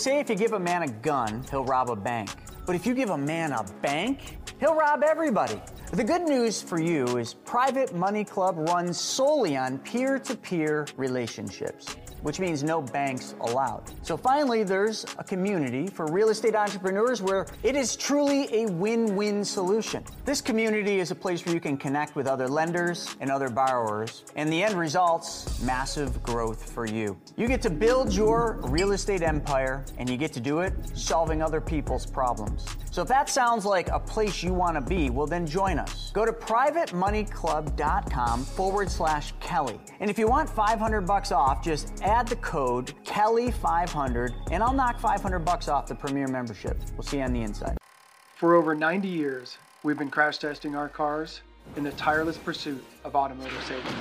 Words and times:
Say 0.00 0.18
if 0.18 0.30
you 0.30 0.34
give 0.34 0.54
a 0.54 0.58
man 0.58 0.82
a 0.82 0.88
gun, 0.88 1.44
he'll 1.50 1.66
rob 1.66 1.90
a 1.90 1.94
bank. 1.94 2.30
But 2.64 2.74
if 2.74 2.86
you 2.86 2.94
give 2.94 3.10
a 3.10 3.18
man 3.18 3.52
a 3.52 3.62
bank, 3.82 4.38
he'll 4.58 4.74
rob 4.74 5.02
everybody. 5.02 5.60
The 5.92 6.02
good 6.02 6.22
news 6.22 6.62
for 6.62 6.80
you 6.80 7.04
is 7.18 7.34
Private 7.34 7.94
Money 7.94 8.24
Club 8.24 8.56
runs 8.56 8.98
solely 8.98 9.58
on 9.58 9.76
peer 9.80 10.18
to 10.18 10.34
peer 10.34 10.86
relationships 10.96 11.96
which 12.22 12.40
means 12.40 12.62
no 12.62 12.82
banks 12.82 13.34
allowed. 13.40 13.82
So 14.02 14.16
finally, 14.16 14.62
there's 14.62 15.04
a 15.18 15.24
community 15.24 15.86
for 15.86 16.06
real 16.06 16.30
estate 16.30 16.54
entrepreneurs 16.54 17.22
where 17.22 17.46
it 17.62 17.76
is 17.76 17.96
truly 17.96 18.48
a 18.54 18.66
win 18.66 19.16
win 19.16 19.44
solution. 19.44 20.04
This 20.24 20.40
community 20.40 21.00
is 21.00 21.10
a 21.10 21.14
place 21.14 21.44
where 21.44 21.54
you 21.54 21.60
can 21.60 21.76
connect 21.76 22.16
with 22.16 22.26
other 22.26 22.48
lenders 22.48 23.14
and 23.20 23.30
other 23.30 23.48
borrowers, 23.48 24.24
and 24.36 24.52
the 24.52 24.62
end 24.62 24.78
result's 24.78 25.60
massive 25.62 26.22
growth 26.22 26.72
for 26.72 26.86
you. 26.86 27.18
You 27.36 27.46
get 27.46 27.62
to 27.62 27.70
build 27.70 28.12
your 28.12 28.60
real 28.64 28.92
estate 28.92 29.22
empire, 29.22 29.84
and 29.98 30.08
you 30.08 30.16
get 30.16 30.32
to 30.34 30.40
do 30.40 30.60
it 30.60 30.72
solving 30.94 31.42
other 31.42 31.60
people's 31.60 32.06
problems. 32.06 32.66
So 32.90 33.02
if 33.02 33.08
that 33.08 33.28
sounds 33.28 33.64
like 33.64 33.88
a 33.88 34.00
place 34.00 34.42
you 34.42 34.52
want 34.52 34.74
to 34.74 34.80
be, 34.80 35.10
well, 35.10 35.26
then 35.26 35.46
join 35.46 35.78
us. 35.78 36.10
Go 36.12 36.24
to 36.24 36.32
privatemoneyclub.com 36.32 38.44
forward 38.44 38.90
slash 38.90 39.32
Kelly. 39.40 39.80
And 40.00 40.10
if 40.10 40.18
you 40.18 40.26
want 40.26 40.50
500 40.50 41.02
bucks 41.02 41.30
off, 41.30 41.62
just 41.62 42.02
add 42.10 42.26
the 42.26 42.36
code 42.36 42.92
Kelly500 43.04 44.34
and 44.50 44.62
I'll 44.62 44.72
knock 44.72 44.98
500 44.98 45.38
bucks 45.40 45.68
off 45.68 45.86
the 45.86 45.94
premier 45.94 46.26
membership. 46.26 46.76
We'll 46.94 47.04
see 47.04 47.18
you 47.18 47.22
on 47.22 47.32
the 47.32 47.42
inside. 47.42 47.78
For 48.36 48.56
over 48.56 48.74
90 48.74 49.06
years, 49.06 49.58
we've 49.84 49.98
been 49.98 50.10
crash 50.10 50.38
testing 50.38 50.74
our 50.74 50.88
cars 50.88 51.42
in 51.76 51.84
the 51.84 51.92
tireless 51.92 52.36
pursuit 52.36 52.84
of 53.04 53.14
automotive 53.14 53.62
safety. 53.64 53.94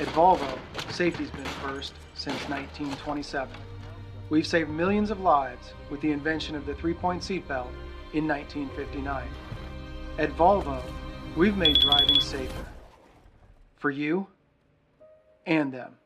At 0.00 0.06
Volvo, 0.08 0.58
safety's 0.90 1.30
been 1.30 1.44
first 1.44 1.92
since 2.14 2.40
1927. 2.48 3.48
We've 4.30 4.46
saved 4.46 4.70
millions 4.70 5.10
of 5.10 5.20
lives 5.20 5.72
with 5.90 6.00
the 6.00 6.10
invention 6.10 6.56
of 6.56 6.66
the 6.66 6.74
three-point 6.74 7.22
seatbelt 7.22 7.70
in 8.14 8.26
1959. 8.26 9.28
At 10.18 10.30
Volvo, 10.36 10.82
we've 11.36 11.56
made 11.56 11.78
driving 11.80 12.20
safer 12.20 12.66
for 13.76 13.90
you 13.90 14.26
and 15.46 15.72
them. 15.72 15.97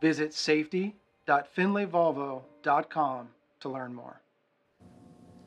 Visit 0.00 0.34
safety.findlayvolvo.com 0.34 3.28
to 3.60 3.68
learn 3.68 3.94
more. 3.94 4.20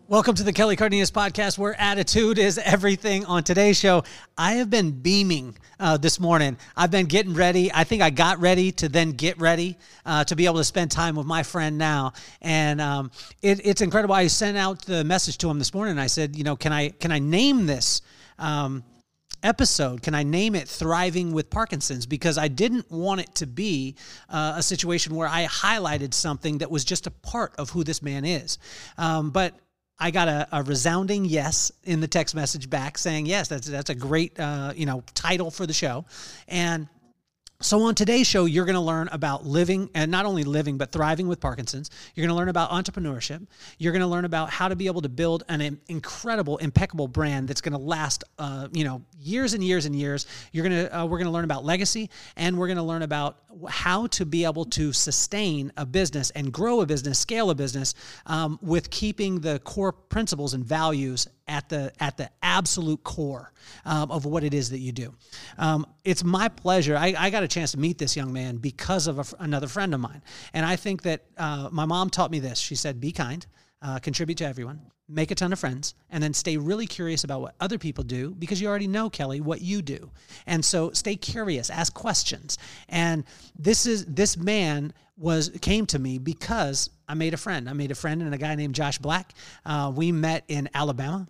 Welcome 0.10 0.34
to 0.34 0.44
the 0.44 0.54
Kelly 0.54 0.76
Cardenas 0.76 1.12
podcast, 1.12 1.60
where 1.60 1.80
attitude 1.80 2.40
is 2.40 2.58
everything. 2.58 3.26
On 3.26 3.44
today's 3.44 3.80
show, 3.80 4.04
I 4.40 4.54
have 4.54 4.72
been 4.72 4.90
beaming 4.90 5.56
uh, 5.80 5.98
this 5.98 6.20
morning. 6.20 6.58
I've 6.76 6.90
been 6.90 7.06
getting 7.06 7.36
ready. 7.36 7.72
I 7.72 7.84
think 7.84 8.02
I 8.02 8.10
got 8.10 8.40
ready 8.40 8.72
to 8.72 8.90
then 8.90 9.12
get 9.12 9.40
ready 9.40 9.78
uh, 10.08 10.24
to 10.24 10.36
be 10.36 10.48
able 10.48 10.58
to 10.58 10.64
spend 10.64 10.90
time 10.90 11.16
with 11.16 11.28
my 11.28 11.44
friend 11.44 11.78
now, 11.78 12.14
and 12.42 12.82
um, 12.82 13.12
it, 13.44 13.62
it's 13.64 13.82
incredible. 13.82 14.16
I 14.16 14.26
sent 14.26 14.58
out 14.58 14.82
the 14.82 15.04
message 15.04 15.38
to 15.40 15.50
him 15.52 15.60
this 15.60 15.76
morning. 15.76 16.00
I 16.00 16.08
said, 16.08 16.36
you 16.36 16.44
know, 16.44 16.56
can 16.56 16.74
I 16.74 16.90
can 16.90 17.12
I 17.12 17.20
name 17.20 17.68
this? 17.68 18.02
Um, 18.40 18.84
episode 19.44 20.02
can 20.02 20.16
I 20.16 20.24
name 20.24 20.56
it 20.56 20.68
Thriving 20.68 21.32
with 21.32 21.50
Parkinson's? 21.50 22.06
Because 22.06 22.38
I 22.38 22.48
didn't 22.48 22.92
want 22.92 23.22
it 23.22 23.36
to 23.36 23.48
be 23.48 23.96
uh, 24.30 24.54
a 24.58 24.64
situation 24.64 25.16
where 25.16 25.28
I 25.28 25.46
highlighted 25.46 26.14
something 26.14 26.60
that 26.60 26.72
was 26.72 26.84
just 26.86 27.08
a 27.08 27.12
part 27.12 27.54
of 27.58 27.70
who 27.70 27.84
this 27.84 28.02
man 28.02 28.26
is. 28.26 28.58
Um, 28.98 29.32
but 29.32 29.56
I 30.00 30.12
got 30.12 30.28
a, 30.28 30.48
a, 30.52 30.64
resounding 30.64 31.26
yes 31.26 31.72
in 31.84 32.00
the 32.00 32.08
text 32.08 32.34
message 32.34 32.70
back 32.70 32.98
saying 32.98 33.26
yes, 33.26 33.50
that's 33.50 33.68
that's 33.68 33.90
a 33.90 33.96
great 33.96 34.40
uh, 34.40 34.74
you 34.76 34.86
know 34.86 35.04
title 35.14 35.52
for 35.52 35.66
the 35.66 35.74
show, 35.74 36.06
and 36.48 36.88
so, 37.62 37.82
on 37.82 37.94
today's 37.94 38.26
show, 38.26 38.46
you're 38.46 38.64
going 38.64 38.76
to 38.76 38.80
learn 38.80 39.10
about 39.12 39.46
living 39.46 39.90
and 39.94 40.10
not 40.10 40.26
only 40.26 40.46
living, 40.46 40.78
but 40.78 40.94
thriving 40.94 41.28
with 41.28 41.42
Parkinson's. 41.42 41.90
You're 42.16 42.26
going 42.26 42.34
to 42.34 42.38
learn 42.38 42.48
about 42.48 42.70
entrepreneurship. 42.70 43.46
You're 43.78 43.92
going 43.92 44.00
to 44.00 44.08
learn 44.08 44.24
about 44.24 44.50
how 44.50 44.70
to 44.70 44.78
be 44.78 44.88
able 44.88 45.02
to 45.02 45.10
build 45.10 45.44
an 45.50 45.78
incredible, 45.90 46.56
impeccable 46.60 47.10
brand 47.10 47.50
that's 47.50 47.60
going 47.60 47.74
to 47.74 47.78
last, 47.78 48.24
uh, 48.38 48.70
you 48.72 48.86
know, 48.86 49.02
years 49.20 49.56
and 49.56 49.62
years 49.62 49.86
and 49.86 49.94
years. 49.94 50.26
You're 50.54 50.70
going 50.70 50.86
to, 50.86 51.00
uh, 51.00 51.06
we're 51.06 51.18
going 51.18 51.26
to 51.26 51.34
learn 51.34 51.44
about 51.44 51.66
legacy 51.66 52.10
and 52.38 52.58
we're 52.58 52.68
going 52.68 52.78
to 52.78 52.84
learn 52.84 53.02
about 53.02 53.40
how 53.68 54.08
to 54.08 54.26
be 54.26 54.46
able 54.46 54.64
to 54.64 54.94
sustain 54.94 55.74
a 55.76 55.86
business 55.86 56.30
and 56.30 56.54
grow 56.54 56.80
a 56.80 56.86
business, 56.86 57.20
scale 57.20 57.50
a 57.50 57.56
business 57.56 57.94
um, 58.26 58.58
with 58.62 58.90
keeping 58.90 59.42
the 59.42 59.60
core 59.60 59.92
principles 59.92 60.54
and 60.54 60.64
values 60.64 61.28
at 61.50 61.68
the 61.68 61.92
at 62.00 62.16
the 62.16 62.30
absolute 62.42 63.04
core 63.04 63.52
um, 63.84 64.12
of 64.12 64.24
what 64.26 64.44
it 64.44 64.54
is 64.54 64.70
that 64.70 64.80
you 64.80 64.92
do. 64.92 65.14
Um, 65.58 65.86
it's 66.06 66.24
my 66.24 66.48
pleasure. 66.48 66.96
I, 66.96 67.16
I, 67.18 67.30
got 67.30 67.44
a 67.44 67.48
chance 67.48 67.72
to 67.72 67.80
meet 67.80 67.98
this 67.98 68.16
young 68.16 68.32
man 68.32 68.58
because 68.58 69.08
of 69.08 69.20
a, 69.20 69.26
another 69.40 69.68
friend 69.68 69.94
of 69.94 70.00
mine, 70.00 70.22
and 70.54 70.66
I 70.66 70.76
think 70.76 71.02
that 71.02 71.26
uh, 71.38 71.70
my 71.72 71.86
mom 71.86 72.10
taught 72.10 72.32
me 72.32 72.40
this. 72.40 72.60
She 72.60 72.76
said, 72.76 73.02
"Be 73.02 73.12
kind." 73.12 73.46
Uh, 73.82 73.98
contribute 73.98 74.38
to 74.38 74.46
everyone, 74.46 74.82
make 75.08 75.32
a 75.32 75.36
ton 75.36 75.54
of 75.54 75.60
friends, 75.60 75.96
and 76.10 76.22
then 76.22 76.34
stay 76.34 76.58
really 76.58 76.86
curious 76.86 77.24
about 77.24 77.40
what 77.40 77.56
other 77.62 77.78
people 77.78 78.04
do 78.04 78.36
because 78.38 78.60
you 78.60 78.68
already 78.68 78.88
know, 78.88 79.10
Kelly, 79.10 79.40
what 79.40 79.62
you 79.62 79.82
do. 79.82 80.12
And 80.46 80.66
so 80.66 80.92
stay 80.92 81.16
curious, 81.16 81.70
ask 81.70 81.94
questions. 81.94 82.58
And 82.90 83.24
this 83.58 83.86
is 83.86 84.06
this 84.06 84.36
man 84.36 84.92
was 85.16 85.50
came 85.62 85.86
to 85.86 85.98
me 85.98 86.18
because 86.18 86.90
I 87.08 87.14
made 87.14 87.34
a 87.34 87.38
friend. 87.38 87.70
I 87.70 87.74
made 87.74 87.92
a 87.92 87.96
friend 87.96 88.22
and 88.22 88.36
a 88.36 88.38
guy 88.38 88.56
named 88.56 88.76
Josh 88.76 88.98
Black. 88.98 89.34
Uh, 89.66 89.94
we 89.96 90.12
met 90.12 90.44
in 90.50 90.70
Alabama 90.74 91.26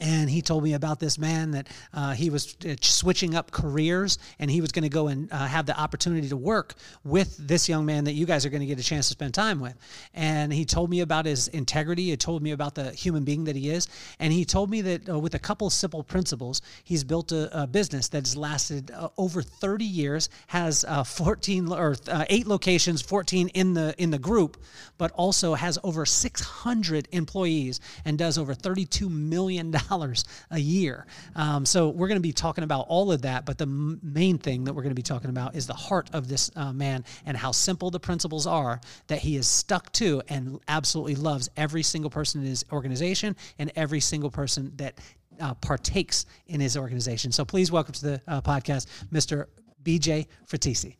and 0.00 0.30
he 0.30 0.42
told 0.42 0.62
me 0.62 0.74
about 0.74 1.00
this 1.00 1.18
man 1.18 1.50
that 1.52 1.68
uh, 1.92 2.12
he 2.12 2.30
was 2.30 2.56
uh, 2.64 2.74
switching 2.80 3.34
up 3.34 3.50
careers 3.50 4.18
and 4.38 4.50
he 4.50 4.60
was 4.60 4.72
going 4.72 4.84
to 4.84 4.88
go 4.88 5.08
and 5.08 5.32
uh, 5.32 5.46
have 5.46 5.66
the 5.66 5.78
opportunity 5.78 6.28
to 6.28 6.36
work 6.36 6.74
with 7.04 7.36
this 7.36 7.68
young 7.68 7.84
man 7.84 8.04
that 8.04 8.12
you 8.12 8.26
guys 8.26 8.46
are 8.46 8.50
going 8.50 8.60
to 8.60 8.66
get 8.66 8.78
a 8.78 8.82
chance 8.82 9.08
to 9.08 9.12
spend 9.12 9.34
time 9.34 9.60
with. 9.60 9.74
And 10.14 10.52
he 10.52 10.64
told 10.64 10.90
me 10.90 11.00
about 11.00 11.26
his 11.26 11.48
integrity 11.48 12.10
he 12.10 12.16
told 12.16 12.42
me 12.42 12.52
about 12.52 12.74
the 12.74 12.92
human 12.92 13.24
being 13.24 13.44
that 13.44 13.56
he 13.56 13.70
is 13.70 13.88
and 14.18 14.32
he 14.32 14.44
told 14.44 14.70
me 14.70 14.80
that 14.82 15.08
uh, 15.08 15.18
with 15.18 15.34
a 15.34 15.38
couple 15.38 15.68
simple 15.70 16.02
principles 16.02 16.62
he's 16.84 17.04
built 17.04 17.32
a, 17.32 17.62
a 17.62 17.66
business 17.66 18.08
that 18.08 18.24
has 18.24 18.36
lasted 18.36 18.90
uh, 18.90 19.08
over 19.16 19.42
30 19.42 19.84
years 19.84 20.28
has 20.48 20.84
uh, 20.86 21.02
14 21.02 21.72
or 21.72 21.96
8 22.08 22.46
locations 22.46 23.02
14 23.02 23.48
in 23.48 23.74
the 23.74 23.94
in 23.98 24.10
the 24.10 24.18
group 24.18 24.56
but 24.96 25.10
also 25.12 25.54
has 25.54 25.78
over 25.82 26.06
600 26.06 27.08
employees 27.12 27.80
and 28.04 28.18
does 28.18 28.38
over 28.38 28.54
32 28.54 29.08
million 29.08 29.70
dollars 29.70 29.87
dollars 29.88 30.24
a 30.50 30.58
year. 30.58 31.06
Um, 31.34 31.64
so 31.64 31.88
we're 31.88 32.08
going 32.08 32.16
to 32.16 32.22
be 32.22 32.32
talking 32.32 32.64
about 32.64 32.86
all 32.88 33.12
of 33.12 33.22
that, 33.22 33.44
but 33.44 33.58
the 33.58 33.64
m- 33.64 34.00
main 34.02 34.38
thing 34.38 34.64
that 34.64 34.72
we're 34.72 34.82
going 34.82 34.90
to 34.90 34.96
be 34.96 35.02
talking 35.02 35.30
about 35.30 35.54
is 35.54 35.66
the 35.66 35.74
heart 35.74 36.10
of 36.12 36.28
this 36.28 36.50
uh, 36.56 36.72
man 36.72 37.04
and 37.26 37.36
how 37.36 37.52
simple 37.52 37.90
the 37.90 38.00
principles 38.00 38.46
are 38.46 38.80
that 39.08 39.18
he 39.18 39.36
is 39.36 39.46
stuck 39.46 39.92
to 39.92 40.22
and 40.28 40.60
absolutely 40.68 41.14
loves 41.14 41.48
every 41.56 41.82
single 41.82 42.10
person 42.10 42.40
in 42.40 42.46
his 42.46 42.64
organization 42.72 43.36
and 43.58 43.72
every 43.76 44.00
single 44.00 44.30
person 44.30 44.72
that 44.76 44.98
uh, 45.40 45.54
partakes 45.54 46.26
in 46.46 46.60
his 46.60 46.76
organization. 46.76 47.32
So 47.32 47.44
please 47.44 47.70
welcome 47.70 47.94
to 47.94 48.02
the 48.02 48.22
uh, 48.26 48.40
podcast, 48.40 48.86
Mr. 49.12 49.46
BJ 49.82 50.26
Fratesi. 50.48 50.96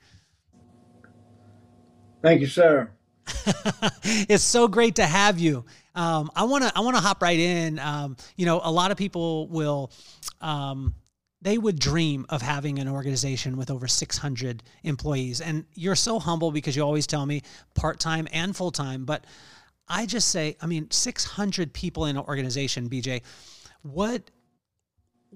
Thank 2.23 2.41
you, 2.41 2.47
sir. 2.47 2.91
it's 4.03 4.45
so 4.45 4.69
great 4.69 4.97
to 4.97 5.07
have 5.07 5.39
you. 5.39 5.65
Um, 5.99 6.31
I 6.37 6.45
want 6.45 6.63
to 6.63 6.73
I 6.77 6.81
want 6.81 6.97
to 6.97 7.03
hop 7.03 7.21
right 7.23 7.39
in. 7.39 7.79
Um, 7.81 8.17
you 8.37 8.47
know, 8.47 8.61
a 8.63 8.71
lot 8.71 8.91
of 8.91 8.97
people 8.97 9.49
will. 9.49 9.91
Um, 10.41 10.95
they 11.41 11.57
would 11.57 11.79
dream 11.79 12.27
of 12.31 12.43
having 12.43 12.81
an 12.81 12.89
organization 12.89 13.57
with 13.57 13.71
over 13.71 13.87
600 13.87 14.63
employees. 14.83 15.41
And 15.41 15.65
you're 15.75 15.95
so 15.95 16.19
humble 16.19 16.51
because 16.51 16.75
you 16.75 16.83
always 16.83 17.07
tell 17.07 17.25
me 17.27 17.43
part 17.77 18.01
time 18.01 18.27
and 18.33 18.57
full 18.57 18.73
time. 18.73 19.05
But 19.05 19.25
I 19.87 20.05
just 20.05 20.31
say, 20.31 20.57
I 20.61 20.67
mean, 20.67 20.91
600 20.91 21.73
people 21.73 22.07
in 22.07 22.17
an 22.17 22.25
organization, 22.25 22.91
BJ, 22.91 23.23
what 23.83 24.31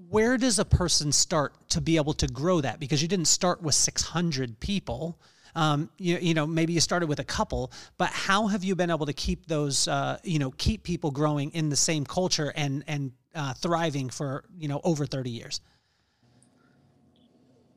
where 0.09 0.37
does 0.37 0.59
a 0.59 0.65
person 0.65 1.11
start 1.11 1.53
to 1.69 1.79
be 1.79 1.97
able 1.97 2.13
to 2.13 2.27
grow 2.27 2.59
that? 2.61 2.79
Because 2.79 3.01
you 3.01 3.07
didn't 3.07 3.27
start 3.27 3.61
with 3.61 3.75
600 3.75 4.59
people 4.59 5.19
um, 5.55 5.89
you, 5.97 6.17
you 6.17 6.33
know 6.33 6.45
maybe 6.45 6.73
you 6.73 6.79
started 6.79 7.07
with 7.07 7.19
a 7.19 7.23
couple 7.23 7.71
but 7.97 8.09
how 8.09 8.47
have 8.47 8.63
you 8.63 8.75
been 8.75 8.89
able 8.89 9.05
to 9.05 9.13
keep 9.13 9.45
those 9.47 9.87
uh, 9.87 10.17
you 10.23 10.39
know 10.39 10.51
keep 10.57 10.83
people 10.83 11.11
growing 11.11 11.51
in 11.51 11.69
the 11.69 11.75
same 11.75 12.05
culture 12.05 12.51
and 12.55 12.83
and 12.87 13.11
uh, 13.35 13.53
thriving 13.53 14.09
for 14.09 14.43
you 14.57 14.67
know 14.67 14.81
over 14.83 15.05
30 15.05 15.29
years? 15.29 15.61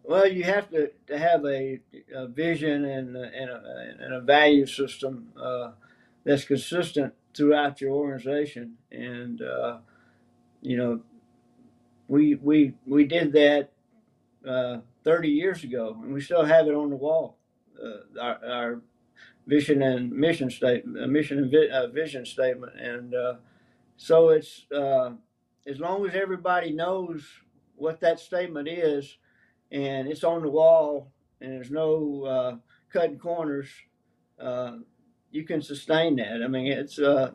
Well 0.05 0.27
you 0.27 0.45
have 0.45 0.71
to, 0.71 0.91
to 1.09 1.19
have 1.19 1.45
a, 1.45 1.81
a 2.15 2.29
vision 2.29 2.85
and, 2.85 3.17
and, 3.17 3.51
a, 3.51 3.95
and 4.01 4.15
a 4.15 4.21
value 4.21 4.67
system 4.67 5.33
uh, 5.41 5.73
that's 6.25 6.45
consistent 6.45 7.15
throughout 7.35 7.81
your 7.81 7.93
organization. 7.93 8.77
And 8.91 9.43
uh, 9.43 9.79
you 10.63 10.77
know 10.77 11.01
we 12.09 12.37
we 12.37 12.75
we 12.87 13.05
did 13.05 13.33
that 13.33 13.71
uh, 14.47 14.79
30 15.05 15.29
years 15.29 15.65
ago 15.65 15.97
and 16.03 16.13
we 16.13 16.21
still 16.21 16.45
have 16.45 16.67
it 16.67 16.75
on 16.75 16.91
the 16.91 16.97
wall 16.97 17.37
uh, 17.83 18.21
our, 18.21 18.45
our, 18.45 18.81
vision 19.47 19.81
and 19.81 20.11
mission 20.11 20.51
statement, 20.51 21.05
uh, 21.05 21.07
mission 21.07 21.39
and 21.39 21.51
vi- 21.53 21.71
uh, 21.71 21.87
vision 21.87 22.27
statement, 22.27 22.73
and 22.81 23.15
so 23.97 24.31
it's 24.31 24.67
as 24.73 25.79
long 25.79 26.07
as 26.07 26.15
everybody 26.15 26.73
knows 26.73 27.25
what 27.77 28.01
that 28.01 28.19
statement 28.19 28.67
is, 28.67 29.19
and 29.71 30.09
it's 30.09 30.25
on 30.25 30.43
the 30.43 30.51
wall, 30.51 31.13
and 31.41 31.53
there's 31.53 31.71
no 31.71 32.61
cutting 32.93 33.19
corners. 33.19 33.69
you 35.31 35.45
can 35.45 35.63
sustain 35.63 36.17
that. 36.17 36.43
I 36.43 36.49
mean, 36.49 36.67
it's 36.67 36.99
uh, 36.99 37.31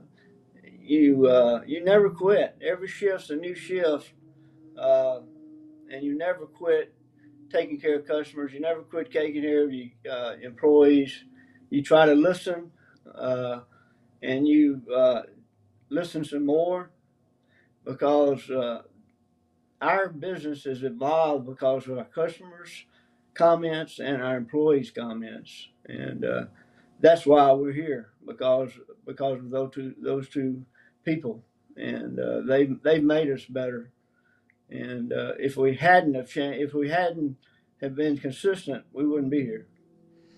you 0.82 1.28
uh, 1.28 1.62
you 1.66 1.84
never 1.84 2.10
quit. 2.10 2.58
Every 2.62 2.88
shift's 2.88 3.30
a 3.30 3.36
new 3.36 3.56
shift, 3.56 4.14
uh, 4.78 5.20
and 5.90 6.04
you 6.04 6.18
never 6.18 6.46
quit 6.46 6.94
taking 7.52 7.80
care 7.80 7.98
of 8.00 8.08
customers. 8.08 8.54
You 8.54 8.62
never 8.62 8.82
quit 8.82 9.12
taking 9.12 9.42
care 9.42 9.64
of 9.64 9.74
your 9.74 9.88
uh, 10.10 10.36
employees. 10.42 11.26
You 11.70 11.82
try 11.84 12.06
to 12.06 12.14
listen, 12.16 12.72
uh, 13.14 13.62
and 14.22 14.48
you 14.48 14.82
uh, 14.94 15.24
listen 15.90 16.24
some 16.26 16.46
more 16.46 16.92
because 17.86 18.50
uh, 18.50 18.84
our 19.82 20.10
business 20.10 20.64
has 20.66 20.84
evolved 20.84 21.48
because 21.48 21.88
of 21.88 21.98
our 21.98 22.06
customers' 22.06 22.86
comments 23.34 24.00
and 24.00 24.22
our 24.22 24.38
employees' 24.38 24.92
comments, 24.92 25.70
and 25.86 26.26
uh, 26.26 26.44
that's 27.00 27.26
why 27.26 27.52
we're 27.54 27.72
here 27.74 28.10
because 28.26 28.72
because 29.06 29.40
of 29.40 29.50
those 29.50 29.72
two 29.74 29.96
those 30.02 30.30
two 30.30 30.66
people, 31.06 31.44
and 31.78 32.20
they 32.48 32.68
they've 32.84 33.04
made 33.04 33.30
us 33.32 33.46
better. 33.46 33.91
And 34.72 35.12
uh, 35.12 35.34
if 35.38 35.58
we 35.58 35.76
hadn't 35.76 36.16
have 36.16 36.30
cha- 36.30 36.42
if 36.42 36.74
we 36.74 36.90
hadn't 36.90 37.38
have 37.82 37.96
been 37.96 38.18
consistent, 38.18 38.86
we 38.94 39.06
wouldn't 39.06 39.32
be 39.32 39.42
here. 39.42 39.68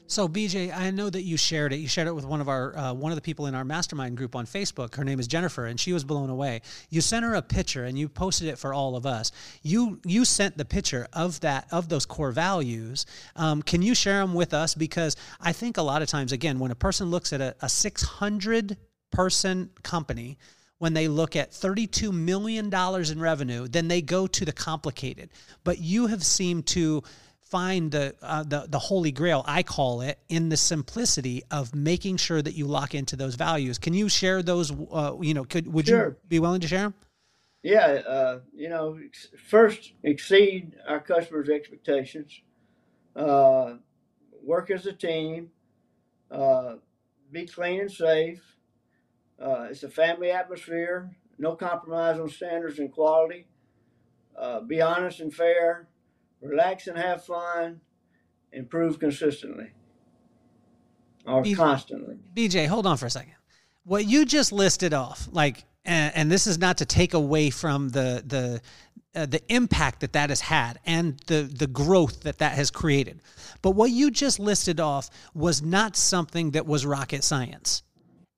So 0.07 0.27
BJ, 0.27 0.75
I 0.75 0.91
know 0.91 1.09
that 1.09 1.23
you 1.23 1.37
shared 1.37 1.71
it. 1.71 1.77
You 1.77 1.87
shared 1.87 2.07
it 2.07 2.13
with 2.13 2.25
one 2.25 2.41
of 2.41 2.49
our 2.49 2.77
uh, 2.77 2.93
one 2.93 3.11
of 3.11 3.15
the 3.15 3.21
people 3.21 3.45
in 3.45 3.55
our 3.55 3.63
mastermind 3.63 4.17
group 4.17 4.35
on 4.35 4.45
Facebook. 4.45 4.95
Her 4.95 5.03
name 5.03 5.19
is 5.19 5.27
Jennifer, 5.27 5.65
and 5.65 5.79
she 5.79 5.93
was 5.93 6.03
blown 6.03 6.29
away. 6.29 6.61
You 6.89 7.01
sent 7.01 7.23
her 7.25 7.33
a 7.33 7.41
picture, 7.41 7.85
and 7.85 7.97
you 7.97 8.09
posted 8.09 8.47
it 8.47 8.57
for 8.57 8.73
all 8.73 8.95
of 8.95 9.05
us. 9.05 9.31
You 9.61 10.01
you 10.05 10.25
sent 10.25 10.57
the 10.57 10.65
picture 10.65 11.07
of 11.13 11.39
that 11.39 11.67
of 11.71 11.89
those 11.89 12.05
core 12.05 12.31
values. 12.31 13.05
Um, 13.35 13.61
can 13.61 13.81
you 13.81 13.95
share 13.95 14.19
them 14.19 14.33
with 14.33 14.53
us? 14.53 14.75
Because 14.75 15.15
I 15.39 15.53
think 15.53 15.77
a 15.77 15.81
lot 15.81 16.01
of 16.01 16.09
times, 16.09 16.31
again, 16.31 16.59
when 16.59 16.71
a 16.71 16.75
person 16.75 17.09
looks 17.09 17.31
at 17.33 17.41
a, 17.41 17.55
a 17.61 17.69
600 17.69 18.77
person 19.11 19.69
company 19.83 20.37
when 20.83 20.93
they 20.93 21.07
look 21.07 21.37
at 21.37 21.51
$32 21.51 22.11
million 22.11 22.69
in 22.69 23.21
revenue, 23.21 23.69
then 23.69 23.87
they 23.87 24.01
go 24.01 24.27
to 24.27 24.43
the 24.43 24.51
complicated. 24.51 25.29
But 25.63 25.79
you 25.79 26.07
have 26.07 26.25
seemed 26.25 26.67
to 26.67 27.03
find 27.39 27.89
the, 27.89 28.13
uh, 28.21 28.43
the 28.43 28.65
the 28.67 28.79
holy 28.79 29.13
grail 29.13 29.45
I 29.47 29.63
call 29.63 30.01
it 30.01 30.19
in 30.27 30.49
the 30.49 30.57
simplicity 30.57 31.41
of 31.51 31.73
making 31.73 32.17
sure 32.17 32.41
that 32.41 32.55
you 32.55 32.65
lock 32.65 32.93
into 32.95 33.15
those 33.15 33.35
values. 33.35 33.77
Can 33.77 33.93
you 33.93 34.09
share 34.09 34.43
those? 34.43 34.73
Uh, 34.91 35.15
you 35.21 35.33
know, 35.33 35.45
could 35.45 35.71
would 35.71 35.87
Sure. 35.87 36.07
you 36.09 36.15
be 36.27 36.39
willing 36.39 36.59
to 36.59 36.67
share 36.67 36.81
them? 36.81 36.95
Yeah, 37.61 38.01
uh, 38.05 38.39
you 38.53 38.67
know, 38.67 38.99
first 39.47 39.93
exceed 40.03 40.73
our 40.85 40.99
customers' 40.99 41.47
expectations. 41.47 42.41
Uh, 43.15 43.75
work 44.43 44.69
as 44.69 44.85
a 44.85 44.91
team. 44.91 45.49
Uh, 46.29 46.75
be 47.31 47.45
clean 47.45 47.79
and 47.79 47.91
safe. 47.91 48.41
Uh, 49.43 49.67
it's 49.69 49.83
a 49.83 49.89
family 49.89 50.31
atmosphere. 50.31 51.15
No 51.37 51.55
compromise 51.55 52.19
on 52.19 52.29
standards 52.29 52.79
and 52.79 52.91
quality. 52.91 53.47
Uh, 54.37 54.61
be 54.61 54.81
honest 54.81 55.19
and 55.19 55.33
fair. 55.33 55.87
Relax 56.41 56.87
and 56.87 56.97
have 56.97 57.25
fun. 57.25 57.81
Improve 58.51 58.99
consistently 58.99 59.71
or 61.25 61.41
Be- 61.41 61.55
constantly. 61.55 62.17
BJ, 62.35 62.67
hold 62.67 62.85
on 62.85 62.97
for 62.97 63.05
a 63.05 63.09
second. 63.09 63.33
What 63.85 64.05
you 64.05 64.25
just 64.25 64.51
listed 64.51 64.93
off, 64.93 65.27
like, 65.31 65.65
and, 65.85 66.15
and 66.15 66.31
this 66.31 66.47
is 66.47 66.57
not 66.57 66.77
to 66.77 66.85
take 66.85 67.13
away 67.13 67.49
from 67.49 67.89
the 67.89 68.23
the 68.25 68.61
uh, 69.15 69.25
the 69.25 69.41
impact 69.53 69.99
that 69.99 70.13
that 70.13 70.29
has 70.29 70.41
had 70.41 70.79
and 70.85 71.19
the 71.27 71.43
the 71.43 71.67
growth 71.67 72.21
that 72.21 72.37
that 72.37 72.53
has 72.53 72.71
created, 72.71 73.21
but 73.61 73.71
what 73.71 73.91
you 73.91 74.09
just 74.09 74.39
listed 74.39 74.79
off 74.79 75.09
was 75.33 75.61
not 75.61 75.95
something 75.95 76.51
that 76.51 76.65
was 76.65 76.85
rocket 76.85 77.23
science. 77.23 77.83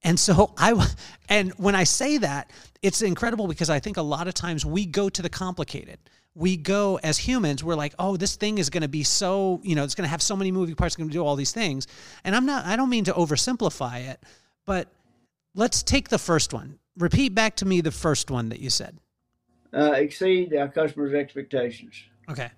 And 0.05 0.19
so 0.19 0.53
I, 0.55 0.87
and 1.29 1.51
when 1.57 1.73
I 1.75 1.83
say 1.83 2.19
that, 2.19 2.51
it's 2.83 3.01
incredible 3.01 3.47
because 3.47 3.71
I 3.71 3.79
think 3.79 3.97
a 3.97 4.03
lot 4.03 4.27
of 4.27 4.35
times 4.35 4.63
we 4.63 4.85
go 4.85 5.09
to 5.09 5.21
the 5.21 5.29
complicated. 5.29 5.97
We 6.35 6.57
go 6.57 6.99
as 7.01 7.17
humans, 7.17 7.63
we're 7.63 7.75
like, 7.75 7.95
oh, 7.97 8.15
this 8.15 8.35
thing 8.35 8.59
is 8.59 8.69
going 8.69 8.83
to 8.83 8.89
be 8.89 9.03
so, 9.03 9.61
you 9.63 9.73
know, 9.73 9.83
it's 9.83 9.95
going 9.95 10.03
to 10.03 10.09
have 10.09 10.21
so 10.21 10.35
many 10.35 10.51
moving 10.51 10.75
parts, 10.75 10.95
going 10.95 11.09
to 11.09 11.13
do 11.13 11.25
all 11.25 11.35
these 11.35 11.53
things. 11.53 11.87
And 12.23 12.35
I'm 12.35 12.45
not, 12.45 12.65
I 12.65 12.75
don't 12.75 12.89
mean 12.89 13.05
to 13.05 13.13
oversimplify 13.13 14.07
it, 14.09 14.21
but 14.65 14.89
let's 15.55 15.81
take 15.81 16.09
the 16.09 16.19
first 16.19 16.53
one. 16.53 16.77
Repeat 16.97 17.33
back 17.33 17.55
to 17.57 17.65
me 17.65 17.81
the 17.81 17.91
first 17.91 18.29
one 18.29 18.49
that 18.49 18.59
you 18.59 18.69
said. 18.69 18.97
Uh, 19.73 19.93
exceed 19.93 20.53
our 20.55 20.67
customers' 20.67 21.13
expectations. 21.13 21.95
Okay. 22.29 22.51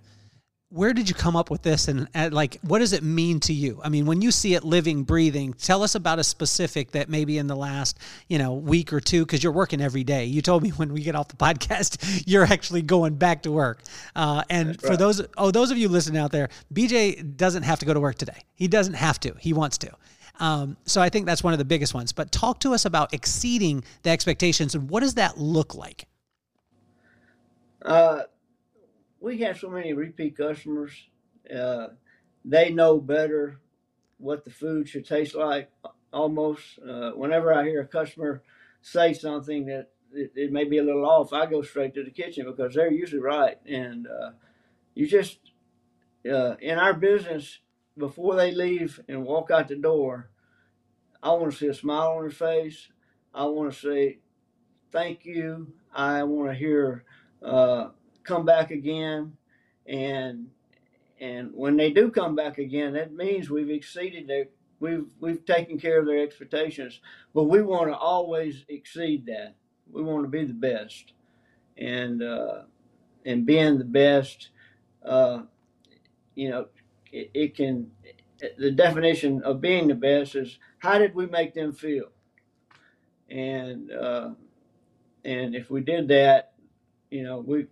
Where 0.70 0.92
did 0.94 1.08
you 1.08 1.16
come 1.16 1.38
up 1.38 1.50
with 1.50 1.62
this 1.62 1.88
and, 1.88 2.10
and 2.14 2.34
like 2.34 2.60
what 2.62 2.80
does 2.80 2.92
it 2.92 3.02
mean 3.02 3.40
to 3.42 3.54
you? 3.54 3.80
I 3.84 3.90
mean, 3.90 4.06
when 4.06 4.22
you 4.22 4.32
see 4.32 4.54
it 4.54 4.66
living, 4.66 5.04
breathing, 5.04 5.54
tell 5.54 5.82
us 5.82 5.96
about 5.96 6.20
a 6.20 6.26
specific 6.26 6.92
that 6.92 7.08
maybe 7.08 7.38
in 7.38 7.48
the 7.48 7.56
last, 7.56 7.98
you 8.28 8.38
know, 8.38 8.54
week 8.54 8.92
or 8.92 9.00
two 9.00 9.26
cuz 9.26 9.42
you're 9.42 9.54
working 9.54 9.80
every 9.80 10.04
day. 10.04 10.26
You 10.26 10.42
told 10.42 10.64
me 10.64 10.70
when 10.76 10.92
we 10.92 11.02
get 11.02 11.16
off 11.16 11.30
the 11.30 11.38
podcast, 11.38 12.24
you're 12.28 12.44
actually 12.44 12.82
going 12.82 13.16
back 13.16 13.44
to 13.44 13.52
work. 13.52 13.82
Uh, 14.14 14.44
and 14.50 14.80
for 14.82 14.98
those 14.98 15.22
oh 15.38 15.52
those 15.52 15.72
of 15.72 15.78
you 15.78 15.88
listening 15.88 16.22
out 16.22 16.34
there, 16.34 16.50
BJ 16.74 17.38
doesn't 17.38 17.64
have 17.64 17.80
to 17.80 17.86
go 17.86 17.94
to 17.94 18.02
work 18.02 18.18
today. 18.18 18.42
He 18.54 18.68
doesn't 18.68 18.96
have 18.96 19.22
to. 19.22 19.36
He 19.40 19.54
wants 19.54 19.78
to. 19.80 19.92
Um, 20.40 20.76
so 20.86 21.02
I 21.02 21.08
think 21.08 21.26
that's 21.26 21.44
one 21.44 21.54
of 21.54 21.60
the 21.60 21.66
biggest 21.66 21.94
ones. 21.94 22.12
But 22.12 22.32
talk 22.34 22.60
to 22.60 22.74
us 22.74 22.84
about 22.84 23.14
exceeding 23.14 23.86
the 24.04 24.10
expectations 24.10 24.76
and 24.76 24.90
what 24.90 25.00
does 25.00 25.14
that 25.14 25.38
look 25.38 25.76
like? 25.76 26.08
Uh, 27.84 28.24
we 29.20 29.40
have 29.40 29.58
so 29.58 29.70
many 29.70 29.94
repeat 29.94 30.38
customers. 30.38 30.92
Uh, 31.54 31.88
they 32.46 32.72
know 32.72 33.00
better 33.00 33.60
what 34.18 34.44
the 34.44 34.52
food 34.52 34.90
should 34.90 35.06
taste 35.06 35.36
like. 35.36 35.70
Almost 36.14 36.80
uh, 36.80 37.12
whenever 37.12 37.54
I 37.54 37.64
hear 37.66 37.82
a 37.82 37.88
customer 37.88 38.42
say 38.82 39.14
something 39.14 39.66
that 39.66 39.90
it, 40.14 40.32
it 40.36 40.52
may 40.52 40.64
be 40.64 40.78
a 40.78 40.84
little 40.84 41.06
off, 41.06 41.34
I 41.34 41.46
go 41.46 41.62
straight 41.62 41.94
to 41.96 42.04
the 42.04 42.12
kitchen 42.12 42.46
because 42.46 42.74
they're 42.74 42.92
usually 42.92 43.22
right. 43.22 43.58
And 43.66 44.08
uh, 44.08 44.32
you 44.96 45.08
just 45.08 45.40
uh, 46.30 46.56
in 46.62 46.78
our 46.78 46.94
business 46.94 47.60
before 47.98 48.36
they 48.36 48.52
leave 48.52 49.00
and 49.08 49.26
walk 49.26 49.52
out 49.52 49.68
the 49.68 49.76
door, 49.76 50.30
I 51.22 51.32
want 51.32 51.52
to 51.52 51.58
see 51.58 51.68
a 51.68 51.74
smile 51.74 52.12
on 52.12 52.22
their 52.22 52.32
face. 52.32 52.90
I 53.34 53.46
want 53.46 53.74
to 53.74 53.80
say 53.80 54.20
thank 54.92 55.26
you. 55.26 55.74
I 55.94 56.24
want 56.24 56.50
to 56.50 56.56
hear 56.56 57.04
uh, 57.44 57.90
come 58.28 58.46
back 58.46 58.72
again, 58.72 59.34
and 59.88 60.48
and 61.20 61.52
when 61.54 61.78
they 61.78 61.92
do 61.92 62.12
come 62.12 62.36
back 62.36 62.58
again, 62.58 62.94
that 62.94 63.14
means 63.14 63.50
we've 63.50 63.70
exceeded 63.70 64.28
their 64.28 64.46
we've 64.80 65.06
we've 65.20 65.46
taken 65.46 65.80
care 65.80 66.00
of 66.00 66.06
their 66.06 66.20
expectations. 66.20 67.00
But 67.34 67.46
we 67.46 67.62
want 67.62 67.90
to 67.90 67.98
always 67.98 68.66
exceed 68.68 69.26
that. 69.28 69.56
We 69.92 70.04
want 70.04 70.24
to 70.26 70.30
be 70.30 70.44
the 70.44 70.54
best, 70.54 71.14
and 71.78 72.22
uh, 72.22 72.64
and 73.26 73.46
being 73.46 73.78
the 73.78 73.86
best, 73.86 74.50
uh, 75.06 75.44
you 76.36 76.50
know, 76.50 76.68
it, 77.12 77.32
it 77.34 77.56
can. 77.56 77.92
The 78.60 78.70
definition 78.70 79.42
of 79.42 79.62
being 79.62 79.88
the 79.88 79.96
best 79.96 80.36
is 80.36 80.60
how 80.78 81.00
did 81.00 81.16
we 81.16 81.26
make 81.26 81.56
them 81.56 81.74
feel, 81.74 82.10
and 83.32 83.92
uh, 83.92 84.30
and 85.26 85.56
if 85.56 85.72
we 85.72 85.82
did 85.82 86.08
that, 86.10 86.54
you 87.10 87.24
know, 87.24 87.40
we 87.40 87.66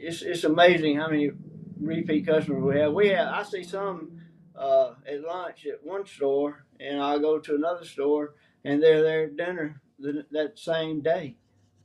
it's 0.00 0.22
it's 0.22 0.44
amazing 0.44 0.96
how 0.96 1.08
many 1.08 1.30
repeat 1.80 2.26
customers 2.26 2.62
we 2.62 2.80
have. 2.80 2.92
We 2.92 3.08
have 3.08 3.28
I 3.28 3.42
see 3.42 3.64
some 3.64 4.20
uh, 4.54 4.94
at 5.06 5.22
lunch 5.22 5.66
at 5.66 5.84
one 5.84 6.06
store, 6.06 6.64
and 6.80 7.00
I 7.02 7.18
go 7.18 7.38
to 7.38 7.54
another 7.54 7.84
store, 7.84 8.34
and 8.64 8.82
they're 8.82 9.02
there 9.02 9.24
at 9.24 9.36
dinner 9.36 9.80
the, 9.98 10.26
that 10.32 10.58
same 10.58 11.00
day. 11.00 11.36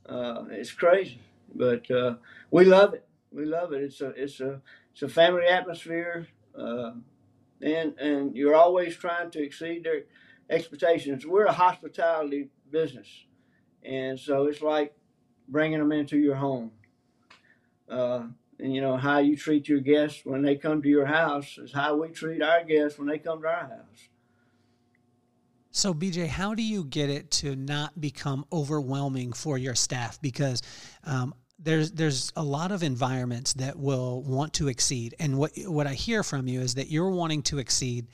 Uh, 0.06 0.44
it's 0.50 0.72
crazy, 0.72 1.20
but 1.54 1.90
uh, 1.90 2.16
we 2.50 2.64
love 2.64 2.94
it. 2.94 3.06
We 3.30 3.44
love 3.44 3.72
it. 3.72 3.82
It's 3.82 4.00
a 4.00 4.08
it's 4.10 4.40
a 4.40 4.60
it's 4.92 5.02
a 5.02 5.08
family 5.08 5.46
atmosphere, 5.46 6.26
uh, 6.58 6.92
and 7.60 7.98
and 7.98 8.36
you're 8.36 8.56
always 8.56 8.96
trying 8.96 9.30
to 9.32 9.42
exceed 9.42 9.84
their 9.84 10.02
expectations. 10.50 11.26
We're 11.26 11.46
a 11.46 11.52
hospitality 11.52 12.48
business, 12.70 13.08
and 13.84 14.18
so 14.18 14.46
it's 14.46 14.62
like 14.62 14.94
bringing 15.48 15.78
them 15.78 15.92
into 15.92 16.18
your 16.18 16.36
home. 16.36 16.72
Uh, 17.92 18.22
and 18.58 18.74
you 18.74 18.80
know 18.80 18.96
how 18.96 19.18
you 19.18 19.36
treat 19.36 19.68
your 19.68 19.80
guests 19.80 20.22
when 20.24 20.42
they 20.42 20.56
come 20.56 20.80
to 20.82 20.88
your 20.88 21.06
house 21.06 21.58
is 21.58 21.72
how 21.72 21.96
we 21.96 22.08
treat 22.08 22.42
our 22.42 22.64
guests 22.64 22.98
when 22.98 23.08
they 23.08 23.18
come 23.18 23.42
to 23.42 23.48
our 23.48 23.66
house. 23.66 24.08
So, 25.72 25.94
BJ, 25.94 26.26
how 26.26 26.54
do 26.54 26.62
you 26.62 26.84
get 26.84 27.10
it 27.10 27.30
to 27.32 27.56
not 27.56 27.98
become 28.00 28.44
overwhelming 28.52 29.32
for 29.32 29.56
your 29.56 29.74
staff? 29.74 30.20
Because 30.20 30.62
um, 31.04 31.34
there's 31.58 31.92
there's 31.92 32.32
a 32.36 32.42
lot 32.42 32.72
of 32.72 32.82
environments 32.82 33.54
that 33.54 33.78
will 33.78 34.22
want 34.22 34.52
to 34.54 34.68
exceed, 34.68 35.14
and 35.18 35.38
what 35.38 35.52
what 35.66 35.86
I 35.86 35.94
hear 35.94 36.22
from 36.22 36.46
you 36.46 36.60
is 36.60 36.74
that 36.74 36.88
you're 36.88 37.10
wanting 37.10 37.42
to 37.44 37.58
exceed 37.58 38.08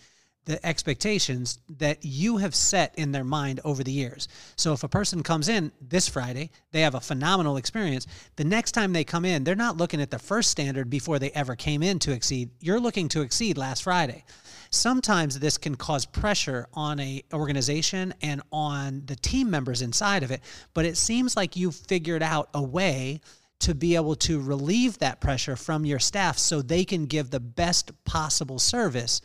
the 0.49 0.65
expectations 0.67 1.59
that 1.69 1.99
you 2.03 2.39
have 2.39 2.55
set 2.55 2.95
in 2.97 3.13
their 3.13 3.23
mind 3.23 3.61
over 3.65 3.85
the 3.85 3.93
years. 3.93 4.29
So 4.57 4.73
if 4.73 4.83
a 4.83 4.89
person 4.89 5.23
comes 5.23 5.51
in 5.51 5.71
this 5.81 6.09
Friday, 6.09 6.51
they 6.73 6.81
have 6.81 6.95
a 6.95 7.01
phenomenal 7.01 7.59
experience. 7.59 8.07
The 8.37 8.45
next 8.45 8.73
time 8.73 8.95
they 8.95 9.05
come 9.05 9.27
in, 9.27 9.45
they're 9.45 9.55
not 9.55 9.77
looking 9.77 10.01
at 10.01 10.11
the 10.11 10.19
first 10.19 10.51
standard 10.51 10.89
before 10.89 11.19
they 11.19 11.31
ever 11.33 11.55
came 11.55 11.83
in 11.83 11.99
to 12.01 12.13
exceed. 12.13 12.49
You're 12.61 12.81
looking 12.81 13.09
to 13.09 13.21
exceed 13.21 13.59
last 13.59 13.83
Friday. 13.83 14.25
Sometimes 14.71 15.39
this 15.39 15.59
can 15.59 15.75
cause 15.75 16.07
pressure 16.07 16.67
on 16.73 16.99
a 16.99 17.23
organization 17.35 18.15
and 18.23 18.41
on 18.51 19.03
the 19.05 19.17
team 19.17 19.51
members 19.51 19.83
inside 19.83 20.23
of 20.23 20.31
it, 20.31 20.41
but 20.73 20.87
it 20.87 20.97
seems 20.97 21.37
like 21.37 21.57
you've 21.57 21.77
figured 21.77 22.23
out 22.23 22.49
a 22.55 22.63
way 22.63 23.21
to 23.61 23.75
be 23.75 23.97
able 23.97 24.15
to 24.15 24.41
relieve 24.41 24.99
that 24.99 25.21
pressure 25.21 25.57
from 25.57 25.85
your 25.85 25.99
staff 25.99 26.39
so 26.39 26.63
they 26.63 26.85
can 26.85 27.07
give 27.07 27.31
the 27.31 27.41
best 27.41 27.93
possible 28.05 28.59
service. 28.59 29.21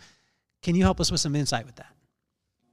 Can 0.64 0.76
you 0.76 0.84
help 0.84 1.00
us 1.02 1.12
with 1.12 1.20
some 1.20 1.36
insight 1.36 1.66
with 1.66 1.76
that? 1.76 1.94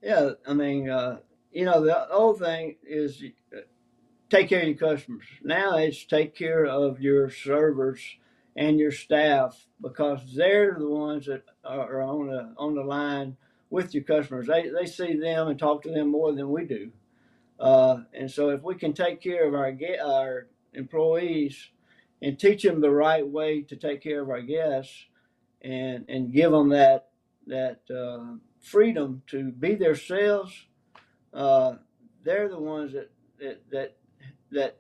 Yeah, 0.00 0.30
I 0.46 0.54
mean, 0.54 0.88
uh, 0.88 1.18
you 1.52 1.64
know, 1.64 1.84
the 1.84 2.08
old 2.08 2.38
thing 2.38 2.76
is 2.84 3.22
uh, 3.54 3.60
take 4.30 4.48
care 4.48 4.62
of 4.62 4.68
your 4.68 4.76
customers. 4.76 5.26
Now 5.42 5.76
it's 5.76 6.04
take 6.04 6.34
care 6.34 6.64
of 6.64 7.00
your 7.00 7.30
servers 7.30 8.00
and 8.56 8.78
your 8.78 8.92
staff 8.92 9.66
because 9.82 10.20
they're 10.34 10.76
the 10.78 10.88
ones 10.88 11.26
that 11.26 11.42
are 11.64 12.00
on 12.00 12.28
the 12.28 12.54
on 12.56 12.74
the 12.74 12.82
line 12.82 13.36
with 13.68 13.92
your 13.92 14.04
customers. 14.04 14.46
They 14.46 14.70
they 14.70 14.86
see 14.86 15.18
them 15.18 15.48
and 15.48 15.58
talk 15.58 15.82
to 15.82 15.90
them 15.90 16.08
more 16.08 16.32
than 16.32 16.50
we 16.50 16.64
do. 16.64 16.92
Uh, 17.58 18.02
and 18.14 18.30
so 18.30 18.50
if 18.50 18.62
we 18.62 18.76
can 18.76 18.92
take 18.92 19.20
care 19.20 19.46
of 19.46 19.54
our 19.54 19.76
our 20.02 20.46
employees 20.72 21.70
and 22.22 22.38
teach 22.38 22.62
them 22.62 22.80
the 22.80 22.90
right 22.90 23.26
way 23.26 23.62
to 23.62 23.76
take 23.76 24.02
care 24.02 24.22
of 24.22 24.30
our 24.30 24.42
guests 24.42 25.06
and 25.60 26.04
and 26.08 26.32
give 26.32 26.52
them 26.52 26.70
that 26.70 27.09
that 27.50 27.82
uh, 27.94 28.36
freedom 28.62 29.22
to 29.28 29.52
be 29.52 29.76
themselves 29.76 30.66
uh, 31.34 31.74
they're 32.24 32.48
the 32.48 32.58
ones 32.58 32.92
that 32.94 33.10
that 33.38 33.62
that, 33.70 33.96
that 34.52 34.78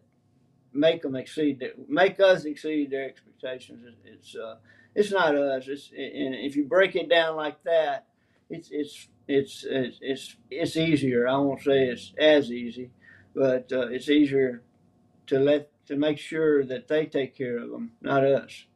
make 0.72 1.02
them 1.02 1.16
exceed 1.16 1.62
make 1.88 2.20
us 2.20 2.44
exceed 2.44 2.90
their 2.90 3.06
expectations. 3.08 3.84
It's 4.04 4.36
uh, 4.36 4.56
it's 4.94 5.12
not 5.12 5.36
us. 5.36 5.68
It's 5.68 5.90
and 5.90 6.34
if 6.34 6.56
you 6.56 6.64
break 6.64 6.96
it 6.96 7.08
down 7.08 7.36
like 7.36 7.62
that 7.64 8.06
it's 8.50 8.70
it's 8.72 9.08
it's 9.28 9.64
it's 9.68 9.98
it's, 10.00 10.36
it's 10.50 10.76
easier. 10.76 11.28
I 11.28 11.36
won't 11.38 11.62
say 11.62 11.88
it's 11.88 12.12
as 12.18 12.50
easy 12.50 12.90
but 13.34 13.70
uh, 13.72 13.88
it's 13.88 14.08
easier 14.08 14.62
to 15.28 15.38
let 15.38 15.70
to 15.86 15.96
make 15.96 16.18
sure 16.18 16.64
that 16.64 16.88
they 16.88 17.06
take 17.06 17.36
care 17.36 17.58
of 17.58 17.70
them, 17.70 17.92
not 18.00 18.24
us. 18.24 18.66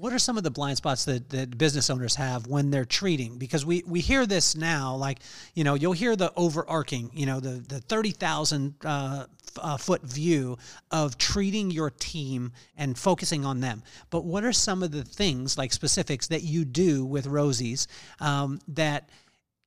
What 0.00 0.14
are 0.14 0.18
some 0.18 0.38
of 0.38 0.44
the 0.44 0.50
blind 0.50 0.78
spots 0.78 1.04
that, 1.04 1.28
that 1.28 1.58
business 1.58 1.90
owners 1.90 2.14
have 2.14 2.46
when 2.46 2.70
they're 2.70 2.86
treating? 2.86 3.36
Because 3.36 3.66
we, 3.66 3.82
we 3.86 4.00
hear 4.00 4.24
this 4.24 4.56
now, 4.56 4.96
like, 4.96 5.18
you 5.54 5.62
know, 5.62 5.74
you'll 5.74 5.92
hear 5.92 6.16
the 6.16 6.32
overarching, 6.36 7.10
you 7.12 7.26
know, 7.26 7.38
the, 7.38 7.62
the 7.68 7.80
30,000 7.80 8.76
uh, 8.82 9.26
uh, 9.60 9.76
foot 9.76 10.02
view 10.02 10.56
of 10.90 11.18
treating 11.18 11.70
your 11.70 11.90
team 11.90 12.52
and 12.78 12.96
focusing 12.96 13.44
on 13.44 13.60
them. 13.60 13.82
But 14.08 14.24
what 14.24 14.42
are 14.42 14.54
some 14.54 14.82
of 14.82 14.90
the 14.90 15.04
things, 15.04 15.58
like 15.58 15.70
specifics, 15.70 16.28
that 16.28 16.44
you 16.44 16.64
do 16.64 17.04
with 17.04 17.26
Rosie's 17.26 17.86
um, 18.20 18.58
that, 18.68 19.10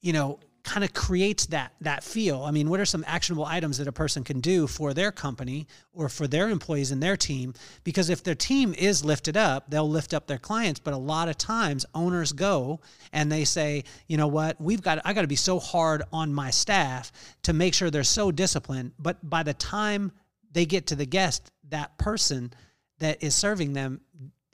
you 0.02 0.14
know, 0.14 0.40
kind 0.64 0.84
of 0.84 0.94
creates 0.94 1.48
that 1.48 1.74
that 1.82 2.04
feel. 2.04 2.44
I 2.44 2.52
mean, 2.52 2.70
what 2.70 2.80
are 2.80 2.86
some 2.86 3.04
actionable 3.06 3.46
items 3.46 3.78
that 3.78 3.88
a 3.88 3.92
person 3.92 4.24
can 4.24 4.40
do 4.40 4.66
for 4.66 4.94
their 4.94 5.12
company 5.12 5.68
or 5.94 6.08
for 6.08 6.26
their 6.26 6.50
employees 6.50 6.92
and 6.92 7.04
their 7.04 7.18
team? 7.18 7.54
Because 7.84 8.10
if 8.10 8.24
their 8.24 8.36
team 8.36 8.74
is 8.78 9.04
lifted 9.04 9.36
up, 9.36 9.70
they'll 9.70 9.90
lift 9.90 10.14
up 10.14 10.26
their 10.26 10.38
clients. 10.38 10.80
But 10.80 10.94
a 10.94 10.98
lot 10.98 11.28
of 11.28 11.38
times 11.38 11.86
owners 11.94 12.32
go 12.32 12.80
and 13.12 13.32
they 13.32 13.44
say, 13.44 13.84
you 14.08 14.16
know 14.16 14.28
what, 14.28 14.60
we've 14.60 14.82
got 14.82 15.02
I 15.04 15.14
got 15.14 15.22
to 15.22 15.28
be 15.28 15.36
so 15.36 15.60
hard 15.60 16.04
on 16.14 16.34
my 16.34 16.50
staff 16.50 17.12
to 17.44 17.52
make 17.52 17.74
sure 17.74 17.90
they're 17.90 18.04
so 18.04 18.32
disciplined. 18.32 18.94
But 18.98 19.30
by 19.30 19.44
the 19.44 19.54
time 19.54 20.14
they 20.54 20.66
get 20.66 20.88
to 20.88 20.96
the 20.96 21.06
guest, 21.06 21.52
that 21.70 21.98
person 21.98 22.54
that 23.00 23.22
is 23.22 23.36
serving 23.36 23.74
them 23.74 24.00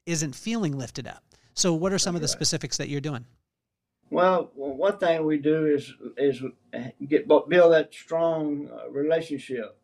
isn't 0.08 0.34
feeling 0.34 0.76
lifted 0.76 1.08
up. 1.08 1.24
So 1.54 1.74
what 1.76 1.94
are 1.94 2.00
some 2.00 2.16
of 2.16 2.22
the 2.22 2.28
specifics 2.28 2.78
that 2.78 2.90
you're 2.90 3.02
doing? 3.02 3.26
Well, 4.10 4.52
one 4.56 4.98
thing 4.98 5.26
we 5.26 5.38
do 5.38 5.68
is 5.68 5.94
is 6.18 6.42
get 7.08 7.28
build 7.28 7.74
that 7.74 7.94
strong 7.94 8.70
uh, 8.70 8.90
relationship 8.90 9.78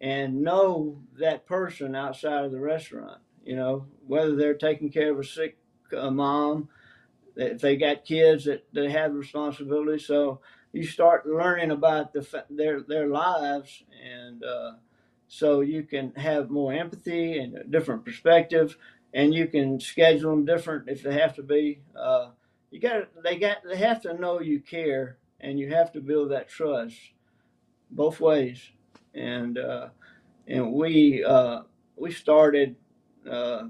and 0.00 0.42
know 0.42 1.02
that 1.18 1.46
person 1.46 1.94
outside 1.94 2.44
of 2.44 2.52
the 2.52 2.60
restaurant. 2.60 3.20
You 3.44 3.56
know, 3.56 3.86
whether 4.06 4.36
they're 4.36 4.54
taking 4.54 4.90
care 4.90 5.12
of 5.12 5.18
a 5.18 5.24
sick 5.24 5.58
uh, 5.96 6.10
mom, 6.10 6.68
if 7.36 7.60
they 7.60 7.76
got 7.76 8.04
kids 8.04 8.44
that 8.44 8.66
they 8.72 8.90
have 8.90 9.14
responsibility. 9.14 10.02
So 10.02 10.40
you 10.72 10.84
start 10.84 11.26
learning 11.26 11.70
about 11.70 12.12
the 12.12 12.44
their 12.50 12.80
their 12.82 13.08
lives, 13.08 13.84
and 14.04 14.44
uh, 14.44 14.72
so 15.28 15.60
you 15.60 15.82
can 15.82 16.12
have 16.16 16.50
more 16.50 16.72
empathy 16.72 17.38
and 17.38 17.56
a 17.56 17.64
different 17.64 18.04
perspective, 18.04 18.76
and 19.14 19.34
you 19.34 19.46
can 19.46 19.80
schedule 19.80 20.30
them 20.30 20.44
different 20.44 20.88
if 20.88 21.02
they 21.02 21.14
have 21.14 21.34
to 21.36 21.42
be. 21.42 21.82
Uh, 21.96 22.30
you 22.72 22.80
got 22.80 23.08
they 23.22 23.38
got 23.38 23.58
they 23.68 23.76
have 23.76 24.00
to 24.02 24.14
know 24.14 24.40
you 24.40 24.58
care 24.58 25.18
and 25.40 25.58
you 25.60 25.68
have 25.72 25.92
to 25.92 26.00
build 26.00 26.30
that 26.30 26.48
trust 26.48 26.96
both 27.90 28.18
ways. 28.18 28.70
And 29.14 29.58
uh, 29.58 29.88
and 30.48 30.72
we 30.72 31.22
uh, 31.22 31.62
we 31.96 32.10
started 32.10 32.76
uh, 33.30 33.64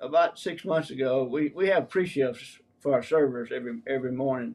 about 0.00 0.38
six 0.38 0.64
months 0.64 0.90
ago 0.90 1.24
we, 1.24 1.50
we 1.54 1.68
have 1.68 1.88
pre-shifts 1.88 2.58
for 2.80 2.92
our 2.92 3.02
servers 3.02 3.50
every 3.54 3.80
every 3.88 4.12
morning. 4.12 4.54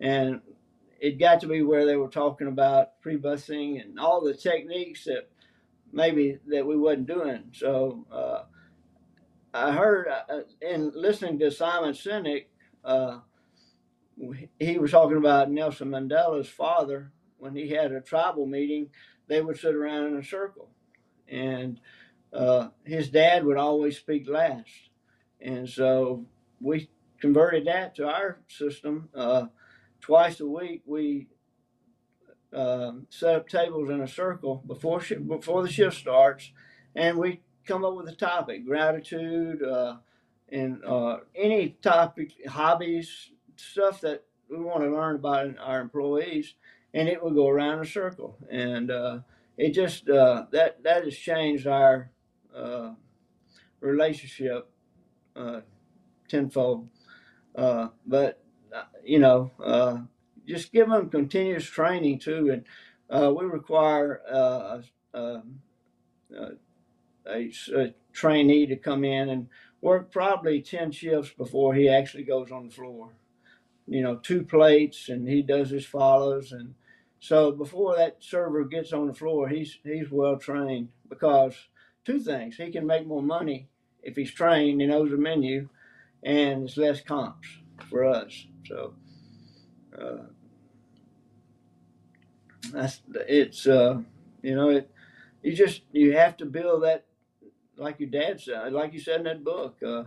And 0.00 0.40
it 0.98 1.18
got 1.18 1.40
to 1.40 1.48
be 1.48 1.62
where 1.62 1.84
they 1.84 1.96
were 1.96 2.08
talking 2.08 2.46
about 2.46 2.98
pre-busing 3.02 3.82
and 3.82 4.00
all 4.00 4.22
the 4.22 4.34
techniques 4.34 5.04
that 5.04 5.28
maybe 5.92 6.38
that 6.46 6.66
we 6.66 6.78
wasn't 6.78 7.08
doing. 7.08 7.42
So 7.52 8.06
uh, 8.10 8.44
I 9.52 9.72
heard 9.72 10.08
uh, 10.08 10.40
in 10.62 10.92
listening 10.94 11.38
to 11.40 11.50
Simon 11.50 11.92
Sinek 11.92 12.46
uh, 12.84 13.20
he 14.58 14.78
was 14.78 14.90
talking 14.90 15.16
about 15.16 15.50
Nelson 15.50 15.90
Mandela's 15.90 16.48
father 16.48 17.12
when 17.38 17.54
he 17.56 17.70
had 17.70 17.92
a 17.92 18.00
tribal 18.00 18.46
meeting. 18.46 18.90
They 19.28 19.40
would 19.40 19.58
sit 19.58 19.74
around 19.74 20.08
in 20.08 20.16
a 20.18 20.24
circle, 20.24 20.70
and 21.28 21.80
uh, 22.32 22.68
his 22.84 23.10
dad 23.10 23.44
would 23.44 23.56
always 23.56 23.98
speak 23.98 24.28
last. 24.28 24.70
And 25.40 25.68
so 25.68 26.26
we 26.60 26.90
converted 27.20 27.66
that 27.66 27.94
to 27.96 28.06
our 28.08 28.40
system. 28.48 29.08
Uh, 29.14 29.46
twice 30.00 30.40
a 30.40 30.46
week, 30.46 30.82
we 30.86 31.28
uh, 32.54 32.92
set 33.10 33.36
up 33.36 33.48
tables 33.48 33.90
in 33.90 34.00
a 34.02 34.08
circle 34.08 34.62
before 34.66 35.00
sh- 35.00 35.14
before 35.26 35.62
the 35.62 35.70
shift 35.70 35.96
starts, 35.96 36.52
and 36.94 37.18
we 37.18 37.42
come 37.66 37.84
up 37.84 37.94
with 37.94 38.08
a 38.08 38.16
topic: 38.16 38.66
gratitude, 38.66 39.62
uh, 39.62 39.96
and 40.52 40.84
uh, 40.84 41.16
any 41.34 41.70
topic, 41.82 42.34
hobbies, 42.46 43.30
stuff 43.56 44.02
that 44.02 44.24
we 44.50 44.58
want 44.58 44.82
to 44.82 44.90
learn 44.90 45.16
about 45.16 45.58
our 45.58 45.80
employees, 45.80 46.54
and 46.92 47.08
it 47.08 47.22
will 47.22 47.30
go 47.30 47.48
around 47.48 47.80
a 47.80 47.86
circle. 47.86 48.36
And 48.50 48.90
uh, 48.90 49.20
it 49.56 49.70
just 49.70 50.08
uh, 50.08 50.46
that 50.52 50.82
that 50.84 51.04
has 51.04 51.16
changed 51.16 51.66
our 51.66 52.10
uh, 52.54 52.90
relationship 53.80 54.68
uh, 55.34 55.60
tenfold. 56.28 56.88
Uh, 57.54 57.88
but 58.06 58.42
you 59.04 59.18
know, 59.18 59.50
just 60.46 60.70
give 60.72 60.88
them 60.88 61.08
continuous 61.08 61.64
training 61.64 62.18
too, 62.18 62.50
and 63.10 63.36
we 63.36 63.44
require 63.46 64.20
a, 64.30 64.82
a, 65.14 65.42
a 67.26 67.94
trainee 68.12 68.66
to 68.66 68.76
come 68.76 69.04
in 69.04 69.28
and 69.30 69.48
work 69.82 70.10
probably 70.10 70.62
10 70.62 70.92
shifts 70.92 71.32
before 71.36 71.74
he 71.74 71.88
actually 71.88 72.24
goes 72.24 72.50
on 72.50 72.68
the 72.68 72.74
floor. 72.74 73.10
You 73.86 74.02
know, 74.02 74.16
two 74.16 74.44
plates 74.44 75.10
and 75.10 75.28
he 75.28 75.42
does 75.42 75.68
his 75.68 75.84
follows. 75.84 76.52
And 76.52 76.74
so 77.20 77.52
before 77.52 77.96
that 77.96 78.16
server 78.20 78.64
gets 78.64 78.94
on 78.94 79.08
the 79.08 79.14
floor, 79.14 79.48
he's, 79.48 79.78
he's 79.84 80.10
well 80.10 80.38
trained 80.38 80.88
because 81.10 81.54
two 82.06 82.20
things 82.20 82.56
he 82.56 82.70
can 82.70 82.86
make 82.86 83.06
more 83.06 83.22
money 83.22 83.68
if 84.02 84.16
he's 84.16 84.32
trained, 84.32 84.80
he 84.80 84.86
knows 84.86 85.10
the 85.10 85.16
menu, 85.16 85.68
and 86.22 86.64
it's 86.64 86.76
less 86.76 87.00
comps 87.00 87.48
for 87.88 88.04
us. 88.04 88.46
So, 88.66 88.94
uh, 89.96 90.24
that's 92.72 93.00
it's 93.28 93.66
uh, 93.66 94.00
you 94.42 94.54
know 94.54 94.70
it 94.70 94.90
you 95.42 95.54
just 95.54 95.82
you 95.92 96.16
have 96.16 96.36
to 96.38 96.46
build 96.46 96.84
that 96.84 97.06
like 97.82 98.00
your 98.00 98.08
dad 98.08 98.40
said, 98.40 98.72
like 98.72 98.92
you 98.92 99.00
said 99.00 99.18
in 99.18 99.24
that 99.24 99.44
book, 99.44 99.78
uh, 99.84 100.04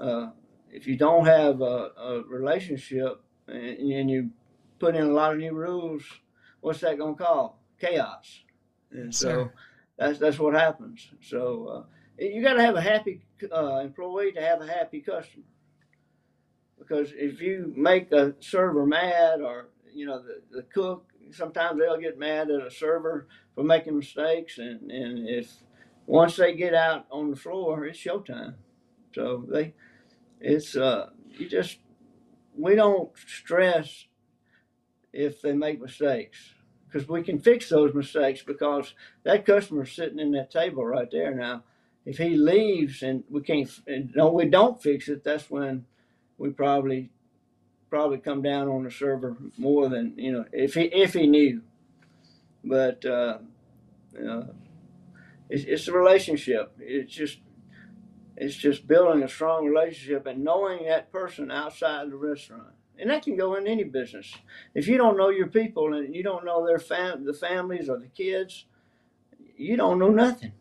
uh, 0.00 0.30
if 0.70 0.86
you 0.86 0.96
don't 0.96 1.26
have 1.26 1.60
a, 1.60 1.90
a 1.98 2.22
relationship 2.28 3.22
and, 3.48 3.92
and, 3.92 4.10
you 4.10 4.30
put 4.78 4.94
in 4.94 5.06
a 5.06 5.12
lot 5.12 5.32
of 5.32 5.38
new 5.38 5.54
rules, 5.54 6.02
what's 6.60 6.80
that 6.80 6.98
going 6.98 7.16
to 7.16 7.24
call? 7.24 7.62
Chaos. 7.80 8.40
And 8.90 9.14
so 9.14 9.50
that's 9.98 10.18
that's 10.18 10.38
what 10.38 10.54
happens. 10.54 11.08
So 11.22 11.66
uh, 11.66 11.82
you 12.18 12.42
got 12.42 12.54
to 12.54 12.62
have 12.62 12.76
a 12.76 12.80
happy 12.80 13.26
uh, 13.52 13.78
employee 13.78 14.32
to 14.32 14.40
have 14.40 14.60
a 14.60 14.66
happy 14.66 15.00
customer. 15.00 15.44
because 16.78 17.12
if 17.16 17.40
you 17.40 17.72
make 17.76 18.12
a 18.12 18.34
server 18.40 18.86
mad 18.86 19.40
or 19.40 19.68
you 19.92 20.06
know 20.06 20.22
the, 20.22 20.42
the 20.56 20.62
cook 20.62 21.06
sometimes 21.32 21.78
they'll 21.78 22.00
get 22.00 22.18
mad 22.18 22.50
at 22.50 22.66
a 22.66 22.70
server 22.70 23.26
for 23.54 23.64
making 23.64 23.96
mistakes 23.98 24.58
and, 24.58 24.90
and 24.90 25.28
if 25.28 25.50
once 26.06 26.36
they 26.36 26.54
get 26.54 26.74
out 26.74 27.06
on 27.10 27.30
the 27.30 27.36
floor 27.36 27.84
it's 27.86 27.98
showtime 27.98 28.54
so 29.14 29.44
they 29.48 29.74
it's 30.40 30.76
uh 30.76 31.10
you 31.38 31.48
just 31.48 31.78
we 32.56 32.74
don't 32.74 33.10
stress 33.26 34.06
if 35.12 35.40
they 35.40 35.52
make 35.52 35.80
mistakes 35.80 36.52
because 36.86 37.08
we 37.08 37.22
can 37.22 37.38
fix 37.38 37.68
those 37.68 37.94
mistakes 37.94 38.42
because 38.42 38.94
that 39.24 39.46
customer's 39.46 39.92
sitting 39.92 40.18
in 40.18 40.32
that 40.32 40.50
table 40.50 40.84
right 40.84 41.10
there 41.10 41.34
now. 41.34 41.62
If 42.04 42.18
he 42.18 42.36
leaves 42.36 43.02
and 43.02 43.24
we 43.28 43.40
can't 43.40 43.68
and 43.86 44.12
no 44.14 44.30
we 44.30 44.46
don't 44.46 44.80
fix 44.80 45.08
it 45.08 45.24
that's 45.24 45.50
when 45.50 45.86
we 46.38 46.50
probably 46.50 47.10
probably 47.90 48.18
come 48.18 48.42
down 48.42 48.68
on 48.68 48.84
the 48.84 48.90
server 48.90 49.36
more 49.58 49.88
than 49.88 50.14
you 50.16 50.32
know 50.32 50.44
if 50.52 50.74
he 50.74 50.82
if 50.82 51.14
he 51.14 51.26
knew. 51.26 51.62
But 52.64 53.04
uh, 53.04 53.38
uh, 54.18 54.42
it's, 55.50 55.64
it's 55.64 55.88
a 55.88 55.92
relationship 55.92 56.74
it's 56.78 57.12
just 57.12 57.38
it's 58.36 58.54
just 58.54 58.86
building 58.86 59.22
a 59.22 59.28
strong 59.28 59.66
relationship 59.66 60.26
and 60.26 60.44
knowing 60.44 60.84
that 60.86 61.10
person 61.12 61.50
outside 61.50 62.10
the 62.10 62.16
restaurant 62.16 62.74
and 62.98 63.10
that 63.10 63.22
can 63.22 63.36
go 63.36 63.54
in 63.56 63.66
any 63.66 63.84
business 63.84 64.34
if 64.74 64.88
you 64.88 64.96
don't 64.96 65.16
know 65.16 65.30
your 65.30 65.48
people 65.48 65.94
and 65.94 66.14
you 66.14 66.22
don't 66.22 66.44
know 66.44 66.66
their 66.66 66.78
fam- 66.78 67.24
the 67.24 67.34
families 67.34 67.88
or 67.88 67.98
the 67.98 68.08
kids 68.08 68.66
you 69.56 69.76
don't 69.76 69.98
know 69.98 70.10
nothing 70.10 70.52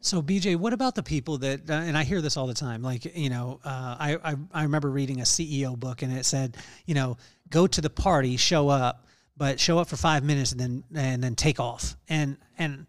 So 0.00 0.22
BJ, 0.22 0.56
what 0.56 0.72
about 0.72 0.94
the 0.94 1.02
people 1.02 1.38
that, 1.38 1.68
uh, 1.68 1.74
and 1.74 1.96
I 1.96 2.04
hear 2.04 2.22
this 2.22 2.36
all 2.38 2.46
the 2.46 2.54
time. 2.54 2.82
Like, 2.82 3.04
you 3.16 3.28
know, 3.28 3.60
uh, 3.64 3.96
I, 3.98 4.18
I 4.24 4.36
I 4.52 4.62
remember 4.62 4.90
reading 4.90 5.20
a 5.20 5.24
CEO 5.24 5.78
book, 5.78 6.00
and 6.02 6.10
it 6.16 6.24
said, 6.24 6.56
you 6.86 6.94
know, 6.94 7.18
go 7.50 7.66
to 7.66 7.80
the 7.82 7.90
party, 7.90 8.38
show 8.38 8.70
up, 8.70 9.06
but 9.36 9.60
show 9.60 9.78
up 9.78 9.88
for 9.88 9.96
five 9.96 10.24
minutes, 10.24 10.52
and 10.52 10.60
then 10.60 10.84
and 10.94 11.22
then 11.22 11.34
take 11.34 11.60
off. 11.60 11.96
And 12.08 12.38
and 12.58 12.86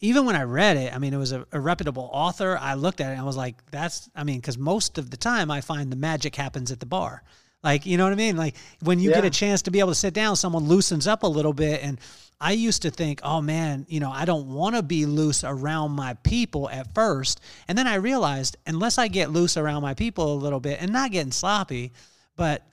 even 0.00 0.26
when 0.26 0.36
I 0.36 0.42
read 0.42 0.76
it, 0.76 0.94
I 0.94 0.98
mean, 0.98 1.12
it 1.12 1.18
was 1.18 1.32
a, 1.32 1.46
a 1.52 1.60
reputable 1.60 2.08
author. 2.12 2.56
I 2.60 2.74
looked 2.74 3.00
at 3.00 3.08
it, 3.08 3.12
and 3.12 3.20
I 3.20 3.24
was 3.24 3.36
like, 3.36 3.56
that's, 3.70 4.08
I 4.14 4.24
mean, 4.24 4.40
because 4.40 4.58
most 4.58 4.98
of 4.98 5.10
the 5.10 5.16
time 5.16 5.50
I 5.50 5.60
find 5.60 5.90
the 5.90 5.96
magic 5.96 6.36
happens 6.36 6.70
at 6.70 6.80
the 6.80 6.86
bar. 6.86 7.22
Like, 7.62 7.86
you 7.86 7.96
know 7.96 8.04
what 8.04 8.12
I 8.12 8.16
mean? 8.16 8.36
Like 8.36 8.54
when 8.82 9.00
you 9.00 9.12
get 9.12 9.24
a 9.24 9.30
chance 9.30 9.62
to 9.62 9.70
be 9.70 9.80
able 9.80 9.90
to 9.90 9.94
sit 9.96 10.14
down, 10.14 10.36
someone 10.36 10.64
loosens 10.64 11.08
up 11.08 11.24
a 11.24 11.26
little 11.26 11.52
bit. 11.52 11.82
And 11.82 11.98
I 12.40 12.52
used 12.52 12.82
to 12.82 12.90
think, 12.90 13.20
oh 13.24 13.40
man, 13.40 13.84
you 13.88 13.98
know, 13.98 14.12
I 14.12 14.24
don't 14.24 14.46
want 14.54 14.76
to 14.76 14.82
be 14.82 15.06
loose 15.06 15.42
around 15.42 15.90
my 15.90 16.14
people 16.22 16.70
at 16.70 16.94
first. 16.94 17.40
And 17.66 17.76
then 17.76 17.88
I 17.88 17.96
realized, 17.96 18.56
unless 18.66 18.96
I 18.96 19.08
get 19.08 19.32
loose 19.32 19.56
around 19.56 19.82
my 19.82 19.94
people 19.94 20.34
a 20.34 20.36
little 20.36 20.60
bit 20.60 20.80
and 20.80 20.92
not 20.92 21.10
getting 21.10 21.32
sloppy, 21.32 21.92
but 22.36 22.64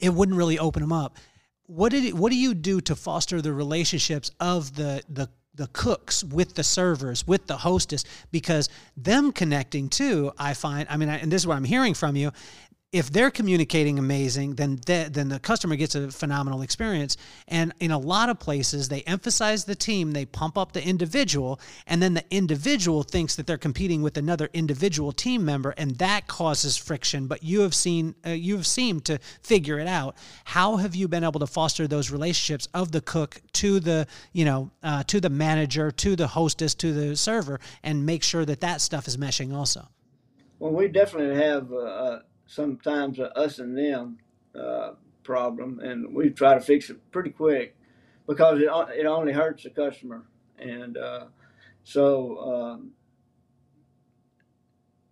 it 0.00 0.08
wouldn't 0.08 0.38
really 0.38 0.58
open 0.58 0.80
them 0.80 0.92
up. 0.92 1.18
What 1.66 1.90
did 1.90 2.04
it, 2.04 2.14
what 2.14 2.32
do 2.32 2.38
you 2.38 2.54
do 2.54 2.80
to 2.82 2.96
foster 2.96 3.42
the 3.42 3.52
relationships 3.52 4.30
of 4.40 4.74
the 4.74 5.02
the 5.10 5.28
the 5.58 5.66
cooks 5.68 6.24
with 6.24 6.54
the 6.54 6.64
servers 6.64 7.26
with 7.26 7.46
the 7.48 7.58
hostess 7.58 8.04
because 8.30 8.68
them 8.96 9.32
connecting 9.32 9.88
too 9.88 10.32
I 10.38 10.54
find 10.54 10.86
I 10.88 10.96
mean 10.96 11.08
I, 11.08 11.18
and 11.18 11.30
this 11.30 11.42
is 11.42 11.46
what 11.46 11.56
I'm 11.56 11.64
hearing 11.64 11.94
from 11.94 12.16
you 12.16 12.32
if 12.90 13.10
they're 13.10 13.30
communicating 13.30 13.98
amazing, 13.98 14.54
then 14.54 14.76
the, 14.86 15.10
then 15.12 15.28
the 15.28 15.38
customer 15.38 15.76
gets 15.76 15.94
a 15.94 16.10
phenomenal 16.10 16.62
experience. 16.62 17.18
And 17.46 17.74
in 17.80 17.90
a 17.90 17.98
lot 17.98 18.30
of 18.30 18.38
places, 18.38 18.88
they 18.88 19.02
emphasize 19.02 19.66
the 19.66 19.74
team, 19.74 20.12
they 20.12 20.24
pump 20.24 20.56
up 20.56 20.72
the 20.72 20.82
individual, 20.82 21.60
and 21.86 22.02
then 22.02 22.14
the 22.14 22.24
individual 22.30 23.02
thinks 23.02 23.36
that 23.36 23.46
they're 23.46 23.58
competing 23.58 24.00
with 24.00 24.16
another 24.16 24.48
individual 24.54 25.12
team 25.12 25.44
member, 25.44 25.74
and 25.76 25.96
that 25.98 26.28
causes 26.28 26.78
friction. 26.78 27.26
But 27.26 27.42
you 27.42 27.60
have 27.60 27.74
seen, 27.74 28.14
uh, 28.24 28.30
you 28.30 28.56
have 28.56 28.66
seemed 28.66 29.04
to 29.04 29.18
figure 29.42 29.78
it 29.78 29.86
out. 29.86 30.16
How 30.44 30.76
have 30.76 30.94
you 30.94 31.08
been 31.08 31.24
able 31.24 31.40
to 31.40 31.46
foster 31.46 31.86
those 31.86 32.10
relationships 32.10 32.68
of 32.72 32.92
the 32.92 33.02
cook 33.02 33.42
to 33.52 33.80
the, 33.80 34.06
you 34.32 34.46
know, 34.46 34.70
uh, 34.82 35.02
to 35.08 35.20
the 35.20 35.30
manager, 35.30 35.90
to 35.90 36.16
the 36.16 36.28
hostess, 36.28 36.74
to 36.76 36.94
the 36.94 37.16
server, 37.16 37.60
and 37.82 38.06
make 38.06 38.22
sure 38.22 38.46
that 38.46 38.60
that 38.60 38.80
stuff 38.80 39.06
is 39.06 39.18
meshing 39.18 39.54
also? 39.54 39.88
Well, 40.58 40.72
we 40.72 40.88
definitely 40.88 41.36
have 41.36 41.70
uh, 41.70 41.76
uh, 41.76 42.20
sometimes 42.48 43.20
a 43.20 43.36
us 43.38 43.60
and 43.60 43.78
them 43.78 44.18
uh, 44.58 44.92
problem, 45.22 45.78
and 45.78 46.12
we 46.12 46.30
try 46.30 46.54
to 46.54 46.60
fix 46.60 46.90
it 46.90 46.98
pretty 47.12 47.30
quick 47.30 47.76
because 48.26 48.60
it 48.60 48.68
it 48.98 49.06
only 49.06 49.32
hurts 49.32 49.62
the 49.62 49.70
customer, 49.70 50.24
and 50.58 50.96
uh, 50.96 51.26
so 51.84 52.38
um, 52.40 52.90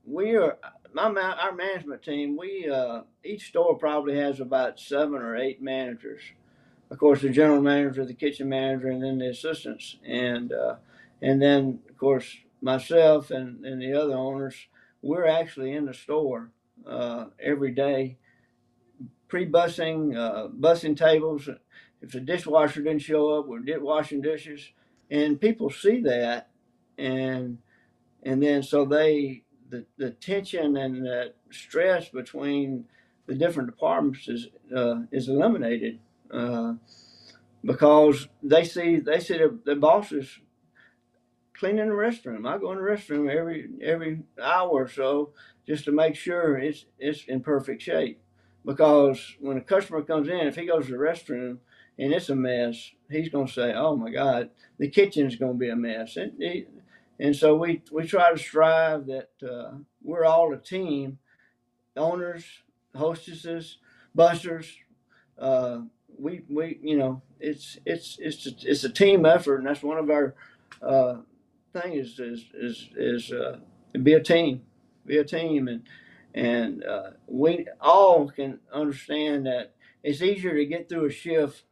we 0.05 0.35
are 0.35 0.59
my 0.93 1.05
our 1.05 1.55
management 1.55 2.03
team. 2.03 2.37
We 2.37 2.69
uh, 2.69 3.03
each 3.23 3.49
store 3.49 3.79
probably 3.79 4.17
has 4.19 4.41
about 4.41 4.81
seven 4.81 5.23
or 5.23 5.37
eight 5.37 5.63
managers. 5.63 6.23
Of 6.91 6.99
course, 6.99 7.21
the 7.21 7.31
general 7.31 7.61
manager, 7.61 8.05
the 8.05 8.15
kitchen 8.15 8.49
manager, 8.49 8.89
and 8.89 9.03
then 9.03 9.19
the 9.19 9.29
assistants, 9.29 9.97
and 10.07 10.53
uh, 10.53 10.77
and 11.21 11.41
then 11.43 11.81
of 11.91 11.99
course 11.99 12.39
myself 12.63 13.31
and, 13.31 13.65
and 13.65 13.83
the 13.83 13.93
other 13.93 14.15
owners. 14.15 14.55
We're 15.03 15.27
actually 15.27 15.73
in 15.73 15.85
the 15.85 15.95
store 15.95 16.51
uh, 16.89 17.27
every 17.43 17.73
day, 17.73 18.19
pre-bussing, 19.29 20.17
uh, 20.17 20.49
bussing 20.49 20.97
tables. 20.97 21.49
If 22.03 22.13
the 22.13 22.21
dishwasher 22.21 22.83
didn't 22.83 23.03
show 23.03 23.39
up, 23.39 23.47
we're 23.47 23.61
di- 23.61 23.79
washing 23.79 24.21
dishes, 24.23 24.71
and 25.11 25.41
people 25.41 25.71
see 25.71 26.01
that, 26.03 26.51
and 26.99 27.59
and 28.25 28.43
then 28.43 28.63
so 28.63 28.85
they 28.85 29.45
the, 29.71 29.87
the 29.99 30.11
tension 30.13 30.77
and 30.77 31.05
that 31.07 31.37
stress 31.51 32.09
between 32.11 32.87
the 33.27 33.35
different 33.35 33.71
departments 33.71 34.29
is 34.29 34.49
uh, 34.77 35.03
is 35.13 35.29
eliminated 35.29 36.01
uh, 36.33 36.75
because 37.65 38.29
they 38.43 38.65
see 38.65 38.99
they 38.99 39.21
see 39.21 39.39
their, 39.39 39.53
their 39.65 39.77
bosses 39.77 40.41
cleaning 41.55 41.89
the 41.89 41.95
restroom. 41.95 42.49
I 42.49 42.59
go 42.59 42.73
in 42.73 42.79
the 42.79 42.85
restroom 42.85 43.31
every 43.31 43.69
every 43.83 44.23
hour 44.43 44.71
or 44.71 44.89
so 44.89 45.33
just 45.67 45.85
to 45.87 45.93
make 45.93 46.15
sure 46.15 46.57
it's 46.57 46.87
it's 46.99 47.25
in 47.25 47.41
perfect 47.41 47.83
shape. 47.83 48.21
Because 48.65 49.37
when 49.41 49.57
a 49.57 49.61
customer 49.61 50.03
comes 50.03 50.29
in, 50.29 50.47
if 50.47 50.57
he 50.57 50.67
goes 50.67 50.87
to 50.87 50.93
the 50.93 50.99
restroom 50.99 51.59
and 51.99 52.13
it's 52.13 52.29
a 52.29 52.37
mess, 52.37 52.91
he's 53.11 53.29
going 53.29 53.47
to 53.47 53.53
say, 53.53 53.73
"Oh 53.75 53.97
my 53.97 54.11
God, 54.11 54.51
the 54.79 54.89
kitchen's 54.89 55.37
going 55.37 55.53
to 55.55 55.59
be 55.59 55.71
a 55.71 55.77
mess." 55.77 56.17
And 56.17 56.33
he, 56.39 56.67
and 57.19 57.35
so 57.35 57.57
we 57.57 57.83
we 57.93 58.07
try 58.07 58.33
to 58.33 58.39
strive 58.39 59.07
that 59.07 59.31
uh, 59.43 59.79
we're 60.03 60.25
all 60.25 60.53
a 60.53 60.59
team, 60.59 61.19
owners, 61.97 62.45
hostesses, 62.95 63.79
busters. 64.15 64.77
Uh, 65.39 65.83
we 66.19 66.43
we 66.49 66.79
you 66.83 66.97
know 66.97 67.23
it's 67.41 67.79
it's 67.87 68.19
it's 68.21 68.47
a, 68.47 68.51
it's 68.63 68.85
a 68.85 68.91
team 68.91 69.27
effort, 69.27 69.59
and 69.59 69.67
that's 69.67 69.83
one 69.83 69.99
of 69.99 70.11
our 70.11 70.35
uh, 70.83 71.17
thing 71.73 71.95
is 71.95 72.19
is 72.19 72.45
is 72.55 72.89
is 72.97 73.33
uh, 73.33 73.59
be 74.03 74.15
a 74.15 74.23
team, 74.23 74.63
be 75.07 75.19
a 75.19 75.25
team, 75.25 75.69
and 75.69 75.83
and 76.35 76.85
uh, 76.85 77.11
we 77.27 77.67
all 77.81 78.29
can 78.29 78.61
understand 78.73 79.47
that 79.47 79.75
it's 80.03 80.23
easier 80.23 80.55
to 80.55 80.67
get 80.67 80.89
through 80.89 81.07
a 81.07 81.11
shift 81.11 81.65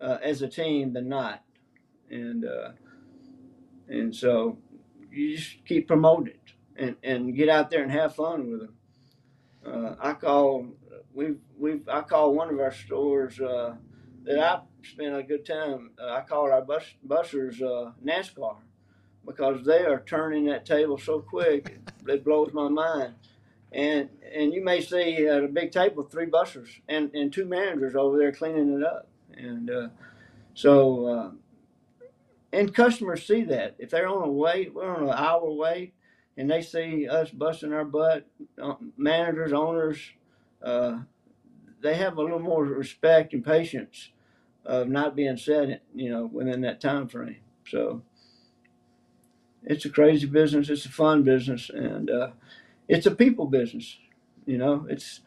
uh, 0.00 0.18
as 0.22 0.42
a 0.42 0.48
team 0.48 0.92
than 0.92 1.08
not, 1.08 1.42
and 2.10 2.44
uh, 2.44 2.70
and 3.88 4.14
so 4.14 4.58
you 5.10 5.36
just 5.36 5.64
keep 5.64 5.86
promoting 5.86 6.34
it 6.34 6.52
and 6.76 6.96
and 7.02 7.36
get 7.36 7.48
out 7.48 7.70
there 7.70 7.82
and 7.82 7.92
have 7.92 8.14
fun 8.14 8.50
with 8.50 8.60
them. 8.60 8.74
Uh, 9.64 9.94
I 10.00 10.14
call 10.14 10.66
we 11.14 11.34
we 11.58 11.80
I 11.88 12.00
call 12.02 12.34
one 12.34 12.50
of 12.50 12.58
our 12.58 12.72
stores 12.72 13.40
uh, 13.40 13.74
that 14.24 14.38
I 14.38 14.60
spent 14.82 15.14
a 15.14 15.22
good 15.22 15.46
time. 15.46 15.90
Uh, 16.00 16.14
I 16.14 16.22
call 16.22 16.50
our 16.50 16.62
bus 16.62 16.84
bussers 17.06 17.62
uh, 17.62 17.92
NASCAR 18.04 18.56
because 19.26 19.64
they 19.64 19.84
are 19.84 20.02
turning 20.06 20.46
that 20.46 20.66
table 20.66 20.98
so 20.98 21.20
quick 21.20 21.78
it 22.06 22.24
blows 22.24 22.52
my 22.52 22.68
mind. 22.68 23.14
And 23.72 24.10
and 24.34 24.52
you 24.52 24.62
may 24.62 24.80
see 24.80 25.26
at 25.26 25.44
a 25.44 25.48
big 25.48 25.72
table 25.72 26.02
three 26.02 26.26
bussers 26.26 26.68
and, 26.88 27.10
and 27.14 27.32
two 27.32 27.46
managers 27.46 27.94
over 27.96 28.18
there 28.18 28.32
cleaning 28.32 28.78
it 28.78 28.84
up. 28.84 29.08
And 29.36 29.70
uh, 29.70 29.88
so 30.54 31.06
uh, 31.06 31.30
and 32.52 32.74
customers 32.74 33.26
see 33.26 33.44
that 33.44 33.76
if 33.78 33.90
they're 33.90 34.08
on 34.08 34.28
a 34.28 34.30
wait, 34.30 34.74
we're 34.74 34.94
on 34.94 35.04
an 35.04 35.14
hour 35.14 35.50
wait, 35.50 35.94
and 36.36 36.50
they 36.50 36.60
see 36.60 37.08
us 37.08 37.30
busting 37.30 37.72
our 37.72 37.84
butt, 37.84 38.26
uh, 38.62 38.74
managers, 38.98 39.52
owners, 39.52 39.98
uh, 40.62 40.98
they 41.80 41.94
have 41.94 42.16
a 42.16 42.22
little 42.22 42.38
more 42.38 42.64
respect 42.64 43.32
and 43.32 43.44
patience 43.44 44.10
of 44.64 44.88
not 44.88 45.16
being 45.16 45.36
set, 45.36 45.82
you 45.94 46.10
know, 46.10 46.26
within 46.26 46.60
that 46.60 46.80
time 46.80 47.08
frame. 47.08 47.38
So 47.66 48.02
it's 49.64 49.84
a 49.84 49.90
crazy 49.90 50.26
business. 50.26 50.68
It's 50.68 50.86
a 50.86 50.90
fun 50.90 51.22
business, 51.22 51.70
and 51.70 52.10
uh, 52.10 52.30
it's 52.88 53.06
a 53.06 53.10
people 53.10 53.46
business. 53.46 53.96
You 54.46 54.58
know, 54.58 54.86
it's 54.88 55.20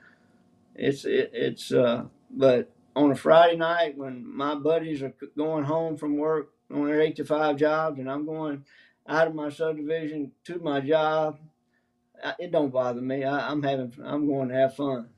it's 0.76 1.06
it, 1.06 1.32
it's. 1.34 1.72
Uh, 1.72 2.06
but 2.30 2.72
on 2.96 3.12
a 3.12 3.16
Friday 3.16 3.58
night 3.58 3.98
when 3.98 4.26
my 4.26 4.56
buddies 4.56 5.02
are 5.02 5.14
going 5.38 5.66
home 5.66 5.98
from 5.98 6.18
work 6.18 6.54
on 6.74 6.88
their 6.88 7.02
eight 7.02 7.16
to 7.18 7.26
five 7.26 7.58
jobs, 7.58 8.00
and 8.00 8.10
I'm 8.10 8.26
going 8.26 8.66
out 9.08 9.28
of 9.28 9.36
my 9.36 9.50
subdivision 9.50 10.32
to 10.46 10.60
my 10.60 10.80
job, 10.80 11.40
it 12.40 12.52
don't 12.52 12.72
bother 12.72 13.02
me. 13.02 13.24
I, 13.24 13.50
I'm 13.50 13.62
having, 13.62 13.94
I'm 14.04 14.28
going 14.28 14.50
to 14.50 14.56
have 14.56 14.76
fun. 14.76 15.10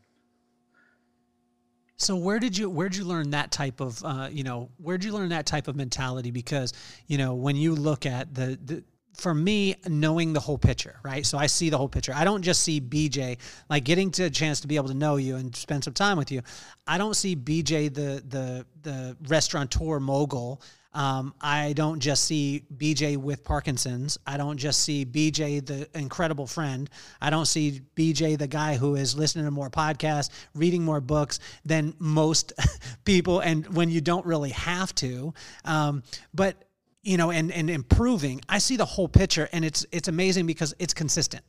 So 2.00 2.16
where 2.16 2.38
did 2.38 2.56
you 2.56 2.70
where 2.70 2.90
did 2.90 2.98
you 3.00 3.06
learn 3.06 3.32
that 3.32 3.52
type 3.52 3.80
of 3.80 4.04
uh, 4.06 4.30
you 4.32 4.44
know 4.44 4.70
where 4.78 5.00
did 5.00 5.06
you 5.06 5.14
learn 5.14 5.30
that 5.30 5.48
type 5.48 5.68
of 5.68 5.76
mentality? 5.76 6.30
Because 6.30 6.72
you 7.08 7.18
know 7.18 7.34
when 7.34 7.56
you 7.56 7.74
look 7.74 8.06
at 8.06 8.36
the, 8.36 8.60
the 8.64 8.84
for 9.18 9.34
me 9.34 9.76
knowing 9.88 10.34
the 10.34 10.40
whole 10.40 10.58
picture 10.58 11.00
right 11.04 11.26
so 11.26 11.38
i 11.38 11.48
see 11.48 11.70
the 11.70 11.78
whole 11.78 11.90
picture 11.90 12.14
i 12.16 12.24
don't 12.24 12.42
just 12.42 12.62
see 12.62 12.80
bj 12.80 13.38
like 13.70 13.84
getting 13.84 14.12
to 14.12 14.24
a 14.24 14.30
chance 14.30 14.62
to 14.62 14.68
be 14.68 14.76
able 14.76 14.88
to 14.88 14.94
know 14.94 15.16
you 15.18 15.36
and 15.36 15.56
spend 15.56 15.84
some 15.84 15.94
time 15.94 16.18
with 16.18 16.32
you 16.32 16.42
i 16.86 16.98
don't 16.98 17.16
see 17.16 17.36
bj 17.36 17.94
the 17.94 18.24
the 18.28 18.66
the 18.84 19.18
restaurateur 19.28 20.00
mogul 20.00 20.62
um, 20.98 21.36
I 21.40 21.74
don't 21.74 22.00
just 22.00 22.24
see 22.24 22.64
BJ 22.76 23.18
with 23.18 23.44
Parkinson's. 23.44 24.18
I 24.26 24.38
don't 24.38 24.58
just 24.58 24.82
see 24.82 25.06
BJ 25.06 25.64
the 25.64 25.88
incredible 25.94 26.48
friend. 26.48 26.90
I 27.22 27.30
don't 27.30 27.46
see 27.46 27.82
BJ 27.96 28.36
the 28.36 28.48
guy 28.48 28.78
who 28.78 28.96
is 28.96 29.16
listening 29.16 29.46
to 29.46 29.52
more 29.52 29.70
podcasts, 29.70 30.32
reading 30.56 30.84
more 30.84 31.00
books 31.00 31.40
than 31.64 31.94
most 32.00 32.52
people, 33.06 33.42
and 33.42 33.68
when 33.76 33.92
you 33.92 34.02
don't 34.02 34.26
really 34.26 34.50
have 34.50 34.96
to. 34.96 35.36
Um, 35.66 36.02
but 36.34 36.67
you 37.08 37.16
know, 37.16 37.32
and 37.32 37.52
and 37.54 37.70
improving. 37.70 38.42
I 38.50 38.58
see 38.58 38.76
the 38.76 38.86
whole 38.86 39.08
picture, 39.08 39.48
and 39.54 39.64
it's 39.64 39.86
it's 39.92 40.10
amazing 40.10 40.46
because 40.46 40.74
it's 40.78 40.94
consistent. 40.94 41.44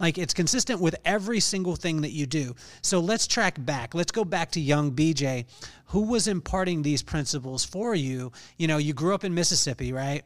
Like 0.00 0.18
it's 0.18 0.34
consistent 0.34 0.80
with 0.80 0.96
every 1.04 1.38
single 1.38 1.76
thing 1.76 2.00
that 2.00 2.10
you 2.10 2.26
do. 2.26 2.56
So 2.82 2.98
let's 2.98 3.28
track 3.28 3.64
back. 3.64 3.94
Let's 3.94 4.10
go 4.10 4.24
back 4.24 4.50
to 4.52 4.60
young 4.60 4.90
BJ. 4.90 5.44
Who 5.86 6.02
was 6.02 6.26
imparting 6.26 6.82
these 6.82 7.00
principles 7.00 7.64
for 7.64 7.94
you? 7.94 8.32
You 8.58 8.66
know, 8.66 8.78
you 8.78 8.92
grew 8.92 9.14
up 9.14 9.22
in 9.22 9.32
Mississippi, 9.32 9.92
right? 9.92 10.24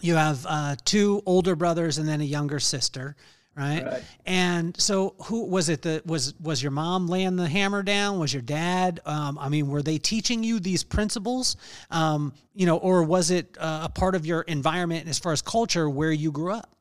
You 0.00 0.14
have 0.14 0.46
uh, 0.48 0.76
two 0.84 1.20
older 1.26 1.56
brothers 1.56 1.98
and 1.98 2.08
then 2.08 2.20
a 2.20 2.24
younger 2.24 2.60
sister. 2.60 3.16
Right? 3.56 3.84
right? 3.84 4.02
And 4.26 4.78
so, 4.80 5.14
who 5.24 5.46
was 5.46 5.68
it? 5.68 5.82
That 5.82 6.04
was 6.06 6.34
was 6.40 6.62
your 6.62 6.72
mom 6.72 7.06
laying 7.06 7.36
the 7.36 7.48
hammer 7.48 7.82
down? 7.84 8.18
Was 8.18 8.32
your 8.32 8.42
dad? 8.42 9.00
Um, 9.06 9.38
I 9.38 9.48
mean, 9.48 9.68
were 9.68 9.82
they 9.82 9.98
teaching 9.98 10.42
you 10.42 10.58
these 10.58 10.82
principles? 10.82 11.56
Um, 11.90 12.32
you 12.54 12.66
know, 12.66 12.78
or 12.78 13.04
was 13.04 13.30
it 13.30 13.56
uh, 13.60 13.82
a 13.84 13.88
part 13.88 14.16
of 14.16 14.26
your 14.26 14.42
environment 14.42 15.08
as 15.08 15.20
far 15.20 15.32
as 15.32 15.40
culture 15.40 15.88
where 15.88 16.12
you 16.12 16.32
grew 16.32 16.52
up? 16.52 16.74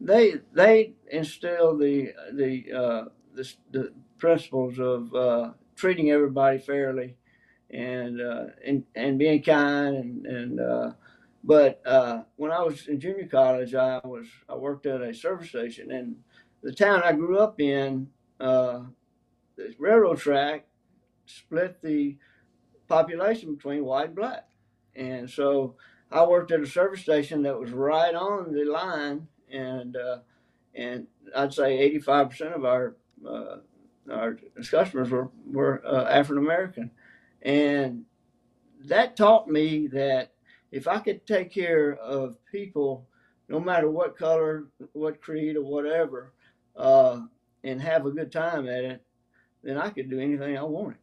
they 0.00 0.34
they 0.52 0.92
instill 1.10 1.76
the 1.76 2.12
the 2.32 2.72
uh, 2.72 3.04
the, 3.34 3.52
the 3.70 3.92
principles 4.18 4.78
of 4.78 5.14
uh, 5.14 5.50
treating 5.76 6.10
everybody 6.10 6.58
fairly 6.58 7.16
and 7.70 8.20
uh, 8.20 8.44
and 8.64 8.84
and 8.94 9.18
being 9.18 9.42
kind 9.42 9.96
and 9.96 10.26
and 10.26 10.60
uh, 10.60 10.92
but 11.48 11.80
uh, 11.86 12.24
when 12.36 12.52
I 12.52 12.60
was 12.60 12.88
in 12.88 13.00
junior 13.00 13.26
college, 13.26 13.74
I 13.74 14.02
was 14.04 14.26
I 14.50 14.54
worked 14.54 14.84
at 14.84 15.00
a 15.00 15.14
service 15.14 15.48
station 15.48 15.90
and 15.90 16.16
the 16.62 16.74
town 16.74 17.00
I 17.02 17.12
grew 17.12 17.38
up 17.38 17.58
in, 17.58 18.08
uh, 18.38 18.80
the 19.56 19.74
railroad 19.78 20.18
track 20.18 20.66
split 21.24 21.80
the 21.82 22.18
population 22.86 23.54
between 23.54 23.82
white 23.82 24.08
and 24.08 24.14
black, 24.14 24.46
and 24.94 25.30
so 25.30 25.76
I 26.12 26.26
worked 26.26 26.52
at 26.52 26.60
a 26.60 26.66
service 26.66 27.00
station 27.00 27.40
that 27.44 27.58
was 27.58 27.70
right 27.70 28.14
on 28.14 28.52
the 28.52 28.64
line 28.64 29.28
and 29.50 29.96
uh, 29.96 30.18
and 30.74 31.06
I'd 31.34 31.54
say 31.54 31.78
85 31.78 32.28
percent 32.28 32.54
of 32.56 32.66
our 32.66 32.94
uh, 33.26 33.56
our 34.12 34.38
customers 34.70 35.08
were 35.08 35.30
were 35.46 35.82
uh, 35.86 36.04
African 36.10 36.44
American, 36.44 36.90
and 37.40 38.04
that 38.84 39.16
taught 39.16 39.48
me 39.48 39.86
that 39.86 40.34
if 40.70 40.86
I 40.86 40.98
could 40.98 41.26
take 41.26 41.52
care 41.52 41.94
of 41.94 42.36
people, 42.50 43.06
no 43.48 43.60
matter 43.60 43.90
what 43.90 44.16
color, 44.16 44.66
what 44.92 45.22
creed, 45.22 45.56
or 45.56 45.64
whatever, 45.64 46.32
uh, 46.76 47.20
and 47.64 47.80
have 47.80 48.06
a 48.06 48.10
good 48.10 48.30
time 48.30 48.68
at 48.68 48.84
it, 48.84 49.02
then 49.62 49.78
I 49.78 49.90
could 49.90 50.10
do 50.10 50.20
anything 50.20 50.56
I 50.56 50.62
wanted. 50.62 50.98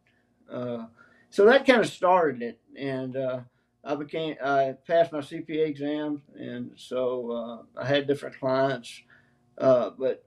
Uh, 0.51 0.85
so 1.29 1.45
that 1.45 1.65
kind 1.65 1.81
of 1.81 1.87
started 1.87 2.41
it, 2.41 2.59
and 2.77 3.17
uh, 3.17 3.39
I 3.83 3.95
became 3.95 4.35
I 4.43 4.75
passed 4.87 5.11
my 5.11 5.19
CPA 5.19 5.67
exam, 5.67 6.21
and 6.35 6.71
so 6.75 7.31
uh, 7.77 7.81
I 7.81 7.85
had 7.85 8.07
different 8.07 8.39
clients. 8.39 9.01
Uh, 9.57 9.89
but 9.97 10.23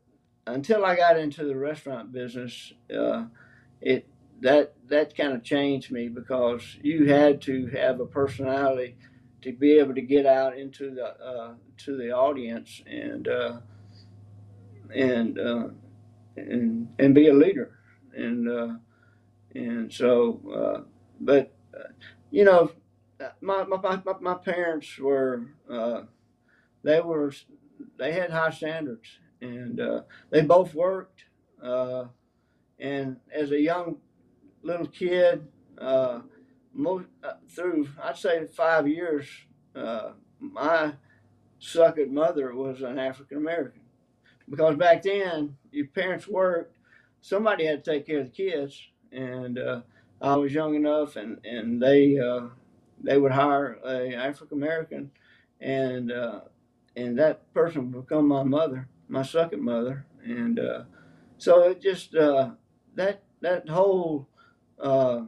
until 0.46 0.84
I 0.84 0.96
got 0.96 1.18
into 1.18 1.44
the 1.44 1.56
restaurant 1.56 2.12
business, 2.12 2.72
uh, 2.94 3.26
it 3.80 4.08
that 4.40 4.74
that 4.88 5.16
kind 5.16 5.32
of 5.32 5.42
changed 5.42 5.90
me 5.90 6.08
because 6.08 6.76
you 6.82 7.08
had 7.08 7.40
to 7.42 7.66
have 7.68 8.00
a 8.00 8.06
personality 8.06 8.96
to 9.42 9.52
be 9.52 9.78
able 9.78 9.94
to 9.94 10.02
get 10.02 10.26
out 10.26 10.58
into 10.58 10.94
the 10.94 11.06
uh, 11.24 11.54
to 11.78 11.96
the 11.96 12.10
audience 12.10 12.82
and 12.86 13.28
uh, 13.28 13.58
and 14.94 15.38
uh, 15.38 15.68
and 16.36 16.88
and 16.98 17.14
be 17.14 17.28
a 17.28 17.34
leader. 17.34 17.78
And 18.14 18.80
and 19.54 19.92
so 19.92 20.86
but 21.20 21.54
you 22.30 22.44
know 22.44 22.70
my, 23.40 23.64
my, 23.64 23.78
my, 24.04 24.14
my 24.20 24.34
parents 24.34 24.98
were 24.98 25.42
uh, 25.70 26.02
they 26.82 27.00
were 27.00 27.32
they 27.98 28.12
had 28.12 28.30
high 28.30 28.50
standards 28.50 29.18
and 29.40 29.80
uh, 29.80 30.02
they 30.30 30.42
both 30.42 30.74
worked 30.74 31.24
uh, 31.62 32.04
and 32.78 33.16
as 33.32 33.50
a 33.50 33.60
young 33.60 33.96
little 34.62 34.86
kid 34.86 35.46
uh, 35.78 36.20
most, 36.72 37.06
uh, 37.22 37.32
through 37.48 37.88
I'd 38.02 38.16
say 38.16 38.46
five 38.46 38.86
years 38.88 39.26
uh, 39.74 40.12
my 40.40 40.92
second 41.58 42.14
mother 42.14 42.54
was 42.54 42.82
an 42.82 42.98
African 42.98 43.38
American 43.38 43.82
because 44.48 44.76
back 44.76 45.02
then 45.02 45.56
your 45.70 45.86
parents 45.86 46.28
worked 46.28 46.76
somebody 47.20 47.66
had 47.66 47.84
to 47.84 47.90
take 47.90 48.06
care 48.06 48.20
of 48.20 48.26
the 48.26 48.30
kids 48.30 48.80
and 49.10 49.58
I 50.20 50.36
was 50.36 50.52
young 50.52 50.74
enough 50.74 51.16
and 51.16 51.44
and 51.44 51.82
they 51.82 52.18
they 53.02 53.18
would 53.18 53.32
hire 53.32 53.78
a 53.84 54.14
African 54.14 54.58
American, 54.58 55.10
and 55.60 56.10
uh, 56.10 56.40
and 56.96 57.18
that 57.18 57.52
person 57.54 57.92
would 57.92 58.06
become 58.06 58.26
my 58.28 58.42
mother, 58.42 58.88
my 59.08 59.22
second 59.22 59.62
mother, 59.62 60.06
and 60.24 60.58
uh, 60.58 60.82
so 61.38 61.62
it 61.70 61.80
just 61.80 62.14
uh, 62.14 62.50
that 62.94 63.22
that 63.40 63.68
whole 63.68 64.28
uh, 64.80 65.22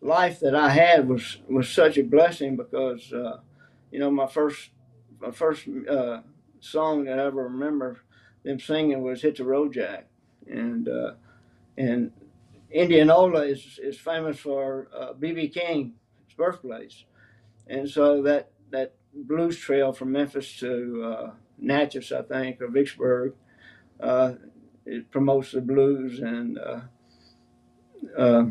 life 0.00 0.40
that 0.40 0.54
I 0.54 0.70
had 0.70 1.08
was 1.08 1.38
was 1.48 1.68
such 1.68 1.98
a 1.98 2.02
blessing 2.02 2.56
because 2.56 3.12
uh, 3.12 3.38
you 3.90 3.98
know 3.98 4.10
my 4.10 4.26
first 4.26 4.70
my 5.20 5.30
first 5.30 5.66
uh, 5.90 6.20
song 6.60 7.04
that 7.04 7.18
I 7.18 7.26
ever 7.26 7.44
remember 7.44 8.00
them 8.44 8.60
singing 8.60 9.02
was 9.02 9.22
"Hit 9.22 9.36
the 9.36 9.44
Road 9.44 9.72
Jack," 9.72 10.06
and 10.46 10.88
and 11.76 12.12
Indianola 12.70 13.42
is 13.42 13.78
is 13.82 13.98
famous 13.98 14.38
for 14.38 14.88
BB 15.20 15.52
King's 15.52 15.92
birthplace. 16.36 17.04
And 17.68 17.88
so 17.88 18.22
that, 18.22 18.50
that 18.70 18.94
blues 19.12 19.58
trail 19.58 19.92
from 19.92 20.12
Memphis 20.12 20.58
to 20.60 21.04
uh, 21.04 21.30
Natchez, 21.58 22.12
I 22.12 22.22
think, 22.22 22.60
or 22.60 22.68
Vicksburg, 22.68 23.34
uh, 24.00 24.32
it 24.86 25.10
promotes 25.10 25.52
the 25.52 25.60
blues. 25.60 26.20
And 26.20 26.58
uh, 26.58 26.80
uh 28.16 28.44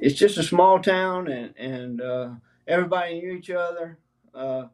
it's 0.00 0.18
just 0.18 0.38
a 0.38 0.42
small 0.42 0.80
town, 0.80 1.28
and, 1.28 1.56
and 1.56 2.00
uh, 2.00 2.30
everybody 2.66 3.20
knew 3.20 3.34
each 3.34 3.50
other. 3.50 3.98
Uh, 4.34 4.64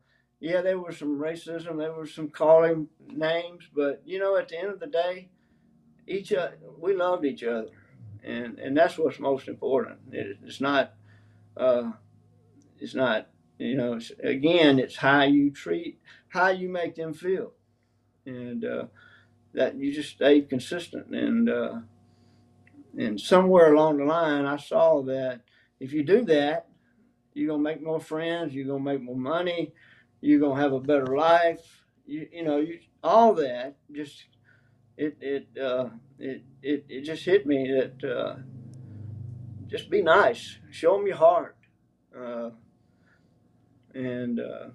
yeah, 0.40 0.62
there 0.62 0.78
was 0.80 0.98
some 0.98 1.18
racism, 1.18 1.78
there 1.78 1.92
was 1.92 2.14
some 2.14 2.30
calling 2.30 2.88
names, 3.08 3.64
but 3.74 4.02
you 4.06 4.18
know, 4.18 4.36
at 4.36 4.48
the 4.48 4.58
end 4.58 4.68
of 4.68 4.80
the 4.80 4.86
day, 4.86 5.30
each 6.06 6.32
we 6.78 6.96
loved 6.96 7.26
each 7.26 7.44
other, 7.44 7.70
and 8.24 8.58
and 8.58 8.76
that's 8.76 8.98
what's 8.98 9.20
most 9.20 9.48
important. 9.48 9.98
It, 10.12 10.38
it's 10.44 10.60
not 10.62 10.94
uh, 11.56 11.92
it's 12.80 12.94
not, 12.94 13.28
you 13.58 13.76
know, 13.76 13.94
it's, 13.94 14.12
again, 14.22 14.78
it's 14.78 14.96
how 14.96 15.22
you 15.24 15.50
treat, 15.50 15.98
how 16.28 16.48
you 16.48 16.68
make 16.68 16.96
them 16.96 17.14
feel. 17.14 17.52
And 18.26 18.64
uh, 18.64 18.86
that 19.54 19.76
you 19.76 19.94
just 19.94 20.10
stay 20.10 20.42
consistent. 20.42 21.14
And, 21.14 21.48
uh, 21.48 21.74
and 22.96 23.20
somewhere 23.20 23.72
along 23.72 23.98
the 23.98 24.04
line, 24.04 24.46
I 24.46 24.56
saw 24.56 25.02
that 25.02 25.42
if 25.80 25.92
you 25.92 26.02
do 26.02 26.24
that, 26.24 26.68
you're 27.34 27.48
going 27.48 27.60
to 27.60 27.70
make 27.70 27.82
more 27.82 28.00
friends, 28.00 28.54
you're 28.54 28.66
going 28.66 28.84
to 28.84 28.92
make 28.92 29.02
more 29.02 29.16
money, 29.16 29.72
you're 30.20 30.40
going 30.40 30.56
to 30.56 30.62
have 30.62 30.72
a 30.72 30.80
better 30.80 31.16
life. 31.16 31.84
You, 32.06 32.26
you 32.32 32.44
know, 32.44 32.58
you, 32.58 32.78
all 33.02 33.34
that 33.34 33.76
just, 33.92 34.24
it, 34.96 35.16
it, 35.20 35.48
uh, 35.62 35.88
it, 36.18 36.44
it, 36.62 36.86
it 36.88 37.02
just 37.02 37.24
hit 37.24 37.46
me 37.46 37.70
that, 37.70 38.10
uh, 38.10 38.36
just 39.66 39.90
be 39.90 40.00
nice. 40.00 40.58
Show 40.70 40.96
them 40.96 41.06
your 41.06 41.16
heart. 41.16 41.56
Uh, 42.18 42.50
and 43.94 44.40
uh, 44.40 44.68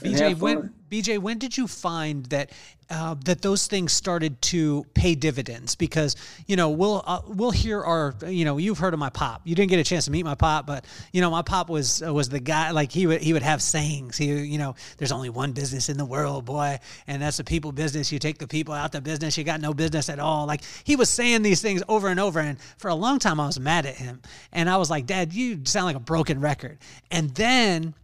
BJ, 0.00 0.38
when 0.38 0.74
BJ, 0.90 1.18
when 1.18 1.38
did 1.38 1.56
you 1.56 1.66
find 1.66 2.24
that 2.26 2.50
uh, 2.90 3.14
that 3.24 3.42
those 3.42 3.66
things 3.66 3.92
started 3.92 4.40
to 4.40 4.84
pay 4.94 5.14
dividends? 5.14 5.74
Because 5.74 6.16
you 6.46 6.56
know 6.56 6.70
we'll 6.70 7.02
uh, 7.06 7.20
we'll 7.26 7.50
hear 7.50 7.82
our 7.82 8.14
you 8.26 8.44
know 8.44 8.58
you've 8.58 8.78
heard 8.78 8.94
of 8.94 9.00
my 9.00 9.10
pop. 9.10 9.42
You 9.44 9.54
didn't 9.54 9.70
get 9.70 9.80
a 9.80 9.84
chance 9.84 10.04
to 10.06 10.10
meet 10.10 10.24
my 10.24 10.34
pop, 10.34 10.66
but 10.66 10.84
you 11.12 11.20
know 11.20 11.30
my 11.30 11.42
pop 11.42 11.68
was 11.68 12.02
uh, 12.02 12.12
was 12.12 12.28
the 12.28 12.40
guy 12.40 12.70
like 12.70 12.92
he 12.92 13.06
would 13.06 13.20
he 13.20 13.32
would 13.32 13.42
have 13.42 13.60
sayings. 13.60 14.16
He 14.16 14.26
you 14.26 14.58
know 14.58 14.74
there's 14.98 15.12
only 15.12 15.30
one 15.30 15.52
business 15.52 15.88
in 15.88 15.98
the 15.98 16.06
world, 16.06 16.44
boy, 16.44 16.78
and 17.06 17.20
that's 17.20 17.38
the 17.38 17.44
people 17.44 17.72
business. 17.72 18.12
You 18.12 18.18
take 18.18 18.38
the 18.38 18.48
people 18.48 18.74
out 18.74 18.92
the 18.92 19.00
business, 19.00 19.36
you 19.36 19.44
got 19.44 19.60
no 19.60 19.74
business 19.74 20.08
at 20.08 20.18
all. 20.18 20.46
Like 20.46 20.62
he 20.84 20.96
was 20.96 21.10
saying 21.10 21.42
these 21.42 21.60
things 21.60 21.82
over 21.88 22.08
and 22.08 22.20
over, 22.20 22.40
and 22.40 22.58
for 22.78 22.88
a 22.88 22.94
long 22.94 23.18
time 23.18 23.40
I 23.40 23.46
was 23.46 23.58
mad 23.58 23.84
at 23.84 23.96
him, 23.96 24.22
and 24.52 24.70
I 24.70 24.76
was 24.76 24.90
like, 24.90 25.06
Dad, 25.06 25.32
you 25.32 25.60
sound 25.64 25.86
like 25.86 25.96
a 25.96 26.00
broken 26.00 26.40
record. 26.40 26.78
And 27.10 27.30
then 27.34 27.94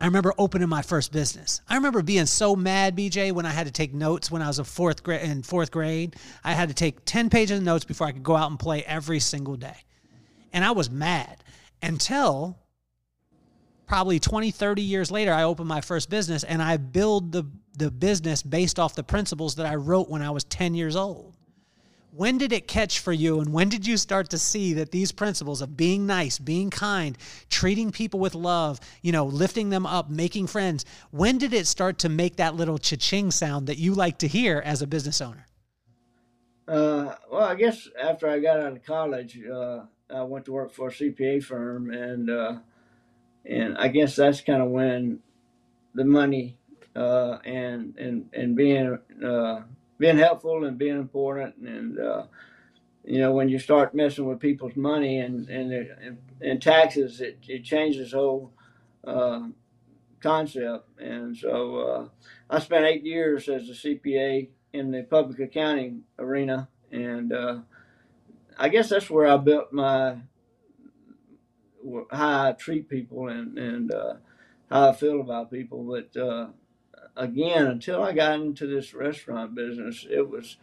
I 0.00 0.06
remember 0.06 0.32
opening 0.38 0.68
my 0.68 0.82
first 0.82 1.12
business. 1.12 1.60
I 1.68 1.74
remember 1.74 2.02
being 2.02 2.26
so 2.26 2.54
mad, 2.54 2.96
BJ, 2.96 3.32
when 3.32 3.46
I 3.46 3.50
had 3.50 3.66
to 3.66 3.72
take 3.72 3.92
notes 3.92 4.30
when 4.30 4.42
I 4.42 4.46
was 4.46 4.60
a 4.60 4.64
fourth 4.64 5.06
in 5.08 5.42
fourth 5.42 5.72
grade. 5.72 6.14
I 6.44 6.52
had 6.52 6.68
to 6.68 6.74
take 6.74 7.04
10 7.04 7.30
pages 7.30 7.58
of 7.58 7.64
notes 7.64 7.84
before 7.84 8.06
I 8.06 8.12
could 8.12 8.22
go 8.22 8.36
out 8.36 8.50
and 8.50 8.58
play 8.58 8.84
every 8.84 9.18
single 9.18 9.56
day. 9.56 9.84
And 10.52 10.64
I 10.64 10.70
was 10.70 10.88
mad 10.88 11.42
until 11.82 12.58
probably 13.86 14.20
20, 14.20 14.52
30 14.52 14.82
years 14.82 15.10
later, 15.10 15.32
I 15.32 15.42
opened 15.42 15.68
my 15.68 15.80
first 15.80 16.10
business 16.10 16.44
and 16.44 16.62
I 16.62 16.76
build 16.76 17.32
the, 17.32 17.44
the 17.76 17.90
business 17.90 18.42
based 18.42 18.78
off 18.78 18.94
the 18.94 19.02
principles 19.02 19.56
that 19.56 19.66
I 19.66 19.74
wrote 19.74 20.08
when 20.08 20.22
I 20.22 20.30
was 20.30 20.44
10 20.44 20.74
years 20.74 20.94
old 20.94 21.37
when 22.18 22.36
did 22.36 22.52
it 22.52 22.66
catch 22.66 22.98
for 22.98 23.12
you 23.12 23.38
and 23.38 23.52
when 23.52 23.68
did 23.68 23.86
you 23.86 23.96
start 23.96 24.28
to 24.28 24.36
see 24.36 24.72
that 24.72 24.90
these 24.90 25.12
principles 25.12 25.62
of 25.62 25.76
being 25.76 26.04
nice 26.04 26.36
being 26.36 26.68
kind 26.68 27.16
treating 27.48 27.92
people 27.92 28.18
with 28.18 28.34
love 28.34 28.80
you 29.02 29.12
know 29.12 29.24
lifting 29.24 29.70
them 29.70 29.86
up 29.86 30.10
making 30.10 30.44
friends 30.44 30.84
when 31.12 31.38
did 31.38 31.54
it 31.54 31.64
start 31.64 31.96
to 31.96 32.08
make 32.08 32.34
that 32.34 32.56
little 32.56 32.76
cha-ching 32.76 33.30
sound 33.30 33.68
that 33.68 33.78
you 33.78 33.94
like 33.94 34.18
to 34.18 34.26
hear 34.26 34.60
as 34.64 34.82
a 34.82 34.86
business 34.86 35.20
owner? 35.20 35.46
Uh, 36.66 37.14
well 37.30 37.44
i 37.44 37.54
guess 37.54 37.88
after 38.02 38.28
i 38.28 38.40
got 38.40 38.58
out 38.58 38.72
of 38.72 38.82
college 38.84 39.38
uh, 39.46 39.82
i 40.12 40.20
went 40.22 40.44
to 40.44 40.50
work 40.50 40.72
for 40.72 40.88
a 40.88 40.90
cpa 40.90 41.40
firm 41.40 41.92
and 41.92 42.30
uh, 42.30 42.56
and 43.46 43.78
i 43.78 43.86
guess 43.86 44.16
that's 44.16 44.40
kind 44.40 44.60
of 44.60 44.70
when 44.70 45.20
the 45.94 46.04
money 46.04 46.58
uh, 46.96 47.38
and 47.44 47.96
and 47.96 48.28
and 48.32 48.56
being 48.56 48.98
uh, 49.24 49.60
being 49.98 50.18
helpful 50.18 50.64
and 50.64 50.78
being 50.78 50.98
important. 50.98 51.56
And 51.56 51.98
uh, 51.98 52.24
you 53.04 53.20
know 53.20 53.32
when 53.32 53.48
you 53.48 53.58
start 53.58 53.94
messing 53.94 54.26
with 54.26 54.40
people's 54.40 54.76
money 54.76 55.20
and 55.20 55.48
and 55.48 56.18
and, 56.40 56.62
taxes 56.62 57.20
it, 57.20 57.38
it 57.48 57.64
changes 57.64 58.10
the 58.12 58.18
whole 58.18 58.52
uh, 59.06 59.48
concept. 60.20 60.88
And 60.98 61.36
so 61.36 61.76
uh, 61.78 62.08
I 62.50 62.58
spent 62.60 62.84
eight 62.84 63.04
years 63.04 63.48
as 63.48 63.68
a 63.68 63.72
CPA 63.72 64.48
in 64.72 64.90
the 64.90 65.02
public 65.02 65.38
accounting 65.40 66.02
arena. 66.18 66.68
And 66.90 67.32
uh, 67.32 67.58
I 68.58 68.68
guess 68.68 68.88
that's 68.88 69.10
where 69.10 69.26
I 69.26 69.36
built 69.36 69.72
my 69.72 70.16
how 72.10 72.48
I 72.48 72.52
treat 72.52 72.88
people 72.88 73.28
and 73.28 73.58
and 73.58 73.92
uh, 73.92 74.14
how 74.70 74.90
I 74.90 74.92
feel 74.92 75.20
about 75.20 75.50
people. 75.50 75.84
But 75.84 76.20
uh, 76.20 76.48
again, 77.18 77.66
until 77.66 78.02
I 78.02 78.12
got 78.12 78.40
into 78.40 78.66
this 78.66 78.94
restaurant 78.94 79.54
business, 79.54 80.06
it 80.08 80.28
was, 80.30 80.56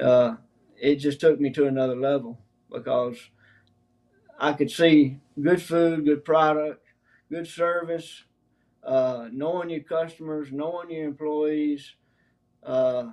uh, 0.00 0.36
it 0.76 0.96
just 0.96 1.20
took 1.20 1.40
me 1.40 1.50
to 1.52 1.66
another 1.66 1.96
level 1.96 2.38
because 2.70 3.16
I 4.38 4.52
could 4.52 4.70
see 4.70 5.18
good 5.40 5.62
food, 5.62 6.04
good 6.04 6.24
product, 6.24 6.84
good 7.30 7.46
service, 7.46 8.24
uh, 8.82 9.28
knowing 9.32 9.70
your 9.70 9.84
customers, 9.84 10.48
knowing 10.50 10.90
your 10.90 11.06
employees. 11.06 11.94
Uh, 12.62 13.10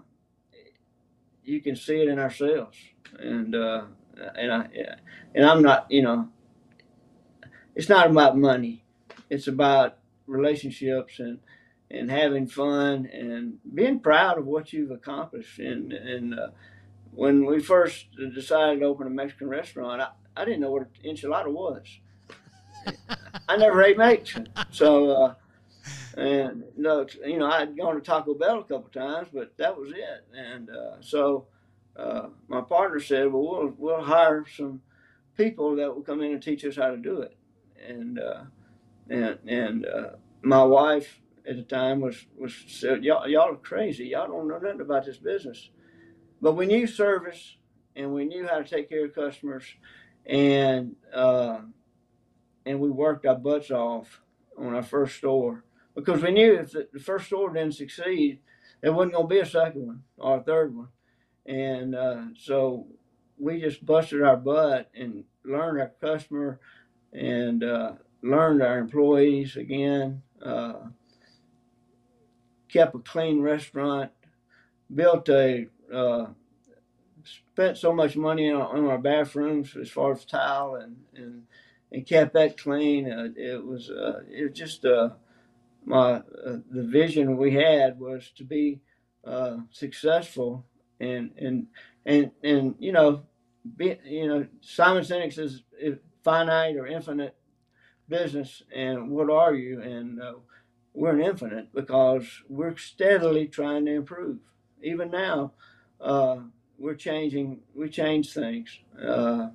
you 1.44 1.62
can 1.62 1.76
see 1.76 2.02
it 2.02 2.08
in 2.08 2.20
our 2.20 2.32
sales, 2.32 2.76
and 3.20 3.56
uh, 3.56 3.84
and 4.36 4.52
I 4.52 4.70
and 5.36 5.46
I'm 5.46 5.62
not, 5.62 5.88
you 5.90 6.02
know, 6.02 6.30
it's 7.76 7.90
not 7.90 8.10
about 8.10 8.38
money. 8.38 8.86
It's 9.30 9.48
about 9.48 9.98
relationships 10.28 11.20
and 11.20 11.40
and 11.92 12.10
having 12.10 12.48
fun 12.48 13.08
and 13.12 13.58
being 13.74 14.00
proud 14.00 14.38
of 14.38 14.46
what 14.46 14.74
you've 14.74 14.92
accomplished. 14.92 15.60
And 15.60 15.92
and 15.94 16.40
uh, 16.40 16.48
when 17.12 17.46
we 17.46 17.60
first 17.60 18.08
decided 18.34 18.80
to 18.80 18.86
open 18.86 19.08
a 19.08 19.12
Mexican 19.12 19.50
restaurant, 19.50 20.02
I, 20.02 20.10
I 20.36 20.46
didn't 20.46 20.62
know 20.62 20.72
what 20.72 20.84
an 20.84 20.90
enchilada 21.06 21.52
was. 21.52 22.00
I 23.48 23.58
never 23.58 23.84
ate 23.84 23.98
Mexican, 23.98 24.50
so 24.72 25.12
uh, 25.12 25.34
and 26.18 26.64
no, 26.78 27.06
you 27.26 27.38
know 27.38 27.50
I'd 27.52 27.78
gone 27.78 27.96
to 27.96 28.02
Taco 28.02 28.34
Bell 28.34 28.60
a 28.60 28.64
couple 28.64 28.90
times, 28.90 29.28
but 29.34 29.56
that 29.58 29.78
was 29.78 29.92
it. 29.92 30.26
And 30.36 30.70
uh, 30.70 31.02
so 31.02 31.48
uh, 31.96 32.30
my 32.48 32.62
partner 32.62 33.00
said, 33.00 33.32
"Well, 33.32 33.44
we'll 33.44 33.74
we'll 33.78 34.04
hire 34.04 34.46
some 34.56 34.82
people 35.38 35.76
that 35.76 35.94
will 35.94 36.02
come 36.02 36.22
in 36.22 36.32
and 36.32 36.42
teach 36.42 36.66
us 36.66 36.76
how 36.76 36.90
to 36.90 36.98
do 36.98 37.22
it." 37.22 37.38
And 37.88 38.18
uh, 38.18 38.44
and 39.10 39.38
and 39.48 39.86
uh, 39.86 40.10
my 40.42 40.64
wife 40.64 41.21
at 41.48 41.56
the 41.56 41.64
time 41.64 42.02
was 42.02 42.26
was 42.38 42.54
said, 42.68 43.04
y'all 43.04 43.28
y'all 43.28 43.54
are 43.54 43.58
crazy. 43.58 44.06
Y'all 44.06 44.28
don't 44.28 44.48
know 44.48 44.58
nothing 44.58 44.82
about 44.82 45.06
this 45.06 45.18
business. 45.18 45.70
But 46.42 46.54
we 46.54 46.66
knew 46.66 46.88
service 46.88 47.58
and 47.96 48.14
we 48.14 48.26
knew 48.26 48.48
how 48.48 48.58
to 48.58 48.64
take 48.64 48.90
care 48.90 49.06
of 49.06 49.16
customers, 49.16 49.66
and 50.26 50.96
uh, 51.14 51.60
and 52.66 52.80
we 52.80 52.90
worked 52.90 53.26
our 53.26 53.36
butts 53.36 53.72
off 53.72 54.22
on 54.58 54.74
our 54.74 54.84
first 54.84 55.18
store 55.18 55.64
because 55.96 56.22
we 56.22 56.32
knew 56.32 56.56
if 56.56 56.72
the, 56.72 56.88
the 56.94 57.00
first 57.00 57.28
store 57.28 57.52
didn't 57.54 57.76
succeed, 57.76 58.40
there 58.82 58.94
wasn't 58.94 59.14
going 59.14 59.26
to 59.26 59.36
be 59.36 59.40
a 59.40 59.46
second 59.46 59.86
one 59.86 60.04
or 60.18 60.38
a 60.38 60.44
third 60.44 60.76
one, 60.76 60.88
and 61.46 61.96
uh, 61.96 62.22
so 62.38 62.88
we 63.38 63.60
just 63.60 63.86
busted 63.86 64.22
our 64.22 64.38
butt 64.38 64.90
and 64.96 65.24
learned 65.44 65.82
our 65.82 65.92
customer 66.02 66.60
and 67.14 67.64
uh, 67.64 67.94
learned 68.22 68.62
our 68.62 68.78
employees 68.78 69.58
again. 69.58 70.22
Uh, 70.44 70.74
kept 72.72 72.96
a 72.96 73.00
clean 73.00 73.42
restaurant, 73.42 74.12
built 74.94 75.30
a, 75.30 75.68
uh, 75.94 76.28
spent 77.24 77.78
so 77.78 77.94
much 77.94 78.16
money 78.16 78.52
on, 78.52 78.86
our 78.86 78.98
bathrooms 78.98 79.76
as 79.76 79.90
far 79.90 80.14
as 80.14 80.26
tile 80.26 80.76
and, 80.76 80.96
and, 81.16 81.44
and 81.92 82.06
kept 82.08 82.34
that 82.34 82.58
clean. 82.58 83.12
Uh, 83.12 83.28
it 83.36 83.64
was, 83.64 83.90
uh, 83.90 84.22
it 84.30 84.50
was 84.50 84.58
just, 84.58 84.86
uh, 84.86 85.10
my, 85.86 86.14
uh, 86.14 86.58
the 86.70 86.84
vision 86.84 87.38
we 87.38 87.54
had 87.54 88.00
was 88.00 88.32
to 88.38 88.44
be, 88.44 88.80
uh, 89.26 89.58
successful 89.72 90.66
and, 91.00 91.32
and, 91.38 91.68
and, 92.06 92.32
and, 92.44 92.76
you 92.80 92.92
know, 92.92 93.24
be, 93.78 93.98
you 94.06 94.28
know, 94.28 94.48
Simon 94.62 95.04
Sinek 95.04 95.34
says 95.34 95.62
finite 96.24 96.78
or 96.78 96.88
infinite 96.88 97.36
business 98.10 98.64
and 98.74 99.10
what 99.10 99.30
are 99.30 99.54
you? 99.54 99.82
And, 99.82 100.20
we're 100.94 101.16
an 101.16 101.22
infinite 101.22 101.74
because 101.74 102.42
we're 102.50 102.78
steadily 102.78 103.48
trying 103.48 103.86
to 103.86 103.94
improve. 103.94 104.40
Even 104.84 105.12
now, 105.12 105.54
uh, 106.00 106.38
we're 106.78 106.96
changing. 106.96 107.62
We 107.76 107.90
change 107.90 108.34
things. 108.34 108.80
Uh, 109.02 109.50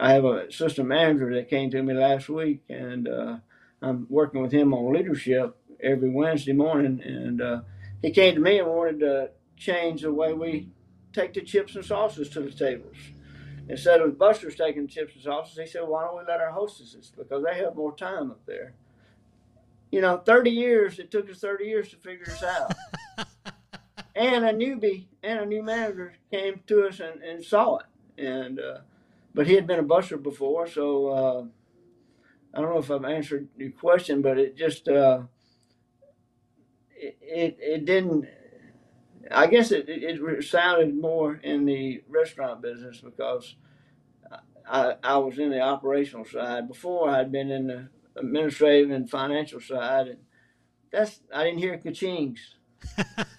I 0.00 0.12
have 0.12 0.24
a 0.24 0.50
system 0.50 0.88
manager 0.88 1.32
that 1.34 1.50
came 1.50 1.70
to 1.70 1.82
me 1.82 1.94
last 1.94 2.28
week, 2.28 2.62
and 2.68 3.08
uh, 3.08 3.36
I'm 3.82 4.06
working 4.08 4.40
with 4.40 4.52
him 4.52 4.72
on 4.72 4.92
leadership 4.92 5.56
every 5.82 6.10
Wednesday 6.10 6.52
morning. 6.52 7.02
And 7.04 7.42
uh, 7.42 7.60
he 8.02 8.10
came 8.10 8.34
to 8.34 8.40
me 8.40 8.58
and 8.58 8.68
wanted 8.68 9.00
to 9.00 9.30
change 9.56 10.02
the 10.02 10.12
way 10.12 10.32
we 10.32 10.70
take 11.12 11.34
the 11.34 11.42
chips 11.42 11.76
and 11.76 11.84
sauces 11.84 12.28
to 12.30 12.40
the 12.40 12.50
tables. 12.50 12.96
Instead 13.68 14.00
of 14.00 14.18
busters 14.18 14.56
taking 14.56 14.88
chips 14.88 15.14
and 15.14 15.22
sauces, 15.22 15.58
he 15.58 15.66
said, 15.66 15.82
"Why 15.82 16.04
don't 16.04 16.16
we 16.16 16.24
let 16.26 16.40
our 16.40 16.50
hostesses 16.50 17.12
because 17.16 17.44
they 17.44 17.54
have 17.56 17.76
more 17.76 17.94
time 17.94 18.30
up 18.30 18.40
there." 18.46 18.74
You 19.90 20.00
know, 20.00 20.18
30 20.18 20.50
years, 20.50 20.98
it 20.98 21.10
took 21.10 21.30
us 21.30 21.38
30 21.38 21.64
years 21.64 21.90
to 21.90 21.96
figure 21.96 22.24
this 22.24 22.42
out. 22.42 22.74
and 24.14 24.44
a 24.44 24.52
newbie 24.52 25.06
and 25.22 25.40
a 25.40 25.46
new 25.46 25.62
manager 25.62 26.14
came 26.30 26.60
to 26.66 26.86
us 26.86 27.00
and, 27.00 27.22
and 27.22 27.44
saw 27.44 27.78
it. 27.78 27.86
And, 28.22 28.60
uh, 28.60 28.78
but 29.34 29.46
he 29.46 29.54
had 29.54 29.66
been 29.66 29.78
a 29.78 29.84
buster 29.84 30.16
before, 30.16 30.66
so 30.66 31.08
uh, 31.08 31.44
I 32.54 32.60
don't 32.60 32.70
know 32.70 32.78
if 32.78 32.90
I've 32.90 33.04
answered 33.04 33.48
your 33.56 33.70
question, 33.70 34.22
but 34.22 34.38
it 34.38 34.56
just, 34.56 34.88
uh, 34.88 35.22
it, 36.94 37.16
it, 37.20 37.58
it, 37.60 37.84
didn't, 37.84 38.26
I 39.30 39.46
guess 39.46 39.70
it, 39.70 39.88
it, 39.88 40.20
it 40.20 40.44
sounded 40.44 40.94
more 40.94 41.34
in 41.34 41.64
the 41.64 42.02
restaurant 42.08 42.60
business 42.60 43.00
because 43.00 43.56
I, 44.68 44.94
I 45.02 45.16
was 45.18 45.38
in 45.38 45.50
the 45.50 45.60
operational 45.60 46.24
side. 46.24 46.68
Before 46.68 47.08
I'd 47.08 47.32
been 47.32 47.50
in 47.50 47.66
the 47.66 47.88
administrative 48.16 48.90
and 48.90 49.08
financial 49.08 49.60
side, 49.60 50.08
and 50.08 50.18
that's 50.92 51.20
I 51.34 51.44
didn't 51.44 51.58
hear 51.58 51.78
ka-chings. 51.78 52.38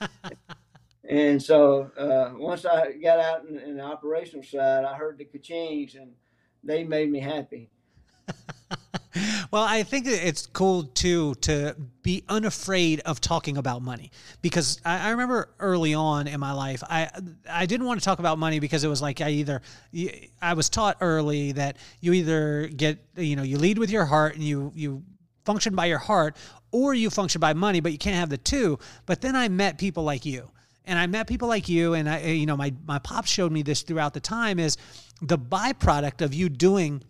and 1.10 1.42
so 1.42 1.92
uh, 1.98 2.32
once 2.38 2.66
I 2.66 2.94
got 2.94 3.20
out 3.20 3.46
in, 3.46 3.58
in, 3.60 3.78
the 3.78 3.84
operational 3.84 4.44
side, 4.44 4.86
I 4.86 4.96
heard 4.96 5.18
the 5.18 5.26
ka-chings, 5.26 5.96
and 5.96 6.12
they 6.64 6.84
made 6.84 7.12
me 7.12 7.20
happy. 7.20 7.70
Well, 9.52 9.64
I 9.64 9.84
think 9.84 10.08
it's 10.08 10.48
cool 10.48 10.84
too 10.84 11.36
to 11.42 11.76
be 12.02 12.24
unafraid 12.30 13.02
of 13.02 13.20
talking 13.20 13.58
about 13.58 13.82
money 13.82 14.12
because 14.42 14.80
I, 14.86 15.08
I, 15.08 15.10
remember 15.12 15.50
early 15.60 15.94
on 15.94 16.28
in 16.28 16.40
my 16.40 16.54
life, 16.54 16.82
I 16.90 17.10
I 17.50 17.66
didn't 17.66 17.86
want 17.86 18.00
to 18.00 18.06
talk 18.06 18.20
about 18.20 18.40
money 18.40 18.60
because 18.60 18.86
it 18.86 18.88
was 18.88 19.02
like 19.02 19.20
I 19.20 19.30
either 19.32 19.62
I 20.42 20.54
was 20.54 20.70
taught 20.70 20.98
early 21.02 21.52
that 21.52 21.78
you 22.00 22.14
either 22.14 22.68
get 22.68 23.00
you 23.18 23.36
know 23.36 23.44
you 23.44 23.58
lead 23.58 23.78
with 23.78 23.92
your 23.92 24.06
heart 24.06 24.36
and 24.36 24.44
you 24.44 24.72
you 24.74 25.04
function 25.44 25.76
by 25.76 25.88
your 25.88 26.00
heart 26.00 26.38
or 26.72 26.94
you 26.94 27.10
function 27.10 27.42
by 27.42 27.54
money, 27.54 27.82
but 27.82 27.92
you 27.92 27.98
can't 27.98 28.16
have 28.16 28.30
the 28.30 28.38
two. 28.38 28.80
But 29.06 29.20
then 29.20 29.36
I 29.36 29.50
met 29.50 29.78
people 29.78 30.04
like 30.04 30.26
you 30.26 30.50
and 30.86 30.98
I 30.98 31.08
met 31.08 31.28
people 31.28 31.48
like 31.48 31.70
you, 31.70 31.94
and 31.94 32.10
I, 32.10 32.22
eh, 32.22 32.32
you 32.32 32.46
know, 32.46 32.58
my 32.58 32.74
my 32.86 33.00
pops 33.00 33.30
showed 33.30 33.52
me 33.52 33.62
this 33.62 33.82
throughout 33.82 34.14
the 34.14 34.20
time 34.20 34.60
is 34.60 34.78
the 35.22 35.38
byproduct 35.38 36.22
of 36.22 36.34
you 36.34 36.50
doing 36.50 37.04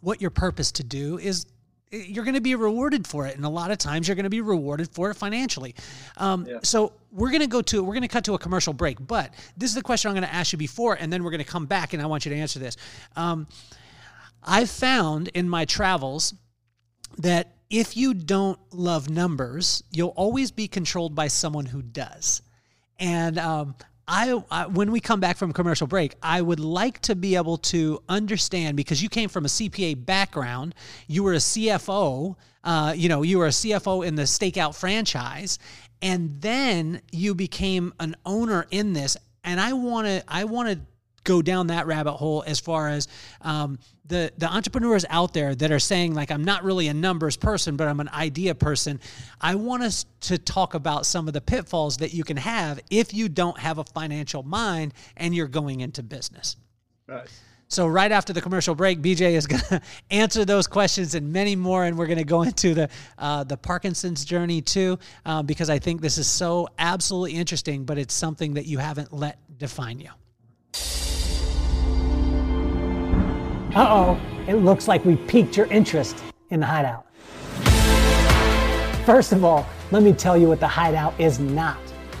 what 0.00 0.20
your 0.20 0.30
purpose 0.30 0.72
to 0.72 0.84
do 0.84 1.18
is 1.18 1.46
you're 1.94 2.24
going 2.24 2.34
to 2.34 2.40
be 2.40 2.54
rewarded 2.54 3.06
for 3.06 3.26
it 3.26 3.36
and 3.36 3.44
a 3.44 3.48
lot 3.48 3.70
of 3.70 3.78
times 3.78 4.08
you're 4.08 4.14
going 4.14 4.24
to 4.24 4.30
be 4.30 4.40
rewarded 4.40 4.88
for 4.90 5.10
it 5.10 5.14
financially. 5.14 5.74
Um, 6.16 6.46
yeah. 6.46 6.58
so 6.62 6.92
we're 7.12 7.30
going 7.30 7.42
to 7.42 7.46
go 7.46 7.62
to 7.62 7.82
we're 7.82 7.94
going 7.94 8.02
to 8.02 8.08
cut 8.08 8.24
to 8.24 8.34
a 8.34 8.38
commercial 8.38 8.72
break 8.72 9.04
but 9.06 9.32
this 9.56 9.70
is 9.70 9.76
the 9.76 9.82
question 9.82 10.08
i'm 10.08 10.14
going 10.14 10.26
to 10.26 10.34
ask 10.34 10.52
you 10.52 10.58
before 10.58 10.94
and 10.94 11.12
then 11.12 11.22
we're 11.22 11.30
going 11.30 11.44
to 11.44 11.50
come 11.50 11.66
back 11.66 11.92
and 11.92 12.02
i 12.02 12.06
want 12.06 12.24
you 12.24 12.30
to 12.30 12.36
answer 12.36 12.58
this. 12.58 12.76
Um, 13.16 13.46
i've 14.42 14.70
found 14.70 15.28
in 15.28 15.48
my 15.48 15.64
travels 15.64 16.34
that 17.18 17.54
if 17.70 17.96
you 17.96 18.14
don't 18.14 18.58
love 18.72 19.08
numbers 19.08 19.82
you'll 19.90 20.08
always 20.16 20.50
be 20.50 20.68
controlled 20.68 21.14
by 21.14 21.28
someone 21.28 21.66
who 21.66 21.82
does. 21.82 22.42
And 22.98 23.38
um, 23.38 23.74
I, 24.06 24.42
I, 24.50 24.66
when 24.66 24.92
we 24.92 25.00
come 25.00 25.20
back 25.20 25.36
from 25.36 25.52
commercial 25.52 25.86
break, 25.86 26.14
I 26.22 26.42
would 26.42 26.60
like 26.60 27.00
to 27.02 27.14
be 27.14 27.36
able 27.36 27.56
to 27.58 28.02
understand 28.08 28.76
because 28.76 29.02
you 29.02 29.08
came 29.08 29.28
from 29.28 29.44
a 29.44 29.48
CPA 29.48 30.04
background, 30.04 30.74
you 31.06 31.22
were 31.22 31.32
a 31.32 31.38
CFO, 31.38 32.36
uh, 32.64 32.94
you 32.96 33.08
know, 33.08 33.22
you 33.22 33.38
were 33.38 33.46
a 33.46 33.50
CFO 33.50 34.06
in 34.06 34.14
the 34.14 34.26
Steak 34.26 34.56
Out 34.56 34.74
franchise, 34.74 35.58
and 36.02 36.40
then 36.40 37.00
you 37.12 37.34
became 37.34 37.94
an 37.98 38.14
owner 38.26 38.66
in 38.70 38.92
this. 38.92 39.16
And 39.42 39.60
I 39.60 39.72
want 39.72 40.06
to, 40.06 40.22
I 40.28 40.44
want 40.44 40.68
to 40.68 40.80
go 41.24 41.42
down 41.42 41.68
that 41.68 41.86
rabbit 41.86 42.12
hole 42.12 42.44
as 42.46 42.60
far 42.60 42.88
as 42.88 43.08
um, 43.40 43.78
the 44.06 44.32
the 44.38 44.46
entrepreneurs 44.46 45.04
out 45.08 45.32
there 45.32 45.54
that 45.54 45.72
are 45.72 45.78
saying 45.78 46.14
like 46.14 46.30
I'm 46.30 46.44
not 46.44 46.62
really 46.62 46.88
a 46.88 46.94
numbers 46.94 47.36
person, 47.36 47.76
but 47.76 47.88
I'm 47.88 48.00
an 48.00 48.10
idea 48.10 48.54
person. 48.54 49.00
I 49.40 49.54
want 49.54 49.82
us 49.82 50.06
to 50.22 50.38
talk 50.38 50.74
about 50.74 51.06
some 51.06 51.26
of 51.26 51.34
the 51.34 51.40
pitfalls 51.40 51.98
that 51.98 52.12
you 52.14 52.24
can 52.24 52.36
have 52.36 52.80
if 52.90 53.14
you 53.14 53.28
don't 53.28 53.58
have 53.58 53.78
a 53.78 53.84
financial 53.84 54.42
mind 54.42 54.94
and 55.16 55.34
you're 55.34 55.48
going 55.48 55.80
into 55.80 56.02
business. 56.02 56.56
Right. 57.06 57.28
So 57.68 57.86
right 57.86 58.12
after 58.12 58.32
the 58.32 58.40
commercial 58.40 58.74
break, 58.74 59.00
BJ 59.00 59.32
is 59.32 59.46
going 59.46 59.62
to 59.68 59.80
answer 60.10 60.44
those 60.44 60.66
questions 60.66 61.14
and 61.14 61.32
many 61.32 61.56
more, 61.56 61.84
and 61.84 61.98
we're 61.98 62.06
going 62.06 62.18
to 62.18 62.24
go 62.24 62.42
into 62.42 62.74
the 62.74 62.88
uh, 63.18 63.44
the 63.44 63.56
Parkinson's 63.56 64.24
journey 64.24 64.60
too, 64.60 64.98
uh, 65.24 65.42
because 65.42 65.70
I 65.70 65.78
think 65.78 66.00
this 66.00 66.18
is 66.18 66.28
so 66.28 66.68
absolutely 66.78 67.32
interesting. 67.32 67.84
But 67.84 67.98
it's 67.98 68.14
something 68.14 68.54
that 68.54 68.66
you 68.66 68.78
haven't 68.78 69.12
let 69.12 69.38
define 69.58 69.98
you. 69.98 70.10
Uh 73.74 73.86
oh, 73.88 74.20
it 74.46 74.54
looks 74.54 74.86
like 74.86 75.04
we 75.04 75.16
piqued 75.16 75.56
your 75.56 75.66
interest 75.66 76.22
in 76.50 76.60
the 76.60 76.66
hideout. 76.66 77.04
First 79.04 79.32
of 79.32 79.44
all, 79.44 79.66
let 79.90 80.04
me 80.04 80.12
tell 80.12 80.36
you 80.36 80.46
what 80.46 80.60
the 80.60 80.68
hideout 80.68 81.18
is 81.18 81.40
not. 81.40 81.78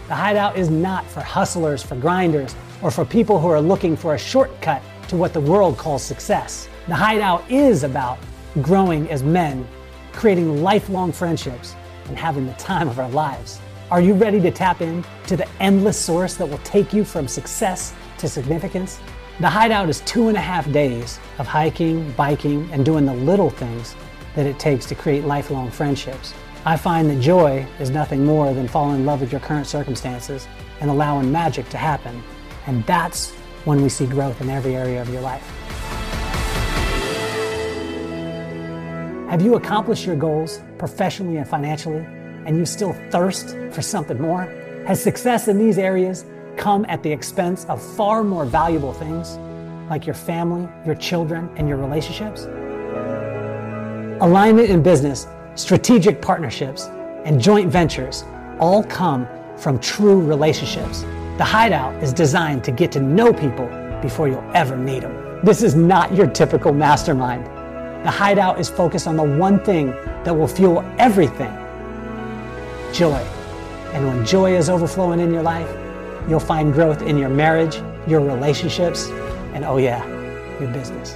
The 0.08 0.16
hideout 0.16 0.58
is 0.58 0.68
not 0.68 1.06
for 1.06 1.20
hustlers, 1.20 1.80
for 1.80 1.94
grinders, 1.94 2.56
or 2.82 2.90
for 2.90 3.04
people 3.04 3.38
who 3.38 3.46
are 3.46 3.60
looking 3.60 3.96
for 3.96 4.16
a 4.16 4.18
shortcut 4.18 4.82
to 5.06 5.16
what 5.16 5.32
the 5.32 5.40
world 5.40 5.78
calls 5.78 6.02
success. 6.02 6.68
The 6.88 6.94
hideout 6.96 7.48
is 7.48 7.84
about 7.84 8.18
growing 8.60 9.08
as 9.08 9.22
men, 9.22 9.64
creating 10.12 10.60
lifelong 10.60 11.12
friendships, 11.12 11.76
and 12.08 12.18
having 12.18 12.46
the 12.46 12.52
time 12.54 12.88
of 12.88 12.98
our 12.98 13.10
lives. 13.10 13.60
Are 13.92 14.00
you 14.00 14.14
ready 14.14 14.40
to 14.40 14.50
tap 14.50 14.80
in 14.80 15.04
to 15.28 15.36
the 15.36 15.46
endless 15.60 15.96
source 15.96 16.34
that 16.34 16.48
will 16.48 16.58
take 16.58 16.92
you 16.92 17.04
from 17.04 17.28
success 17.28 17.94
to 18.18 18.28
significance? 18.28 18.98
The 19.40 19.50
hideout 19.50 19.88
is 19.88 20.00
two 20.02 20.28
and 20.28 20.36
a 20.36 20.40
half 20.40 20.70
days 20.70 21.18
of 21.38 21.48
hiking, 21.48 22.08
biking, 22.12 22.68
and 22.70 22.84
doing 22.84 23.04
the 23.04 23.14
little 23.14 23.50
things 23.50 23.96
that 24.36 24.46
it 24.46 24.60
takes 24.60 24.86
to 24.86 24.94
create 24.94 25.24
lifelong 25.24 25.72
friendships. 25.72 26.32
I 26.64 26.76
find 26.76 27.10
that 27.10 27.20
joy 27.20 27.66
is 27.80 27.90
nothing 27.90 28.24
more 28.24 28.54
than 28.54 28.68
falling 28.68 29.00
in 29.00 29.06
love 29.06 29.20
with 29.20 29.32
your 29.32 29.40
current 29.40 29.66
circumstances 29.66 30.46
and 30.80 30.88
allowing 30.88 31.32
magic 31.32 31.68
to 31.70 31.76
happen. 31.76 32.22
And 32.68 32.86
that's 32.86 33.32
when 33.64 33.82
we 33.82 33.88
see 33.88 34.06
growth 34.06 34.40
in 34.40 34.48
every 34.48 34.76
area 34.76 35.02
of 35.02 35.08
your 35.08 35.20
life. 35.20 35.42
Have 39.30 39.42
you 39.42 39.56
accomplished 39.56 40.06
your 40.06 40.14
goals 40.14 40.60
professionally 40.78 41.38
and 41.38 41.48
financially, 41.48 42.06
and 42.46 42.56
you 42.56 42.64
still 42.64 42.92
thirst 43.10 43.56
for 43.72 43.82
something 43.82 44.20
more? 44.20 44.44
Has 44.86 45.02
success 45.02 45.48
in 45.48 45.58
these 45.58 45.76
areas 45.76 46.24
come 46.56 46.84
at 46.88 47.02
the 47.02 47.10
expense 47.10 47.64
of 47.66 47.82
far 47.82 48.24
more 48.24 48.44
valuable 48.44 48.92
things 48.92 49.36
like 49.90 50.06
your 50.06 50.14
family, 50.14 50.68
your 50.86 50.94
children, 50.94 51.50
and 51.56 51.68
your 51.68 51.78
relationships? 51.78 52.44
Alignment 54.20 54.70
in 54.70 54.82
business, 54.82 55.26
strategic 55.54 56.22
partnerships, 56.22 56.86
and 57.24 57.40
joint 57.40 57.70
ventures 57.70 58.24
all 58.58 58.82
come 58.84 59.26
from 59.56 59.78
true 59.78 60.20
relationships. 60.20 61.02
The 61.38 61.44
Hideout 61.44 62.02
is 62.02 62.12
designed 62.12 62.64
to 62.64 62.72
get 62.72 62.92
to 62.92 63.00
know 63.00 63.32
people 63.32 63.66
before 64.00 64.28
you'll 64.28 64.50
ever 64.54 64.76
need 64.76 65.02
them. 65.02 65.44
This 65.44 65.62
is 65.62 65.74
not 65.74 66.14
your 66.14 66.26
typical 66.28 66.72
mastermind. 66.72 67.44
The 68.04 68.10
Hideout 68.10 68.60
is 68.60 68.68
focused 68.68 69.06
on 69.06 69.16
the 69.16 69.22
one 69.22 69.62
thing 69.64 69.90
that 70.24 70.34
will 70.34 70.48
fuel 70.48 70.84
everything 70.98 71.52
joy. 72.92 73.18
And 73.92 74.06
when 74.06 74.24
joy 74.24 74.56
is 74.56 74.70
overflowing 74.70 75.20
in 75.20 75.32
your 75.32 75.42
life, 75.42 75.68
You'll 76.28 76.40
find 76.40 76.72
growth 76.72 77.02
in 77.02 77.18
your 77.18 77.28
marriage, 77.28 77.80
your 78.06 78.20
relationships, 78.20 79.08
and 79.52 79.64
oh, 79.64 79.76
yeah, 79.76 80.06
your 80.58 80.70
business. 80.72 81.14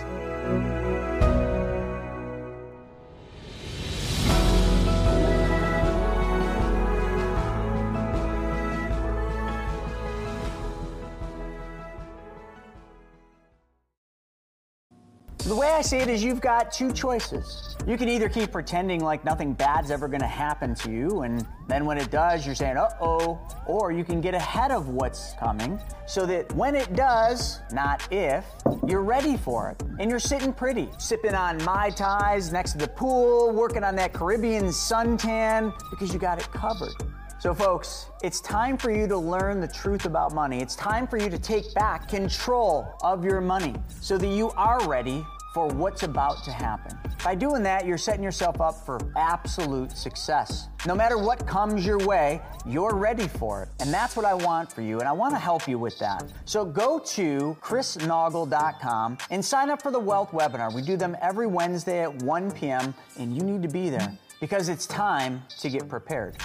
I 15.79 15.81
see 15.81 15.99
it 15.99 16.09
is 16.09 16.25
you've 16.25 16.41
got 16.41 16.73
two 16.73 16.93
choices. 16.93 17.77
You 17.87 17.97
can 17.97 18.09
either 18.09 18.29
keep 18.29 18.51
pretending 18.51 18.99
like 18.99 19.25
nothing 19.25 19.53
bad's 19.53 19.93
ever 19.93 20.09
going 20.09 20.23
to 20.23 20.27
happen 20.27 20.75
to 20.75 20.91
you, 20.91 21.21
and 21.21 21.47
then 21.69 21.85
when 21.85 21.99
it 21.99 22.11
does, 22.11 22.45
you're 22.45 22.57
saying, 22.57 22.77
uh 22.77 22.91
oh, 23.01 23.39
or 23.65 23.93
you 23.93 24.03
can 24.03 24.21
get 24.21 24.35
ahead 24.35 24.73
of 24.73 24.89
what's 24.89 25.35
coming 25.35 25.81
so 26.05 26.27
that 26.27 26.53
when 26.55 26.75
it 26.75 26.95
does, 26.95 27.61
not 27.73 28.13
if, 28.13 28.45
you're 28.89 29.05
ready 29.05 29.37
for 29.37 29.71
it. 29.71 29.81
And 30.01 30.11
you're 30.11 30.19
sitting 30.19 30.53
pretty, 30.53 30.89
sipping 30.99 31.37
on 31.37 31.63
Mai 31.63 31.91
Tais 31.91 32.51
next 32.51 32.73
to 32.73 32.79
the 32.79 32.89
pool, 32.89 33.53
working 33.53 33.85
on 33.85 33.95
that 33.95 34.13
Caribbean 34.13 34.65
suntan 34.65 35.73
because 35.91 36.13
you 36.13 36.19
got 36.19 36.41
it 36.41 36.51
covered. 36.51 36.97
So, 37.39 37.55
folks, 37.55 38.07
it's 38.25 38.41
time 38.41 38.77
for 38.77 38.91
you 38.91 39.07
to 39.07 39.17
learn 39.17 39.61
the 39.61 39.69
truth 39.69 40.07
about 40.07 40.35
money. 40.35 40.61
It's 40.61 40.75
time 40.75 41.07
for 41.07 41.19
you 41.19 41.31
to 41.31 41.39
take 41.39 41.73
back 41.73 42.09
control 42.09 42.97
of 43.05 43.25
your 43.25 43.41
money 43.41 43.77
so 44.01 44.19
that 44.19 44.27
you 44.27 44.51
are 44.57 44.85
ready 44.89 45.25
for 45.59 45.67
what's 45.75 46.05
about 46.05 46.45
to 46.45 46.53
happen. 46.53 46.97
By 47.25 47.35
doing 47.35 47.65
that, 47.65 47.85
you're 47.85 47.99
setting 47.99 48.23
yourself 48.23 48.61
up 48.61 48.87
for 48.87 49.01
absolute 49.17 49.91
success. 49.91 50.69
No 50.87 50.95
matter 50.95 51.19
what 51.19 51.45
comes 51.49 51.85
your 51.85 51.99
way, 52.07 52.41
you're 52.65 52.95
ready 52.95 53.27
for 53.27 53.65
it. 53.65 53.69
And 53.81 53.93
that's 53.93 54.15
what 54.15 54.25
I 54.25 54.35
want 54.35 54.73
for 54.73 54.83
you, 54.83 55.01
and 55.01 55.09
I 55.09 55.11
want 55.11 55.35
to 55.35 55.39
help 55.41 55.67
you 55.67 55.77
with 55.77 55.99
that. 55.99 56.31
So 56.45 56.65
go 56.65 57.01
to 57.01 57.57
chrisnaugle.com 57.61 59.19
and 59.33 59.45
sign 59.45 59.69
up 59.69 59.83
for 59.83 59.91
the 59.91 59.99
Wealth 59.99 60.31
webinar. 60.31 60.73
We 60.73 60.81
do 60.81 60.97
them 60.97 61.17
every 61.21 61.49
Wednesday 61.49 62.05
at 62.05 62.23
1 62.23 62.53
p.m., 62.53 62.95
and 63.19 63.35
you 63.35 63.43
need 63.43 63.63
to 63.63 63.69
be 63.69 63.91
there 63.91 64.17
because 64.39 64.69
it's 64.69 64.87
time 64.87 65.43
to 65.59 65.69
get 65.69 65.89
prepared. 65.89 66.37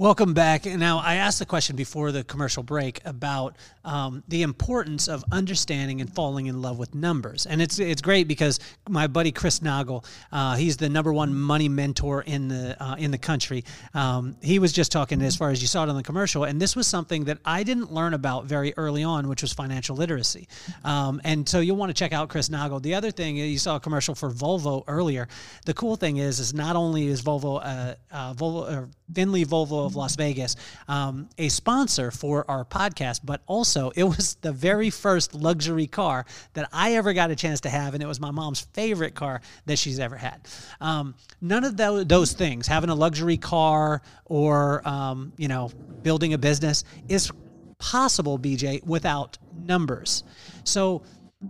Welcome 0.00 0.32
back. 0.32 0.64
Now, 0.64 1.00
I 1.00 1.16
asked 1.16 1.40
the 1.40 1.44
question 1.44 1.74
before 1.74 2.12
the 2.12 2.22
commercial 2.22 2.62
break 2.62 3.00
about 3.04 3.56
um, 3.84 4.22
the 4.28 4.42
importance 4.42 5.08
of 5.08 5.24
understanding 5.32 6.00
and 6.00 6.08
falling 6.14 6.46
in 6.46 6.62
love 6.62 6.78
with 6.78 6.94
numbers, 6.94 7.46
and 7.46 7.60
it's 7.60 7.80
it's 7.80 8.00
great 8.00 8.28
because 8.28 8.60
my 8.88 9.08
buddy 9.08 9.32
Chris 9.32 9.58
Naugle, 9.58 10.04
uh, 10.30 10.54
he's 10.54 10.76
the 10.76 10.88
number 10.88 11.12
one 11.12 11.34
money 11.34 11.68
mentor 11.68 12.22
in 12.22 12.46
the 12.46 12.80
uh, 12.80 12.94
in 12.94 13.10
the 13.10 13.18
country. 13.18 13.64
Um, 13.92 14.36
he 14.40 14.60
was 14.60 14.72
just 14.72 14.92
talking 14.92 15.20
as 15.20 15.34
far 15.34 15.50
as 15.50 15.60
you 15.60 15.66
saw 15.66 15.82
it 15.82 15.88
on 15.88 15.96
the 15.96 16.04
commercial, 16.04 16.44
and 16.44 16.62
this 16.62 16.76
was 16.76 16.86
something 16.86 17.24
that 17.24 17.38
I 17.44 17.64
didn't 17.64 17.92
learn 17.92 18.14
about 18.14 18.44
very 18.44 18.74
early 18.76 19.02
on, 19.02 19.28
which 19.28 19.42
was 19.42 19.52
financial 19.52 19.96
literacy. 19.96 20.46
Um, 20.84 21.20
and 21.24 21.48
so 21.48 21.58
you'll 21.58 21.74
want 21.74 21.90
to 21.90 21.94
check 21.94 22.12
out 22.12 22.28
Chris 22.28 22.50
Naugle. 22.50 22.80
The 22.80 22.94
other 22.94 23.10
thing 23.10 23.36
you 23.36 23.58
saw 23.58 23.74
a 23.74 23.80
commercial 23.80 24.14
for 24.14 24.30
Volvo 24.30 24.84
earlier. 24.86 25.26
The 25.66 25.74
cool 25.74 25.96
thing 25.96 26.18
is, 26.18 26.38
is 26.38 26.54
not 26.54 26.76
only 26.76 27.08
is 27.08 27.20
Volvo 27.20 27.60
uh, 27.60 27.94
uh 28.12 28.34
Volvo 28.34 28.88
Findlay 29.14 29.44
Volvo 29.44 29.86
of 29.86 29.96
Las 29.96 30.16
Vegas, 30.16 30.56
um, 30.86 31.28
a 31.38 31.48
sponsor 31.48 32.10
for 32.10 32.44
our 32.50 32.64
podcast, 32.64 33.20
but 33.24 33.42
also 33.46 33.90
it 33.96 34.04
was 34.04 34.34
the 34.42 34.52
very 34.52 34.90
first 34.90 35.34
luxury 35.34 35.86
car 35.86 36.26
that 36.54 36.68
I 36.72 36.94
ever 36.94 37.12
got 37.12 37.30
a 37.30 37.36
chance 37.36 37.60
to 37.62 37.68
have, 37.68 37.94
and 37.94 38.02
it 38.02 38.06
was 38.06 38.20
my 38.20 38.30
mom's 38.30 38.60
favorite 38.60 39.14
car 39.14 39.40
that 39.66 39.78
she's 39.78 39.98
ever 39.98 40.16
had. 40.16 40.40
Um, 40.80 41.14
none 41.40 41.64
of 41.64 41.76
those 41.76 42.32
things, 42.32 42.66
having 42.66 42.90
a 42.90 42.94
luxury 42.94 43.36
car 43.36 44.02
or 44.24 44.86
um, 44.86 45.32
you 45.36 45.48
know 45.48 45.70
building 46.02 46.34
a 46.34 46.38
business, 46.38 46.84
is 47.08 47.30
possible, 47.78 48.38
BJ, 48.38 48.84
without 48.84 49.38
numbers. 49.56 50.24
So 50.64 51.02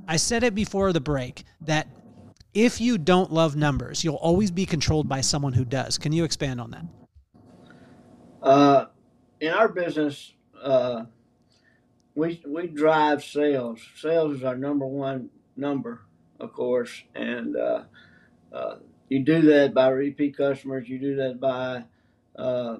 I 0.06 0.16
said 0.16 0.44
it 0.44 0.54
before 0.54 0.92
the 0.92 1.00
break 1.00 1.44
that 1.62 1.88
if 2.54 2.80
you 2.80 2.98
don't 2.98 3.32
love 3.32 3.56
numbers, 3.56 4.02
you'll 4.04 4.16
always 4.16 4.50
be 4.50 4.66
controlled 4.66 5.09
by 5.09 5.20
someone 5.20 5.52
who 5.52 5.64
does. 5.64 5.98
Can 5.98 6.12
you 6.12 6.24
expand 6.24 6.61
on 6.61 6.70
that? 6.72 6.84
Uh, 8.43 8.86
in 9.41 9.53
our 9.53 9.68
business, 9.68 10.32
uh, 10.62 11.05
we 12.14 12.43
we 12.47 12.68
drive 12.68 13.24
sales. 13.24 13.80
Sales 13.97 14.36
is 14.36 14.45
our 14.45 14.57
number 14.57 14.86
one 14.86 15.30
number, 15.57 16.03
of 16.39 16.53
course, 16.53 17.03
and 17.14 17.57
uh, 17.57 17.82
uh 18.53 18.76
you 19.09 19.24
do 19.24 19.41
that 19.43 19.74
by 19.74 19.89
repeat 19.89 20.36
customers. 20.36 20.89
You 20.89 20.99
do 20.99 21.16
that 21.16 21.41
by 21.41 21.84
uh, 22.36 22.78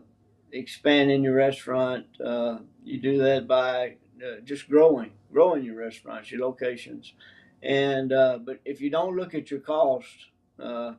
expanding 0.53 1.25
your 1.25 1.35
restaurant. 1.35 2.07
You 2.19 3.01
do 3.01 3.19
that 3.19 3.49
by 3.49 3.97
just 4.45 4.69
growing, 4.69 5.13
growing 5.33 5.65
your 5.65 5.77
restaurants, 5.77 6.31
your 6.31 6.41
locations. 6.41 7.15
And 7.63 8.11
but 8.11 8.61
if 8.65 8.81
you 8.81 8.91
don't 8.91 9.17
look 9.17 9.35
at 9.35 9.51
your 9.51 9.61
costs, 9.61 10.27
uh, 10.61 10.95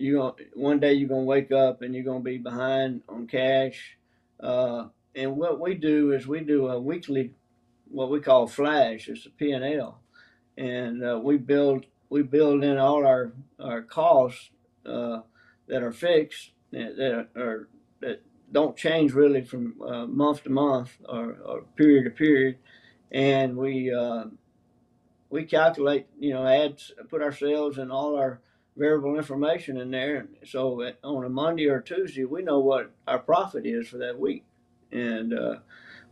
you 0.00 0.34
one 0.54 0.80
day 0.80 0.94
you're 0.94 1.08
gonna 1.08 1.22
wake 1.22 1.52
up 1.52 1.82
and 1.82 1.94
you're 1.94 2.04
gonna 2.04 2.20
be 2.20 2.38
behind 2.38 3.02
on 3.08 3.26
cash. 3.26 3.96
Uh, 4.38 4.86
and 5.14 5.36
what 5.36 5.60
we 5.60 5.74
do 5.74 6.12
is 6.12 6.26
we 6.26 6.40
do 6.40 6.68
a 6.68 6.80
weekly, 6.80 7.34
what 7.90 8.10
we 8.10 8.20
call 8.20 8.46
flash. 8.46 9.08
It's 9.08 9.26
a 9.26 9.30
P 9.30 9.52
and 9.52 9.64
L, 9.64 10.00
and 10.56 11.04
uh, 11.04 11.20
we 11.22 11.36
build 11.36 11.86
we 12.08 12.22
build 12.22 12.64
in 12.64 12.78
all 12.78 13.06
our 13.06 13.32
our 13.60 13.82
costs 13.82 14.50
uh, 14.86 15.20
that 15.68 15.82
are 15.82 15.92
fixed 15.92 16.52
that 16.72 17.28
are 17.36 17.68
that 18.00 18.22
don't 18.52 18.76
change 18.76 19.12
really 19.12 19.44
from 19.44 19.80
uh, 19.82 20.06
month 20.06 20.42
to 20.44 20.50
month 20.50 20.96
or, 21.08 21.36
or, 21.44 21.62
period 21.76 22.04
to 22.04 22.10
period, 22.10 22.56
and 23.12 23.56
we 23.56 23.92
we 25.30 25.44
calculate, 25.44 26.06
you 26.18 26.34
know, 26.34 26.44
add, 26.44 26.82
put 27.08 27.22
ourselves 27.22 27.78
and 27.78 27.92
all 27.92 28.16
our 28.16 28.40
variable 28.76 29.16
information 29.16 29.76
in 29.76 29.90
there. 29.90 30.16
And 30.16 30.28
So 30.44 30.82
on 31.02 31.24
a 31.24 31.28
Monday 31.28 31.66
or 31.66 31.80
Tuesday, 31.80 32.24
we 32.24 32.42
know 32.42 32.60
what 32.60 32.92
our 33.06 33.18
profit 33.18 33.66
is 33.66 33.88
for 33.88 33.98
that 33.98 34.18
week, 34.18 34.44
and 34.92 35.32
uh, 35.32 35.56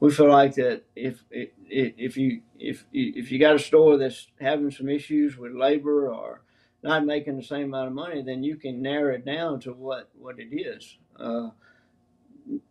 we 0.01 0.11
feel 0.11 0.29
like 0.29 0.55
that 0.57 0.85
if 0.95 1.25
if 1.31 2.17
you 2.17 2.43
if 2.59 2.85
if 2.93 3.31
you 3.33 3.39
got 3.39 3.57
a 3.57 3.59
store 3.59 3.97
that's 3.97 4.29
having 4.41 4.71
some 4.71 4.89
issues 4.89 5.37
with 5.37 5.53
labor 5.53 6.13
or 6.13 6.43
not 6.83 7.05
making 7.05 7.37
the 7.37 7.43
same 7.43 7.67
amount 7.67 7.89
of 7.89 7.93
money, 7.95 8.23
then 8.23 8.43
you 8.43 8.57
can 8.57 8.81
narrow 8.81 9.15
it 9.15 9.25
down 9.25 9.61
to 9.61 9.73
what 9.73 10.11
what 10.19 10.39
it 10.39 10.55
is. 10.55 10.97
Uh, 11.19 11.51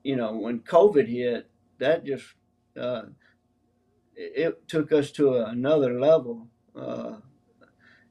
you 0.03 0.15
know, 0.15 0.33
when 0.33 0.59
COVID 0.59 1.07
hit, 1.07 1.49
that 1.79 2.05
just 2.05 2.25
uh, 2.79 3.03
it 4.15 4.67
took 4.67 4.91
us 4.91 5.11
to 5.11 5.35
another 5.35 5.99
level. 5.99 6.47
Uh, 6.75 7.17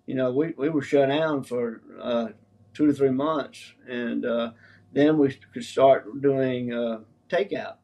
you 0.06 0.14
know, 0.14 0.32
we, 0.32 0.54
we 0.56 0.68
were 0.68 0.82
shut 0.82 1.08
down 1.08 1.42
for 1.42 1.82
uh, 2.00 2.28
two 2.72 2.86
to 2.86 2.92
three 2.92 3.10
months, 3.10 3.74
and 3.88 4.24
uh, 4.24 4.52
then 4.92 5.18
we 5.18 5.36
could 5.52 5.64
start 5.64 6.22
doing 6.22 6.72
uh, 6.72 7.00
takeout, 7.28 7.76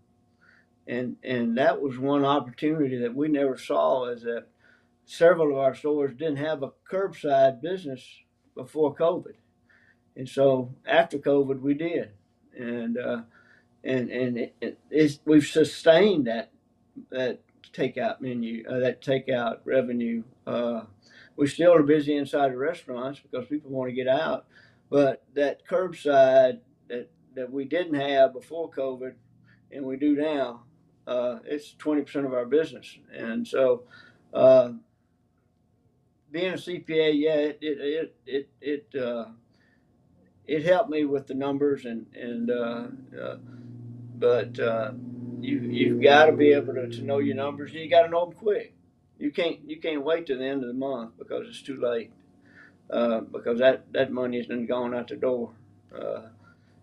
and 0.87 1.17
and 1.25 1.59
that 1.59 1.81
was 1.83 1.99
one 1.99 2.25
opportunity 2.25 2.97
that 2.99 3.15
we 3.15 3.29
never 3.29 3.57
saw 3.57 4.07
is 4.07 4.23
that 4.23 4.47
several 5.05 5.53
of 5.53 5.59
our 5.59 5.75
stores 5.75 6.15
didn't 6.15 6.37
have 6.37 6.63
a 6.63 6.73
curbside 6.91 7.61
business 7.61 8.07
before 8.55 8.95
COVID, 8.95 9.35
and 10.17 10.29
so 10.29 10.73
after 10.87 11.19
COVID 11.19 11.61
we 11.61 11.75
did, 11.75 12.11
and 12.57 12.99
uh, 12.99 13.23
and 13.83 14.11
and 14.11 14.39
it, 14.39 14.79
it, 14.91 15.19
we've 15.25 15.47
sustained 15.47 16.29
that 16.29 16.53
that 17.11 17.41
takeout 17.73 18.21
menu, 18.21 18.65
uh, 18.69 18.79
that 18.79 19.03
takeout 19.03 19.59
revenue. 19.65 20.23
We 21.37 21.47
still 21.49 21.75
are 21.75 21.83
busy 21.83 22.17
inside 22.17 22.53
the 22.53 22.59
restaurants 22.59 23.21
because 23.21 23.47
people 23.47 23.71
want 23.71 23.91
to 23.91 23.95
get 23.95 24.09
out, 24.09 24.47
but 24.91 25.25
that 25.35 25.67
curbside 25.69 26.61
that 26.89 27.11
that 27.35 27.53
we 27.53 27.65
didn't 27.65 27.95
have 27.95 28.33
before 28.35 28.71
COVID, 28.71 29.15
and 29.73 29.85
we 29.85 29.97
do 29.97 30.17
now, 30.17 30.65
uh, 31.07 31.39
it's 31.45 31.75
twenty 31.75 32.03
percent 32.03 32.27
of 32.27 32.35
our 32.35 32.47
business, 32.47 32.99
and 33.15 33.47
so. 33.47 33.85
Uh, 34.35 34.73
being 36.31 36.53
a 36.55 36.57
CPA, 36.57 37.13
yeah, 37.17 37.35
it 37.37 37.59
it 37.63 37.79
it 37.81 38.17
it 38.27 38.51
it, 38.95 39.01
uh, 39.01 39.27
it 40.47 40.65
helped 40.65 40.91
me 40.91 41.05
with 41.05 41.27
the 41.27 41.35
numbers 41.35 41.85
and 41.85 42.07
and 42.15 42.51
uh, 42.51 42.87
uh, 43.21 43.37
but 44.17 44.59
uh, 44.61 44.93
you 45.41 45.61
you've 45.61 46.03
got 46.03 46.27
to 46.27 46.33
be 46.33 46.53
able 46.53 46.75
to, 46.75 46.89
to 46.89 47.03
know 47.03 47.19
your 47.19 47.37
numbers. 47.37 47.73
and 47.73 47.81
You 47.81 47.91
got 47.91 48.03
to 48.05 48.11
know 48.11 48.27
them 48.27 48.35
quick. 48.35 48.75
You 49.23 49.31
can't 49.31 49.59
you 49.69 49.77
can't 49.77 50.03
wait 50.03 50.27
to 50.27 50.37
the 50.37 50.45
end 50.45 50.65
of 50.65 50.69
the 50.69 50.75
month 50.75 51.13
because 51.17 51.47
it's 51.49 51.63
too 51.63 51.81
late. 51.81 52.11
Uh, 52.91 53.21
because 53.21 53.61
that 53.61 53.85
that 53.93 54.11
money 54.11 54.37
has 54.37 54.49
been 54.49 54.67
gone 54.67 54.93
out 54.95 55.07
the 55.07 55.15
door. 55.15 55.53
Uh, 55.97 56.23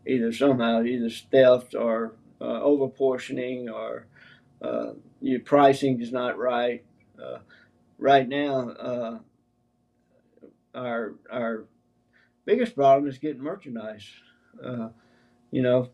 either 0.08 0.32
somehow, 0.32 0.82
either 0.82 1.10
theft 1.10 1.76
or 1.76 2.14
uh, 2.40 2.62
overportioning 2.62 3.70
or 3.70 4.08
uh, 4.62 4.92
your 5.20 5.42
pricing 5.42 6.02
is 6.02 6.14
not 6.14 6.38
right. 6.38 6.86
Uh, 7.22 7.40
right 7.98 8.30
now, 8.30 8.70
uh, 8.70 9.20
our 10.74 11.16
our 11.30 11.66
biggest 12.46 12.74
problem 12.74 13.10
is 13.10 13.18
getting 13.18 13.44
merchandise. 13.44 14.08
you 15.52 15.62
know, 15.62 15.90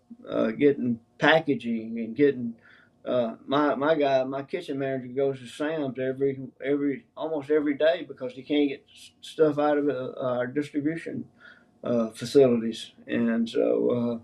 getting 0.60 1.00
packaging 1.18 1.98
and 1.98 2.16
getting 2.16 2.54
uh, 3.06 3.36
my 3.45 3.76
my 3.76 3.95
guy, 3.95 4.24
my 4.24 4.41
kitchen 4.41 4.80
manager 4.80 5.08
goes 5.08 5.39
to 5.39 5.47
Sam's 5.47 5.99
every 5.99 6.39
every 6.64 7.06
almost 7.16 7.51
every 7.51 7.76
day 7.76 8.03
because 8.08 8.34
he 8.34 8.41
can't 8.41 8.70
get 8.70 8.86
stuff 9.22 9.60
out 9.60 9.78
of 9.78 9.89
uh, 9.89 10.14
our 10.20 10.47
distribution 10.47 11.26
uh, 11.84 12.10
facilities, 12.10 12.91
and 13.06 13.47
so 13.47 14.22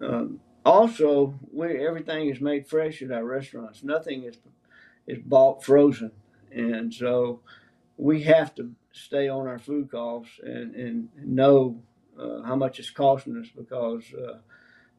uh, 0.00 0.04
um, 0.04 0.40
also 0.64 1.38
we 1.52 1.86
everything 1.86 2.28
is 2.28 2.40
made 2.40 2.66
fresh 2.66 3.02
at 3.02 3.12
our 3.12 3.24
restaurants. 3.24 3.84
Nothing 3.84 4.24
is 4.24 4.36
is 5.06 5.18
bought 5.24 5.64
frozen, 5.64 6.10
and 6.50 6.92
so 6.92 7.40
we 7.96 8.22
have 8.24 8.52
to 8.56 8.72
stay 8.92 9.28
on 9.28 9.46
our 9.46 9.60
food 9.60 9.90
costs 9.92 10.40
and 10.42 10.74
and 10.74 11.08
know 11.24 11.80
uh, 12.18 12.42
how 12.42 12.56
much 12.56 12.80
it's 12.80 12.90
costing 12.90 13.36
us 13.36 13.48
because 13.56 14.02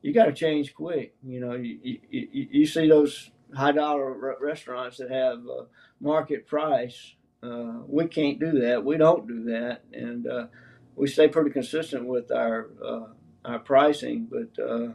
you 0.01 0.13
got 0.13 0.25
to 0.25 0.33
change 0.33 0.73
quick. 0.73 1.15
You 1.23 1.39
know, 1.39 1.53
you, 1.53 1.79
you, 1.81 1.99
you 2.31 2.65
see 2.65 2.87
those 2.87 3.31
high 3.55 3.71
dollar 3.71 4.37
restaurants 4.39 4.97
that 4.97 5.11
have 5.11 5.39
uh, 5.39 5.65
market 5.99 6.47
price. 6.47 7.15
Uh, 7.41 7.79
we 7.87 8.07
can't 8.07 8.39
do 8.39 8.59
that. 8.61 8.83
We 8.83 8.97
don't 8.97 9.27
do 9.27 9.43
that, 9.45 9.83
and 9.93 10.27
uh, 10.27 10.47
we 10.95 11.07
stay 11.07 11.27
pretty 11.27 11.51
consistent 11.51 12.05
with 12.05 12.31
our 12.31 12.69
uh, 12.83 13.07
our 13.45 13.59
pricing. 13.59 14.27
But 14.29 14.61
uh, 14.61 14.93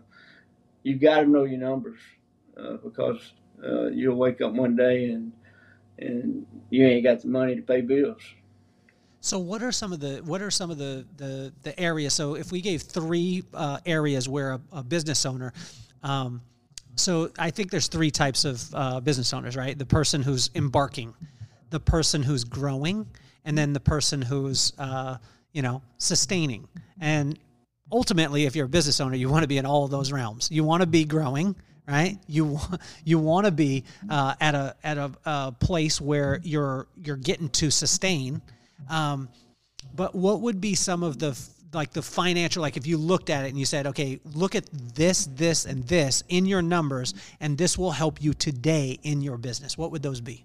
you 0.82 0.96
got 0.96 1.20
to 1.20 1.26
know 1.26 1.44
your 1.44 1.61
numbers 1.61 2.00
uh, 2.57 2.76
because 2.84 3.32
you'll 3.92 4.16
wake 4.16 4.40
up 4.40 4.53
one 4.53 4.76
day 4.76 5.11
and 5.11 5.32
and 5.98 6.46
you 6.70 6.86
ain't 6.86 7.05
got 7.05 7.20
the 7.20 7.28
money 7.28 7.55
to 7.55 7.62
pay 7.62 7.80
bills. 7.80 8.22
So 9.24 9.38
what 9.38 9.62
are 9.62 9.70
some 9.70 9.92
of 9.92 10.00
the 10.00 10.20
what 10.24 10.42
are 10.42 10.50
some 10.50 10.72
of 10.72 10.78
the 10.78 11.06
the, 11.16 11.52
the 11.62 11.78
areas? 11.78 12.12
So 12.12 12.34
if 12.34 12.50
we 12.50 12.60
gave 12.60 12.82
three 12.82 13.44
uh, 13.54 13.78
areas 13.86 14.28
where 14.28 14.54
a, 14.54 14.60
a 14.72 14.82
business 14.82 15.24
owner, 15.24 15.52
um, 16.02 16.42
so 16.96 17.30
I 17.38 17.50
think 17.50 17.70
there's 17.70 17.86
three 17.86 18.10
types 18.10 18.44
of 18.44 18.74
uh, 18.74 19.00
business 19.00 19.32
owners, 19.32 19.56
right? 19.56 19.78
The 19.78 19.86
person 19.86 20.22
who's 20.22 20.50
embarking, 20.56 21.14
the 21.70 21.78
person 21.78 22.20
who's 22.20 22.42
growing, 22.42 23.06
and 23.44 23.56
then 23.56 23.72
the 23.72 23.80
person 23.80 24.20
who's 24.20 24.72
uh, 24.76 25.18
you 25.52 25.62
know 25.62 25.82
sustaining. 25.98 26.66
And 27.00 27.38
ultimately, 27.92 28.44
if 28.46 28.56
you're 28.56 28.66
a 28.66 28.68
business 28.68 29.00
owner, 29.00 29.14
you 29.14 29.28
want 29.28 29.42
to 29.42 29.48
be 29.48 29.58
in 29.58 29.66
all 29.66 29.84
of 29.84 29.92
those 29.92 30.10
realms. 30.10 30.50
You 30.50 30.64
want 30.64 30.80
to 30.80 30.86
be 30.88 31.04
growing 31.04 31.54
right? 31.88 32.16
You 32.26 32.58
you 33.04 33.18
want 33.20 33.46
to 33.46 33.52
be 33.52 33.84
uh, 34.08 34.34
at 34.40 34.56
a 34.56 34.74
at 34.82 34.98
a, 34.98 35.12
a, 35.24 35.52
place 35.52 36.00
where 36.00 36.40
you're 36.42 36.86
you're 36.96 37.16
getting 37.16 37.48
to 37.50 37.70
sustain, 37.70 38.40
um, 38.89 39.28
but 39.95 40.14
what 40.14 40.41
would 40.41 40.61
be 40.61 40.74
some 40.74 41.03
of 41.03 41.18
the 41.18 41.39
like 41.72 41.93
the 41.93 42.03
financial 42.03 42.61
like 42.61 42.76
if 42.76 42.87
you 42.87 42.99
looked 42.99 43.30
at 43.30 43.45
it 43.45 43.49
and 43.49 43.59
you 43.59 43.64
said 43.64 43.87
okay 43.87 44.20
look 44.35 44.55
at 44.55 44.64
this 44.95 45.26
this 45.26 45.64
and 45.64 45.89
this 45.89 46.22
in 46.28 46.45
your 46.45 46.61
numbers 46.61 47.14
and 47.41 47.57
this 47.57 47.78
will 47.78 47.93
help 47.93 48.22
you 48.22 48.35
today 48.35 48.99
in 49.03 49.22
your 49.22 49.39
business 49.39 49.78
what 49.78 49.91
would 49.91 50.03
those 50.03 50.20
be? 50.20 50.45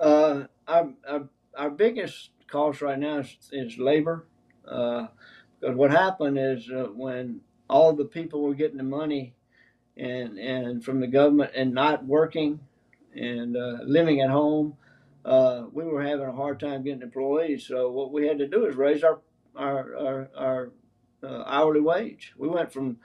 Uh, 0.00 0.44
our, 0.66 0.88
our, 1.06 1.28
our 1.56 1.70
biggest 1.70 2.30
cost 2.46 2.80
right 2.80 2.98
now 2.98 3.18
is, 3.18 3.36
is 3.52 3.78
labor. 3.78 4.24
Uh, 4.66 5.06
because 5.60 5.76
what 5.76 5.90
happened 5.90 6.38
is 6.38 6.70
uh, 6.70 6.84
when 6.94 7.40
all 7.68 7.92
the 7.92 8.04
people 8.04 8.40
were 8.40 8.54
getting 8.54 8.78
the 8.78 8.82
money 8.82 9.34
and 9.96 10.38
and 10.38 10.82
from 10.82 11.00
the 11.00 11.06
government 11.06 11.50
and 11.54 11.74
not 11.74 12.04
working 12.06 12.58
and 13.14 13.56
uh, 13.56 13.78
living 13.84 14.22
at 14.22 14.30
home, 14.30 14.74
uh, 15.24 15.64
we 15.72 15.84
were 15.84 16.02
having 16.02 16.26
a 16.26 16.32
hard 16.32 16.60
time 16.60 16.82
getting 16.82 17.02
employees. 17.02 17.66
So 17.66 17.90
what 17.90 18.12
we 18.12 18.26
had 18.26 18.38
to 18.38 18.48
do 18.48 18.66
is 18.66 18.76
raise 18.76 19.04
our 19.04 19.20
our 19.56 19.96
our, 19.96 20.30
our 20.36 20.72
uh, 21.22 21.42
hourly 21.46 21.80
wage. 21.80 22.32
We 22.36 22.48
went 22.48 22.72
from 22.72 22.98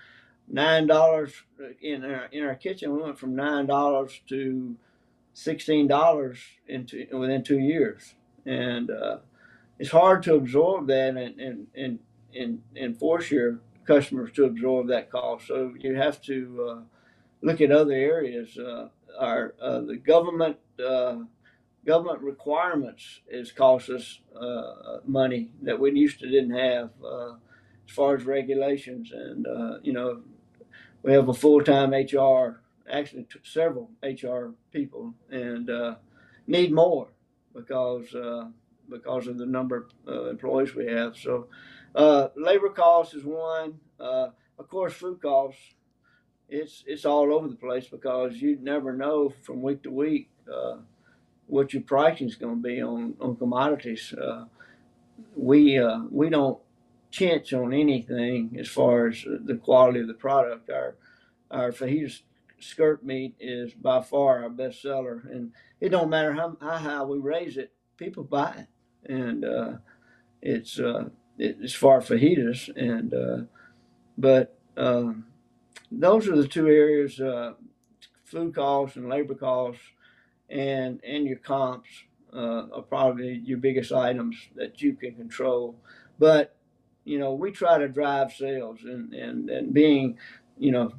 nine 0.48 0.88
dollars 0.88 1.34
in 1.82 2.06
our 2.06 2.26
in 2.32 2.44
our 2.44 2.56
kitchen. 2.56 2.96
We 2.96 3.02
went 3.02 3.20
from 3.20 3.36
nine 3.36 3.66
dollars 3.66 4.22
to 4.30 4.76
sixteen 5.34 5.88
dollars 5.88 6.40
into 6.68 7.06
within 7.12 7.44
two 7.44 7.60
years, 7.60 8.16
and 8.46 8.90
uh, 8.90 9.18
it's 9.80 9.92
hard 9.92 10.24
to 10.24 10.36
absorb 10.36 10.88
that 10.88 11.18
and 11.18 11.40
and 11.40 11.68
and 11.76 12.00
and, 12.36 12.62
and 12.76 12.98
force 12.98 13.32
your 13.32 13.60
customers 13.86 14.32
to 14.34 14.46
absorb 14.46 14.88
that 14.88 15.10
cost. 15.10 15.48
So 15.48 15.74
you 15.80 15.96
have 15.96 16.22
to 16.24 16.68
uh, 16.70 16.82
look 17.42 17.62
at 17.62 17.72
other 17.72 17.94
areas. 17.94 18.58
Uh, 18.58 18.90
our 19.20 19.54
uh, 19.62 19.82
the 19.82 19.96
government 19.96 20.58
uh, 20.86 21.20
government 21.86 22.22
requirements 22.22 23.22
is 23.30 23.52
cost 23.52 23.90
us 23.90 24.20
uh, 24.40 24.98
money 25.06 25.50
that 25.62 25.80
we 25.80 25.92
used 25.92 26.20
to 26.20 26.30
didn't 26.30 26.58
have 26.58 26.90
as 27.88 27.94
far 27.96 28.16
as 28.16 28.26
regulations 28.26 29.12
and 29.14 29.46
you 29.84 29.94
know 29.94 30.22
we 31.04 31.14
have 31.14 31.30
a 31.30 31.34
full-time 31.34 31.94
HR 31.94 32.62
actually 32.92 33.24
t- 33.24 33.40
several 33.44 33.92
HR 34.04 34.54
people 34.72 35.14
and 35.30 35.70
need 36.48 36.74
more 36.74 37.08
because 37.54 38.16
because 38.90 39.28
of 39.28 39.38
the 39.38 39.46
number 39.46 39.88
of 40.08 40.28
employees 40.28 40.76
we 40.76 40.88
have 40.88 41.16
so 41.16 41.48
uh, 41.96 42.28
labor 42.36 42.70
costs 42.70 43.14
is 43.14 43.24
one. 43.24 43.80
Uh, 44.00 44.28
of 44.60 44.70
course, 44.70 44.94
food 44.94 45.22
costs. 45.22 45.62
It's 46.50 46.84
it's 46.86 47.06
all 47.06 47.34
over 47.34 47.48
the 47.48 47.56
place 47.56 47.88
because 47.88 48.36
you 48.36 48.58
never 48.62 48.94
know 48.94 49.34
from 49.44 49.62
week 49.62 49.82
to 49.84 49.92
week 49.92 50.30
uh, 50.54 50.78
what 51.48 51.74
your 51.74 51.84
pricing 51.84 52.28
is 52.28 52.36
going 52.36 52.56
to 52.56 52.62
be 52.62 52.82
on 52.82 53.16
on 53.20 53.36
commodities. 53.36 54.14
Uh, 54.14 54.46
we 55.36 55.78
uh, 55.80 56.02
we 56.10 56.30
don't 56.30 56.60
chinch 57.12 57.54
on 57.54 57.74
anything 57.74 58.58
as 58.60 58.68
far 58.68 59.08
as 59.08 59.24
the 59.24 59.56
quality 59.56 60.00
of 60.00 60.08
the 60.08 60.14
product. 60.14 60.70
Our 60.70 60.96
our 61.52 61.72
fajita 61.72 62.22
skirt 62.60 63.04
meat 63.04 63.36
is 63.40 63.74
by 63.74 64.02
far 64.02 64.44
our 64.44 64.50
best 64.50 64.82
seller, 64.82 65.24
and 65.32 65.52
it 65.80 65.90
don't 65.90 66.10
matter 66.10 66.34
how, 66.34 66.58
how 66.62 66.78
high 66.78 67.04
we 67.04 67.18
raise 67.20 67.58
it, 67.58 67.72
people 67.98 68.24
buy 68.24 68.66
it, 68.66 69.12
and 69.12 69.46
uh, 69.46 69.74
it's 70.42 70.80
as 71.40 71.74
far 71.74 72.02
fajitas, 72.02 72.70
and 72.76 73.14
uh, 73.14 73.44
but 74.18 74.58
um, 74.78 75.26
those 75.92 76.28
are 76.28 76.36
the 76.36 76.48
two 76.48 76.68
areas: 76.68 77.20
uh, 77.20 77.54
food 78.24 78.56
costs 78.56 78.96
and 78.96 79.10
labor 79.10 79.36
costs, 79.36 79.82
and 80.50 81.00
and 81.04 81.26
your 81.26 81.38
comps 81.38 81.90
uh, 82.34 82.68
are 82.74 82.82
probably 82.82 83.42
your 83.44 83.58
biggest 83.58 83.92
items 83.92 84.36
that 84.56 84.82
you 84.82 84.94
can 84.94 85.16
control. 85.16 85.76
But 86.20 86.56
you 87.04 87.20
know, 87.20 87.34
we 87.34 87.52
try 87.52 87.78
to 87.78 87.88
drive 87.88 88.34
sales, 88.34 88.80
and 88.84 89.14
and 89.14 89.50
and 89.50 89.74
being, 89.74 90.18
you 90.58 90.72
know, 90.72 90.94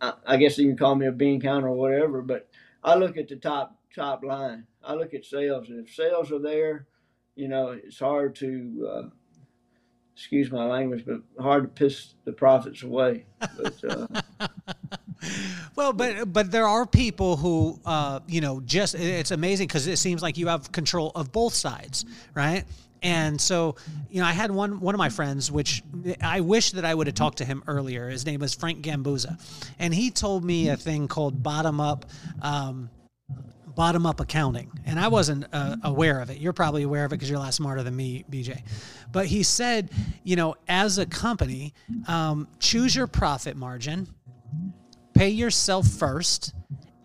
I, 0.00 0.12
I 0.26 0.36
guess 0.36 0.58
you 0.58 0.68
can 0.68 0.76
call 0.76 0.94
me 0.94 1.06
a 1.06 1.12
bean 1.12 1.40
counter 1.40 1.68
or 1.68 1.76
whatever, 1.76 2.22
but 2.22 2.48
I 2.84 2.94
look 2.94 3.16
at 3.16 3.28
the 3.28 3.36
top 3.36 3.76
top 3.94 4.22
line. 4.22 4.66
I 4.84 4.94
look 4.94 5.14
at 5.14 5.24
sales, 5.24 5.68
and 5.68 5.86
if 5.86 5.94
sales 5.94 6.30
are 6.30 6.38
there, 6.38 6.86
you 7.34 7.48
know, 7.48 7.70
it's 7.70 7.98
hard 7.98 8.34
to 8.36 8.88
uh, 8.90 9.08
excuse 10.16 10.50
my 10.50 10.64
language, 10.64 11.04
but 11.06 11.20
hard 11.42 11.62
to 11.64 11.68
piss 11.68 12.14
the 12.24 12.32
profits 12.32 12.82
away. 12.82 13.26
But, 13.38 13.84
uh, 13.84 14.06
well, 15.76 15.92
but 15.92 16.32
but 16.32 16.50
there 16.50 16.66
are 16.66 16.86
people 16.86 17.36
who, 17.36 17.78
uh, 17.84 18.20
you 18.26 18.40
know, 18.40 18.60
just 18.60 18.94
it's 18.94 19.30
amazing 19.30 19.68
because 19.68 19.86
it 19.86 19.98
seems 19.98 20.22
like 20.22 20.38
you 20.38 20.48
have 20.48 20.72
control 20.72 21.12
of 21.14 21.30
both 21.30 21.54
sides, 21.54 22.06
right? 22.34 22.64
And 23.02 23.38
so, 23.38 23.76
you 24.10 24.20
know, 24.20 24.26
I 24.26 24.32
had 24.32 24.50
one 24.50 24.80
one 24.80 24.94
of 24.94 24.98
my 24.98 25.10
friends, 25.10 25.52
which 25.52 25.82
I 26.22 26.40
wish 26.40 26.72
that 26.72 26.84
I 26.86 26.94
would 26.94 27.06
have 27.06 27.14
talked 27.14 27.38
to 27.38 27.44
him 27.44 27.62
earlier. 27.66 28.08
His 28.08 28.24
name 28.24 28.40
was 28.40 28.54
Frank 28.54 28.82
Gambuza, 28.82 29.38
and 29.78 29.94
he 29.94 30.10
told 30.10 30.44
me 30.44 30.70
a 30.70 30.76
thing 30.76 31.08
called 31.08 31.42
bottom 31.42 31.78
up. 31.78 32.06
Um, 32.40 32.90
bottom 33.76 34.06
up 34.06 34.20
accounting. 34.20 34.70
And 34.86 34.98
I 34.98 35.08
wasn't 35.08 35.44
uh, 35.52 35.76
aware 35.84 36.20
of 36.20 36.30
it. 36.30 36.38
You're 36.38 36.54
probably 36.54 36.82
aware 36.82 37.04
of 37.04 37.12
it 37.12 37.16
because 37.16 37.28
you're 37.28 37.38
a 37.38 37.42
lot 37.42 37.52
smarter 37.52 37.82
than 37.82 37.94
me, 37.94 38.24
BJ. 38.30 38.62
But 39.12 39.26
he 39.26 39.42
said, 39.42 39.90
you 40.24 40.34
know, 40.34 40.56
as 40.66 40.96
a 40.96 41.04
company, 41.04 41.74
um, 42.08 42.48
choose 42.58 42.96
your 42.96 43.06
profit 43.06 43.54
margin, 43.54 44.08
pay 45.16 45.30
yourself 45.30 45.88
first, 45.88 46.52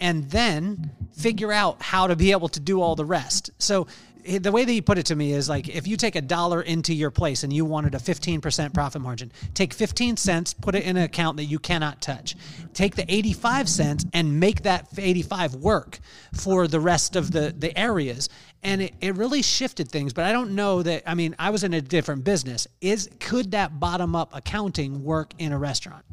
and 0.02 0.30
then 0.32 0.92
figure 1.16 1.52
out 1.52 1.82
how 1.82 2.08
to 2.08 2.16
be 2.16 2.32
able 2.32 2.50
to 2.50 2.60
do 2.60 2.82
all 2.82 2.96
the 2.96 3.06
rest. 3.06 3.52
So 3.60 3.88
eh, 4.26 4.40
the 4.40 4.52
way 4.52 4.66
that 4.66 4.72
he 4.72 4.82
put 4.82 4.98
it 4.98 5.06
to 5.08 5.16
me 5.16 5.34
is 5.34 5.48
like 5.48 5.70
if 5.70 5.88
you 5.88 5.96
take 5.96 6.16
a 6.16 6.22
dollar 6.22 6.62
into 6.62 6.94
your 6.94 7.12
place 7.12 7.44
and 7.44 7.54
you 7.54 7.64
wanted 7.64 7.94
a 7.94 8.00
15% 8.00 8.74
profit 8.74 9.02
margin 9.02 9.32
take 9.54 9.74
15 9.74 10.18
cents 10.18 10.54
put 10.54 10.74
it 10.74 10.84
in 10.84 10.98
an 10.98 11.04
account 11.04 11.38
that 11.38 11.46
you 11.46 11.60
cannot 11.60 12.02
touch. 12.02 12.36
Take 12.74 12.96
the 12.96 13.06
85 13.08 13.70
cents 13.70 14.06
and 14.14 14.40
make 14.40 14.64
that 14.64 14.88
85 14.98 15.56
work 15.56 16.00
for 16.34 16.68
the 16.68 16.80
rest 16.80 17.16
of 17.16 17.32
the 17.32 17.54
the 17.58 17.78
areas. 17.78 18.30
And 18.64 18.82
it, 18.82 18.94
it 19.00 19.16
really 19.16 19.44
shifted 19.44 19.90
things 19.90 20.14
but 20.14 20.26
i 20.26 20.32
don't 20.32 20.56
know 20.56 20.82
that 20.82 21.04
i 21.06 21.14
mean 21.14 21.36
i 21.38 21.52
was 21.52 21.64
in 21.64 21.74
a 21.74 21.82
different 21.82 22.24
business. 22.24 22.68
Is 22.82 23.10
could 23.20 23.52
that 23.52 23.80
bottom 23.80 24.16
up 24.16 24.36
accounting 24.36 25.04
work 25.04 25.34
in 25.38 25.52
a 25.52 25.58
restaurant? 25.58 26.04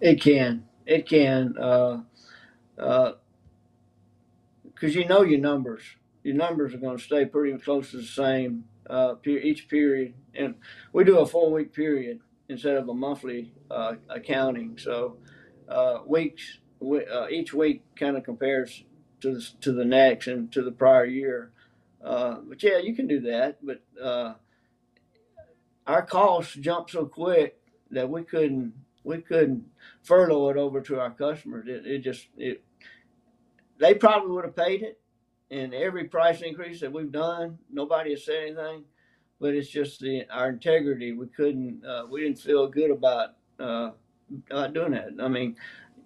It 0.00 0.20
can 0.20 0.64
it 0.86 1.08
can 1.08 1.54
uh 1.58 2.00
uh 2.78 3.12
because 4.64 4.94
you 4.94 5.06
know 5.06 5.22
your 5.22 5.40
numbers 5.40 5.82
your 6.24 6.34
numbers 6.34 6.74
are 6.74 6.78
going 6.78 6.96
to 6.96 7.02
stay 7.02 7.24
pretty 7.26 7.56
close 7.58 7.90
to 7.90 7.98
the 7.98 8.02
same 8.02 8.64
uh, 8.88 9.14
each 9.26 9.68
period. 9.68 10.14
And 10.34 10.56
we 10.92 11.04
do 11.04 11.18
a 11.18 11.26
four 11.26 11.52
week 11.52 11.72
period 11.72 12.20
instead 12.48 12.76
of 12.76 12.88
a 12.88 12.94
monthly 12.94 13.52
uh, 13.70 13.94
accounting. 14.08 14.78
So 14.78 15.18
uh, 15.68 15.98
weeks, 16.06 16.58
uh, 16.82 17.28
each 17.28 17.54
week 17.54 17.82
kind 17.96 18.16
of 18.16 18.24
compares 18.24 18.84
to 19.20 19.34
the, 19.34 19.48
to 19.60 19.72
the 19.72 19.84
next 19.84 20.26
and 20.26 20.50
to 20.52 20.62
the 20.62 20.72
prior 20.72 21.04
year. 21.04 21.52
Uh, 22.02 22.38
but 22.46 22.62
yeah, 22.62 22.78
you 22.78 22.94
can 22.94 23.06
do 23.06 23.20
that. 23.20 23.58
But 23.62 23.82
uh, 24.02 24.34
our 25.86 26.02
costs 26.02 26.54
jumped 26.54 26.90
so 26.90 27.06
quick 27.06 27.58
that 27.90 28.08
we 28.08 28.24
couldn't 28.24 28.72
we 29.04 29.18
couldn't 29.18 29.66
furlough 30.04 30.50
it 30.50 30.56
over 30.56 30.80
to 30.82 31.00
our 31.00 31.10
customers. 31.10 31.66
It, 31.68 31.86
it 31.86 31.98
just 31.98 32.28
it 32.36 32.64
they 33.78 33.94
probably 33.94 34.30
would 34.30 34.44
have 34.44 34.56
paid 34.56 34.82
it 34.82 35.00
and 35.50 35.74
every 35.74 36.04
price 36.04 36.42
increase 36.42 36.80
that 36.80 36.92
we've 36.92 37.12
done, 37.12 37.58
nobody 37.70 38.10
has 38.10 38.24
said 38.24 38.42
anything. 38.46 38.84
But 39.40 39.54
it's 39.54 39.68
just 39.68 40.00
the 40.00 40.24
our 40.30 40.48
integrity. 40.48 41.12
We 41.12 41.26
couldn't. 41.26 41.84
Uh, 41.84 42.04
we 42.08 42.22
didn't 42.22 42.38
feel 42.38 42.68
good 42.68 42.90
about 42.90 43.30
uh, 43.58 43.90
doing 44.68 44.92
that. 44.92 45.10
I 45.20 45.28
mean, 45.28 45.56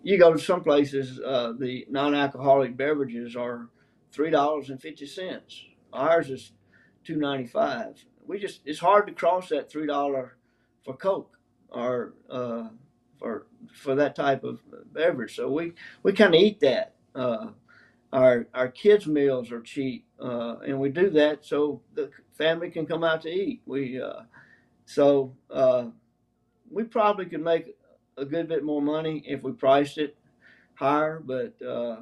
you 0.03 0.19
go 0.19 0.33
to 0.33 0.39
some 0.39 0.63
places, 0.63 1.21
uh, 1.21 1.53
the 1.59 1.87
non-alcoholic 1.89 2.77
beverages 2.77 3.37
are 3.37 3.69
three 4.13 4.31
dollars 4.31 4.71
and 4.71 4.81
fifty 4.81 5.07
cents. 5.07 5.63
Ours 5.93 6.31
is 6.31 6.53
two 7.05 7.17
ninety 7.17 7.47
five. 7.47 8.03
We 8.27 8.39
just 8.39 8.63
it's 8.65 8.81
hard 8.81 9.07
to 9.07 9.13
cross 9.13 9.51
that 9.51 9.71
three 9.71 9.87
dollar 9.87 10.37
for 10.85 10.97
Coke 10.97 11.39
or 11.69 12.15
uh, 12.31 12.69
for 13.19 13.47
for 13.75 13.95
that 13.95 14.15
type 14.15 14.45
of 14.45 14.61
beverage. 14.93 15.37
So 15.37 15.51
we 15.51 15.73
we 16.03 16.13
kind 16.13 16.35
of 16.35 16.41
eat 16.41 16.61
that. 16.61 16.95
Uh, 17.15 17.49
our 18.13 18.47
our 18.55 18.69
kids' 18.69 19.07
meals 19.07 19.53
are 19.53 19.61
cheap, 19.61 20.07
uh, 20.21 20.57
and 20.67 20.79
we 20.79 20.89
do 20.89 21.11
that 21.11 21.45
so 21.45 21.83
the 21.95 22.11
family 22.37 22.71
can 22.71 22.87
come 22.87 23.05
out 23.05 23.23
to 23.23 23.29
eat. 23.29 23.63
We 23.67 24.01
uh, 24.01 24.23
so 24.87 25.35
uh, 25.51 25.87
we 26.71 26.85
probably 26.85 27.27
could 27.27 27.43
make 27.43 27.77
a 28.17 28.25
good 28.25 28.49
bit 28.49 28.65
more 28.65 28.83
money 28.83 29.23
if 29.27 29.43
we 29.43 29.53
priced 29.53 29.99
it 29.99 30.17
higher, 30.75 31.21
but 31.25 31.61
uh, 31.63 31.97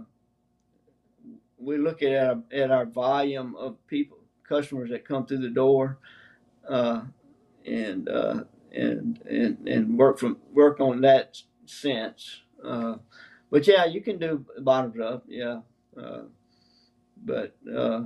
we 1.59 1.77
look 1.79 2.03
at 2.03 2.13
our, 2.13 2.43
at 2.53 2.71
our 2.71 2.87
volume 2.87 3.57
of 3.57 3.77
people 3.87 4.19
customers 4.49 4.91
that 4.91 5.05
come 5.05 5.27
through 5.27 5.39
the 5.39 5.51
door, 5.51 5.99
uh, 6.69 7.01
and 7.65 8.09
and 8.73 9.21
and 9.29 9.67
and 9.67 9.99
work 9.99 10.19
from 10.19 10.37
work 10.53 10.79
on 10.79 11.01
that 11.01 11.43
sense. 11.69 12.41
but 12.63 13.67
yeah, 13.67 13.85
you 13.85 14.01
can 14.01 14.19
do 14.19 14.45
bottoms 14.59 15.01
up. 15.01 15.25
Yeah. 15.29 15.61
Uh, 15.97 16.23
but 17.25 17.57
uh, 17.75 18.03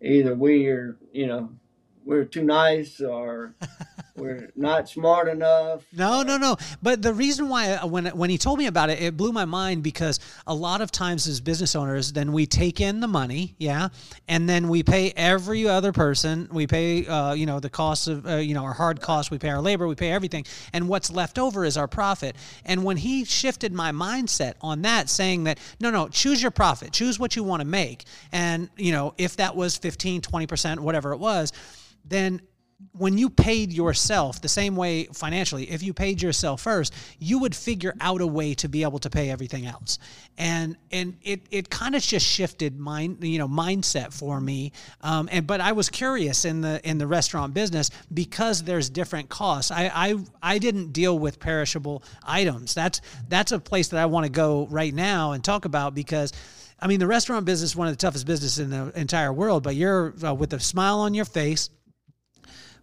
either 0.00 0.34
we 0.34 0.66
are, 0.68 0.96
you 1.12 1.26
know, 1.26 1.50
we're 2.04 2.24
too 2.24 2.44
nice 2.44 3.00
or 3.00 3.54
we're 4.16 4.52
not 4.54 4.88
smart 4.88 5.26
enough. 5.26 5.84
No, 5.92 6.22
no, 6.22 6.36
no. 6.36 6.56
But 6.80 7.02
the 7.02 7.12
reason 7.12 7.48
why 7.48 7.72
uh, 7.72 7.86
when 7.86 8.06
when 8.06 8.30
he 8.30 8.38
told 8.38 8.60
me 8.60 8.66
about 8.66 8.88
it, 8.88 9.02
it 9.02 9.16
blew 9.16 9.32
my 9.32 9.44
mind 9.44 9.82
because 9.82 10.20
a 10.46 10.54
lot 10.54 10.80
of 10.80 10.92
times 10.92 11.26
as 11.26 11.40
business 11.40 11.74
owners, 11.74 12.12
then 12.12 12.32
we 12.32 12.46
take 12.46 12.80
in 12.80 13.00
the 13.00 13.08
money, 13.08 13.56
yeah, 13.58 13.88
and 14.28 14.48
then 14.48 14.68
we 14.68 14.84
pay 14.84 15.12
every 15.16 15.68
other 15.68 15.92
person. 15.92 16.48
We 16.52 16.68
pay, 16.68 17.06
uh, 17.06 17.34
you 17.34 17.46
know, 17.46 17.58
the 17.58 17.70
cost 17.70 18.06
of, 18.06 18.24
uh, 18.24 18.36
you 18.36 18.54
know, 18.54 18.62
our 18.62 18.72
hard 18.72 19.00
costs. 19.00 19.32
We 19.32 19.38
pay 19.38 19.48
our 19.48 19.60
labor. 19.60 19.88
We 19.88 19.96
pay 19.96 20.12
everything, 20.12 20.44
and 20.72 20.88
what's 20.88 21.10
left 21.10 21.36
over 21.36 21.64
is 21.64 21.76
our 21.76 21.88
profit. 21.88 22.36
And 22.64 22.84
when 22.84 22.96
he 22.96 23.24
shifted 23.24 23.72
my 23.72 23.90
mindset 23.90 24.54
on 24.60 24.82
that, 24.82 25.10
saying 25.10 25.44
that 25.44 25.58
no, 25.80 25.90
no, 25.90 26.08
choose 26.08 26.40
your 26.40 26.52
profit, 26.52 26.92
choose 26.92 27.18
what 27.18 27.34
you 27.34 27.42
want 27.42 27.62
to 27.62 27.66
make, 27.66 28.04
and 28.30 28.70
you 28.76 28.92
know, 28.92 29.12
if 29.18 29.36
that 29.38 29.56
was 29.56 29.76
15, 29.76 30.20
20 30.20 30.46
percent, 30.46 30.80
whatever 30.80 31.12
it 31.12 31.18
was, 31.18 31.52
then 32.04 32.40
when 32.92 33.18
you 33.18 33.28
paid 33.30 33.72
yourself 33.72 34.40
the 34.40 34.48
same 34.48 34.76
way 34.76 35.04
financially, 35.04 35.70
if 35.70 35.82
you 35.82 35.92
paid 35.92 36.22
yourself 36.22 36.60
first, 36.60 36.94
you 37.18 37.38
would 37.40 37.54
figure 37.54 37.94
out 38.00 38.20
a 38.20 38.26
way 38.26 38.54
to 38.54 38.68
be 38.68 38.82
able 38.82 38.98
to 39.00 39.10
pay 39.10 39.30
everything 39.30 39.66
else. 39.66 39.98
And 40.38 40.76
and 40.92 41.16
it 41.22 41.42
it 41.50 41.70
kind 41.70 41.94
of 41.94 42.02
just 42.02 42.26
shifted 42.26 42.78
mind 42.78 43.22
you 43.24 43.38
know 43.38 43.48
mindset 43.48 44.12
for 44.12 44.40
me. 44.40 44.72
Um, 45.00 45.28
and 45.32 45.46
but 45.46 45.60
I 45.60 45.72
was 45.72 45.88
curious 45.88 46.44
in 46.44 46.60
the 46.60 46.80
in 46.88 46.98
the 46.98 47.06
restaurant 47.06 47.54
business 47.54 47.90
because 48.12 48.62
there's 48.62 48.90
different 48.90 49.28
costs. 49.28 49.70
I 49.70 49.90
I, 49.94 50.14
I 50.42 50.58
didn't 50.58 50.92
deal 50.92 51.18
with 51.18 51.40
perishable 51.40 52.02
items. 52.22 52.74
That's 52.74 53.00
that's 53.28 53.52
a 53.52 53.58
place 53.58 53.88
that 53.88 54.00
I 54.00 54.06
want 54.06 54.26
to 54.26 54.32
go 54.32 54.66
right 54.70 54.94
now 54.94 55.32
and 55.32 55.42
talk 55.42 55.64
about 55.64 55.94
because. 55.94 56.32
I 56.76 56.86
mean, 56.86 56.98
the 56.98 57.06
restaurant 57.06 57.46
business 57.46 57.70
is 57.70 57.76
one 57.76 57.86
of 57.86 57.94
the 57.94 57.96
toughest 57.98 58.26
businesses 58.26 58.58
in 58.58 58.68
the 58.68 58.92
entire 58.98 59.32
world, 59.32 59.62
but 59.62 59.74
you're 59.74 60.12
uh, 60.22 60.34
with 60.34 60.52
a 60.52 60.60
smile 60.60 60.98
on 60.98 61.14
your 61.14 61.24
face, 61.24 61.70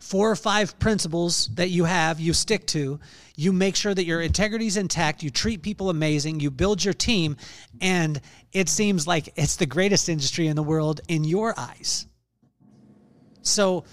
four 0.02 0.30
or 0.30 0.36
five 0.36 0.78
principles 0.80 1.48
that 1.56 1.70
you 1.70 1.86
have, 1.86 2.20
you 2.20 2.34
stick 2.34 2.66
to. 2.68 3.00
You 3.36 3.54
make 3.54 3.76
sure 3.76 3.94
that 3.94 4.04
your 4.04 4.22
integrity 4.22 4.68
is 4.68 4.78
intact. 4.78 5.24
You 5.24 5.30
treat 5.30 5.62
people 5.62 5.90
amazing. 5.90 6.40
You 6.40 6.52
build 6.52 6.84
your 6.84 6.94
team. 6.94 7.38
And 7.80 8.20
it 8.52 8.68
seems 8.68 9.08
like 9.08 9.30
it's 9.36 9.56
the 9.56 9.66
greatest 9.66 10.10
industry 10.10 10.48
in 10.48 10.56
the 10.56 10.64
world 10.64 11.02
in 11.08 11.24
your 11.24 11.58
eyes. 11.58 12.08
So, 13.42 13.86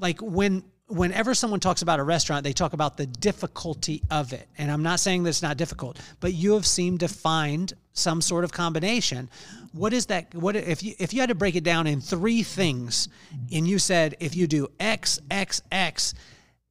like, 0.00 0.20
when 0.20 0.64
whenever 0.92 1.34
someone 1.34 1.60
talks 1.60 1.82
about 1.82 2.00
a 2.00 2.02
restaurant, 2.02 2.44
they 2.44 2.52
talk 2.52 2.74
about 2.74 2.96
the 2.96 3.06
difficulty 3.06 4.02
of 4.10 4.32
it. 4.32 4.46
And 4.58 4.70
I'm 4.70 4.82
not 4.82 5.00
saying 5.00 5.22
that 5.22 5.30
it's 5.30 5.42
not 5.42 5.56
difficult, 5.56 5.98
but 6.20 6.34
you 6.34 6.52
have 6.52 6.66
seemed 6.66 7.00
to 7.00 7.08
find 7.08 7.72
some 7.94 8.20
sort 8.20 8.44
of 8.44 8.52
combination. 8.52 9.30
What 9.72 9.92
is 9.92 10.06
that? 10.06 10.34
What 10.34 10.56
if 10.56 10.82
you 10.82 10.94
if 10.98 11.14
you 11.14 11.20
had 11.20 11.30
to 11.30 11.34
break 11.34 11.56
it 11.56 11.64
down 11.64 11.86
in 11.86 12.00
three 12.00 12.42
things, 12.42 13.08
and 13.52 13.66
you 13.66 13.78
said 13.78 14.16
if 14.20 14.36
you 14.36 14.46
do 14.46 14.68
X 14.78 15.18
X 15.30 15.62
X, 15.70 16.14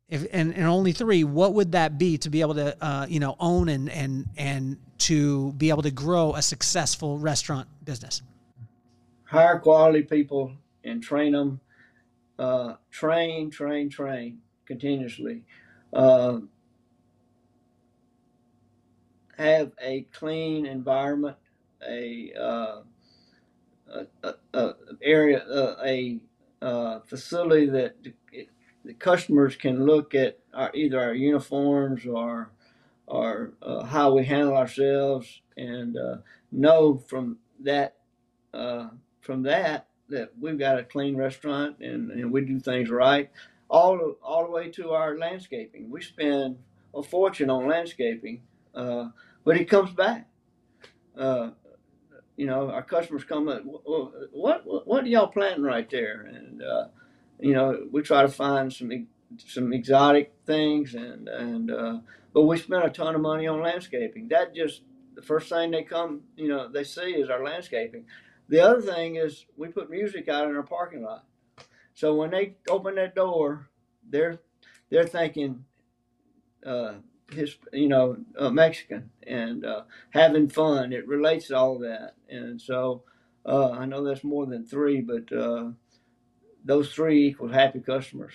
if 0.07 0.25
and, 0.31 0.53
and 0.53 0.65
only 0.65 0.91
three, 0.91 1.23
what 1.23 1.53
would 1.53 1.71
that 1.71 1.97
be 1.97 2.17
to 2.19 2.29
be 2.29 2.41
able 2.41 2.55
to 2.55 2.83
uh, 2.83 3.05
you 3.09 3.19
know 3.19 3.35
own 3.39 3.69
and 3.69 3.89
and 3.89 4.27
and 4.37 4.77
to 4.99 5.51
be 5.53 5.69
able 5.69 5.81
to 5.81 5.91
grow 5.91 6.35
a 6.35 6.41
successful 6.41 7.17
restaurant 7.17 7.67
business? 7.83 8.21
Hire 9.23 9.59
quality 9.59 10.03
people 10.03 10.53
and 10.83 11.01
train 11.01 11.31
them 11.31 11.59
uh, 12.41 12.75
train, 12.89 13.51
train, 13.51 13.87
train 13.87 14.39
continuously. 14.65 15.43
Uh, 15.93 16.39
have 19.37 19.71
a 19.79 20.07
clean 20.11 20.65
environment, 20.65 21.37
a, 21.87 22.33
uh, 22.39 22.81
a, 23.91 24.07
a, 24.23 24.33
a, 24.59 24.73
area, 25.03 25.39
uh, 25.39 25.75
a, 25.85 26.19
uh, 26.61 26.99
facility 27.01 27.67
that 27.67 27.95
the 28.85 28.93
customers 28.95 29.55
can 29.55 29.85
look 29.85 30.15
at 30.15 30.39
our, 30.53 30.71
either 30.75 30.99
our 30.99 31.13
uniforms 31.13 32.05
or 32.05 32.51
or 33.07 33.53
uh, 33.61 33.83
how 33.83 34.13
we 34.13 34.23
handle 34.23 34.55
ourselves 34.55 35.41
and 35.57 35.97
know 36.51 36.97
from 36.97 37.37
that 37.59 37.97
from 39.21 39.43
that 39.43 39.87
that 40.09 40.31
we've 40.39 40.59
got 40.59 40.79
a 40.79 40.83
clean 40.83 41.15
restaurant 41.15 41.77
and, 41.79 42.11
and 42.11 42.31
we 42.31 42.41
do 42.41 42.59
things 42.59 42.89
right. 42.89 43.31
All 43.69 44.15
all 44.21 44.45
the 44.45 44.51
way 44.51 44.69
to 44.71 44.91
our 44.91 45.17
landscaping. 45.17 45.89
We 45.89 46.01
spend 46.01 46.57
a 46.93 47.01
fortune 47.01 47.49
on 47.49 47.67
landscaping, 47.67 48.41
uh, 48.75 49.07
but 49.45 49.57
it 49.57 49.69
comes 49.69 49.91
back. 49.91 50.27
You 52.41 52.47
know, 52.47 52.71
our 52.71 52.81
customers 52.81 53.23
come 53.23 53.47
up, 53.47 53.61
what, 53.63 54.65
what, 54.65 54.87
what 54.87 55.03
are 55.03 55.07
y'all 55.07 55.27
planting 55.27 55.63
right 55.63 55.87
there? 55.87 56.21
And, 56.21 56.63
uh, 56.63 56.85
you 57.39 57.53
know, 57.53 57.85
we 57.91 58.01
try 58.01 58.23
to 58.23 58.29
find 58.29 58.73
some, 58.73 58.89
some 59.37 59.71
exotic 59.71 60.33
things 60.47 60.95
and, 60.95 61.27
and, 61.29 61.69
uh, 61.69 61.99
but 62.33 62.41
we 62.49 62.57
spend 62.57 62.83
a 62.83 62.89
ton 62.89 63.13
of 63.13 63.21
money 63.21 63.45
on 63.45 63.61
landscaping. 63.61 64.29
That 64.29 64.55
just, 64.55 64.81
the 65.13 65.21
first 65.21 65.49
thing 65.49 65.69
they 65.69 65.83
come, 65.83 66.21
you 66.35 66.47
know, 66.47 66.67
they 66.67 66.83
see 66.83 67.11
is 67.11 67.29
our 67.29 67.43
landscaping. 67.43 68.05
The 68.49 68.59
other 68.59 68.81
thing 68.81 69.17
is 69.17 69.45
we 69.55 69.67
put 69.67 69.91
music 69.91 70.27
out 70.27 70.49
in 70.49 70.55
our 70.55 70.63
parking 70.63 71.03
lot. 71.03 71.25
So 71.93 72.15
when 72.15 72.31
they 72.31 72.55
open 72.67 72.95
that 72.95 73.13
door, 73.13 73.69
they're 74.09 74.39
they're 74.89 75.05
thinking 75.05 75.65
uh, 76.65 76.93
his 77.33 77.57
you 77.73 77.87
know 77.87 78.17
uh, 78.37 78.49
Mexican 78.49 79.09
and 79.25 79.65
uh, 79.65 79.83
having 80.11 80.49
fun. 80.49 80.93
It 80.93 81.07
relates 81.07 81.47
to 81.47 81.57
all 81.57 81.79
that, 81.79 82.15
and 82.29 82.61
so 82.61 83.03
uh, 83.45 83.71
I 83.71 83.85
know 83.85 84.03
that's 84.03 84.23
more 84.23 84.45
than 84.45 84.65
three, 84.65 85.01
but 85.01 85.31
uh, 85.31 85.71
those 86.63 86.93
three 86.93 87.27
equal 87.27 87.49
happy 87.49 87.79
customers. 87.79 88.33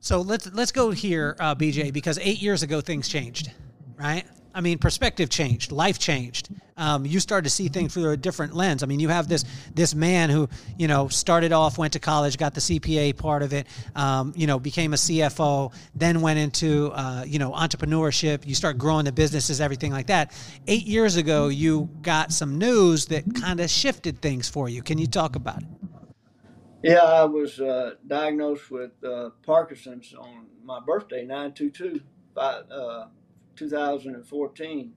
So 0.00 0.20
let's 0.20 0.50
let's 0.52 0.72
go 0.72 0.90
here, 0.90 1.36
uh, 1.40 1.54
BJ, 1.54 1.92
because 1.92 2.18
eight 2.18 2.40
years 2.40 2.62
ago 2.62 2.80
things 2.80 3.08
changed, 3.08 3.50
right? 3.96 4.24
I 4.54 4.60
mean, 4.60 4.78
perspective 4.78 5.28
changed, 5.28 5.72
life 5.72 5.98
changed. 5.98 6.48
Um, 6.76 7.04
you 7.04 7.20
started 7.20 7.44
to 7.44 7.50
see 7.50 7.68
things 7.68 7.92
through 7.92 8.10
a 8.10 8.16
different 8.16 8.54
lens. 8.54 8.82
I 8.82 8.86
mean, 8.86 9.00
you 9.00 9.08
have 9.08 9.28
this 9.28 9.44
this 9.74 9.94
man 9.94 10.30
who 10.30 10.48
you 10.78 10.88
know 10.88 11.08
started 11.08 11.52
off, 11.52 11.76
went 11.76 11.92
to 11.94 11.98
college, 11.98 12.38
got 12.38 12.54
the 12.54 12.60
CPA 12.60 13.16
part 13.16 13.42
of 13.42 13.52
it, 13.52 13.66
um, 13.94 14.32
you 14.36 14.46
know, 14.46 14.58
became 14.58 14.94
a 14.94 14.96
CFO, 14.96 15.72
then 15.94 16.20
went 16.20 16.38
into 16.38 16.90
uh, 16.94 17.24
you 17.26 17.38
know 17.38 17.52
entrepreneurship. 17.52 18.46
You 18.46 18.54
start 18.54 18.78
growing 18.78 19.04
the 19.04 19.12
businesses, 19.12 19.60
everything 19.60 19.92
like 19.92 20.06
that. 20.06 20.32
Eight 20.66 20.86
years 20.86 21.16
ago, 21.16 21.48
you 21.48 21.88
got 22.02 22.32
some 22.32 22.58
news 22.58 23.06
that 23.06 23.24
kind 23.34 23.60
of 23.60 23.70
shifted 23.70 24.22
things 24.22 24.48
for 24.48 24.68
you. 24.68 24.82
Can 24.82 24.98
you 24.98 25.06
talk 25.06 25.36
about 25.36 25.62
it? 25.62 25.68
Yeah, 26.82 27.02
I 27.02 27.24
was 27.24 27.60
uh, 27.60 27.94
diagnosed 28.06 28.70
with 28.70 28.92
uh, 29.02 29.30
Parkinson's 29.44 30.14
on 30.14 30.46
my 30.64 30.78
birthday, 30.80 31.24
nine 31.24 31.52
two 31.52 31.70
two. 31.70 32.00
Uh, 32.36 33.06
2014, 33.58 34.92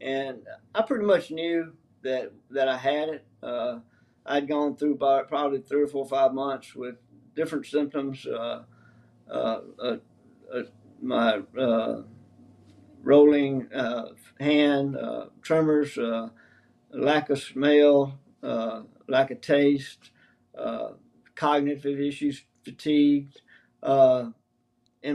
and 0.00 0.38
I 0.74 0.82
pretty 0.82 1.04
much 1.04 1.30
knew 1.30 1.72
that 2.02 2.32
that 2.50 2.68
I 2.68 2.76
had 2.76 3.08
it. 3.08 3.26
Uh, 3.42 3.80
I'd 4.24 4.48
gone 4.48 4.76
through 4.76 4.96
probably 4.96 5.60
three 5.60 5.82
or 5.82 5.86
four 5.86 6.04
or 6.04 6.08
five 6.08 6.32
months 6.34 6.74
with 6.74 6.96
different 7.34 7.66
symptoms. 7.66 8.26
Uh, 8.26 8.62
uh, 9.30 9.60
uh, 9.80 9.96
uh 10.52 10.62
my 11.02 11.42
uh, 11.58 12.02
rolling 13.02 13.68
hand, 14.40 14.96
tremors, 15.42 15.98
lack 16.90 17.30
of 17.30 17.38
smell, 17.38 18.18
lack 19.06 19.30
of 19.30 19.40
taste, 19.42 20.10
cognitive 21.34 22.00
issues, 22.00 22.44
fatigue, 22.64 23.28
and 23.82 24.34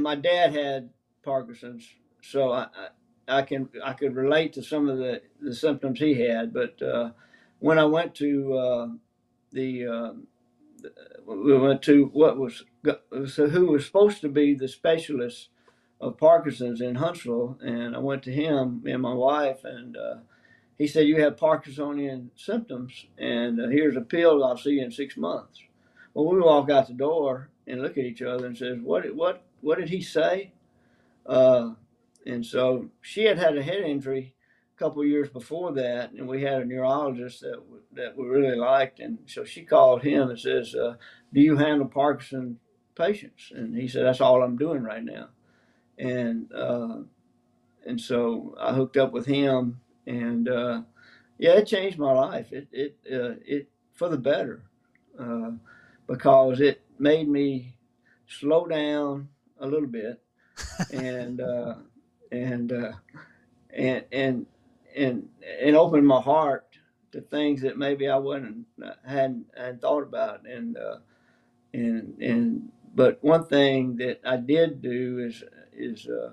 my 0.04 0.16
dad 0.16 0.54
had 0.54 0.92
Parkinson's 1.24 1.88
so 2.22 2.52
I, 2.52 2.68
I 3.28 3.42
can 3.44 3.70
I 3.84 3.94
could 3.94 4.16
relate 4.16 4.54
to 4.54 4.64
some 4.64 4.90
of 4.90 4.98
the, 4.98 5.22
the 5.42 5.56
symptoms 5.56 6.00
he 6.00 6.22
had. 6.22 6.54
But 6.54 6.82
uh, 6.82 7.12
when 7.60 7.80
I 7.80 7.86
went 7.86 8.16
to 8.16 8.54
uh, 8.58 8.88
the 9.52 9.88
uh, 9.88 10.14
we 11.26 11.58
went 11.58 11.82
to 11.84 12.06
what 12.14 12.38
was 12.38 12.64
so 13.28 13.48
who 13.48 13.68
was 13.68 13.86
supposed 13.86 14.22
to 14.22 14.30
be 14.30 14.54
the 14.54 14.68
specialist 14.68 15.50
of 16.00 16.18
Parkinson's 16.18 16.82
in 16.82 16.96
Huntsville, 16.96 17.58
and 17.62 17.96
I 17.96 18.00
went 18.00 18.24
to 18.24 18.34
him 18.34 18.84
and 18.86 19.02
my 19.02 19.14
wife, 19.14 19.64
and 19.64 19.96
uh, 19.96 20.16
he 20.78 20.88
said 20.88 21.06
you 21.06 21.22
have 21.22 21.36
Parkinsonian 21.36 22.30
symptoms, 22.36 23.06
and 23.18 23.62
uh, 23.62 23.68
here's 23.68 23.96
a 23.96 24.02
pill. 24.02 24.44
I'll 24.44 24.58
see 24.58 24.72
you 24.72 24.84
in 24.84 24.92
six 24.92 25.16
months. 25.16 25.62
Well, 26.14 26.26
we 26.26 26.42
walk 26.42 26.70
out 26.70 26.88
the 26.88 26.94
door 26.94 27.50
and 27.68 27.82
look 27.82 27.98
at 27.98 28.06
each 28.06 28.22
other 28.22 28.48
and 28.48 28.58
says, 28.58 28.80
"What? 28.82 29.16
What? 29.16 29.44
What 29.62 29.78
did 29.78 29.90
he 29.90 30.02
say?" 30.02 30.54
Uh, 31.26 31.72
and 32.26 32.46
so 32.46 32.90
she 33.02 33.26
had 33.26 33.38
had 33.38 33.58
a 33.58 33.64
head 33.64 33.82
injury 33.82 34.36
a 34.76 34.80
couple 34.80 35.04
years 35.06 35.30
before 35.30 35.74
that, 35.74 36.12
and 36.12 36.28
we 36.28 36.42
had 36.42 36.62
a 36.62 36.66
neurologist 36.66 37.42
that 37.42 37.62
that 37.94 38.18
we 38.18 38.26
really 38.28 38.56
liked, 38.56 39.00
and 39.00 39.20
so 39.26 39.44
she 39.44 39.64
called 39.64 40.04
him 40.04 40.30
and 40.30 40.40
says, 40.40 40.76
uh, 40.76 40.96
"Do 41.34 41.42
you 41.42 41.58
handle 41.58 41.88
Parkinson 41.88 42.60
patients?" 42.96 43.52
And 43.54 43.76
he 43.76 43.88
said, 43.88 44.06
"That's 44.06 44.22
all 44.22 44.44
I'm 44.44 44.58
doing 44.58 44.84
right 44.84 45.04
now," 45.04 45.30
and 45.98 46.52
uh, 46.54 47.00
and 47.86 48.00
so 48.00 48.56
I 48.60 48.74
hooked 48.74 48.98
up 48.98 49.12
with 49.12 49.26
him, 49.26 49.82
and 50.06 50.48
uh, 50.48 50.82
yeah, 51.38 51.54
it 51.54 51.68
changed 51.68 51.98
my 51.98 52.12
life. 52.12 52.52
It 52.52 52.68
it 52.72 52.98
uh, 53.12 53.36
it 53.46 53.70
for 53.94 54.10
the 54.10 54.18
better 54.18 54.64
uh, 55.20 55.52
because 56.08 56.60
it 56.60 56.82
made 57.00 57.28
me 57.28 57.76
slow 58.28 58.66
down 58.66 59.30
a 59.60 59.68
little 59.68 59.88
bit, 59.88 60.22
and 60.92 61.42
uh, 61.42 61.76
and 62.32 62.72
uh, 62.72 62.92
and 63.74 64.06
and 64.12 64.46
and 64.96 65.30
and 65.62 65.76
open 65.76 66.06
my 66.06 66.22
heart 66.22 66.66
to 67.12 67.22
things 67.22 67.62
that 67.62 67.78
maybe 67.78 68.08
I 68.08 68.18
wouldn't 68.18 68.66
hadn't 69.06 69.48
hadn't 69.56 69.82
thought 69.82 70.04
about, 70.04 70.48
and 70.48 70.78
uh, 70.78 70.98
and 71.74 72.22
and 72.22 72.72
but 72.94 73.24
one 73.24 73.46
thing 73.46 73.98
that 73.98 74.22
I 74.26 74.38
did 74.38 74.82
do 74.82 75.20
is 75.20 75.44
is 75.74 76.08
uh, 76.08 76.32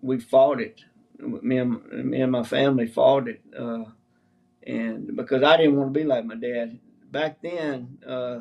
we 0.00 0.20
fought 0.20 0.60
it. 0.60 0.82
Me 1.18 1.58
and 1.58 1.84
me 1.92 2.20
and 2.22 2.32
my 2.32 2.44
family 2.44 2.86
fought 2.86 3.28
it, 3.28 3.42
uh, 3.58 3.84
and 4.62 5.16
because 5.16 5.42
I 5.42 5.56
didn't 5.56 5.76
want 5.76 5.92
to 5.92 6.00
be 6.00 6.06
like 6.06 6.24
my 6.24 6.36
dad 6.36 6.78
back 7.10 7.42
then, 7.42 7.98
uh, 8.06 8.40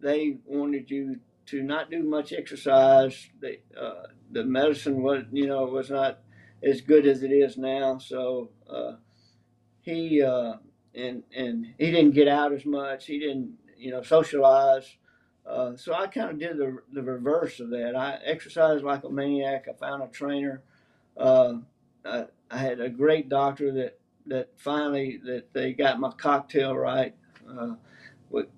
they 0.00 0.36
wanted 0.44 0.90
you 0.90 1.20
to 1.46 1.62
not 1.62 1.90
do 1.90 2.02
much 2.02 2.32
exercise. 2.32 3.28
They, 3.40 3.60
uh, 3.78 4.04
the 4.34 4.44
medicine 4.44 5.02
was, 5.02 5.24
you 5.32 5.46
know, 5.46 5.64
was 5.64 5.90
not 5.90 6.18
as 6.62 6.80
good 6.80 7.06
as 7.06 7.22
it 7.22 7.30
is 7.30 7.56
now. 7.56 7.98
So 7.98 8.50
uh, 8.68 8.96
he 9.80 10.22
uh, 10.22 10.54
and 10.94 11.22
and 11.34 11.66
he 11.78 11.90
didn't 11.90 12.12
get 12.12 12.28
out 12.28 12.52
as 12.52 12.66
much. 12.66 13.06
He 13.06 13.18
didn't, 13.18 13.52
you 13.78 13.90
know, 13.90 14.02
socialize. 14.02 14.96
Uh, 15.46 15.76
so 15.76 15.92
I 15.92 16.06
kind 16.06 16.30
of 16.30 16.38
did 16.38 16.56
the, 16.56 16.78
the 16.92 17.02
reverse 17.02 17.60
of 17.60 17.70
that. 17.70 17.94
I 17.94 18.18
exercised 18.24 18.82
like 18.82 19.04
a 19.04 19.10
maniac. 19.10 19.66
I 19.68 19.74
found 19.74 20.02
a 20.02 20.06
trainer. 20.06 20.62
Uh, 21.16 21.56
I, 22.04 22.24
I, 22.50 22.58
had 22.58 22.80
a 22.80 22.88
great 22.88 23.28
doctor 23.28 23.70
that, 23.72 23.98
that 24.26 24.48
finally 24.56 25.20
that 25.24 25.52
they 25.52 25.74
got 25.74 26.00
my 26.00 26.12
cocktail 26.12 26.74
right. 26.74 27.14
Uh, 27.46 27.74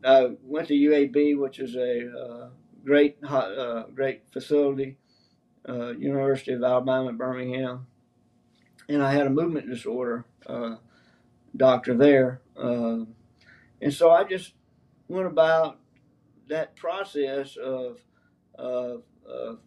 I 0.05 0.37
went 0.45 0.69
to 0.69 0.75
UAB, 0.75 1.37
which 1.39 1.59
is 1.59 1.75
a 1.75 2.09
uh, 2.09 2.49
great 2.85 3.21
great 3.95 4.23
facility, 4.33 4.97
uh, 5.69 5.91
University 5.93 6.53
of 6.53 6.63
Alabama 6.63 7.09
at 7.11 7.19
Birmingham, 7.19 7.87
and 8.89 9.03
I 9.03 9.13
had 9.13 9.27
a 9.27 9.31
movement 9.31 9.69
disorder 9.69 10.25
doctor 11.57 11.95
there, 11.97 12.41
and 13.81 13.93
so 13.93 14.11
I 14.11 14.25
just 14.25 14.53
went 15.09 15.27
about 15.27 15.79
that 16.49 16.77
process 16.77 17.57
of, 17.57 17.99
of, 18.55 19.03
of 19.29 19.59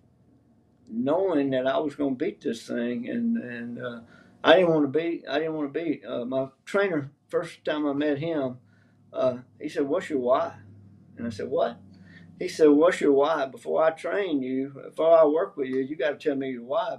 knowing 0.90 1.52
that 1.52 1.68
I 1.68 1.78
was 1.80 1.96
going 1.96 2.18
to 2.18 2.26
beat 2.26 2.42
this 2.42 2.66
thing, 2.66 3.08
and 3.10 3.38
and 3.38 3.80
uh, 3.84 4.00
I 4.44 4.56
didn't 4.56 4.72
want 4.72 4.92
to 4.92 5.00
be. 5.00 5.24
I 5.30 5.40
didn't 5.40 5.54
want 5.54 5.74
to 5.74 5.80
be. 5.80 6.04
Uh, 6.06 6.26
my 6.26 6.48
trainer 6.66 7.12
first 7.30 7.64
time 7.64 7.86
I 7.86 7.94
met 7.94 8.18
him, 8.18 8.58
uh, 9.14 9.38
he 9.60 9.70
said, 9.70 9.88
"What's 9.88 10.10
your 10.10 10.20
why?" 10.20 10.56
And 11.18 11.28
I 11.28 11.30
said, 11.30 11.50
"What?" 11.50 11.78
He 12.40 12.48
said, 12.48 12.70
"What's 12.70 13.02
your 13.02 13.14
why? 13.14 13.46
Before 13.48 13.84
I 13.84 13.92
train 13.92 14.42
you, 14.42 14.70
before 14.70 15.18
I 15.18 15.26
work 15.26 15.58
with 15.58 15.68
you, 15.70 15.80
you 15.80 15.96
got 15.98 16.20
to 16.20 16.30
tell 16.30 16.38
me 16.38 16.52
your 16.52 16.64
why." 16.64 16.98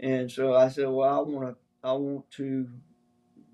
And 0.00 0.30
so 0.30 0.54
I 0.54 0.68
said, 0.68 0.88
"Well, 0.88 1.08
I 1.08 1.20
want 1.20 1.48
to. 1.48 1.56
I 1.84 1.92
want 1.92 2.30
to 2.32 2.68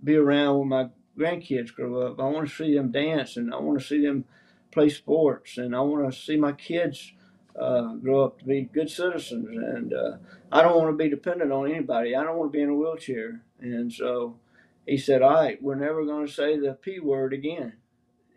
be 0.05 0.17
around 0.17 0.59
when 0.59 0.69
my 0.69 0.89
grandkids 1.19 1.75
grow 1.75 2.03
up. 2.03 2.21
I 2.21 2.25
want 2.25 2.49
to 2.49 2.55
see 2.55 2.75
them 2.75 2.93
dance, 2.93 3.37
and 3.37 3.53
I 3.55 3.59
want 3.59 3.81
to 3.81 3.87
see 3.87 4.05
them." 4.05 4.25
play 4.71 4.89
sports, 4.89 5.59
and 5.59 5.75
I 5.75 5.81
want 5.81 6.13
to 6.13 6.19
see 6.19 6.37
my 6.37 6.53
kids 6.53 7.13
uh, 7.59 7.95
grow 7.95 8.25
up 8.25 8.39
to 8.39 8.45
be 8.45 8.63
good 8.63 8.91
citizens. 8.91 9.49
And 9.49 9.93
uh, 9.93 10.17
I 10.53 10.63
don't 10.63 10.77
want 10.77 10.91
to 10.91 10.97
be 11.05 11.09
dependent 11.11 11.53
on 11.53 11.71
anybody. 11.71 12.15
I 12.15 12.23
don't 12.23 12.37
want 12.39 12.53
to 12.53 12.57
be 12.57 12.63
in 12.63 12.71
a 12.71 12.75
wheelchair. 12.75 13.43
And 13.61 13.93
so 13.93 14.37
he 14.87 14.97
said, 14.97 15.23
"All 15.23 15.33
right, 15.35 15.63
we're 15.63 15.75
never 15.75 16.05
going 16.05 16.27
to 16.27 16.33
say 16.33 16.59
the 16.59 16.75
p 16.75 17.01
word 17.01 17.33
again." 17.33 17.75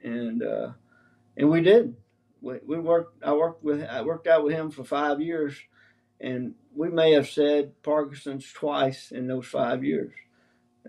And 0.03 0.43
uh, 0.43 0.71
and 1.37 1.49
we 1.49 1.61
did. 1.61 1.95
We, 2.41 2.79
worked. 2.79 3.23
I 3.23 3.33
worked 3.33 3.63
with. 3.63 3.83
I 3.83 4.01
worked 4.01 4.27
out 4.27 4.43
with 4.43 4.53
him 4.53 4.71
for 4.71 4.83
five 4.83 5.21
years, 5.21 5.55
and 6.19 6.55
we 6.75 6.89
may 6.89 7.11
have 7.11 7.29
said 7.29 7.81
Parkinson's 7.83 8.51
twice 8.51 9.11
in 9.11 9.27
those 9.27 9.45
five 9.45 9.83
years. 9.83 10.13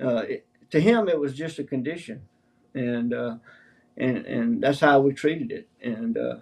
Uh, 0.00 0.24
it, 0.28 0.46
to 0.70 0.80
him, 0.80 1.08
it 1.08 1.20
was 1.20 1.34
just 1.34 1.58
a 1.58 1.64
condition, 1.64 2.22
and 2.74 3.12
uh, 3.12 3.36
and 3.96 4.24
and 4.26 4.62
that's 4.62 4.80
how 4.80 5.00
we 5.00 5.12
treated 5.12 5.52
it. 5.52 5.68
And 5.82 6.16
uh, 6.16 6.36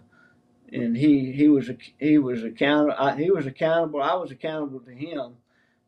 and 0.72 0.96
he 0.96 1.32
he 1.32 1.48
was 1.48 1.70
he 1.98 2.18
was 2.18 2.44
accountable. 2.44 3.16
He 3.16 3.30
was 3.30 3.46
accountable. 3.46 4.02
I 4.02 4.14
was 4.14 4.30
accountable 4.30 4.80
to 4.80 4.92
him 4.92 5.36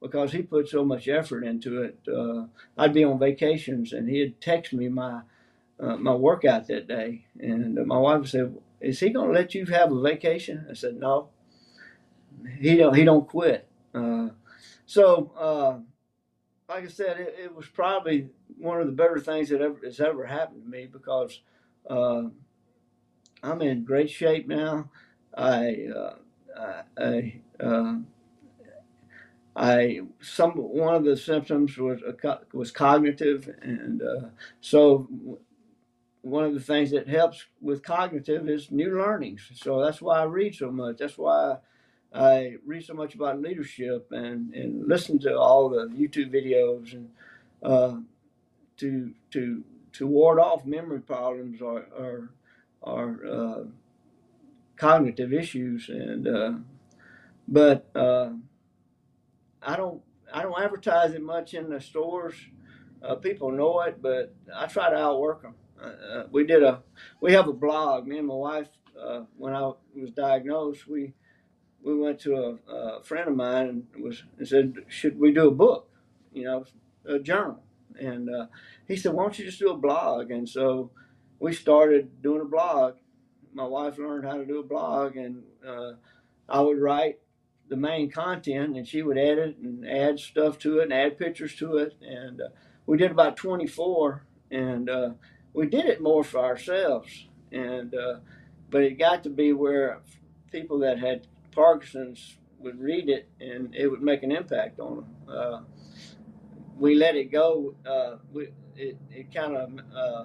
because 0.00 0.32
he 0.32 0.42
put 0.42 0.68
so 0.68 0.84
much 0.84 1.06
effort 1.06 1.44
into 1.44 1.82
it. 1.82 1.98
Uh, 2.12 2.46
I'd 2.76 2.92
be 2.92 3.04
on 3.04 3.20
vacations 3.20 3.92
and 3.92 4.08
he'd 4.08 4.40
text 4.40 4.72
me 4.72 4.88
my 4.88 5.20
uh, 5.80 5.96
my 5.96 6.14
workout 6.14 6.68
that 6.68 6.86
day, 6.86 7.24
and 7.40 7.74
my 7.86 7.98
wife 7.98 8.28
said, 8.28 8.56
"Is 8.82 9.00
he 9.00 9.10
going 9.10 9.28
to 9.28 9.34
let 9.34 9.54
you 9.54 9.64
have 9.66 9.92
a 9.92 10.00
vacation?" 10.00 10.66
I 10.70 10.74
said, 10.74 10.96
"No. 10.96 11.30
He 12.58 12.76
don't 12.76 12.94
he 12.94 13.04
don't 13.04 13.28
quit." 13.28 13.68
Uh, 13.94 14.28
so, 14.86 15.32
uh, 15.38 15.78
like 16.68 16.84
I 16.84 16.88
said, 16.88 17.20
it, 17.20 17.36
it, 17.44 17.54
was 17.54 17.66
probably 17.66 18.28
one 18.58 18.80
of 18.80 18.86
the 18.86 18.92
better 18.92 19.20
things 19.20 19.50
that 19.50 19.60
ever 19.60 19.78
has 19.84 20.00
ever 20.00 20.26
happened 20.26 20.64
to 20.64 20.70
me 20.70 20.86
because 20.86 21.40
uh, 21.88 22.24
I'm 23.42 23.62
in 23.62 23.84
great 23.84 24.10
shape 24.10 24.48
now. 24.48 24.90
I, 25.36 25.86
uh, 25.94 26.82
I, 26.98 27.40
uh, 27.60 27.96
I, 29.56 30.00
some 30.20 30.52
one 30.52 30.94
of 30.94 31.04
the 31.04 31.16
symptoms 31.16 31.76
was 31.76 32.00
was 32.52 32.70
cognitive, 32.70 33.54
and 33.60 34.02
uh, 34.02 34.28
so 34.60 35.08
one 36.22 36.44
of 36.44 36.54
the 36.54 36.60
things 36.60 36.92
that 36.92 37.08
helps 37.08 37.44
with 37.60 37.82
cognitive 37.82 38.48
is 38.48 38.70
new 38.70 38.96
learnings. 38.96 39.50
So 39.54 39.84
that's 39.84 40.00
why 40.00 40.20
I 40.20 40.24
read 40.24 40.54
so 40.54 40.70
much. 40.70 40.98
That's 40.98 41.18
why 41.18 41.56
I 42.14 42.56
read 42.64 42.84
so 42.84 42.94
much 42.94 43.14
about 43.14 43.40
leadership 43.40 44.08
and, 44.12 44.54
and 44.54 44.86
listen 44.88 45.18
to 45.20 45.36
all 45.36 45.68
the 45.68 45.88
YouTube 45.88 46.32
videos 46.32 46.92
and 46.92 47.10
uh, 47.62 47.96
to 48.78 49.12
to 49.32 49.64
to 49.92 50.06
ward 50.06 50.38
off 50.38 50.64
memory 50.64 51.00
problems 51.00 51.60
or 51.60 51.86
or, 51.96 52.30
or 52.80 53.20
uh, 53.26 53.64
cognitive 54.76 55.32
issues. 55.32 55.88
And 55.88 56.28
uh, 56.28 56.52
but 57.48 57.90
uh, 57.96 58.30
I 59.60 59.76
don't 59.76 60.02
I 60.32 60.42
don't 60.42 60.60
advertise 60.60 61.14
it 61.14 61.22
much 61.22 61.54
in 61.54 61.68
the 61.68 61.80
stores. 61.80 62.34
Uh, 63.02 63.16
people 63.16 63.50
know 63.50 63.80
it, 63.80 64.00
but 64.00 64.34
I 64.54 64.66
try 64.66 64.90
to 64.90 64.96
outwork 64.96 65.42
them. 65.42 65.54
Uh, 65.82 65.86
uh, 65.86 66.26
we 66.30 66.44
did 66.46 66.62
a 66.62 66.82
we 67.20 67.32
have 67.32 67.48
a 67.48 67.52
blog. 67.52 68.06
Me 68.06 68.18
and 68.18 68.28
my 68.28 68.34
wife, 68.34 68.68
when 69.36 69.54
I 69.54 69.72
was 69.94 70.10
diagnosed, 70.12 70.86
we 70.86 71.14
we 71.82 71.98
went 71.98 72.20
to 72.20 72.34
a, 72.36 72.72
a 72.72 73.02
friend 73.02 73.28
of 73.28 73.36
mine 73.36 73.68
and 73.94 74.04
was 74.04 74.22
and 74.38 74.46
said, 74.46 74.74
"Should 74.88 75.18
we 75.18 75.32
do 75.32 75.48
a 75.48 75.52
book? 75.52 75.88
You 76.32 76.44
know, 76.44 76.64
a 77.06 77.18
journal?" 77.18 77.62
And 78.00 78.30
uh, 78.30 78.46
he 78.86 78.96
said, 78.96 79.12
"Why 79.12 79.24
don't 79.24 79.38
you 79.38 79.44
just 79.44 79.58
do 79.58 79.70
a 79.70 79.76
blog?" 79.76 80.30
And 80.30 80.48
so 80.48 80.90
we 81.38 81.52
started 81.52 82.22
doing 82.22 82.40
a 82.40 82.46
blog. 82.46 82.94
My 83.52 83.64
wife 83.64 83.98
learned 83.98 84.24
how 84.24 84.36
to 84.36 84.46
do 84.46 84.60
a 84.60 84.64
blog, 84.64 85.16
and 85.16 85.42
uh, 85.66 85.92
I 86.48 86.60
would 86.60 86.78
write 86.80 87.18
the 87.68 87.76
main 87.76 88.10
content, 88.10 88.76
and 88.76 88.86
she 88.86 89.02
would 89.02 89.18
edit 89.18 89.56
and 89.58 89.86
add 89.88 90.20
stuff 90.20 90.58
to 90.60 90.78
it 90.78 90.84
and 90.84 90.92
add 90.92 91.18
pictures 91.18 91.54
to 91.56 91.78
it. 91.78 91.94
And 92.00 92.40
uh, 92.40 92.48
we 92.86 92.96
did 92.96 93.10
about 93.10 93.36
24, 93.36 94.24
and 94.50 94.88
uh, 94.88 95.10
we 95.54 95.66
did 95.66 95.86
it 95.86 96.00
more 96.00 96.24
for 96.24 96.38
ourselves. 96.38 97.28
And 97.50 97.94
uh, 97.94 98.16
but 98.70 98.82
it 98.82 98.98
got 98.98 99.22
to 99.24 99.30
be 99.30 99.52
where 99.52 100.00
people 100.50 100.78
that 100.80 100.98
had 100.98 101.26
Parkinson's 101.54 102.38
would 102.58 102.80
read 102.80 103.08
it, 103.08 103.28
and 103.40 103.74
it 103.74 103.88
would 103.88 104.02
make 104.02 104.22
an 104.22 104.32
impact 104.32 104.78
on 104.80 104.96
them 104.96 105.06
uh, 105.28 105.60
we 106.82 106.94
let 106.94 107.14
it 107.14 107.30
go. 107.30 107.74
Uh, 107.86 108.16
we, 108.32 108.48
it 108.76 108.96
it 109.10 109.32
kind 109.32 109.56
of 109.56 109.70
uh, 109.94 110.24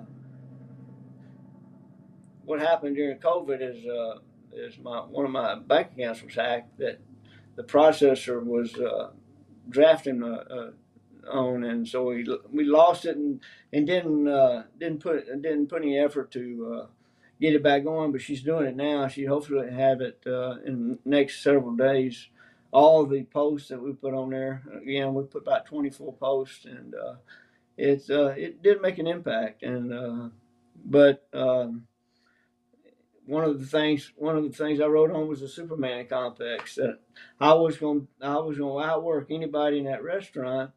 what 2.46 2.60
happened 2.60 2.96
during 2.96 3.18
COVID 3.20 3.60
is 3.62 3.86
uh, 3.86 4.20
is 4.54 4.78
my 4.80 5.00
one 5.00 5.26
of 5.26 5.32
my 5.32 5.56
bank 5.56 5.90
accounts 5.96 6.24
was 6.24 6.36
hacked 6.36 6.78
that 6.80 7.00
the 7.56 7.64
processor 7.64 8.44
was 8.44 8.76
uh, 8.76 9.12
drafting 9.70 10.24
uh, 10.24 10.44
uh, 10.50 10.72
on, 11.28 11.64
and 11.64 11.88
so 11.88 12.06
we 12.06 12.28
we 12.52 12.64
lost 12.64 13.06
it 13.06 13.18
and 13.18 13.42
and 13.74 13.88
didn't 13.88 14.26
didn't 14.80 15.00
put 15.00 15.26
didn't 15.42 15.68
put 15.68 15.82
any 15.82 15.98
effort 15.98 16.32
to 16.32 16.88
get 17.40 17.54
it 17.54 17.64
back 17.64 17.86
on. 17.86 18.12
But 18.12 18.22
she's 18.22 18.44
doing 18.44 18.68
it 18.68 18.76
now. 18.76 19.08
She 19.08 19.26
hopefully 19.26 19.72
have 19.72 20.02
it 20.02 20.22
in 20.26 20.98
the 21.04 21.10
next 21.10 21.44
several 21.44 21.76
days 21.76 22.30
all 22.72 23.06
the 23.06 23.24
posts 23.24 23.70
that 23.70 23.82
we 23.82 23.94
put 23.94 24.14
on 24.14 24.30
there. 24.30 24.64
Again, 24.82 25.14
we 25.14 25.24
put 25.24 25.44
about 25.44 25.66
24 25.66 26.14
posts, 26.14 26.66
and 26.66 26.94
uh, 26.94 27.16
it's 27.78 28.10
uh, 28.10 28.34
it 28.38 28.62
did 28.62 28.82
make 28.82 28.98
an 28.98 29.08
impact. 29.08 29.64
And 29.64 29.94
uh, 29.94 30.30
but 30.84 31.28
um, 31.34 31.88
one 33.26 33.44
of 33.44 33.60
the 33.60 33.66
things 33.66 34.12
one 34.16 34.38
of 34.38 34.44
the 34.44 34.56
things 34.56 34.80
I 34.80 34.86
wrote 34.86 35.12
on 35.12 35.28
was 35.28 35.42
the 35.42 35.48
Superman 35.48 36.08
complex 36.08 36.76
that 36.76 37.00
I 37.40 37.54
was 37.54 37.78
going 37.78 38.08
I 38.22 38.38
was 38.38 38.58
going 38.58 38.84
to 38.84 38.90
outwork 38.90 39.32
anybody 39.32 39.80
in 39.80 39.86
that 39.86 40.04
restaurant, 40.04 40.72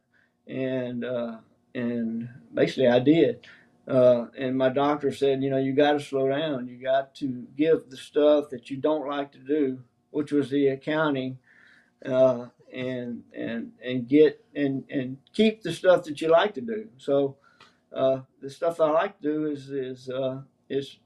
and 0.47 1.05
uh, 1.05 1.39
and 1.75 2.29
basically 2.53 2.89
I 2.89 2.99
did. 2.99 3.47
Uh, 3.89 4.27
and 4.39 4.57
my 4.57 4.69
doctor 4.69 5.11
said, 5.13 5.43
you 5.43 5.51
know, 5.51 5.59
you 5.59 5.73
got 5.73 5.93
to 5.93 6.01
slow 6.01 6.29
down. 6.29 6.69
You 6.69 6.81
got 6.81 7.15
to 7.17 7.47
give 7.57 7.91
the 7.91 7.97
stuff 7.97 8.51
that 8.51 8.71
you 8.71 8.77
don't 8.77 9.09
like 9.09 9.33
to 9.33 9.39
do 9.39 9.81
which 10.11 10.33
was 10.33 10.51
the 10.51 10.69
accounting, 10.69 11.39
uh, 12.05 12.47
and 12.73 13.23
and 13.35 13.73
and 13.85 14.09
get 14.09 14.45
and 14.55 14.85
and 14.91 15.19
keep 15.33 15.63
the 15.63 15.73
stuff 15.73 16.05
that 16.05 16.21
you 16.21 16.29
like 16.29 16.55
to 16.55 16.61
do. 16.61 16.89
So 16.99 17.37
uh, 17.95 18.21
the 18.41 18.51
stuff 18.51 18.81
I 18.81 18.91
like 18.91 19.21
to 19.21 19.23
do 19.23 19.47
is 19.47 19.71
is 19.71 20.09
uh, 20.09 20.43
is 20.69 20.99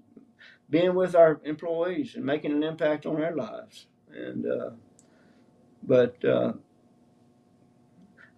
being 0.70 0.94
with 0.94 1.14
our 1.14 1.40
employees 1.44 2.14
and 2.16 2.24
making 2.24 2.52
an 2.52 2.62
impact 2.62 3.06
on 3.06 3.20
their 3.20 3.34
lives. 3.34 3.86
And 4.12 4.46
uh, 4.46 4.70
but 5.82 6.22
uh, 6.24 6.52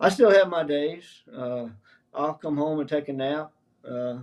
I 0.01 0.09
still 0.11 0.31
have 0.31 0.49
my 0.49 0.63
days. 0.63 1.05
Uh, 1.35 1.67
I'll 2.15 2.35
come 2.35 2.57
home 2.57 2.81
and 2.81 2.89
take 2.89 3.09
a 3.09 3.13
nap. 3.13 3.53
Uh, 3.89 4.19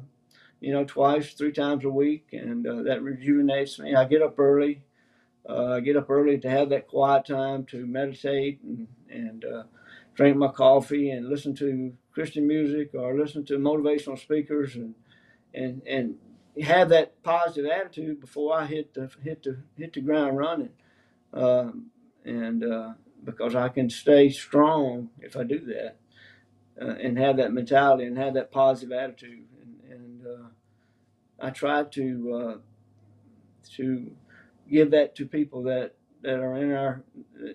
you 0.60 0.72
know, 0.72 0.86
twice, 0.86 1.34
three 1.34 1.52
times 1.52 1.84
a 1.84 1.90
week, 1.90 2.28
and 2.32 2.66
uh, 2.66 2.84
that 2.84 3.02
rejuvenates 3.02 3.80
me. 3.80 3.96
I 3.96 4.06
get 4.06 4.22
up 4.22 4.40
early. 4.40 4.82
Uh, 5.48 5.74
I 5.74 5.80
get 5.82 5.98
up 5.98 6.10
early 6.10 6.38
to 6.40 6.50
have 6.50 6.70
that 6.70 6.88
quiet 6.88 7.26
time 7.26 7.66
to 7.66 7.86
meditate 7.86 8.62
and, 8.64 8.88
and 9.10 9.44
uh, 9.44 9.64
drink 10.16 10.38
my 10.38 10.48
coffee 10.48 11.12
and 11.12 11.28
listen 11.28 11.54
to 11.56 11.94
Christian 12.14 12.48
music 12.48 12.92
or 12.94 13.18
listen 13.18 13.44
to 13.46 13.58
motivational 13.58 14.18
speakers 14.18 14.76
and 14.76 14.96
and 15.54 15.82
and 15.86 16.16
have 16.64 16.90
that 16.90 17.22
positive 17.24 17.70
attitude 17.70 18.22
before 18.22 18.56
I 18.58 18.66
hit 18.66 18.94
the 18.94 19.10
hit 19.22 19.44
the 19.44 19.58
hit 19.78 19.94
the 19.94 20.02
ground 20.02 20.38
running, 20.38 20.70
um, 21.34 21.88
and 22.24 22.64
uh, 22.64 22.94
because 23.24 23.56
I 23.56 23.70
can 23.70 23.90
stay 23.90 24.30
strong 24.30 25.10
if 25.20 25.36
I 25.38 25.44
do 25.44 25.60
that, 25.60 25.98
uh, 26.82 26.96
and 26.96 27.18
have 27.18 27.38
that 27.38 27.54
mentality 27.54 28.06
and 28.06 28.18
have 28.18 28.34
that 28.36 28.52
positive 28.52 28.92
attitude, 28.92 29.46
and, 29.62 29.92
and 29.92 30.28
uh, 30.28 30.48
I 31.40 31.50
try 31.52 31.84
to 31.84 32.34
uh, 32.34 32.58
to 33.76 34.12
give 34.70 34.92
that 34.92 35.16
to 35.16 35.26
people 35.26 35.64
that 35.64 35.96
that 36.22 36.40
are 36.40 36.58
in 36.58 36.72
our 36.72 37.04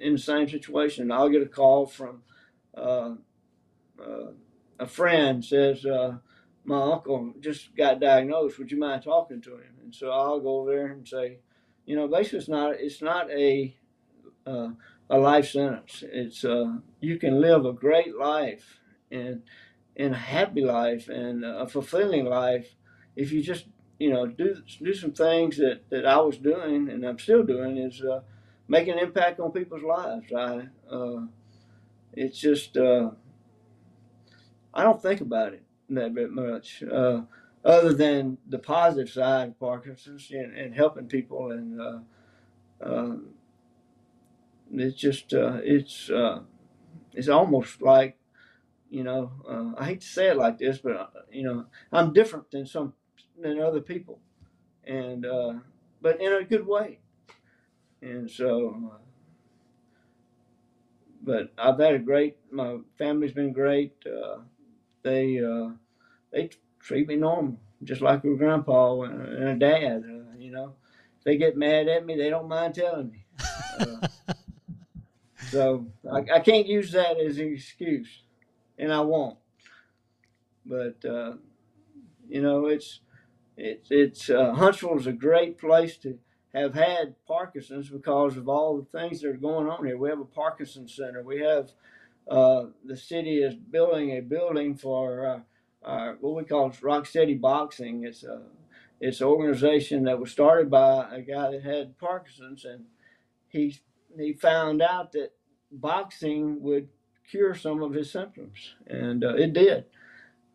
in 0.01 0.15
the 0.15 0.19
same 0.19 0.49
situation. 0.49 1.05
And 1.05 1.13
I'll 1.13 1.29
get 1.29 1.43
a 1.43 1.47
call 1.47 1.87
from 1.87 2.23
uh, 2.77 3.15
uh, 4.01 4.33
a 4.79 4.87
friend 4.87 5.45
says 5.45 5.85
my 6.69 6.93
uncle 6.93 7.33
just 7.41 7.75
got 7.75 7.99
diagnosed. 7.99 8.59
Would 8.59 8.71
you 8.71 8.79
mind 8.79 9.03
talking 9.03 9.41
to 9.41 9.55
him? 9.55 9.79
And 9.83 9.95
so 9.95 10.11
I'll 10.11 10.39
go 10.39 10.61
over 10.61 10.71
there 10.71 10.87
and 10.89 11.09
say, 11.09 11.39
you 11.87 11.97
know, 11.97 12.07
basically 12.07 12.41
it's 12.41 12.49
not 12.49 12.75
it's 12.79 13.01
not 13.01 13.31
a 13.31 13.75
uh, 14.47 14.69
a 15.11 15.19
life 15.19 15.51
sentence. 15.51 16.05
It's 16.07 16.45
uh, 16.45 16.79
you 17.01 17.19
can 17.19 17.41
live 17.41 17.65
a 17.65 17.73
great 17.73 18.17
life 18.17 18.81
and 19.11 19.43
and 19.97 20.15
a 20.15 20.19
happy 20.19 20.63
life 20.63 21.09
and 21.09 21.45
a 21.45 21.67
fulfilling 21.67 22.27
life 22.27 22.75
if 23.17 23.33
you 23.33 23.43
just 23.43 23.67
you 23.99 24.11
know 24.11 24.27
do 24.27 24.57
do 24.83 24.95
some 24.95 25.13
things 25.13 25.57
that 25.57 25.89
that 25.91 26.07
I 26.07 26.19
was 26.19 26.39
doing 26.39 26.89
and 26.89 27.05
I'm 27.05 27.19
still 27.19 27.43
doing 27.43 27.79
is 27.79 28.03
uh, 28.03 28.21
making 28.69 28.95
an 28.95 29.01
impact 29.01 29.41
on 29.41 29.53
people's 29.53 29.83
lives. 29.83 30.33
I 30.33 30.69
uh, 30.91 31.23
it's 32.13 32.39
just 32.39 32.77
uh, 32.77 33.11
I 34.75 34.83
don't 34.83 35.03
think 35.03 35.21
about 35.21 35.55
it 35.55 35.63
that 35.91 36.15
bit 36.15 36.31
much, 36.31 36.83
uh, 36.83 37.23
other 37.65 37.93
than 37.93 38.39
the 38.49 38.59
positive 38.59 39.11
side 39.11 39.49
of 39.49 39.61
Parkinson's 39.61 40.31
and, 40.31 40.57
and 40.57 40.75
helping 40.75 41.07
people. 41.07 41.51
And 41.51 41.81
uh, 41.81 41.99
uh, 42.85 43.17
it's 44.73 44.97
just 44.97 45.33
uh, 45.35 45.59
it's 45.63 46.11
uh, 46.11 46.41
it's 47.13 47.29
almost 47.29 47.83
like 47.83 48.19
you 48.91 49.05
know 49.05 49.33
uh, 49.49 49.81
I 49.81 49.87
hate 49.87 50.01
to 50.03 50.07
say 50.07 50.29
it 50.29 50.37
like 50.37 50.59
this, 50.59 50.79
but 50.79 51.13
you 51.31 51.43
know 51.43 51.67
I'm 51.93 52.13
different 52.13 52.51
than 52.51 52.67
some 52.67 52.95
than 53.41 53.61
other 53.61 53.81
people, 53.81 54.21
and 54.85 55.27
but 56.01 56.21
in 56.21 56.33
a 56.33 56.45
good 56.45 56.67
way. 56.67 57.01
And 58.01 58.31
so 58.31 58.93
but 61.29 61.53
I've 61.59 61.79
had 61.79 61.95
a 61.95 61.99
great. 61.99 62.39
My 62.51 62.79
family's 62.97 63.33
been 63.33 63.53
great. 63.53 63.93
Uh, 64.07 64.39
they 65.03 65.39
uh, 65.45 65.71
they 66.33 66.51
treat 66.81 67.07
me 67.07 67.17
normal, 67.17 67.59
just 67.85 68.01
like 68.01 68.25
a 68.25 68.35
grandpa 68.35 69.03
and 69.03 69.49
a 69.49 69.55
dad. 69.57 70.05
Uh, 70.05 70.37
you 70.39 70.51
know, 70.51 70.75
if 71.19 71.25
they 71.25 71.37
get 71.37 71.57
mad 71.57 71.87
at 71.89 72.07
me, 72.07 72.17
they 72.17 72.31
don't 72.31 72.49
mind 72.49 72.75
telling 72.75 73.11
me. 73.11 73.25
Uh, 73.79 74.09
so 75.51 75.87
I, 76.11 76.37
I, 76.37 76.41
can't 76.41 76.67
use 76.67 76.93
that 76.93 77.19
as 77.19 77.39
an 77.39 77.53
excuse, 77.53 78.23
and 78.79 78.93
I 78.93 79.01
won't. 79.01 79.39
But 80.67 81.05
uh, 81.05 81.35
you 82.29 82.43
know, 82.43 82.67
it's 82.67 83.01
it's 83.57 83.89
it's 83.91 84.31
uh, 84.31 84.53
Huntsville 84.55 84.99
is 84.99 85.07
a 85.07 85.13
great 85.13 85.59
place 85.59 85.97
to 85.99 86.19
have 86.55 86.75
had 86.75 87.15
Parkinson's 87.27 87.91
because 87.91 88.37
of 88.37 88.49
all 88.49 88.77
the 88.77 88.99
things 88.99 89.21
that 89.21 89.29
are 89.29 89.35
going 89.35 89.69
on 89.69 89.87
here. 89.87 89.99
We 89.99 90.09
have 90.09 90.21
a 90.21 90.25
Parkinson's 90.25 90.95
Center. 90.95 91.23
We 91.23 91.41
have 91.41 91.71
uh, 92.29 92.67
the 92.85 92.97
city 92.97 93.43
is 93.43 93.55
building 93.55 94.11
a 94.17 94.21
building 94.21 94.77
for 94.77 95.27
uh, 95.27 95.89
uh, 95.89 96.13
what 96.21 96.37
we 96.37 96.45
call 96.45 96.73
Rock 96.83 97.07
Steady 97.07 97.35
Boxing. 97.35 98.05
It's 98.05 98.25
a 98.25 98.43
it's 99.01 99.21
an 99.21 99.29
organization 99.29 100.05
that 100.05 100.19
was 100.19 100.31
started 100.31 100.71
by 100.71 101.09
a 101.11 101.21
guy 101.23 101.53
that 101.53 101.63
had 101.63 101.99
Parkinson's, 101.99 102.65
and 102.65 102.85
he 103.49 103.79
he 104.19 104.33
found 104.33 104.83
out 104.83 105.13
that 105.13 105.31
boxing 105.71 106.63
would 106.63 106.89
cure 107.31 107.55
some 107.55 107.83
of 107.83 107.93
his 107.93 108.11
symptoms, 108.11 108.75
and 108.87 109.25
uh, 109.25 109.35
it 109.35 109.53
did. 109.53 109.85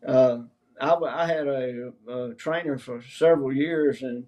Uh, 0.06 0.38
I, 0.80 0.94
I 0.94 1.26
had 1.26 1.46
a, 1.46 1.92
a 2.08 2.34
trainer 2.34 2.78
for 2.78 3.00
several 3.02 3.52
years, 3.52 4.02
and 4.02 4.26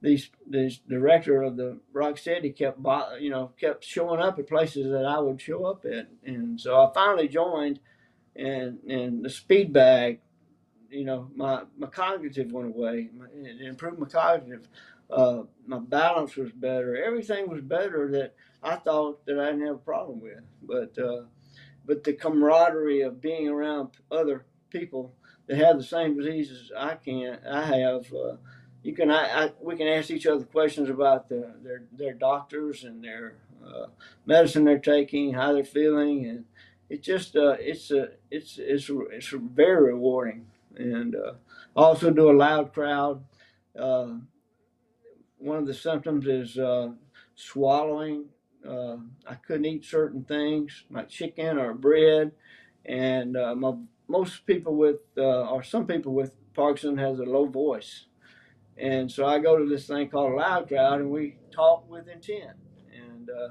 these 0.00 0.30
this 0.46 0.78
director 0.88 1.42
of 1.42 1.56
the 1.56 1.80
Rock 1.92 2.18
Steady 2.18 2.50
kept 2.50 2.78
you 3.20 3.30
know 3.30 3.52
kept 3.60 3.84
showing 3.84 4.20
up 4.20 4.38
at 4.38 4.46
places 4.46 4.90
that 4.90 5.04
I 5.04 5.18
would 5.18 5.40
show 5.40 5.64
up 5.64 5.84
at, 5.84 6.08
and 6.24 6.60
so 6.60 6.80
I 6.80 6.92
finally 6.94 7.28
joined, 7.28 7.80
and 8.36 8.78
and 8.88 9.24
the 9.24 9.30
speed 9.30 9.72
bag, 9.72 10.20
you 10.90 11.04
know 11.04 11.30
my 11.34 11.62
my 11.76 11.88
cognitive 11.88 12.52
went 12.52 12.68
away, 12.68 13.10
it 13.34 13.60
improved 13.60 13.98
my 13.98 14.06
cognitive, 14.06 14.68
uh, 15.10 15.42
my 15.66 15.78
balance 15.78 16.36
was 16.36 16.52
better, 16.52 17.02
everything 17.02 17.48
was 17.48 17.62
better 17.62 18.10
that 18.12 18.34
I 18.62 18.76
thought 18.76 19.24
that 19.26 19.38
I 19.38 19.46
didn't 19.46 19.66
have 19.66 19.76
a 19.76 19.78
problem 19.78 20.20
with, 20.20 20.42
but 20.62 20.98
uh, 20.98 21.22
but 21.86 22.04
the 22.04 22.12
camaraderie 22.12 23.00
of 23.00 23.20
being 23.20 23.48
around 23.48 23.90
other 24.10 24.44
people 24.70 25.14
that 25.46 25.56
have 25.56 25.78
the 25.78 25.84
same 25.84 26.16
diseases 26.16 26.70
I 26.76 26.96
can 26.96 27.38
I 27.48 27.64
have. 27.64 28.12
Uh, 28.12 28.36
you 28.82 28.94
can 28.94 29.10
I, 29.10 29.44
I, 29.44 29.52
we 29.60 29.76
can 29.76 29.88
ask 29.88 30.10
each 30.10 30.26
other 30.26 30.44
questions 30.44 30.90
about 30.90 31.28
the, 31.28 31.54
their 31.62 31.84
their 31.92 32.14
doctors 32.14 32.84
and 32.84 33.02
their 33.02 33.34
uh, 33.66 33.86
medicine 34.26 34.64
they're 34.64 34.78
taking, 34.78 35.34
how 35.34 35.52
they're 35.52 35.64
feeling, 35.64 36.26
and 36.26 36.44
it 36.90 37.02
just 37.02 37.36
uh, 37.36 37.56
it's 37.58 37.90
a 37.90 38.10
it's 38.30 38.58
it's 38.58 38.90
it's 38.90 39.28
very 39.28 39.92
rewarding. 39.92 40.46
And 40.76 41.16
also 41.74 42.10
do 42.10 42.30
a 42.30 42.32
loud 42.32 42.72
crowd. 42.72 43.24
Uh, 45.38 45.44
one 45.44 45.58
of 45.58 45.66
the 45.66 45.74
symptoms 45.74 46.26
is 46.26 46.58
uh, 46.58 46.88
swallowing. 47.34 48.26
Uh, 48.68 48.96
I 49.26 49.34
couldn't 49.34 49.66
eat 49.66 49.84
certain 49.84 50.24
things 50.24 50.84
like 50.90 51.08
chicken 51.08 51.58
or 51.58 51.74
bread, 51.74 52.32
and 52.84 53.32
my, 53.32 53.74
most 54.08 54.46
people 54.46 54.74
with 54.74 55.00
or 55.16 55.62
some 55.62 55.86
people 55.86 56.12
with 56.12 56.32
Parkinson 56.54 56.98
has 56.98 57.18
a 57.20 57.24
low 57.24 57.46
voice. 57.46 58.06
And 58.76 59.10
so 59.10 59.26
I 59.26 59.38
go 59.38 59.58
to 59.58 59.68
this 59.68 59.86
thing 59.86 60.08
called 60.08 60.32
a 60.32 60.36
loud 60.36 60.68
crowd, 60.68 61.00
and 61.00 61.10
we 61.10 61.36
talk 61.50 61.88
with 61.88 62.08
intent, 62.08 62.56
and 62.92 63.28
uh, 63.30 63.48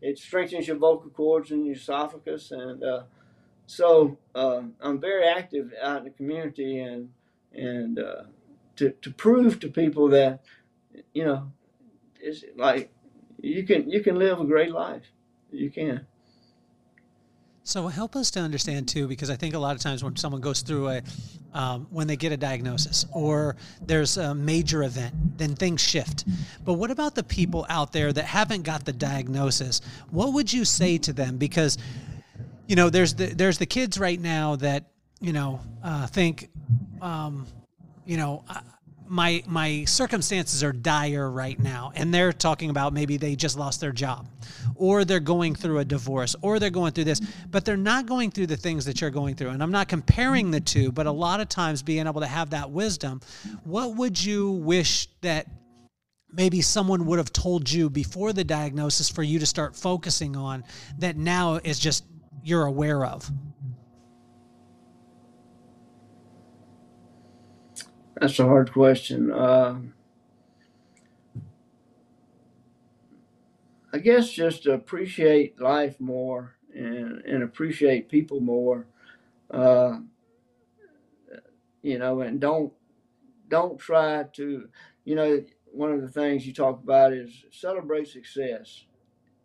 it 0.00 0.18
strengthens 0.18 0.66
your 0.66 0.76
vocal 0.76 1.10
cords 1.10 1.50
and 1.50 1.66
your 1.66 1.76
esophagus, 1.76 2.50
and 2.50 2.82
uh, 2.82 3.02
so 3.66 4.18
uh, 4.34 4.62
I'm 4.80 5.00
very 5.00 5.26
active 5.26 5.72
out 5.82 5.98
in 5.98 6.04
the 6.04 6.10
community, 6.10 6.78
and 6.78 7.10
and 7.52 7.98
uh, 7.98 8.22
to 8.76 8.90
to 8.90 9.10
prove 9.10 9.60
to 9.60 9.68
people 9.68 10.08
that 10.08 10.42
you 11.12 11.24
know 11.24 11.50
it's 12.20 12.44
like 12.56 12.90
you 13.38 13.64
can 13.64 13.90
you 13.90 14.00
can 14.02 14.16
live 14.16 14.40
a 14.40 14.44
great 14.44 14.72
life, 14.72 15.02
you 15.50 15.70
can. 15.70 16.06
So 17.64 17.86
help 17.86 18.16
us 18.16 18.30
to 18.32 18.40
understand 18.40 18.88
too, 18.88 19.06
because 19.06 19.30
I 19.30 19.36
think 19.36 19.54
a 19.54 19.58
lot 19.58 19.76
of 19.76 19.82
times 19.82 20.02
when 20.02 20.16
someone 20.16 20.40
goes 20.40 20.62
through 20.62 20.88
a, 20.88 21.02
um, 21.54 21.86
when 21.90 22.08
they 22.08 22.16
get 22.16 22.32
a 22.32 22.36
diagnosis 22.36 23.06
or 23.12 23.54
there's 23.86 24.16
a 24.16 24.34
major 24.34 24.82
event, 24.82 25.38
then 25.38 25.54
things 25.54 25.80
shift. 25.80 26.24
But 26.64 26.74
what 26.74 26.90
about 26.90 27.14
the 27.14 27.22
people 27.22 27.64
out 27.68 27.92
there 27.92 28.12
that 28.12 28.24
haven't 28.24 28.62
got 28.62 28.84
the 28.84 28.92
diagnosis? 28.92 29.80
What 30.10 30.32
would 30.32 30.52
you 30.52 30.64
say 30.64 30.98
to 30.98 31.12
them? 31.12 31.36
Because, 31.36 31.78
you 32.66 32.74
know, 32.74 32.90
there's 32.90 33.14
the 33.14 33.26
there's 33.26 33.58
the 33.58 33.66
kids 33.66 33.96
right 33.96 34.20
now 34.20 34.56
that 34.56 34.86
you 35.20 35.32
know 35.32 35.60
uh, 35.84 36.08
think, 36.08 36.48
um, 37.00 37.46
you 38.04 38.16
know 38.16 38.44
my 39.12 39.42
my 39.46 39.84
circumstances 39.84 40.64
are 40.64 40.72
dire 40.72 41.30
right 41.30 41.60
now 41.60 41.92
and 41.94 42.14
they're 42.14 42.32
talking 42.32 42.70
about 42.70 42.94
maybe 42.94 43.18
they 43.18 43.36
just 43.36 43.58
lost 43.58 43.78
their 43.78 43.92
job 43.92 44.26
or 44.74 45.04
they're 45.04 45.20
going 45.20 45.54
through 45.54 45.78
a 45.78 45.84
divorce 45.84 46.34
or 46.40 46.58
they're 46.58 46.70
going 46.70 46.92
through 46.92 47.04
this 47.04 47.20
but 47.50 47.66
they're 47.66 47.76
not 47.76 48.06
going 48.06 48.30
through 48.30 48.46
the 48.46 48.56
things 48.56 48.86
that 48.86 49.02
you're 49.02 49.10
going 49.10 49.34
through 49.34 49.50
and 49.50 49.62
I'm 49.62 49.70
not 49.70 49.86
comparing 49.86 50.50
the 50.50 50.60
two 50.60 50.90
but 50.90 51.06
a 51.06 51.12
lot 51.12 51.40
of 51.40 51.50
times 51.50 51.82
being 51.82 52.06
able 52.06 52.22
to 52.22 52.26
have 52.26 52.50
that 52.50 52.70
wisdom 52.70 53.20
what 53.64 53.94
would 53.96 54.22
you 54.22 54.50
wish 54.50 55.08
that 55.20 55.46
maybe 56.32 56.62
someone 56.62 57.04
would 57.04 57.18
have 57.18 57.34
told 57.34 57.70
you 57.70 57.90
before 57.90 58.32
the 58.32 58.44
diagnosis 58.44 59.10
for 59.10 59.22
you 59.22 59.38
to 59.38 59.46
start 59.46 59.76
focusing 59.76 60.36
on 60.36 60.64
that 60.98 61.18
now 61.18 61.56
is 61.56 61.78
just 61.78 62.04
you're 62.42 62.64
aware 62.64 63.04
of? 63.04 63.30
That's 68.20 68.38
a 68.38 68.44
hard 68.44 68.72
question. 68.72 69.32
Uh, 69.32 69.80
I 73.92 73.98
guess 73.98 74.30
just 74.30 74.62
to 74.64 74.72
appreciate 74.72 75.60
life 75.60 76.00
more 76.00 76.56
and, 76.74 77.20
and 77.24 77.42
appreciate 77.42 78.08
people 78.08 78.40
more. 78.40 78.86
Uh, 79.50 79.98
you 81.82 81.98
know, 81.98 82.20
and 82.20 82.40
don't 82.40 82.72
don't 83.48 83.78
try 83.78 84.24
to, 84.34 84.68
you 85.04 85.14
know, 85.14 85.44
one 85.66 85.92
of 85.92 86.00
the 86.00 86.08
things 86.08 86.46
you 86.46 86.52
talk 86.52 86.82
about 86.82 87.12
is 87.12 87.44
celebrate 87.50 88.08
success 88.08 88.84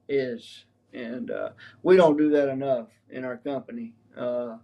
is 0.08 0.66
and 0.94 1.32
uh, 1.32 1.50
we 1.84 1.96
don't 1.98 2.18
do 2.18 2.30
that 2.30 2.50
enough 2.50 2.88
in 3.10 3.24
our 3.24 3.38
company 3.38 3.94
uh, 4.18 4.58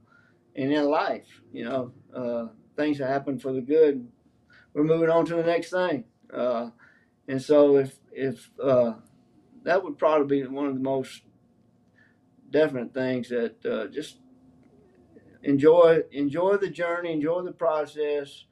and 0.56 0.72
in 0.72 0.86
life 0.86 1.28
you 1.51 1.66
know 1.66 1.91
uh, 2.16 2.47
things 2.76 2.98
that 2.98 3.10
happen 3.10 3.40
for 3.40 3.54
the 3.54 3.62
good. 3.62 4.08
We're 4.74 4.84
moving 4.84 5.10
on 5.10 5.26
to 5.26 5.36
the 5.36 5.44
next 5.44 5.70
thing. 5.70 6.06
Uh, 6.34 6.70
and 7.28 7.42
so 7.42 7.78
if 7.78 8.00
if 8.12 8.50
uh, 8.62 8.94
that 9.64 9.84
would 9.84 9.98
probably 9.98 10.42
be 10.42 10.48
one 10.48 10.68
of 10.68 10.74
the 10.74 10.82
most 10.82 11.22
definite 12.50 12.94
things 12.94 13.30
that 13.30 13.66
uh, 13.66 13.88
just 13.88 14.18
enjoy 15.44 16.02
enjoy 16.12 16.58
the 16.58 16.70
journey 16.70 17.12
enjoy 17.12 17.42
the 17.42 17.52
process 17.52 18.46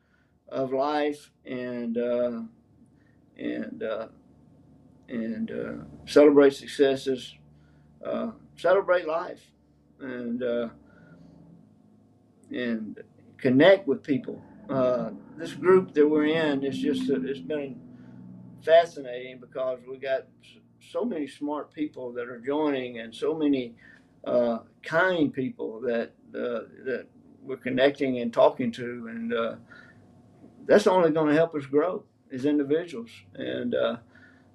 of 0.50 0.74
life 0.74 1.32
and 1.46 1.98
and 3.38 3.84
uh, 3.84 4.08
and 5.10 5.52
uh, 5.52 5.84
celebrate 6.06 6.54
successes, 6.54 7.36
uh, 8.06 8.32
celebrate 8.56 9.08
life, 9.08 9.52
and 10.00 10.44
uh, 10.44 10.70
and 12.52 13.02
connect 13.42 13.88
with 13.88 14.04
people. 14.04 14.42
Uh, 14.70 15.12
this 15.38 15.54
group 15.54 15.94
that 15.94 16.08
we're 16.08 16.26
in 16.26 16.64
is 16.64 16.78
just 16.78 17.10
it's 17.10 17.40
been 17.40 17.80
fascinating 18.64 19.40
because 19.40 19.80
we 19.90 19.98
got 19.98 20.28
so 20.92 21.04
many 21.04 21.28
smart 21.28 21.74
people 21.74 22.12
that 22.14 22.28
are 22.28 22.40
joining 22.40 23.00
and 23.00 23.14
so 23.14 23.34
many 23.34 23.76
uh, 24.26 24.60
kind 24.84 25.34
people 25.34 25.82
that 25.82 26.14
that 26.32 27.08
we're 27.42 27.58
connecting 27.58 28.20
and 28.20 28.32
talking 28.32 28.72
to 28.72 29.08
and 29.10 29.34
that's 30.66 30.88
only 30.88 31.12
going 31.12 31.28
to 31.28 31.36
help 31.36 31.56
us 31.56 31.66
grow 31.66 32.04
as 32.32 32.46
individuals. 32.46 33.10
And 33.36 33.76
uh, 33.76 33.98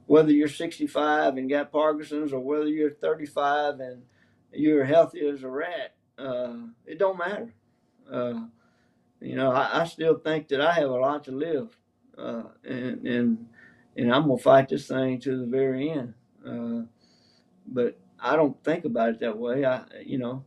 whether 0.06 0.32
you're 0.32 0.48
65 0.48 1.36
and 1.36 1.50
got 1.50 1.72
Parkinson's 1.72 2.32
or 2.32 2.40
whether 2.40 2.68
you're 2.68 2.90
35 2.90 3.80
and 3.80 4.02
you're 4.52 4.84
healthy 4.84 5.26
as 5.26 5.42
a 5.42 5.48
rat, 5.48 5.94
uh, 6.18 6.54
it 6.86 6.98
don't 6.98 7.18
matter. 7.18 7.52
You 9.20 9.36
know, 9.36 9.50
I, 9.50 9.82
I, 9.82 9.84
still 9.86 10.18
think 10.18 10.48
that 10.48 10.60
I 10.60 10.74
have 10.74 10.90
a 10.90 10.94
lot 10.94 11.24
to 11.24 11.32
live, 11.32 11.76
uh, 12.18 12.42
and 12.64 13.06
and 13.06 13.48
and 13.96 14.14
I'm 14.14 14.28
gonna 14.28 14.38
fight 14.38 14.68
this 14.68 14.88
thing 14.88 15.20
to 15.20 15.38
the 15.38 15.46
very 15.46 15.90
end. 15.90 16.14
Uh, 16.46 16.82
but 17.66 17.98
I 18.20 18.36
don't 18.36 18.62
think 18.62 18.84
about 18.84 19.10
it 19.10 19.20
that 19.20 19.38
way. 19.38 19.64
I, 19.64 19.82
you 20.04 20.18
know, 20.18 20.44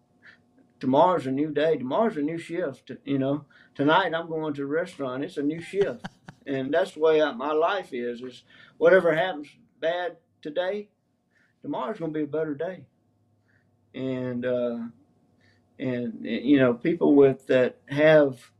tomorrow's 0.79 1.25
a 1.25 1.31
new 1.31 1.51
day. 1.51 1.77
Tomorrow's 1.77 2.17
a 2.17 2.21
new 2.21 2.37
shift. 2.37 2.91
You 3.03 3.17
know, 3.17 3.45
tonight 3.73 4.13
I'm 4.13 4.29
going 4.29 4.53
to 4.53 4.63
a 4.63 4.67
restaurant. 4.67 5.23
It's 5.23 5.37
a 5.37 5.43
new 5.43 5.61
shift 5.61 6.05
and 6.49 6.73
that's 6.73 6.91
the 6.91 6.99
way 6.99 7.21
I, 7.21 7.31
my 7.31 7.51
life 7.51 7.93
is. 7.93 8.21
Is 8.21 8.43
whatever 8.77 9.13
happens 9.13 9.47
bad 9.79 10.17
today, 10.41 10.89
tomorrow's 11.61 11.99
going 11.99 12.13
to 12.13 12.19
be 12.19 12.23
a 12.23 12.27
better 12.27 12.55
day. 12.55 12.85
And 13.93 14.45
uh, 14.45 14.79
and 15.77 16.25
you 16.25 16.57
know, 16.57 16.73
people 16.73 17.15
with 17.15 17.47
that 17.47 17.77
have 17.87 18.51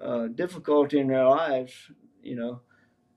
uh, 0.00 0.26
difficulty 0.28 0.98
in 0.98 1.08
their 1.08 1.26
lives, 1.26 1.72
you 2.22 2.36
know, 2.36 2.60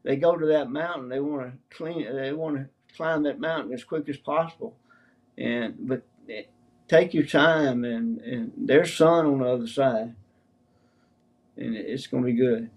they 0.04 0.16
go 0.16 0.38
to 0.38 0.46
that 0.48 0.70
mountain. 0.70 1.10
They 1.10 1.20
want 1.20 1.52
to 1.52 1.76
clean. 1.76 2.06
They 2.16 2.32
want 2.34 2.56
to 2.58 2.70
climb 2.96 3.24
that 3.24 3.40
mountain 3.40 3.74
as 3.74 3.84
quick 3.84 4.08
as 4.10 4.18
possible. 4.18 4.78
And 5.38 5.76
but 5.80 6.04
eh, 6.30 6.44
take 6.88 7.14
your 7.14 7.26
time, 7.26 7.84
and 7.84 8.20
and 8.22 8.54
there's 8.56 8.94
sun 8.94 9.26
on 9.26 9.40
the 9.40 9.46
other 9.46 9.68
side, 9.68 10.16
and 11.58 11.76
it's 11.76 12.08
going 12.08 12.24
to 12.24 12.28
be 12.28 12.38
good. 12.38 12.70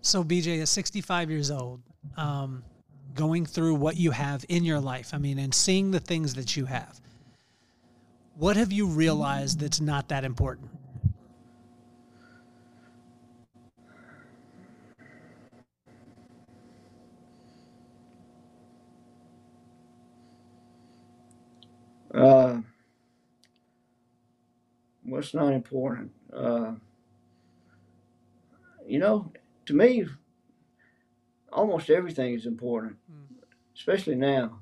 So 0.00 0.22
BJ 0.22 0.58
is 0.58 0.70
65 0.70 1.30
years 1.30 1.50
old, 1.50 1.82
um, 2.16 2.62
going 3.14 3.44
through 3.44 3.74
what 3.74 3.96
you 3.96 4.12
have 4.12 4.44
in 4.48 4.64
your 4.64 4.80
life. 4.80 5.12
I 5.12 5.18
mean, 5.18 5.38
and 5.38 5.52
seeing 5.52 5.90
the 5.90 6.00
things 6.00 6.34
that 6.34 6.56
you 6.56 6.66
have. 6.66 7.00
What 8.36 8.56
have 8.56 8.70
you 8.70 8.86
realized 8.86 9.58
that's 9.58 9.80
not 9.80 10.08
that 10.10 10.24
important? 10.24 10.70
Uh, 22.18 22.60
what's 25.04 25.34
not 25.34 25.52
important? 25.52 26.10
Uh, 26.32 26.72
you 28.86 28.98
know, 28.98 29.30
to 29.66 29.74
me, 29.74 30.06
almost 31.52 31.90
everything 31.90 32.34
is 32.34 32.46
important, 32.46 32.96
mm. 33.10 33.36
especially 33.76 34.16
now. 34.16 34.58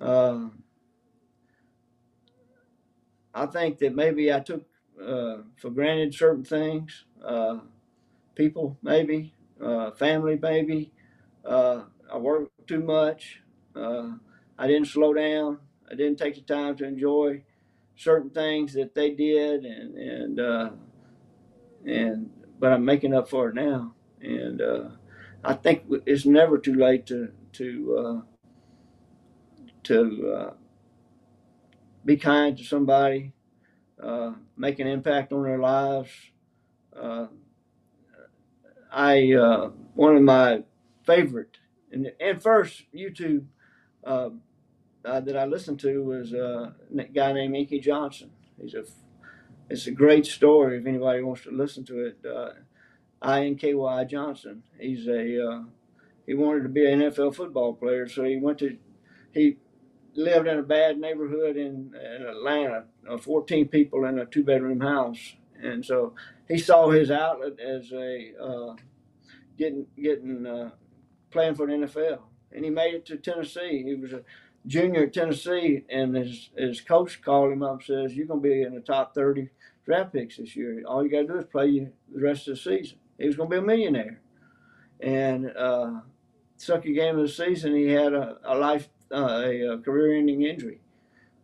Uh, 0.00 0.48
I 3.34 3.46
think 3.46 3.78
that 3.78 3.94
maybe 3.94 4.32
I 4.32 4.40
took 4.40 4.64
uh, 5.00 5.38
for 5.56 5.70
granted 5.70 6.14
certain 6.14 6.44
things, 6.44 7.04
uh, 7.24 7.58
people 8.34 8.76
maybe, 8.82 9.34
uh, 9.62 9.92
family 9.92 10.38
maybe. 10.40 10.90
Uh, 11.44 11.82
I 12.12 12.18
worked 12.18 12.66
too 12.66 12.80
much. 12.80 13.40
Uh, 13.74 14.12
I 14.58 14.66
didn't 14.66 14.88
slow 14.88 15.14
down. 15.14 15.58
I 15.92 15.94
didn't 15.94 16.18
take 16.18 16.34
the 16.34 16.40
time 16.40 16.76
to 16.76 16.84
enjoy 16.84 17.42
certain 17.96 18.30
things 18.30 18.72
that 18.72 18.94
they 18.94 19.10
did, 19.10 19.64
and 19.64 19.96
and 19.96 20.40
and 21.84 22.30
but 22.58 22.72
I'm 22.72 22.84
making 22.84 23.12
up 23.14 23.28
for 23.28 23.50
it 23.50 23.54
now 23.54 23.94
and 24.22 24.62
uh, 24.62 24.88
I 25.44 25.54
think 25.54 25.84
it's 26.06 26.24
never 26.24 26.58
too 26.58 26.74
late 26.74 27.06
to 27.06 27.32
to 27.54 27.98
uh, 27.98 28.48
to 29.84 30.34
uh, 30.34 30.54
be 32.04 32.16
kind 32.16 32.56
to 32.56 32.64
somebody, 32.64 33.32
uh, 34.02 34.32
make 34.56 34.78
an 34.78 34.86
impact 34.86 35.32
on 35.32 35.42
their 35.42 35.58
lives. 35.58 36.10
Uh, 36.96 37.26
I 38.92 39.32
uh, 39.32 39.70
one 39.94 40.16
of 40.16 40.22
my 40.22 40.62
favorite 41.04 41.58
and, 41.90 42.12
and 42.20 42.40
first 42.40 42.84
YouTube 42.94 43.46
that 45.04 45.36
I 45.36 45.44
listened 45.46 45.80
to 45.80 46.02
was 46.02 46.32
a 46.32 46.74
guy 47.14 47.32
named 47.32 47.56
Inky 47.56 47.80
Johnson. 47.80 48.30
He's 48.60 48.74
a 48.74 48.84
it's 49.70 49.86
a 49.86 49.90
great 49.90 50.26
story 50.26 50.78
if 50.78 50.86
anybody 50.86 51.22
wants 51.22 51.44
to 51.44 51.50
listen 51.50 51.84
to 51.86 52.06
it. 52.06 52.24
I-N-K-Y 53.22 54.04
Johnson. 54.04 54.62
He's 54.78 55.06
a 55.06 55.48
uh, 55.48 55.62
he 56.26 56.34
wanted 56.34 56.64
to 56.64 56.68
be 56.68 56.90
an 56.90 57.00
NFL 57.00 57.34
football 57.34 57.72
player, 57.74 58.08
so 58.08 58.24
he 58.24 58.36
went 58.36 58.58
to 58.58 58.76
he 59.32 59.56
lived 60.14 60.46
in 60.46 60.58
a 60.58 60.62
bad 60.62 60.98
neighborhood 60.98 61.56
in, 61.56 61.94
in 61.94 62.26
Atlanta, 62.26 62.84
uh, 63.08 63.16
14 63.16 63.68
people 63.68 64.04
in 64.04 64.18
a 64.18 64.26
two 64.26 64.44
bedroom 64.44 64.80
house, 64.80 65.34
and 65.62 65.84
so 65.84 66.14
he 66.48 66.58
saw 66.58 66.90
his 66.90 67.10
outlet 67.10 67.58
as 67.60 67.92
a 67.92 68.32
uh, 68.42 68.74
getting 69.56 69.86
getting 70.00 70.46
uh, 70.46 70.70
playing 71.30 71.54
for 71.54 71.66
the 71.66 71.72
NFL, 71.72 72.18
and 72.50 72.64
he 72.64 72.70
made 72.70 72.94
it 72.94 73.06
to 73.06 73.16
Tennessee. 73.16 73.84
He 73.86 73.94
was 73.94 74.12
a 74.12 74.22
junior 74.66 75.04
at 75.04 75.12
Tennessee, 75.12 75.84
and 75.90 76.14
his 76.14 76.50
his 76.56 76.80
coach 76.80 77.22
called 77.22 77.52
him 77.52 77.62
up 77.62 77.80
and 77.80 77.82
says, 77.82 78.16
"You're 78.16 78.26
going 78.26 78.42
to 78.42 78.48
be 78.48 78.62
in 78.62 78.74
the 78.74 78.80
top 78.80 79.14
30 79.14 79.48
draft 79.84 80.12
picks 80.12 80.36
this 80.36 80.56
year. 80.56 80.82
All 80.86 81.04
you 81.04 81.10
got 81.10 81.22
to 81.22 81.26
do 81.26 81.38
is 81.38 81.44
play 81.46 81.90
the 82.12 82.20
rest 82.20 82.48
of 82.48 82.54
the 82.54 82.60
season." 82.60 82.98
he 83.22 83.26
was 83.26 83.36
going 83.36 83.50
to 83.50 83.56
be 83.56 83.62
a 83.62 83.66
millionaire. 83.66 84.20
And 85.00 85.50
uh, 85.56 86.00
second 86.56 86.94
game 86.94 87.16
of 87.16 87.22
the 87.22 87.32
season, 87.32 87.74
he 87.74 87.88
had 87.88 88.12
a, 88.12 88.38
a 88.44 88.56
life, 88.56 88.88
uh, 89.12 89.42
a, 89.44 89.74
a 89.74 89.78
career-ending 89.78 90.42
injury. 90.42 90.80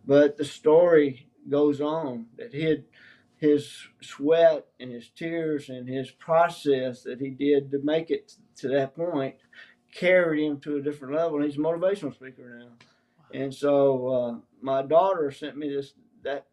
But 0.06 0.36
the 0.36 0.44
story 0.44 1.28
goes 1.48 1.80
on 1.80 2.26
that 2.36 2.52
had 2.52 2.84
his 3.36 3.88
sweat 4.02 4.66
and 4.80 4.90
his 4.90 5.10
tears 5.10 5.68
and 5.68 5.88
his 5.88 6.10
process 6.10 7.02
that 7.04 7.20
he 7.20 7.30
did 7.30 7.70
to 7.70 7.78
make 7.82 8.10
it 8.10 8.34
to 8.56 8.68
that 8.68 8.96
point 8.96 9.36
carried 9.94 10.44
him 10.44 10.58
to 10.60 10.76
a 10.76 10.82
different 10.82 11.14
level. 11.14 11.40
He's 11.42 11.56
a 11.56 11.60
motivational 11.60 12.14
speaker 12.14 12.58
now. 12.58 12.70
And 13.32 13.54
so 13.54 14.08
uh, 14.08 14.34
my 14.60 14.82
daughter 14.82 15.30
sent 15.30 15.56
me 15.56 15.68
this 15.68 15.92
that 16.22 16.46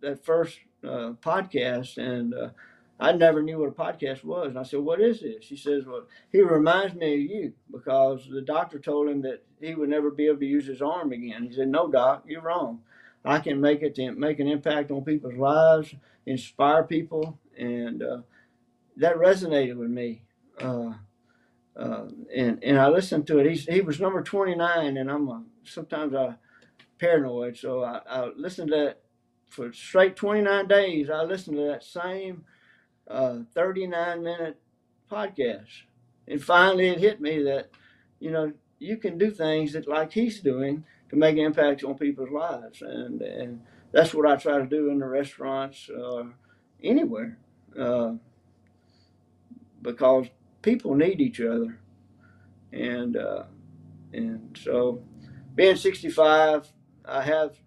that 0.00 0.24
first 0.24 0.58
uh, 0.84 1.12
podcast, 1.22 1.96
and 1.98 2.34
uh, 2.34 2.50
I 3.00 3.12
never 3.12 3.42
knew 3.42 3.58
what 3.58 3.68
a 3.68 3.72
podcast 3.72 4.24
was. 4.24 4.48
And 4.48 4.58
I 4.58 4.62
said, 4.62 4.80
What 4.80 5.00
is 5.00 5.20
this? 5.20 5.44
She 5.44 5.56
says, 5.56 5.84
Well, 5.86 6.06
he 6.30 6.40
reminds 6.42 6.94
me 6.94 7.14
of 7.14 7.20
you 7.20 7.52
because 7.70 8.28
the 8.30 8.42
doctor 8.42 8.78
told 8.78 9.08
him 9.08 9.22
that 9.22 9.44
he 9.60 9.74
would 9.74 9.88
never 9.88 10.10
be 10.10 10.26
able 10.26 10.38
to 10.38 10.46
use 10.46 10.66
his 10.66 10.82
arm 10.82 11.12
again. 11.12 11.44
He 11.44 11.54
said, 11.54 11.68
No, 11.68 11.88
doc, 11.88 12.24
you're 12.26 12.42
wrong. 12.42 12.80
I 13.24 13.40
can 13.40 13.60
make 13.60 13.82
it 13.82 13.94
to 13.96 14.12
make 14.12 14.40
an 14.40 14.48
impact 14.48 14.90
on 14.90 15.04
people's 15.04 15.34
lives, 15.34 15.94
inspire 16.26 16.84
people. 16.84 17.38
And 17.56 18.02
uh, 18.02 18.18
that 18.96 19.16
resonated 19.16 19.76
with 19.76 19.90
me. 19.90 20.22
Uh, 20.60 20.92
uh, 21.76 22.06
and 22.34 22.62
and 22.64 22.78
I 22.78 22.88
listened 22.88 23.26
to 23.28 23.38
it. 23.38 23.50
He 23.50 23.72
he 23.72 23.80
was 23.80 24.00
number 24.00 24.22
twenty 24.22 24.56
nine, 24.56 24.96
and 24.96 25.08
I'm 25.08 25.28
a, 25.28 25.42
sometimes 25.68 26.14
I 26.14 26.34
paranoid, 26.98 27.56
so 27.56 27.84
I, 27.84 28.00
I 28.08 28.30
listened 28.36 28.70
to 28.70 28.76
that 28.76 29.00
for 29.48 29.72
straight 29.72 30.16
twenty 30.16 30.42
nine 30.42 30.68
days. 30.68 31.10
I 31.10 31.22
listened 31.22 31.56
to 31.56 31.64
that 31.64 31.84
same 31.84 32.44
uh, 33.08 33.38
thirty 33.54 33.86
nine 33.86 34.22
minute 34.22 34.60
podcast, 35.10 35.82
and 36.26 36.42
finally 36.42 36.88
it 36.88 37.00
hit 37.00 37.20
me 37.20 37.42
that 37.44 37.70
you 38.20 38.30
know 38.30 38.52
you 38.78 38.96
can 38.96 39.18
do 39.18 39.30
things 39.30 39.72
that 39.72 39.88
like 39.88 40.12
he's 40.12 40.40
doing 40.40 40.84
to 41.10 41.16
make 41.16 41.36
impacts 41.36 41.84
on 41.84 41.96
people's 41.96 42.30
lives, 42.30 42.82
and 42.82 43.22
and 43.22 43.60
that's 43.92 44.14
what 44.14 44.26
I 44.30 44.36
try 44.36 44.58
to 44.58 44.66
do 44.66 44.90
in 44.90 44.98
the 44.98 45.06
restaurants, 45.06 45.88
uh, 45.88 46.24
anywhere, 46.82 47.38
uh, 47.78 48.14
because 49.80 50.26
people 50.62 50.94
need 50.94 51.20
each 51.20 51.40
other, 51.40 51.78
and 52.72 53.16
uh, 53.16 53.44
and 54.12 54.58
so 54.60 55.02
being 55.58 55.74
65, 55.74 56.72
I 57.04 57.20
have 57.20 57.58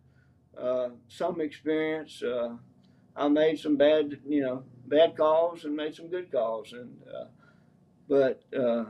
uh, 0.58 0.92
some 1.10 1.42
experience. 1.42 2.24
Uh, 2.24 2.56
I 3.18 3.28
made 3.28 3.60
some 3.60 3.76
bad, 3.76 4.18
you 4.26 4.42
know, 4.42 4.64
bad 4.88 5.18
calls 5.18 5.66
and 5.66 5.76
made 5.76 5.94
some 5.94 6.08
good 6.08 6.32
calls, 6.32 6.72
and 6.72 7.02
uh, 7.06 7.26
but 8.08 8.44
uh, 8.58 8.86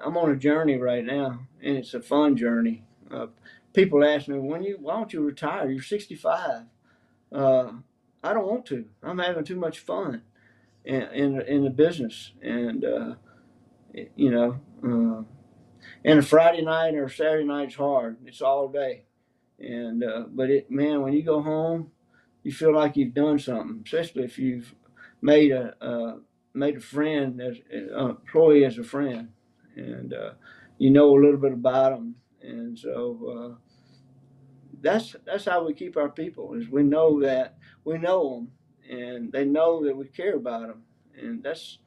I'm 0.00 0.16
on 0.16 0.30
a 0.30 0.36
journey 0.36 0.76
right 0.76 1.04
now, 1.04 1.40
and 1.60 1.76
it's 1.78 1.94
a 1.94 2.00
fun 2.00 2.36
journey. 2.36 2.84
Uh, 3.10 3.26
people 3.72 4.04
ask 4.04 4.28
me, 4.28 4.38
"When 4.38 4.62
you, 4.62 4.78
why 4.80 4.94
don't 4.94 5.12
you 5.12 5.22
retire? 5.22 5.68
You're 5.68 5.82
65." 5.82 6.66
I 8.24 8.32
don't 8.32 8.46
want 8.46 8.66
to. 8.66 8.84
I'm 9.02 9.18
having 9.18 9.42
too 9.42 9.56
much 9.56 9.80
fun 9.80 10.22
in 10.84 11.02
in, 11.02 11.40
in 11.42 11.64
the 11.64 11.70
business, 11.70 12.30
and 12.40 12.84
uh, 12.84 13.14
you 14.14 14.30
know, 14.30 14.60
uh, 14.86 15.22
and 16.04 16.26
Friday 16.26 16.62
night 16.62 16.94
or 16.94 17.08
Saturday 17.08 17.44
night's 17.44 17.74
hard. 17.74 18.16
It's 18.26 18.42
all 18.42 18.68
day, 18.68 19.04
and 19.58 20.02
uh, 20.04 20.24
but 20.28 20.50
it 20.50 20.70
man, 20.70 21.02
when 21.02 21.12
you 21.12 21.22
go 21.22 21.42
home, 21.42 21.90
you 22.42 22.52
feel 22.52 22.74
like 22.74 22.96
you've 22.96 23.14
done 23.14 23.38
something, 23.38 23.82
especially 23.84 24.24
if 24.24 24.38
you've 24.38 24.74
made 25.20 25.52
a 25.52 25.74
uh, 25.84 26.16
made 26.54 26.76
a 26.76 26.80
friend 26.80 27.40
as 27.40 27.56
an 27.70 27.90
employee 27.98 28.64
as 28.64 28.78
a 28.78 28.84
friend, 28.84 29.28
and 29.76 30.12
uh, 30.14 30.32
you 30.78 30.90
know 30.90 31.10
a 31.10 31.20
little 31.20 31.40
bit 31.40 31.52
about 31.52 31.92
them, 31.92 32.16
and 32.42 32.78
so. 32.78 33.56
Uh, 33.56 33.58
that's 34.80 35.14
that's 35.24 35.44
how 35.44 35.64
we 35.64 35.72
keep 35.72 35.96
our 35.96 36.08
people 36.08 36.54
is 36.54 36.68
we 36.68 36.82
know 36.82 37.20
that 37.20 37.56
we 37.84 37.96
know 37.98 38.34
them 38.34 38.50
and 38.90 39.32
they 39.32 39.44
know 39.44 39.84
that 39.84 39.96
we 39.96 40.06
care 40.06 40.36
about 40.36 40.68
them, 40.68 40.82
and 41.16 41.42
that's 41.42 41.78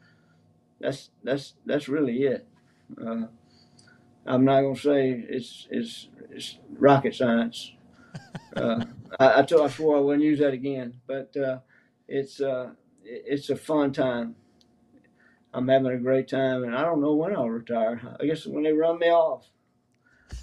that's 0.80 1.10
that's 1.24 1.54
that's 1.66 1.88
really 1.88 2.24
it. 2.24 2.48
I'm 4.26 4.45
not 4.45 4.61
gonna 4.61 4.76
say 4.76 5.26
it's 5.30 5.67
it's 5.69 6.07
it's 6.32 6.57
rocket 6.78 7.15
science. 7.15 7.71
Uh, 8.55 8.86
I, 9.19 9.39
I, 9.39 9.41
told, 9.41 9.63
I 9.63 9.67
swore 9.67 9.97
I 9.97 9.99
wouldn't 9.99 10.23
use 10.23 10.39
that 10.39 10.53
again, 10.53 10.93
but 11.07 11.36
uh, 11.36 11.59
it's 12.07 12.39
uh, 12.39 12.69
it's 13.03 13.49
a 13.49 13.55
fun 13.57 13.91
time. 13.91 14.36
I'm 15.53 15.67
having 15.67 15.91
a 15.91 15.97
great 15.97 16.30
time, 16.30 16.63
and 16.63 16.73
I 16.73 16.84
don't 16.84 17.01
know 17.01 17.13
when 17.15 17.36
I'll 17.36 17.49
retire. 17.49 18.15
I 18.17 18.26
guess 18.26 18.45
when 18.45 18.63
they 18.63 18.71
run 18.71 18.99
me 18.99 19.07
off. 19.07 19.49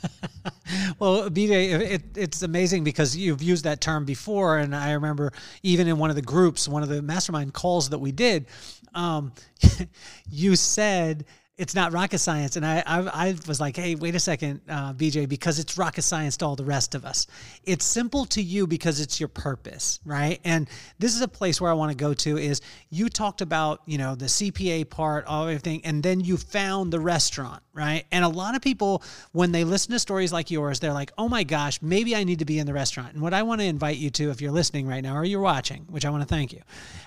well, 0.99 1.29
BJ, 1.31 1.81
it, 1.81 2.03
it's 2.17 2.43
amazing 2.43 2.85
because 2.85 3.17
you've 3.17 3.43
used 3.43 3.65
that 3.65 3.81
term 3.81 4.05
before, 4.05 4.59
and 4.59 4.75
I 4.75 4.93
remember 4.93 5.33
even 5.63 5.89
in 5.89 5.99
one 5.99 6.11
of 6.11 6.17
the 6.17 6.23
groups, 6.23 6.69
one 6.69 6.83
of 6.83 6.89
the 6.89 7.03
mastermind 7.03 7.55
calls 7.55 7.91
that 7.91 7.99
we 7.99 8.13
did, 8.13 8.47
um, 8.95 9.33
you 10.31 10.57
said 10.57 11.25
it's 11.59 11.75
not 11.75 11.93
rocket 11.93 12.19
science. 12.19 12.57
And 12.57 12.65
I, 12.65 12.83
I, 12.87 13.29
I, 13.29 13.37
was 13.47 13.61
like, 13.61 13.77
hey, 13.77 13.95
wait 13.95 14.15
a 14.15 14.19
second, 14.19 14.63
uh, 14.71 14.95
BJ, 14.95 15.29
because 15.29 15.59
it's 15.59 15.77
rocket 15.77 16.01
science 16.01 16.39
to 16.39 16.47
all 16.47 16.57
the 16.57 16.65
rest 16.65 16.95
of 16.95 17.05
us. 17.05 17.27
It's 17.65 17.85
simple 17.85 18.25
to 18.27 18.43
you 18.43 18.67
because 18.67 19.01
it's 19.01 19.21
your 19.21 19.29
purpose, 19.29 20.01
right? 20.07 20.41
And 20.45 20.67
this 20.99 21.15
is 21.15 21.21
a 21.21 21.29
place 21.29 21.61
where 21.61 21.71
I 21.71 21.75
want 21.75 21.91
to 21.91 21.97
go 21.97 22.15
to 22.15 22.39
is 22.39 22.63
you 22.89 23.11
talked 23.11 23.43
about, 23.43 23.83
you 23.85 23.99
know, 23.99 24.15
the 24.15 24.27
CPA 24.27 24.89
part, 24.89 25.27
all 25.27 25.47
everything, 25.47 25.85
and 25.85 26.03
then 26.03 26.21
you 26.21 26.39
found 26.39 26.91
the 26.91 27.01
restaurant, 27.01 27.63
right? 27.75 28.07
And 28.11 28.25
a 28.25 28.29
lot 28.29 28.57
of 28.57 28.63
people, 28.63 29.03
when 29.33 29.53
they 29.53 29.65
listen 29.65 29.93
to 29.93 29.99
stories 29.99 30.33
like 30.33 30.51
yours, 30.51 30.81
they're 30.81 30.95
like, 30.95 31.13
oh 31.19 31.29
my 31.29 31.45
gosh, 31.45 31.83
maybe 31.83 32.17
I 32.17 32.25
need 32.25 32.39
to 32.39 32.47
be 32.47 32.61
in 32.61 32.67
the 32.67 32.73
restaurant. 32.73 33.13
And 33.13 33.21
what 33.23 33.35
I 33.35 33.43
want 33.43 33.61
to 33.61 33.67
invite 33.67 33.99
you 33.99 34.09
to, 34.09 34.31
if 34.31 34.41
you're 34.41 34.53
listening 34.53 34.87
right 34.87 35.03
now 35.03 35.17
or 35.17 35.25
you're 35.25 35.41
watching, 35.41 35.83
which 35.91 36.07
I 36.07 36.11
want 36.11 36.23
to 36.23 36.29
thank 36.29 36.55
you, 36.55 36.63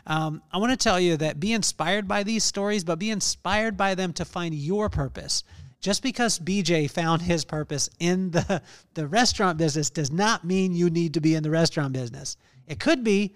um, 0.06 0.44
I 0.54 0.60
want 0.60 0.72
to 0.72 0.78
tell 0.78 1.00
you 1.00 1.18
that 1.18 1.40
be 1.40 1.52
inspired 1.54 2.08
by 2.08 2.22
these 2.22 2.44
stories, 2.44 2.84
but 2.84 3.00
be 3.00 3.10
inspired 3.10 3.76
by 3.76 3.96
them 3.96 4.14
to 4.14 4.35
find 4.36 4.54
your 4.54 4.90
purpose. 4.90 5.46
Just 5.80 6.04
because 6.04 6.40
BJ 6.40 6.92
found 6.92 7.22
his 7.22 7.46
purpose 7.46 7.90
in 8.00 8.32
the, 8.32 8.62
the 8.96 9.08
restaurant 9.08 9.58
business 9.58 9.90
does 9.90 10.12
not 10.12 10.44
mean 10.44 10.76
you 10.76 10.90
need 10.90 11.14
to 11.14 11.22
be 11.22 11.36
in 11.36 11.42
the 11.42 11.50
restaurant 11.50 11.94
business. 11.94 12.36
It 12.68 12.78
could 12.78 13.02
be, 13.02 13.34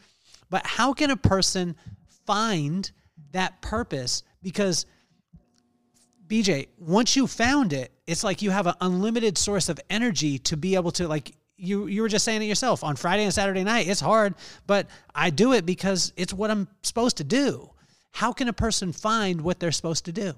but 0.50 0.66
how 0.66 0.92
can 0.92 1.10
a 1.10 1.16
person 1.16 1.78
find 2.26 2.92
that 3.32 3.62
purpose? 3.62 4.24
Because 4.44 4.86
BJ, 6.28 6.68
once 6.78 7.16
you 7.16 7.28
found 7.28 7.72
it, 7.72 7.94
it's 8.06 8.26
like 8.26 8.42
you 8.42 8.52
have 8.52 8.68
an 8.68 8.76
unlimited 8.82 9.38
source 9.38 9.70
of 9.70 9.80
energy 9.90 10.38
to 10.40 10.58
be 10.58 10.76
able 10.76 10.92
to 10.92 11.08
like 11.08 11.32
you 11.56 11.88
you 11.88 12.02
were 12.02 12.10
just 12.10 12.26
saying 12.26 12.42
it 12.42 12.46
yourself 12.46 12.84
on 12.84 12.98
Friday 12.98 13.24
and 13.24 13.34
Saturday 13.34 13.64
night. 13.64 13.88
It's 13.88 14.02
hard, 14.02 14.36
but 14.68 14.88
I 15.16 15.30
do 15.30 15.54
it 15.54 15.66
because 15.66 16.12
it's 16.18 16.34
what 16.34 16.52
I'm 16.52 16.68
supposed 16.84 17.18
to 17.18 17.24
do. 17.24 17.70
How 18.12 18.34
can 18.34 18.50
a 18.50 18.54
person 18.54 18.92
find 18.92 19.40
what 19.42 19.60
they're 19.60 19.72
supposed 19.72 20.06
to 20.06 20.12
do? 20.12 20.34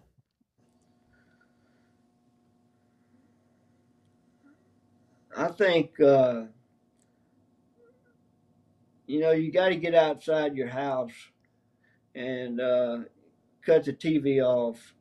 I 5.36 5.48
think 5.48 6.00
uh, 6.00 6.44
you 9.08 9.20
know 9.20 9.32
you 9.32 9.52
got 9.52 9.70
to 9.70 9.76
get 9.76 9.96
outside 9.96 10.56
your 10.56 10.68
house 10.68 11.14
and 12.16 12.60
uh, 12.60 13.00
cut 13.66 13.86
the 13.86 13.94
TV 13.94 14.44
off 14.44 14.94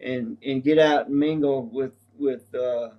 and 0.00 0.38
and 0.44 0.62
get 0.62 0.78
out 0.78 1.08
and 1.08 1.16
mingle 1.16 1.66
with 1.66 1.92
with 2.18 2.54
uh, 2.54 2.90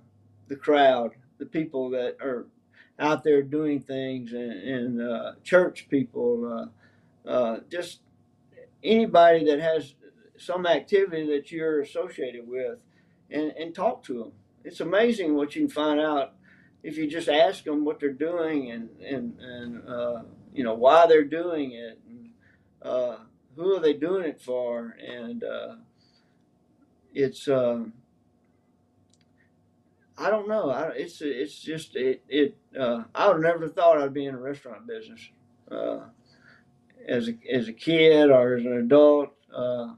the 0.48 0.56
crowd, 0.56 1.12
the 1.38 1.46
people 1.46 1.90
that 1.90 2.16
are 2.20 2.46
out 2.98 3.24
there 3.24 3.42
doing 3.42 3.80
things, 3.80 4.32
and, 4.32 4.52
and 4.52 5.02
uh, 5.02 5.32
church 5.42 5.88
people, 5.88 6.70
uh, 7.26 7.28
uh, 7.28 7.60
just 7.70 8.00
anybody 8.82 9.44
that 9.44 9.60
has 9.60 9.94
some 10.36 10.66
activity 10.66 11.26
that 11.26 11.50
you're 11.50 11.80
associated 11.80 12.46
with, 12.46 12.78
and 13.30 13.52
and 13.58 13.74
talk 13.74 14.02
to 14.04 14.18
them. 14.18 14.32
It's 14.64 14.80
amazing 14.80 15.34
what 15.34 15.54
you 15.56 15.62
can 15.62 15.70
find 15.70 16.00
out 16.00 16.34
if 16.82 16.96
you 16.96 17.08
just 17.08 17.28
ask 17.28 17.64
them 17.64 17.84
what 17.84 18.00
they're 18.00 18.12
doing 18.12 18.70
and 18.70 18.90
and 19.00 19.38
and 19.40 19.88
uh, 19.88 20.22
you 20.54 20.64
know 20.64 20.74
why 20.74 21.06
they're 21.06 21.24
doing 21.24 21.72
it 21.72 21.98
and 22.08 22.30
uh, 22.82 23.16
who 23.56 23.76
are 23.76 23.80
they 23.80 23.92
doing 23.92 24.24
it 24.24 24.40
for? 24.40 24.96
And 25.06 25.44
uh, 25.44 25.74
it's 27.12 27.48
um, 27.48 27.92
I 30.16 30.30
don't 30.30 30.48
know. 30.48 30.70
I, 30.70 30.88
it's 30.94 31.20
it's 31.20 31.60
just 31.60 31.96
it 31.96 32.22
it 32.28 32.56
uh, 32.78 33.04
I 33.14 33.28
would 33.28 33.42
never 33.42 33.68
thought 33.68 34.00
I'd 34.00 34.14
be 34.14 34.26
in 34.26 34.34
a 34.34 34.40
restaurant 34.40 34.86
business 34.86 35.28
uh, 35.70 36.00
as 37.06 37.28
a 37.28 37.34
as 37.52 37.68
a 37.68 37.72
kid 37.72 38.30
or 38.30 38.56
as 38.56 38.64
an 38.64 38.76
adult 38.76 39.30
uh, 39.54 39.94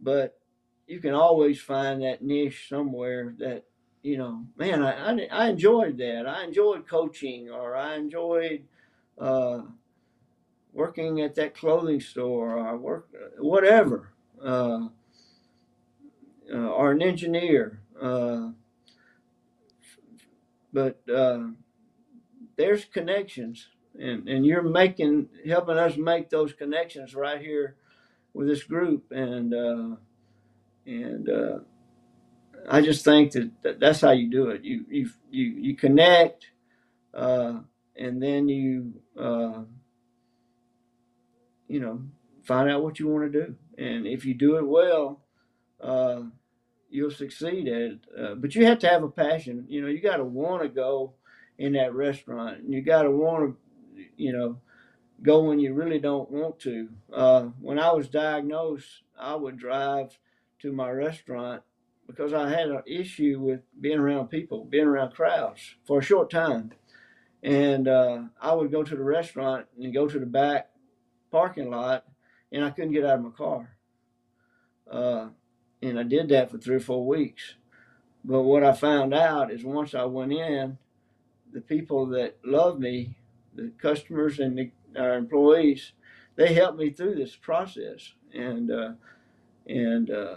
but 0.00 0.38
you 0.86 1.00
can 1.00 1.14
always 1.14 1.60
find 1.60 2.02
that 2.02 2.22
niche 2.22 2.66
somewhere 2.68 3.34
that 3.38 3.64
you 4.08 4.16
know, 4.16 4.46
man, 4.56 4.82
I, 4.82 5.10
I, 5.10 5.28
I, 5.30 5.48
enjoyed 5.50 5.98
that. 5.98 6.26
I 6.26 6.42
enjoyed 6.42 6.88
coaching 6.88 7.50
or 7.50 7.76
I 7.76 7.96
enjoyed 7.96 8.64
uh, 9.18 9.60
working 10.72 11.20
at 11.20 11.34
that 11.34 11.54
clothing 11.54 12.00
store 12.00 12.56
or 12.56 12.76
work, 12.78 13.08
whatever, 13.36 14.08
uh, 14.42 14.88
uh, 16.50 16.56
or 16.56 16.92
an 16.92 17.02
engineer. 17.02 17.82
Uh, 18.00 18.52
but 20.72 21.00
uh, 21.14 21.48
there's 22.56 22.86
connections 22.86 23.68
and, 24.00 24.26
and 24.26 24.46
you're 24.46 24.62
making, 24.62 25.28
helping 25.46 25.76
us 25.76 25.98
make 25.98 26.30
those 26.30 26.54
connections 26.54 27.14
right 27.14 27.42
here 27.42 27.76
with 28.32 28.48
this 28.48 28.62
group. 28.62 29.04
And, 29.10 29.52
and, 30.86 31.28
I 32.68 32.80
just 32.80 33.04
think 33.04 33.32
that, 33.32 33.80
that's 33.80 34.00
how 34.00 34.12
you 34.12 34.30
do 34.30 34.50
it. 34.50 34.64
You 34.64 34.84
you 34.88 35.10
you 35.30 35.44
you 35.44 35.76
connect, 35.76 36.46
uh, 37.14 37.60
and 37.96 38.22
then 38.22 38.48
you 38.48 38.94
uh, 39.18 39.62
you 41.68 41.80
know 41.80 42.02
find 42.44 42.70
out 42.70 42.82
what 42.82 42.98
you 42.98 43.08
want 43.08 43.30
to 43.30 43.46
do, 43.46 43.54
and 43.76 44.06
if 44.06 44.24
you 44.24 44.34
do 44.34 44.56
it 44.56 44.66
well, 44.66 45.20
uh, 45.82 46.22
you'll 46.90 47.10
succeed 47.10 47.68
at 47.68 47.80
it. 47.80 47.98
Uh, 48.18 48.34
but 48.34 48.54
you 48.54 48.64
have 48.66 48.78
to 48.80 48.88
have 48.88 49.02
a 49.02 49.08
passion. 49.10 49.66
You 49.68 49.82
know, 49.82 49.88
you 49.88 50.00
got 50.00 50.16
to 50.16 50.24
want 50.24 50.62
to 50.62 50.68
go 50.68 51.14
in 51.58 51.72
that 51.74 51.94
restaurant, 51.94 52.60
and 52.60 52.72
you 52.72 52.82
got 52.82 53.02
to 53.02 53.10
want 53.10 53.54
to, 53.96 54.04
you 54.16 54.32
know, 54.32 54.58
go 55.22 55.42
when 55.42 55.58
you 55.58 55.74
really 55.74 55.98
don't 55.98 56.30
want 56.30 56.58
to. 56.60 56.88
Uh, 57.12 57.42
when 57.60 57.78
I 57.78 57.92
was 57.92 58.08
diagnosed, 58.08 59.02
I 59.18 59.34
would 59.34 59.58
drive 59.58 60.18
to 60.60 60.72
my 60.72 60.90
restaurant 60.90 61.62
because 62.08 62.32
I 62.32 62.48
had 62.48 62.70
an 62.70 62.82
issue 62.86 63.38
with 63.38 63.60
being 63.80 63.98
around 63.98 64.28
people, 64.28 64.64
being 64.64 64.86
around 64.86 65.12
crowds 65.12 65.76
for 65.86 65.98
a 66.00 66.02
short 66.02 66.30
time. 66.30 66.72
And 67.42 67.86
uh, 67.86 68.22
I 68.40 68.54
would 68.54 68.72
go 68.72 68.82
to 68.82 68.96
the 68.96 69.04
restaurant 69.04 69.66
and 69.78 69.94
go 69.94 70.08
to 70.08 70.18
the 70.18 70.26
back 70.26 70.70
parking 71.30 71.70
lot, 71.70 72.04
and 72.50 72.64
I 72.64 72.70
couldn't 72.70 72.92
get 72.92 73.04
out 73.04 73.18
of 73.18 73.24
my 73.24 73.30
car. 73.30 73.76
Uh, 74.90 75.28
and 75.82 76.00
I 76.00 76.02
did 76.02 76.30
that 76.30 76.50
for 76.50 76.58
three 76.58 76.76
or 76.76 76.80
four 76.80 77.06
weeks. 77.06 77.54
But 78.24 78.42
what 78.42 78.64
I 78.64 78.72
found 78.72 79.14
out 79.14 79.52
is 79.52 79.62
once 79.62 79.94
I 79.94 80.04
went 80.06 80.32
in, 80.32 80.78
the 81.52 81.60
people 81.60 82.06
that 82.06 82.38
love 82.44 82.80
me, 82.80 83.16
the 83.54 83.70
customers 83.80 84.38
and 84.38 84.58
the, 84.58 84.70
our 84.98 85.14
employees, 85.14 85.92
they 86.36 86.54
helped 86.54 86.78
me 86.78 86.90
through 86.90 87.14
this 87.14 87.36
process. 87.36 88.12
And 88.32 88.70
uh, 88.70 88.92
and 89.66 90.10
uh, 90.10 90.36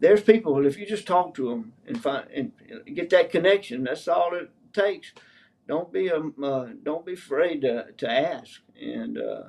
there's 0.00 0.22
people 0.22 0.66
if 0.66 0.78
you 0.78 0.86
just 0.86 1.06
talk 1.06 1.34
to 1.34 1.50
them 1.50 1.72
and 1.86 2.02
find 2.02 2.28
and 2.34 2.52
get 2.94 3.10
that 3.10 3.30
connection, 3.30 3.84
that's 3.84 4.08
all 4.08 4.34
it 4.34 4.50
takes. 4.72 5.12
Don't 5.68 5.92
be 5.92 6.10
um, 6.10 6.34
uh, 6.42 6.66
don't 6.82 7.06
be 7.06 7.14
afraid 7.14 7.62
to 7.62 7.86
to 7.98 8.10
ask. 8.10 8.60
And 8.80 9.18
uh, 9.18 9.42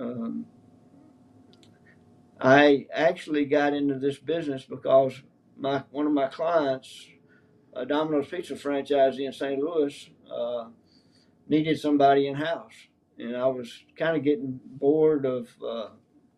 um, 0.00 0.46
I 2.40 2.86
actually 2.92 3.46
got 3.46 3.74
into 3.74 3.98
this 3.98 4.18
business 4.18 4.64
because 4.64 5.22
my 5.58 5.84
one 5.90 6.06
of 6.06 6.12
my 6.12 6.28
clients, 6.28 7.08
a 7.74 7.86
Domino's 7.86 8.28
Pizza 8.28 8.54
franchisee 8.54 9.26
in 9.26 9.32
St. 9.32 9.60
Louis, 9.60 10.10
uh, 10.32 10.68
needed 11.48 11.80
somebody 11.80 12.28
in 12.28 12.36
house, 12.36 12.74
and 13.18 13.36
I 13.36 13.46
was 13.46 13.84
kind 13.96 14.16
of 14.16 14.24
getting 14.24 14.60
bored 14.64 15.26
of 15.26 15.48
uh, 15.66 15.88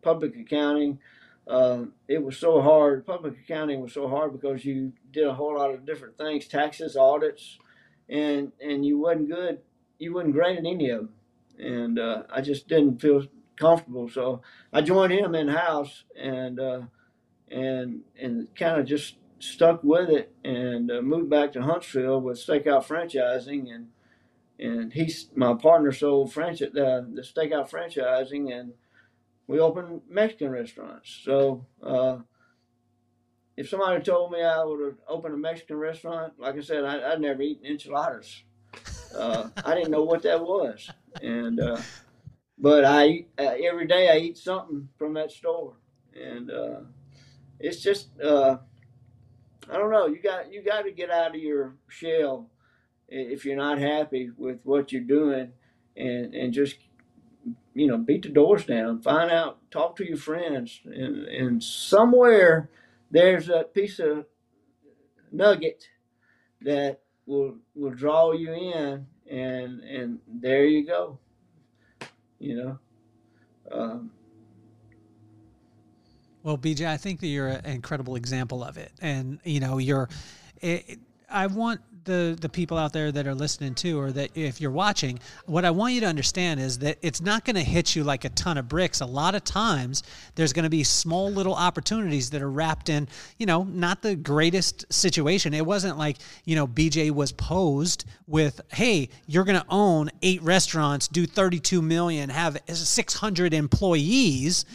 public 0.01 0.35
accounting. 0.37 0.99
Uh, 1.47 1.85
it 2.07 2.23
was 2.23 2.37
so 2.37 2.61
hard. 2.61 3.05
Public 3.05 3.35
accounting 3.39 3.81
was 3.81 3.93
so 3.93 4.07
hard 4.07 4.31
because 4.33 4.65
you 4.65 4.93
did 5.11 5.27
a 5.27 5.33
whole 5.33 5.55
lot 5.55 5.73
of 5.73 5.85
different 5.85 6.17
things, 6.17 6.47
taxes, 6.47 6.97
audits, 6.97 7.59
and 8.09 8.51
and 8.59 8.85
you 8.85 8.97
wasn't 8.99 9.29
good. 9.29 9.59
You 9.99 10.13
wasn't 10.13 10.33
great 10.33 10.57
at 10.57 10.65
any 10.65 10.89
of 10.89 11.01
them, 11.01 11.09
and 11.59 11.99
uh, 11.99 12.23
I 12.33 12.41
just 12.41 12.67
didn't 12.67 12.99
feel 12.99 13.23
comfortable. 13.57 14.09
So 14.09 14.41
I 14.73 14.81
joined 14.81 15.13
him 15.13 15.35
in 15.35 15.47
house 15.49 16.03
and 16.19 16.59
uh, 16.59 16.81
and 17.49 18.01
and 18.19 18.47
kind 18.55 18.79
of 18.79 18.87
just 18.87 19.15
stuck 19.39 19.83
with 19.83 20.09
it 20.09 20.33
and 20.43 20.89
uh, 20.91 21.01
moved 21.01 21.29
back 21.29 21.53
to 21.53 21.61
Huntsville 21.61 22.21
with 22.21 22.39
Steak 22.39 22.67
Out 22.67 22.87
Franchising 22.87 23.73
and 23.73 23.87
and 24.57 24.93
he's 24.93 25.29
my 25.35 25.53
partner 25.53 25.91
sold 25.91 26.33
franchise 26.33 26.69
uh, 26.75 27.03
the 27.13 27.23
Steak 27.23 27.51
Out 27.51 27.69
Franchising 27.69 28.51
and 28.51 28.73
we 29.47 29.59
opened 29.59 30.01
Mexican 30.09 30.51
restaurants. 30.51 31.21
So 31.23 31.65
uh, 31.83 32.17
if 33.57 33.69
somebody 33.69 34.03
told 34.03 34.31
me 34.31 34.41
I 34.41 34.63
would 34.63 34.83
have 34.83 34.97
opened 35.07 35.35
a 35.35 35.37
Mexican 35.37 35.77
restaurant, 35.77 36.33
like 36.37 36.55
I 36.55 36.61
said, 36.61 36.83
I, 36.83 37.09
would 37.09 37.21
never 37.21 37.41
eaten 37.41 37.65
enchiladas. 37.65 38.43
Uh, 39.15 39.49
I 39.63 39.75
didn't 39.75 39.91
know 39.91 40.03
what 40.03 40.23
that 40.23 40.41
was, 40.41 40.89
and 41.21 41.59
uh, 41.59 41.77
but 42.57 42.83
I 42.83 43.25
uh, 43.39 43.53
every 43.63 43.87
day 43.87 44.09
I 44.09 44.17
eat 44.17 44.37
something 44.37 44.89
from 44.97 45.13
that 45.13 45.31
store, 45.31 45.75
and 46.13 46.51
uh, 46.51 46.79
it's 47.59 47.81
just 47.81 48.09
uh, 48.19 48.57
I 49.69 49.77
don't 49.77 49.91
know. 49.91 50.07
You 50.07 50.21
got 50.21 50.51
you 50.51 50.61
got 50.61 50.81
to 50.81 50.91
get 50.91 51.11
out 51.11 51.33
of 51.33 51.41
your 51.41 51.75
shell 51.87 52.49
if 53.07 53.45
you're 53.45 53.55
not 53.55 53.77
happy 53.77 54.31
with 54.35 54.59
what 54.63 54.91
you're 54.91 55.01
doing, 55.01 55.53
and 55.95 56.33
and 56.33 56.51
just 56.51 56.75
you 57.75 57.85
know 57.87 57.97
beat 57.97 58.23
the 58.23 58.29
doors 58.29 58.65
down. 58.65 59.01
Find 59.01 59.29
out, 59.29 59.59
talk 59.69 59.95
to 59.97 60.07
your 60.07 60.17
friends, 60.17 60.81
and 60.85 61.27
and 61.27 61.63
somewhere 61.63 62.69
there's 63.11 63.49
a 63.49 63.63
piece 63.63 63.99
of 63.99 64.25
nugget 65.31 65.89
that 66.61 67.01
will 67.27 67.57
will 67.75 67.91
draw 67.91 68.31
you 68.31 68.51
in, 68.53 69.05
and 69.29 69.81
and 69.81 70.19
there 70.27 70.65
you 70.65 70.87
go 70.87 71.19
you 72.39 72.55
know. 72.55 72.79
Um, 73.71 74.11
well, 76.43 76.57
BJ, 76.57 76.87
I 76.87 76.97
think 76.97 77.19
that 77.21 77.27
you're 77.27 77.47
an 77.47 77.65
incredible 77.65 78.15
example 78.15 78.63
of 78.63 78.77
it, 78.77 78.91
and 79.01 79.39
you 79.43 79.59
know, 79.59 79.77
you're. 79.77 80.09
It, 80.61 80.99
I 81.29 81.47
want 81.47 81.81
the 82.05 82.37
the 82.39 82.49
people 82.49 82.77
out 82.77 82.93
there 82.93 83.11
that 83.11 83.27
are 83.27 83.35
listening 83.35 83.75
to, 83.75 83.99
or 83.99 84.11
that 84.11 84.31
if 84.35 84.61
you're 84.61 84.71
watching, 84.71 85.19
what 85.45 85.65
I 85.65 85.71
want 85.71 85.93
you 85.93 86.01
to 86.01 86.07
understand 86.07 86.59
is 86.59 86.79
that 86.79 86.97
it's 87.01 87.21
not 87.21 87.45
going 87.45 87.55
to 87.55 87.63
hit 87.63 87.95
you 87.95 88.03
like 88.03 88.23
a 88.23 88.29
ton 88.29 88.57
of 88.57 88.69
bricks. 88.69 89.01
A 89.01 89.05
lot 89.05 89.35
of 89.35 89.43
times, 89.43 90.03
there's 90.35 90.53
going 90.53 90.63
to 90.63 90.69
be 90.69 90.83
small 90.83 91.31
little 91.31 91.55
opportunities 91.55 92.29
that 92.29 92.41
are 92.41 92.49
wrapped 92.49 92.89
in, 92.89 93.07
you 93.37 93.45
know, 93.45 93.63
not 93.63 94.01
the 94.01 94.15
greatest 94.15 94.91
situation. 94.93 95.53
It 95.53 95.65
wasn't 95.65 95.97
like 95.97 96.17
you 96.45 96.55
know 96.55 96.67
BJ 96.67 97.11
was 97.11 97.31
posed 97.31 98.05
with, 98.27 98.61
hey, 98.71 99.09
you're 99.27 99.43
going 99.43 99.59
to 99.59 99.65
own 99.69 100.09
eight 100.21 100.41
restaurants, 100.41 101.07
do 101.07 101.25
32 101.25 101.81
million, 101.81 102.29
have 102.29 102.57
600 102.67 103.53
employees 103.53 104.65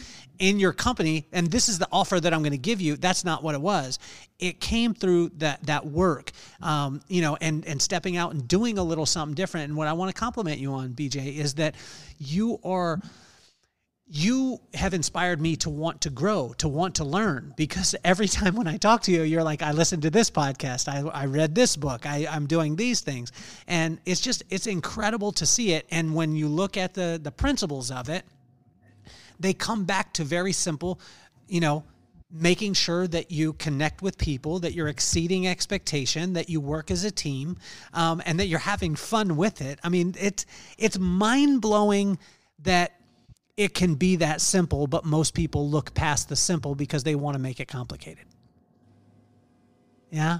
in 0.41 0.59
your 0.59 0.73
company 0.73 1.27
and 1.31 1.51
this 1.51 1.69
is 1.69 1.77
the 1.77 1.87
offer 1.91 2.19
that 2.19 2.33
i'm 2.33 2.41
going 2.41 2.51
to 2.51 2.57
give 2.57 2.81
you 2.81 2.97
that's 2.97 3.23
not 3.23 3.43
what 3.43 3.53
it 3.53 3.61
was 3.61 3.99
it 4.39 4.59
came 4.59 4.93
through 4.93 5.29
that 5.37 5.63
that 5.67 5.85
work 5.85 6.31
um, 6.61 6.99
you 7.07 7.21
know 7.21 7.37
and 7.39 7.65
and 7.67 7.79
stepping 7.79 8.17
out 8.17 8.33
and 8.33 8.47
doing 8.47 8.79
a 8.79 8.83
little 8.83 9.05
something 9.05 9.35
different 9.35 9.69
and 9.69 9.77
what 9.77 9.87
i 9.87 9.93
want 9.93 10.13
to 10.13 10.19
compliment 10.19 10.59
you 10.59 10.73
on 10.73 10.89
bj 10.89 11.37
is 11.37 11.53
that 11.53 11.75
you 12.17 12.59
are 12.65 12.99
you 14.13 14.59
have 14.73 14.93
inspired 14.93 15.39
me 15.39 15.55
to 15.55 15.69
want 15.69 16.01
to 16.01 16.09
grow, 16.09 16.53
to 16.57 16.67
want 16.67 16.95
to 16.95 17.05
learn. 17.05 17.53
Because 17.55 17.95
every 18.03 18.27
time 18.39 18.55
when 18.55 18.67
I 18.67 18.75
talk 18.75 19.03
to 19.03 19.11
you, 19.11 19.21
you're 19.21 19.43
like, 19.43 19.61
I 19.61 19.71
listened 19.71 20.01
to 20.01 20.09
this 20.09 20.29
podcast, 20.29 20.89
I, 20.89 21.07
I 21.07 21.27
read 21.27 21.55
this 21.55 21.77
book, 21.77 22.05
I, 22.05 22.27
I'm 22.29 22.45
doing 22.45 22.75
these 22.75 22.99
things. 22.99 23.31
And 23.67 23.99
it's 24.05 24.19
just, 24.19 24.43
it's 24.49 24.67
incredible 24.67 25.31
to 25.33 25.45
see 25.45 25.71
it. 25.71 25.87
And 25.91 26.13
when 26.13 26.35
you 26.35 26.49
look 26.49 26.75
at 26.75 26.93
the, 26.93 27.21
the 27.23 27.31
principles 27.31 27.89
of 27.89 28.09
it, 28.09 28.25
they 29.41 29.53
come 29.53 29.85
back 29.85 30.13
to 30.13 30.23
very 30.23 30.53
simple, 30.53 30.99
you 31.47 31.59
know, 31.59 31.83
making 32.31 32.73
sure 32.73 33.07
that 33.07 33.31
you 33.31 33.53
connect 33.53 34.01
with 34.01 34.17
people, 34.17 34.59
that 34.59 34.73
you're 34.73 34.87
exceeding 34.87 35.47
expectation, 35.47 36.33
that 36.33 36.49
you 36.49 36.61
work 36.61 36.89
as 36.89 37.03
a 37.03 37.11
team, 37.11 37.57
um, 37.93 38.21
and 38.25 38.39
that 38.39 38.47
you're 38.47 38.59
having 38.59 38.95
fun 38.95 39.35
with 39.35 39.61
it. 39.61 39.79
I 39.83 39.89
mean, 39.89 40.15
it's 40.19 40.45
it's 40.77 40.97
mind 40.97 41.61
blowing 41.61 42.17
that 42.59 42.93
it 43.57 43.73
can 43.73 43.95
be 43.95 44.17
that 44.17 44.39
simple, 44.39 44.87
but 44.87 45.03
most 45.03 45.33
people 45.33 45.69
look 45.69 45.93
past 45.93 46.29
the 46.29 46.35
simple 46.35 46.73
because 46.73 47.03
they 47.03 47.15
want 47.15 47.35
to 47.35 47.39
make 47.39 47.59
it 47.59 47.67
complicated. 47.67 48.25
Yeah. 50.09 50.39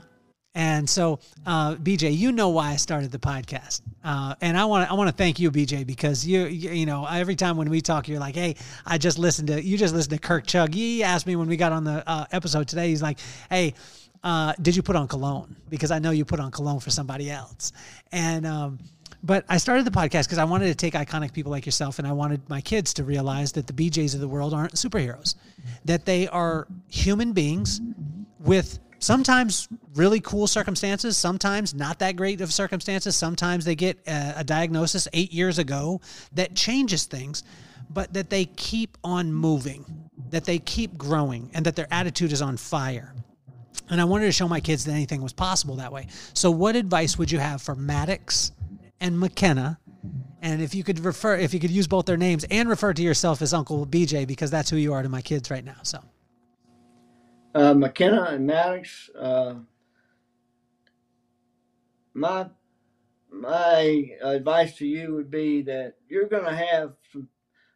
And 0.53 0.89
so, 0.89 1.19
uh, 1.45 1.75
BJ, 1.75 2.15
you 2.15 2.33
know 2.33 2.49
why 2.49 2.71
I 2.71 2.75
started 2.75 3.09
the 3.11 3.19
podcast, 3.19 3.81
uh, 4.03 4.35
and 4.41 4.57
I 4.57 4.65
want 4.65 4.85
to 4.85 4.91
I 4.91 4.95
want 4.95 5.09
to 5.09 5.15
thank 5.15 5.39
you, 5.39 5.49
BJ, 5.49 5.87
because 5.87 6.27
you, 6.27 6.45
you, 6.45 6.71
you 6.71 6.85
know 6.85 7.05
every 7.05 7.37
time 7.37 7.55
when 7.55 7.69
we 7.69 7.79
talk, 7.79 8.09
you're 8.09 8.19
like, 8.19 8.35
hey, 8.35 8.57
I 8.85 8.97
just 8.97 9.17
listened 9.17 9.47
to 9.47 9.63
you 9.63 9.77
just 9.77 9.93
listened 9.93 10.13
to 10.13 10.19
Kirk 10.19 10.45
Chug. 10.45 10.73
He 10.73 11.03
asked 11.03 11.25
me 11.25 11.37
when 11.37 11.47
we 11.47 11.55
got 11.55 11.71
on 11.71 11.85
the 11.85 12.03
uh, 12.05 12.25
episode 12.33 12.67
today. 12.67 12.89
He's 12.89 13.01
like, 13.01 13.19
hey, 13.49 13.75
uh, 14.25 14.53
did 14.61 14.75
you 14.75 14.81
put 14.81 14.97
on 14.97 15.07
cologne? 15.07 15.55
Because 15.69 15.89
I 15.89 15.99
know 15.99 16.11
you 16.11 16.25
put 16.25 16.41
on 16.41 16.51
cologne 16.51 16.79
for 16.79 16.91
somebody 16.91 17.31
else, 17.31 17.71
and. 18.11 18.45
Um, 18.45 18.79
but 19.23 19.45
I 19.47 19.57
started 19.57 19.85
the 19.85 19.91
podcast 19.91 20.23
because 20.23 20.39
I 20.39 20.45
wanted 20.45 20.65
to 20.69 20.73
take 20.73 20.95
iconic 20.95 21.31
people 21.31 21.51
like 21.51 21.67
yourself, 21.67 21.99
and 21.99 22.07
I 22.07 22.11
wanted 22.11 22.41
my 22.49 22.59
kids 22.59 22.91
to 22.95 23.03
realize 23.03 23.51
that 23.51 23.67
the 23.67 23.73
BJs 23.73 24.15
of 24.15 24.19
the 24.19 24.27
world 24.27 24.51
aren't 24.51 24.73
superheroes, 24.73 25.35
that 25.85 26.05
they 26.05 26.27
are 26.27 26.67
human 26.87 27.31
beings 27.31 27.81
with 28.39 28.79
sometimes 29.01 29.67
really 29.95 30.21
cool 30.21 30.47
circumstances, 30.47 31.17
sometimes 31.17 31.73
not 31.73 31.99
that 31.99 32.15
great 32.15 32.39
of 32.39 32.53
circumstances. 32.53 33.15
Sometimes 33.15 33.65
they 33.65 33.75
get 33.75 33.99
a, 34.07 34.35
a, 34.37 34.43
diagnosis 34.43 35.07
eight 35.11 35.33
years 35.33 35.59
ago 35.59 35.99
that 36.33 36.55
changes 36.55 37.05
things, 37.05 37.43
but 37.89 38.13
that 38.13 38.29
they 38.29 38.45
keep 38.45 38.97
on 39.03 39.33
moving, 39.33 39.85
that 40.29 40.45
they 40.45 40.59
keep 40.59 40.97
growing, 40.97 41.49
and 41.53 41.65
that 41.65 41.75
their 41.75 41.87
attitude 41.91 42.31
is 42.31 42.41
on 42.41 42.55
fire. 42.55 43.13
And 43.89 43.99
I 43.99 44.05
wanted 44.05 44.25
to 44.27 44.31
show 44.31 44.47
my 44.47 44.61
kids 44.61 44.85
that 44.85 44.93
anything 44.93 45.21
was 45.21 45.33
possible 45.33 45.75
that 45.77 45.91
way. 45.91 46.07
So, 46.33 46.49
what 46.51 46.75
advice 46.75 47.17
would 47.17 47.29
you 47.31 47.39
have 47.39 47.61
for 47.61 47.75
Maddox 47.75 48.51
and 49.01 49.19
McKenna? 49.19 49.79
And 50.43 50.61
if 50.61 50.73
you 50.73 50.83
could 50.83 50.99
refer, 50.99 51.35
if 51.35 51.53
you 51.53 51.59
could 51.59 51.69
use 51.69 51.87
both 51.87 52.05
their 52.05 52.17
names 52.17 52.45
and 52.49 52.69
refer 52.69 52.93
to 52.93 53.01
yourself 53.01 53.41
as 53.41 53.53
Uncle 53.53 53.85
BJ, 53.85 54.25
because 54.25 54.49
that's 54.49 54.69
who 54.69 54.77
you 54.77 54.93
are 54.93 55.03
to 55.03 55.09
my 55.09 55.21
kids 55.21 55.51
right 55.51 55.65
now. 55.65 55.77
So. 55.83 55.99
Uh, 57.53 57.73
McKenna 57.73 58.23
and 58.29 58.47
Maddox, 58.47 59.09
uh, 59.19 59.55
my 62.13 62.47
my 63.29 64.09
advice 64.21 64.77
to 64.77 64.85
you 64.85 65.13
would 65.15 65.31
be 65.31 65.61
that 65.63 65.95
you're 66.07 66.27
going 66.27 66.45
to 66.45 66.55
have 66.55 66.93
some 67.11 67.27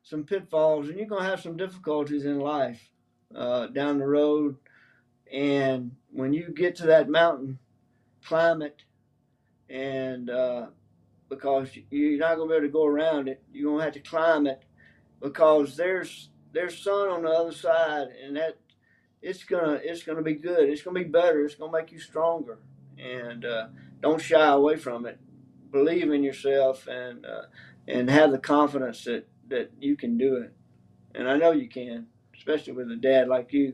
some 0.03 0.23
pitfalls 0.23 0.87
and 0.87 0.97
you're 0.97 1.07
going 1.07 1.23
to 1.23 1.29
have 1.29 1.41
some 1.41 1.57
difficulties 1.57 2.25
in 2.25 2.39
life 2.39 2.91
uh, 3.35 3.67
down 3.67 3.97
the 3.97 4.07
road. 4.07 4.55
And 5.31 5.91
when 6.11 6.31
you 6.31 6.53
get 6.55 6.75
to 6.77 6.85
that 6.87 7.09
mountain, 7.09 7.59
climb 8.23 8.61
it, 8.61 8.83
and 9.69 10.29
uh, 10.29 10.67
because 11.27 11.69
you're 11.89 12.19
not 12.19 12.35
going 12.35 12.49
to 12.49 12.53
be 12.53 12.57
able 12.57 12.67
to 12.67 12.71
go 12.71 12.85
around 12.85 13.27
it, 13.27 13.41
you're 13.51 13.71
going 13.71 13.79
to 13.79 13.85
have 13.85 13.93
to 13.93 13.99
climb 13.99 14.47
it 14.47 14.63
because 15.21 15.75
there's 15.75 16.29
there's 16.53 16.81
sun 16.81 17.09
on 17.09 17.23
the 17.23 17.29
other 17.29 17.51
side, 17.51 18.07
and 18.23 18.37
that 18.37 18.57
it's 19.25 19.43
gonna 19.43 19.79
it's 19.83 20.03
gonna 20.03 20.21
be 20.21 20.35
good. 20.35 20.69
It's 20.69 20.83
gonna 20.83 20.99
be 20.99 21.09
better. 21.09 21.43
It's 21.43 21.55
gonna 21.55 21.71
make 21.71 21.91
you 21.91 21.99
stronger, 21.99 22.59
and 22.99 23.43
uh, 23.43 23.67
don't 24.01 24.21
shy 24.21 24.47
away 24.47 24.77
from 24.77 25.07
it. 25.07 25.19
Believe 25.71 26.11
in 26.11 26.23
yourself, 26.23 26.87
and 26.87 27.25
uh, 27.25 27.43
and 27.87 28.07
have 28.09 28.31
the 28.31 28.37
confidence 28.37 29.03
that 29.05 29.27
that 29.49 29.71
you 29.79 29.97
can 29.97 30.17
do 30.17 30.35
it. 30.37 30.53
And 31.15 31.27
I 31.27 31.37
know 31.37 31.51
you 31.51 31.67
can, 31.67 32.05
especially 32.35 32.73
with 32.73 32.91
a 32.91 32.95
dad 32.95 33.27
like 33.27 33.51
you. 33.51 33.73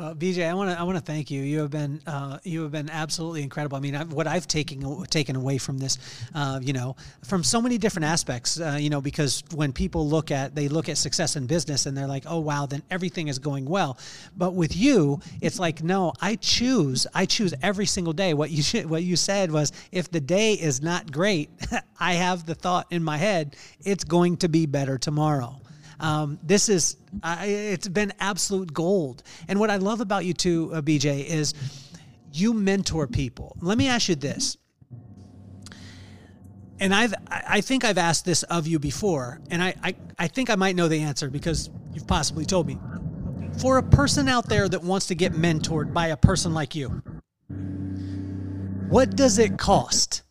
Well, 0.00 0.14
BJ, 0.14 0.48
I 0.48 0.54
want 0.54 0.70
to 0.70 0.80
I 0.80 0.82
want 0.84 0.96
to 0.96 1.04
thank 1.04 1.30
you. 1.30 1.42
You 1.42 1.58
have 1.58 1.70
been 1.70 2.00
uh, 2.06 2.38
you 2.42 2.62
have 2.62 2.72
been 2.72 2.88
absolutely 2.88 3.42
incredible. 3.42 3.76
I 3.76 3.80
mean, 3.80 3.94
I've, 3.94 4.14
what 4.14 4.26
I've 4.26 4.48
taken 4.48 5.04
taken 5.10 5.36
away 5.36 5.58
from 5.58 5.76
this, 5.76 5.98
uh, 6.34 6.58
you 6.62 6.72
know, 6.72 6.96
from 7.22 7.44
so 7.44 7.60
many 7.60 7.76
different 7.76 8.06
aspects, 8.06 8.58
uh, 8.58 8.78
you 8.80 8.88
know, 8.88 9.02
because 9.02 9.44
when 9.54 9.74
people 9.74 10.08
look 10.08 10.30
at 10.30 10.54
they 10.54 10.68
look 10.68 10.88
at 10.88 10.96
success 10.96 11.36
in 11.36 11.46
business 11.46 11.84
and 11.84 11.94
they're 11.94 12.06
like, 12.06 12.24
oh 12.26 12.38
wow, 12.38 12.64
then 12.64 12.82
everything 12.90 13.28
is 13.28 13.38
going 13.38 13.66
well. 13.66 13.98
But 14.34 14.54
with 14.54 14.74
you, 14.74 15.20
it's 15.42 15.58
like, 15.58 15.82
no, 15.82 16.14
I 16.18 16.36
choose 16.36 17.06
I 17.12 17.26
choose 17.26 17.52
every 17.60 17.84
single 17.84 18.14
day. 18.14 18.32
What 18.32 18.50
you 18.50 18.62
should, 18.62 18.88
what 18.94 19.02
you 19.02 19.16
said 19.16 19.52
was, 19.52 19.70
if 19.92 20.10
the 20.10 20.20
day 20.20 20.54
is 20.54 20.80
not 20.80 21.12
great, 21.12 21.50
I 22.00 22.14
have 22.14 22.46
the 22.46 22.54
thought 22.54 22.86
in 22.88 23.04
my 23.04 23.18
head, 23.18 23.54
it's 23.84 24.04
going 24.04 24.38
to 24.38 24.48
be 24.48 24.64
better 24.64 24.96
tomorrow. 24.96 25.60
Um, 26.00 26.38
this 26.42 26.68
is 26.68 26.96
uh, 27.22 27.36
it's 27.42 27.88
been 27.88 28.12
absolute 28.18 28.72
gold. 28.72 29.22
And 29.48 29.60
what 29.60 29.70
I 29.70 29.76
love 29.76 30.00
about 30.00 30.24
you 30.24 30.32
too, 30.32 30.70
uh, 30.72 30.80
BJ, 30.80 31.26
is 31.26 31.54
you 32.32 32.54
mentor 32.54 33.06
people. 33.06 33.56
Let 33.60 33.78
me 33.78 33.88
ask 33.88 34.08
you 34.08 34.14
this. 34.14 34.56
And 36.80 36.94
I've 36.94 37.14
I 37.28 37.60
think 37.60 37.84
I've 37.84 37.98
asked 37.98 38.24
this 38.24 38.42
of 38.44 38.66
you 38.66 38.78
before, 38.78 39.40
and 39.50 39.62
I, 39.62 39.74
I, 39.82 39.94
I 40.18 40.28
think 40.28 40.48
I 40.48 40.54
might 40.54 40.74
know 40.76 40.88
the 40.88 41.00
answer 41.02 41.28
because 41.28 41.68
you've 41.92 42.06
possibly 42.06 42.46
told 42.46 42.66
me. 42.66 42.78
For 43.58 43.76
a 43.76 43.82
person 43.82 44.28
out 44.28 44.48
there 44.48 44.66
that 44.66 44.82
wants 44.82 45.06
to 45.08 45.14
get 45.14 45.32
mentored 45.32 45.92
by 45.92 46.06
a 46.06 46.16
person 46.16 46.54
like 46.54 46.74
you, 46.74 47.02
what 48.88 49.14
does 49.14 49.38
it 49.38 49.58
cost? 49.58 50.22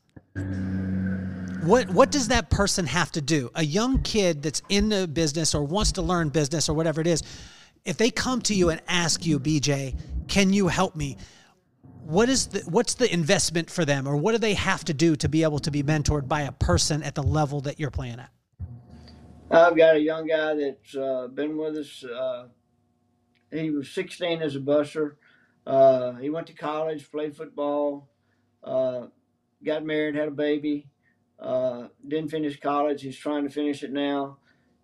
What 1.63 1.89
what 1.89 2.11
does 2.11 2.29
that 2.29 2.49
person 2.49 2.85
have 2.85 3.11
to 3.11 3.21
do? 3.21 3.49
A 3.55 3.63
young 3.63 4.01
kid 4.01 4.41
that's 4.43 4.61
in 4.69 4.89
the 4.89 5.07
business 5.07 5.53
or 5.53 5.63
wants 5.63 5.91
to 5.93 6.01
learn 6.01 6.29
business 6.29 6.69
or 6.69 6.73
whatever 6.73 7.01
it 7.01 7.07
is, 7.07 7.21
if 7.85 7.97
they 7.97 8.11
come 8.11 8.41
to 8.43 8.53
you 8.53 8.69
and 8.69 8.81
ask 8.87 9.25
you, 9.25 9.39
BJ, 9.39 9.97
can 10.27 10.53
you 10.53 10.67
help 10.67 10.95
me? 10.95 11.17
What 12.05 12.29
is 12.29 12.47
the 12.47 12.61
what's 12.61 12.93
the 12.93 13.11
investment 13.11 13.69
for 13.69 13.83
them, 13.83 14.07
or 14.07 14.15
what 14.15 14.31
do 14.31 14.37
they 14.37 14.53
have 14.53 14.85
to 14.85 14.93
do 14.93 15.15
to 15.17 15.27
be 15.27 15.43
able 15.43 15.59
to 15.59 15.71
be 15.71 15.83
mentored 15.83 16.27
by 16.27 16.41
a 16.41 16.51
person 16.51 17.03
at 17.03 17.15
the 17.15 17.23
level 17.23 17.61
that 17.61 17.79
you're 17.79 17.91
playing 17.91 18.19
at? 18.19 18.31
I've 19.51 19.75
got 19.75 19.95
a 19.95 19.99
young 19.99 20.27
guy 20.27 20.53
that's 20.53 20.95
uh, 20.95 21.27
been 21.27 21.57
with 21.57 21.75
us. 21.75 22.03
Uh, 22.03 22.47
he 23.51 23.71
was 23.71 23.89
16 23.89 24.41
as 24.41 24.55
a 24.55 24.59
busser. 24.59 25.15
Uh, 25.65 26.13
he 26.13 26.29
went 26.29 26.47
to 26.47 26.53
college, 26.53 27.11
played 27.11 27.35
football, 27.35 28.09
uh, 28.63 29.07
got 29.63 29.83
married, 29.83 30.15
had 30.15 30.27
a 30.27 30.31
baby. 30.31 30.87
Uh, 31.41 31.87
didn't 32.05 32.31
finish 32.31 32.59
college. 32.59 33.01
He's 33.01 33.17
trying 33.17 33.43
to 33.43 33.49
finish 33.49 33.83
it 33.83 33.93
now. 33.93 34.37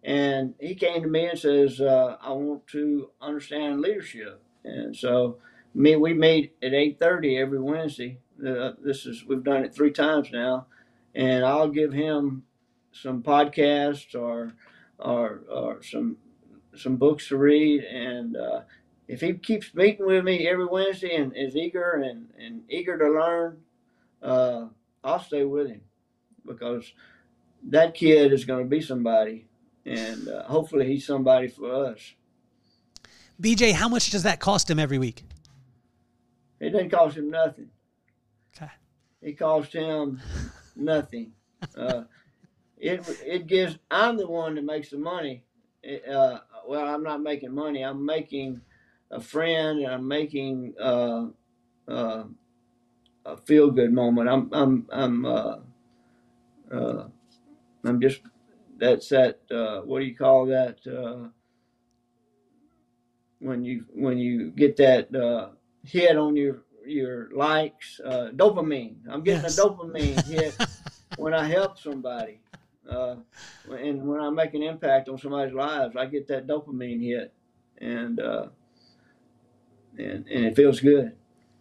And 0.03 0.53
he 0.59 0.75
came 0.75 1.01
to 1.01 1.07
me 1.07 1.27
and 1.27 1.37
says, 1.37 1.81
uh, 1.81 2.17
I 2.21 2.31
want 2.31 2.67
to 2.67 3.09
understand 3.19 3.81
leadership. 3.81 4.41
And 4.63 4.95
so 4.95 5.39
me, 5.73 5.95
we 5.95 6.13
meet 6.13 6.55
at 6.61 6.71
8.30 6.71 7.41
every 7.41 7.59
Wednesday. 7.59 8.19
Uh, 8.39 8.71
this 8.81 9.05
is, 9.05 9.25
we've 9.25 9.43
done 9.43 9.63
it 9.63 9.73
three 9.73 9.91
times 9.91 10.29
now. 10.31 10.67
And 11.13 11.43
I'll 11.43 11.69
give 11.69 11.91
him 11.91 12.43
some 12.91 13.23
podcasts 13.23 14.15
or, 14.15 14.53
or, 14.99 15.41
or 15.49 15.83
some, 15.83 16.17
some 16.75 16.97
books 16.97 17.29
to 17.29 17.37
read. 17.37 17.83
And, 17.83 18.37
uh, 18.37 18.61
if 19.07 19.21
he 19.21 19.33
keeps 19.33 19.73
meeting 19.73 20.05
with 20.05 20.23
me 20.23 20.47
every 20.47 20.65
Wednesday 20.65 21.15
and 21.15 21.35
is 21.35 21.55
eager 21.55 21.91
and, 22.03 22.29
and 22.39 22.63
eager 22.69 22.97
to 22.97 23.07
learn, 23.07 23.59
uh, 24.21 24.65
I'll 25.03 25.19
stay 25.19 25.43
with 25.43 25.67
him 25.67 25.81
because 26.45 26.93
that 27.69 27.93
kid 27.93 28.31
is 28.31 28.45
going 28.45 28.63
to 28.63 28.69
be 28.69 28.81
somebody, 28.81 29.47
and 29.85 30.27
uh, 30.27 30.43
hopefully 30.43 30.87
he's 30.87 31.05
somebody 31.05 31.47
for 31.47 31.85
us. 31.85 32.13
BJ, 33.41 33.73
how 33.73 33.89
much 33.89 34.11
does 34.11 34.23
that 34.23 34.39
cost 34.39 34.69
him 34.69 34.79
every 34.79 34.97
week? 34.97 35.23
It 36.59 36.69
doesn't 36.69 36.89
cost 36.89 37.17
him 37.17 37.29
nothing. 37.29 37.69
Okay. 38.55 38.71
It 39.21 39.37
costs 39.37 39.73
him 39.73 40.21
nothing. 40.75 41.31
Uh, 41.75 42.03
it 42.77 43.07
it 43.25 43.47
gives. 43.47 43.77
I'm 43.89 44.17
the 44.17 44.27
one 44.27 44.55
that 44.55 44.63
makes 44.63 44.89
the 44.89 44.97
money. 44.97 45.43
It, 45.83 46.07
uh, 46.07 46.39
well, 46.67 46.85
I'm 46.85 47.03
not 47.03 47.21
making 47.21 47.53
money. 47.53 47.83
I'm 47.83 48.05
making 48.05 48.61
a 49.11 49.19
friend, 49.19 49.79
and 49.79 49.93
I'm 49.93 50.07
making 50.07 50.73
uh, 50.79 51.27
uh 51.87 52.23
a 53.25 53.37
feel 53.37 53.71
good 53.71 53.91
moment. 53.91 54.29
I'm 54.29 54.49
I'm 54.53 54.87
I'm 54.91 55.25
uh, 56.75 57.07
I'm 57.83 58.01
just 58.01 58.21
that's 58.77 59.09
that. 59.09 59.39
Uh, 59.49 59.81
what 59.81 59.99
do 59.99 60.05
you 60.05 60.15
call 60.15 60.45
that? 60.47 60.79
Uh, 60.85 61.29
when 63.39 63.63
you 63.63 63.85
when 63.93 64.17
you 64.17 64.51
get 64.51 64.77
that 64.77 65.13
uh, 65.15 65.49
hit 65.83 66.17
on 66.17 66.35
your 66.35 66.63
your 66.85 67.29
likes, 67.35 67.99
uh, 68.05 68.29
dopamine. 68.35 68.97
I'm 69.09 69.23
getting 69.23 69.43
yes. 69.43 69.57
a 69.57 69.61
dopamine 69.61 70.25
hit 70.27 70.55
when 71.17 71.33
I 71.33 71.45
help 71.47 71.79
somebody, 71.79 72.41
uh, 72.89 73.15
and 73.69 74.03
when 74.03 74.19
I 74.19 74.29
make 74.29 74.53
an 74.53 74.63
impact 74.63 75.09
on 75.09 75.17
somebody's 75.17 75.53
lives, 75.53 75.95
I 75.95 76.05
get 76.05 76.27
that 76.27 76.47
dopamine 76.47 77.01
hit, 77.03 77.33
and 77.77 78.19
uh, 78.19 78.47
and 79.97 80.27
and 80.27 80.45
it 80.45 80.55
feels 80.55 80.79
good. 80.79 81.13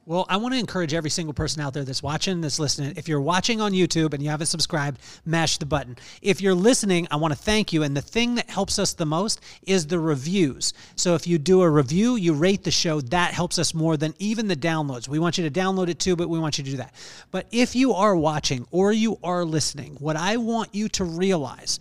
Well, 0.07 0.27
I 0.29 0.37
want 0.37 0.53
to 0.53 0.61
encourage 0.61 0.93
every 0.93 1.09
single 1.09 1.33
person 1.33 1.63
out 1.63 1.73
there 1.73 1.83
that's 1.83 2.03
watching, 2.03 2.43
that's 2.43 2.59
listening. 2.59 2.93
If 2.99 3.09
you're 3.09 3.23
watching 3.23 3.63
on 3.63 3.73
YouTube 3.73 4.13
and 4.13 4.23
you 4.23 4.29
haven't 4.29 4.49
subscribed, 4.49 5.01
mash 5.25 5.57
the 5.57 5.65
button. 5.65 5.97
If 6.21 6.43
you're 6.43 6.55
listening, 6.55 7.09
I 7.11 7.17
want 7.17 7.33
to 7.33 7.39
thank 7.39 7.73
you. 7.73 7.83
And 7.85 7.97
the 7.97 8.03
thing 8.03 8.35
that 8.35 8.51
helps 8.51 8.79
us 8.79 8.93
the 8.93 9.07
most 9.07 9.41
is 9.67 9.87
the 9.87 9.99
reviews. 9.99 10.75
So 10.95 11.15
if 11.15 11.27
you 11.27 11.39
do 11.39 11.63
a 11.63 11.71
review, 11.71 12.17
you 12.17 12.35
rate 12.35 12.65
the 12.65 12.71
show, 12.71 13.01
that 13.01 13.33
helps 13.33 13.59
us 13.59 13.73
more 13.73 13.97
than 13.97 14.15
even 14.19 14.47
the 14.47 14.57
downloads. 14.57 15.09
We 15.09 15.19
want 15.19 15.39
you 15.39 15.49
to 15.49 15.61
download 15.61 15.89
it 15.89 16.01
too, 16.01 16.17
but 16.17 16.29
we 16.29 16.39
want 16.39 16.59
you 16.59 16.65
to 16.65 16.71
do 16.73 16.77
that. 16.77 16.93
But 17.31 17.47
if 17.51 17.75
you 17.75 17.95
are 17.95 18.15
watching 18.15 18.67
or 18.71 18.93
you 18.93 19.19
are 19.25 19.43
listening, 19.43 19.97
what 20.01 20.17
I 20.17 20.37
want 20.37 20.75
you 20.75 20.91
to 20.91 21.05
realize 21.05 21.79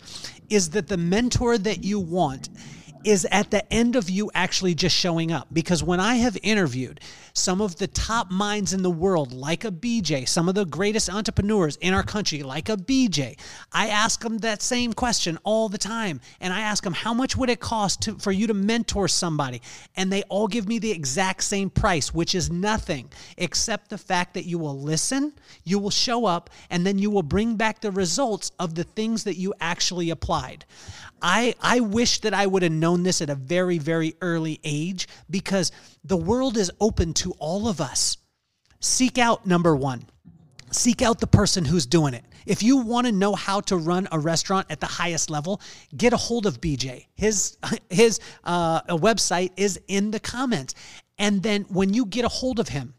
is 0.48 0.70
that 0.70 0.88
the 0.88 0.96
mentor 0.96 1.58
that 1.58 1.84
you 1.84 2.00
want 2.00 2.48
is 3.04 3.26
at 3.30 3.50
the 3.50 3.72
end 3.72 3.96
of 3.96 4.10
you 4.10 4.30
actually 4.34 4.74
just 4.74 4.96
showing 4.96 5.30
up. 5.32 5.48
Because 5.52 5.82
when 5.82 6.00
I 6.00 6.16
have 6.16 6.36
interviewed 6.42 7.00
some 7.32 7.60
of 7.60 7.76
the 7.76 7.86
top 7.86 8.30
minds 8.30 8.72
in 8.72 8.82
the 8.82 8.90
world, 8.90 9.32
like 9.32 9.64
a 9.64 9.70
BJ, 9.70 10.28
some 10.28 10.48
of 10.48 10.54
the 10.54 10.64
greatest 10.64 11.10
entrepreneurs 11.10 11.76
in 11.76 11.94
our 11.94 12.02
country, 12.02 12.42
like 12.42 12.68
a 12.68 12.76
BJ, 12.76 13.38
I 13.72 13.88
ask 13.88 14.20
them 14.20 14.38
that 14.38 14.62
same 14.62 14.92
question 14.92 15.38
all 15.44 15.68
the 15.68 15.78
time. 15.78 16.20
And 16.40 16.52
I 16.52 16.60
ask 16.60 16.82
them, 16.84 16.94
how 16.94 17.14
much 17.14 17.36
would 17.36 17.50
it 17.50 17.60
cost 17.60 18.02
to, 18.02 18.18
for 18.18 18.32
you 18.32 18.46
to 18.46 18.54
mentor 18.54 19.08
somebody? 19.08 19.62
And 19.96 20.12
they 20.12 20.22
all 20.24 20.48
give 20.48 20.68
me 20.68 20.78
the 20.78 20.90
exact 20.90 21.44
same 21.44 21.70
price, 21.70 22.14
which 22.14 22.34
is 22.34 22.50
nothing 22.50 23.10
except 23.36 23.90
the 23.90 23.98
fact 23.98 24.34
that 24.34 24.44
you 24.44 24.58
will 24.58 24.78
listen, 24.78 25.32
you 25.64 25.78
will 25.78 25.90
show 25.90 26.26
up, 26.26 26.50
and 26.70 26.86
then 26.86 26.98
you 26.98 27.10
will 27.10 27.22
bring 27.22 27.56
back 27.56 27.80
the 27.80 27.90
results 27.90 28.52
of 28.58 28.74
the 28.74 28.84
things 28.84 29.24
that 29.24 29.36
you 29.36 29.54
actually 29.60 30.10
applied. 30.10 30.64
I, 31.26 31.54
I 31.58 31.80
wish 31.80 32.20
that 32.20 32.34
I 32.34 32.46
would 32.46 32.62
have 32.62 32.70
known 32.70 33.02
this 33.02 33.22
at 33.22 33.30
a 33.30 33.34
very, 33.34 33.78
very 33.78 34.14
early 34.20 34.60
age 34.62 35.08
because 35.30 35.72
the 36.04 36.18
world 36.18 36.58
is 36.58 36.70
open 36.82 37.14
to 37.14 37.32
all 37.38 37.66
of 37.66 37.80
us. 37.80 38.18
Seek 38.80 39.16
out 39.16 39.46
number 39.46 39.74
one. 39.74 40.04
Seek 40.70 41.00
out 41.00 41.20
the 41.20 41.26
person 41.26 41.64
who's 41.64 41.86
doing 41.86 42.12
it. 42.12 42.24
If 42.44 42.62
you 42.62 42.76
want 42.76 43.06
to 43.06 43.12
know 43.12 43.34
how 43.34 43.60
to 43.62 43.78
run 43.78 44.06
a 44.12 44.18
restaurant 44.18 44.66
at 44.68 44.80
the 44.80 44.86
highest 44.86 45.30
level, 45.30 45.62
get 45.96 46.12
a 46.12 46.18
hold 46.18 46.44
of 46.44 46.60
BJ. 46.60 47.06
His 47.14 47.56
his 47.88 48.20
uh, 48.44 48.82
website 48.98 49.52
is 49.56 49.80
in 49.88 50.10
the 50.10 50.20
comments. 50.20 50.74
And 51.16 51.42
then 51.42 51.62
when 51.70 51.94
you 51.94 52.04
get 52.04 52.26
a 52.26 52.28
hold 52.28 52.60
of 52.60 52.68
him, 52.68 52.92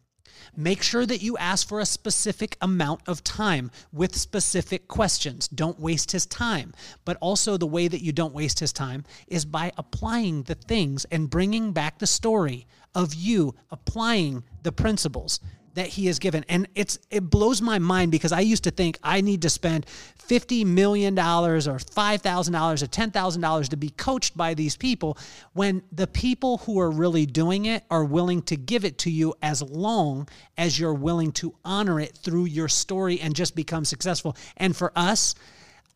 Make 0.58 0.82
sure 0.82 1.06
that 1.06 1.22
you 1.22 1.38
ask 1.38 1.68
for 1.68 1.80
a 1.80 1.86
specific 1.86 2.58
amount 2.62 3.02
of 3.08 3.24
time 3.24 3.72
with 3.92 4.16
specific 4.16 4.88
questions. 4.88 5.48
Don't 5.48 5.80
waste 5.80 6.12
his 6.12 6.26
time. 6.26 6.74
But 7.04 7.18
also, 7.20 7.58
the 7.58 7.66
way 7.66 7.88
that 7.88 8.02
you 8.02 8.12
don't 8.12 8.34
waste 8.34 8.60
his 8.60 8.72
time 8.72 9.04
is 9.28 9.46
by 9.46 9.72
applying 9.78 10.44
the 10.44 10.56
things 10.56 11.06
and 11.12 11.30
bringing 11.30 11.74
back 11.74 12.00
the 12.00 12.08
story 12.08 12.68
of 12.96 13.14
you 13.14 13.54
applying 13.72 14.44
the 14.64 14.72
principles 14.72 15.42
that 15.76 15.88
he 15.88 16.08
has 16.08 16.20
given. 16.20 16.44
And 16.50 16.68
it's 16.76 17.00
it 17.10 17.30
blows 17.30 17.62
my 17.62 17.80
mind 17.80 18.12
because 18.12 18.32
I 18.32 18.42
used 18.42 18.64
to 18.64 18.72
think 18.72 18.98
I 19.04 19.22
need 19.22 19.44
to 19.44 19.50
spend 19.50 19.86
$50 20.28 20.66
million 20.66 21.18
or 21.18 21.60
$5,000 21.60 22.84
or 22.84 22.88
$10,000 22.88 23.70
to 23.70 23.78
be 23.78 23.90
coached 23.92 24.36
by 24.36 24.54
these 24.54 24.76
people 24.76 25.18
when 25.54 25.84
the 25.92 26.08
people 26.08 26.58
who 26.60 26.80
are 26.80 26.90
really 26.90 27.26
doing 27.26 27.66
it 27.66 27.84
are 27.92 28.04
willing 28.04 28.42
to 28.44 28.56
give 28.56 28.84
it 28.84 28.98
to 29.00 29.12
you 29.12 29.36
as 29.42 29.62
long 29.62 30.28
as 30.58 30.80
you're 30.80 30.94
willing 30.94 31.32
to 31.34 31.56
honor 31.64 32.00
it 32.00 32.18
through 32.18 32.46
your 32.46 32.68
story 32.68 33.20
and 33.22 33.36
just 33.36 33.56
become 33.56 33.86
successful. 33.86 34.36
And 34.58 34.76
for 34.76 34.92
us, 34.96 35.36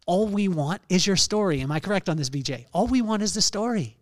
all 0.06 0.27
we 0.27 0.47
want 0.47 0.81
is 0.89 1.06
your 1.06 1.15
story. 1.15 1.61
Am 1.61 1.72
I 1.72 1.80
correct 1.80 2.10
on 2.10 2.18
this, 2.18 2.30
BJ? 2.30 2.65
All 2.73 2.88
we 2.88 3.01
want 3.01 3.22
is 3.22 3.34
the 3.34 3.41
story. 3.41 3.98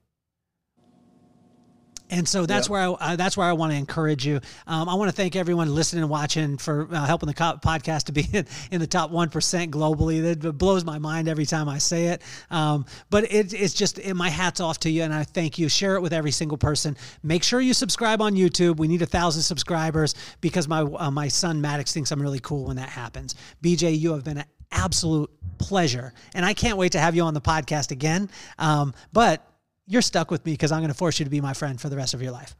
And 2.09 2.27
so 2.27 2.45
that's 2.45 2.69
where 2.69 2.81
I 2.81 2.87
uh, 2.87 3.15
that's 3.17 3.35
where 3.35 3.45
I 3.47 3.53
want 3.53 3.73
to 3.73 3.77
encourage 3.77 4.25
you. 4.25 4.39
Um, 4.65 4.87
I 4.87 4.95
want 4.95 5.09
to 5.09 5.15
thank 5.15 5.35
everyone 5.35 5.73
listening 5.73 6.03
and 6.03 6.09
watching 6.09 6.57
for 6.57 6.87
uh, 6.91 7.05
helping 7.05 7.27
the 7.27 7.33
podcast 7.33 8.03
to 8.05 8.11
be 8.13 8.27
in, 8.33 8.45
in 8.71 8.79
the 8.79 8.87
top 8.87 9.11
one 9.11 9.29
percent 9.29 9.71
globally. 9.71 10.39
That 10.41 10.53
blows 10.53 10.85
my 10.85 10.99
mind 10.99 11.27
every 11.27 11.45
time 11.45 11.67
I 11.67 11.79
say 11.79 12.05
it. 12.07 12.21
Um, 12.49 12.85
but 13.09 13.25
it, 13.25 13.53
it's 13.53 13.73
just 13.73 13.99
it, 13.99 14.13
my 14.13 14.29
hats 14.29 14.61
off 14.61 14.79
to 14.79 14.89
you, 14.89 15.03
and 15.03 15.13
I 15.13 15.23
thank 15.23 15.59
you. 15.59 15.67
Share 15.67 15.95
it 15.95 16.01
with 16.01 16.13
every 16.13 16.31
single 16.31 16.57
person. 16.57 16.95
Make 17.23 17.43
sure 17.43 17.59
you 17.59 17.73
subscribe 17.73 18.21
on 18.21 18.35
YouTube. 18.35 18.77
We 18.77 18.87
need 18.87 19.01
a 19.01 19.05
thousand 19.05 19.41
subscribers 19.41 20.15
because 20.39 20.67
my 20.67 20.81
uh, 20.81 21.11
my 21.11 21.27
son 21.27 21.59
Maddox 21.59 21.93
thinks 21.93 22.11
I'm 22.11 22.21
really 22.21 22.39
cool 22.39 22.65
when 22.65 22.77
that 22.77 22.89
happens. 22.89 23.35
BJ, 23.61 23.99
you 23.99 24.13
have 24.13 24.23
been 24.23 24.37
an 24.37 24.45
absolute 24.71 25.29
pleasure, 25.57 26.13
and 26.33 26.45
I 26.45 26.53
can't 26.53 26.77
wait 26.77 26.93
to 26.93 26.99
have 26.99 27.15
you 27.15 27.23
on 27.23 27.33
the 27.33 27.41
podcast 27.41 27.91
again. 27.91 28.29
Um, 28.57 28.93
but 29.11 29.45
you're 29.87 30.01
stuck 30.01 30.29
with 30.29 30.45
me 30.45 30.51
because 30.51 30.71
I'm 30.71 30.79
going 30.79 30.89
to 30.89 30.97
force 30.97 31.19
you 31.19 31.25
to 31.25 31.31
be 31.31 31.41
my 31.41 31.53
friend 31.53 31.79
for 31.79 31.89
the 31.89 31.95
rest 31.95 32.13
of 32.13 32.21
your 32.21 32.31
life. 32.31 32.55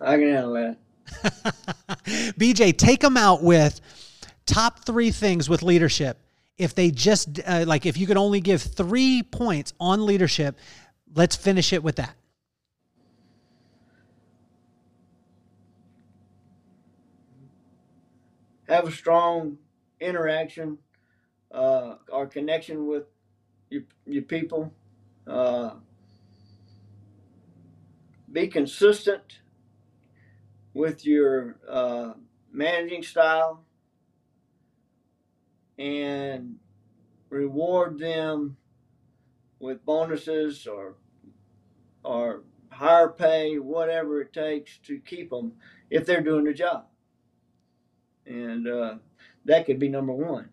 I 0.00 0.16
can 0.16 0.32
handle 0.32 0.54
that. 0.54 0.78
BJ, 2.38 2.76
take 2.76 3.00
them 3.00 3.16
out 3.16 3.42
with 3.42 3.80
top 4.46 4.84
three 4.84 5.10
things 5.10 5.48
with 5.48 5.62
leadership. 5.62 6.18
If 6.58 6.74
they 6.74 6.90
just, 6.90 7.40
uh, 7.46 7.64
like, 7.66 7.86
if 7.86 7.96
you 7.96 8.06
could 8.06 8.16
only 8.16 8.40
give 8.40 8.62
three 8.62 9.22
points 9.22 9.72
on 9.78 10.06
leadership, 10.06 10.58
let's 11.14 11.36
finish 11.36 11.72
it 11.72 11.82
with 11.82 11.96
that. 11.96 12.14
Have 18.68 18.88
a 18.88 18.92
strong 18.92 19.58
interaction, 20.00 20.78
uh, 21.50 21.96
our 22.10 22.26
connection 22.26 22.86
with 22.86 23.04
your, 23.68 23.82
your 24.06 24.22
people. 24.22 24.72
Uh, 25.26 25.72
be 28.32 28.48
consistent 28.48 29.40
with 30.74 31.04
your 31.04 31.56
uh, 31.68 32.12
managing 32.50 33.02
style 33.02 33.64
and 35.78 36.56
reward 37.28 37.98
them 37.98 38.56
with 39.58 39.84
bonuses 39.84 40.66
or 40.66 40.96
or 42.04 42.42
higher 42.70 43.08
pay, 43.08 43.58
whatever 43.58 44.20
it 44.20 44.32
takes 44.32 44.78
to 44.78 44.98
keep 44.98 45.30
them 45.30 45.52
if 45.90 46.04
they're 46.04 46.22
doing 46.22 46.44
the 46.44 46.52
job. 46.52 46.86
And 48.26 48.66
uh, 48.66 48.94
that 49.44 49.66
could 49.66 49.78
be 49.78 49.88
number 49.88 50.12
one. 50.12 50.48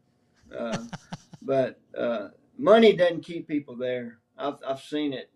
Uh, 0.56 0.78
but 1.42 1.80
uh, 1.98 2.30
money 2.58 2.96
doesn't 2.96 3.24
keep 3.24 3.48
people 3.48 3.76
there. 3.76 4.20
I've, 4.38 4.58
I've 4.68 4.82
seen 4.82 5.14
it. 5.14 5.32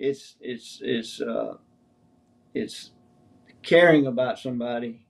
It's 0.00 0.36
it's 0.40 0.80
it's 0.82 1.20
uh, 1.20 1.58
it's 2.54 2.92
caring 3.62 4.06
about 4.06 4.38
somebody, 4.38 5.04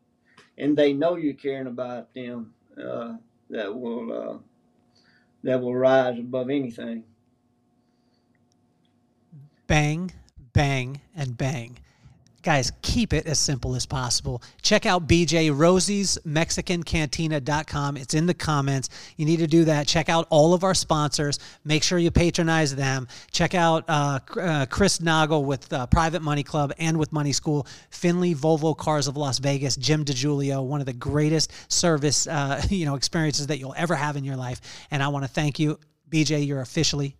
and 0.59 0.77
they 0.77 0.93
know 0.93 1.15
you're 1.17 1.35
caring 1.35 1.69
about 1.69 2.13
them. 2.13 2.55
Uh, 2.77 3.15
that 3.51 3.73
will 3.73 4.13
uh, 4.13 4.39
that 5.45 5.61
will 5.61 5.77
rise 5.77 6.19
above 6.19 6.51
anything. 6.51 7.05
Bang, 9.69 10.11
bang, 10.53 11.01
and 11.15 11.39
bang. 11.39 11.79
Guys, 12.43 12.73
keep 12.81 13.13
it 13.13 13.27
as 13.27 13.39
simple 13.39 13.75
as 13.75 13.85
possible. 13.85 14.43
Check 14.63 14.87
out 14.87 15.07
BJ 15.07 15.55
Rosie's 15.55 16.19
Mexican 16.25 16.83
Cantina.com. 16.83 17.99
It's 17.99 18.15
in 18.15 18.25
the 18.25 18.33
comments. 18.33 18.89
You 19.19 19.27
need 19.27 19.41
to 19.41 19.47
do 19.47 19.65
that. 19.65 19.87
Check 19.87 20.09
out 20.09 20.27
all 20.31 20.55
of 20.55 20.65
our 20.65 20.73
sponsors. 20.73 21.39
Make 21.65 21.83
sure 21.83 21.99
you 21.99 22.11
patronize 22.11 22.75
them. 22.75 23.09
Check 23.31 23.55
out 23.55 23.85
uh, 23.89 24.21
uh, 24.41 24.67
Chris 24.67 25.01
Naugle 25.01 25.45
with 25.45 25.71
uh, 25.71 25.87
Private 25.87 26.23
Money 26.23 26.43
Club 26.43 26.73
and 26.79 26.97
with 26.97 27.13
Money 27.13 27.33
School. 27.33 27.67
Findlay 27.91 28.35
Volvo 28.35 28.75
Cars 28.75 29.07
of 29.07 29.19
Las 29.19 29.39
Vegas. 29.39 29.77
Jim 29.77 30.03
DiGiulio, 30.03 30.65
one 30.65 30.81
of 30.81 30.87
the 30.87 30.95
greatest 30.95 31.53
service 31.71 32.27
uh, 32.27 32.63
you 32.71 32.87
know 32.87 32.95
experiences 32.95 33.49
that 33.49 33.59
you'll 33.59 33.75
ever 33.77 33.95
have 33.95 34.17
in 34.17 34.25
your 34.25 34.37
life. 34.37 34.63
And 34.91 35.03
I 35.03 35.09
want 35.09 35.25
to 35.25 35.31
thank 35.31 35.59
you, 35.59 35.79
BJ. 36.09 36.47
You're 36.47 36.63
officially 36.63 37.17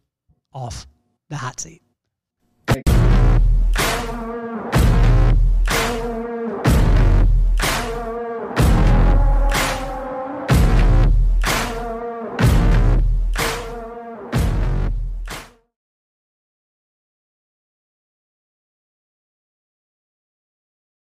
off 0.55 0.87
the 1.29 1.37
hot 1.37 1.61
seat. 1.61 1.83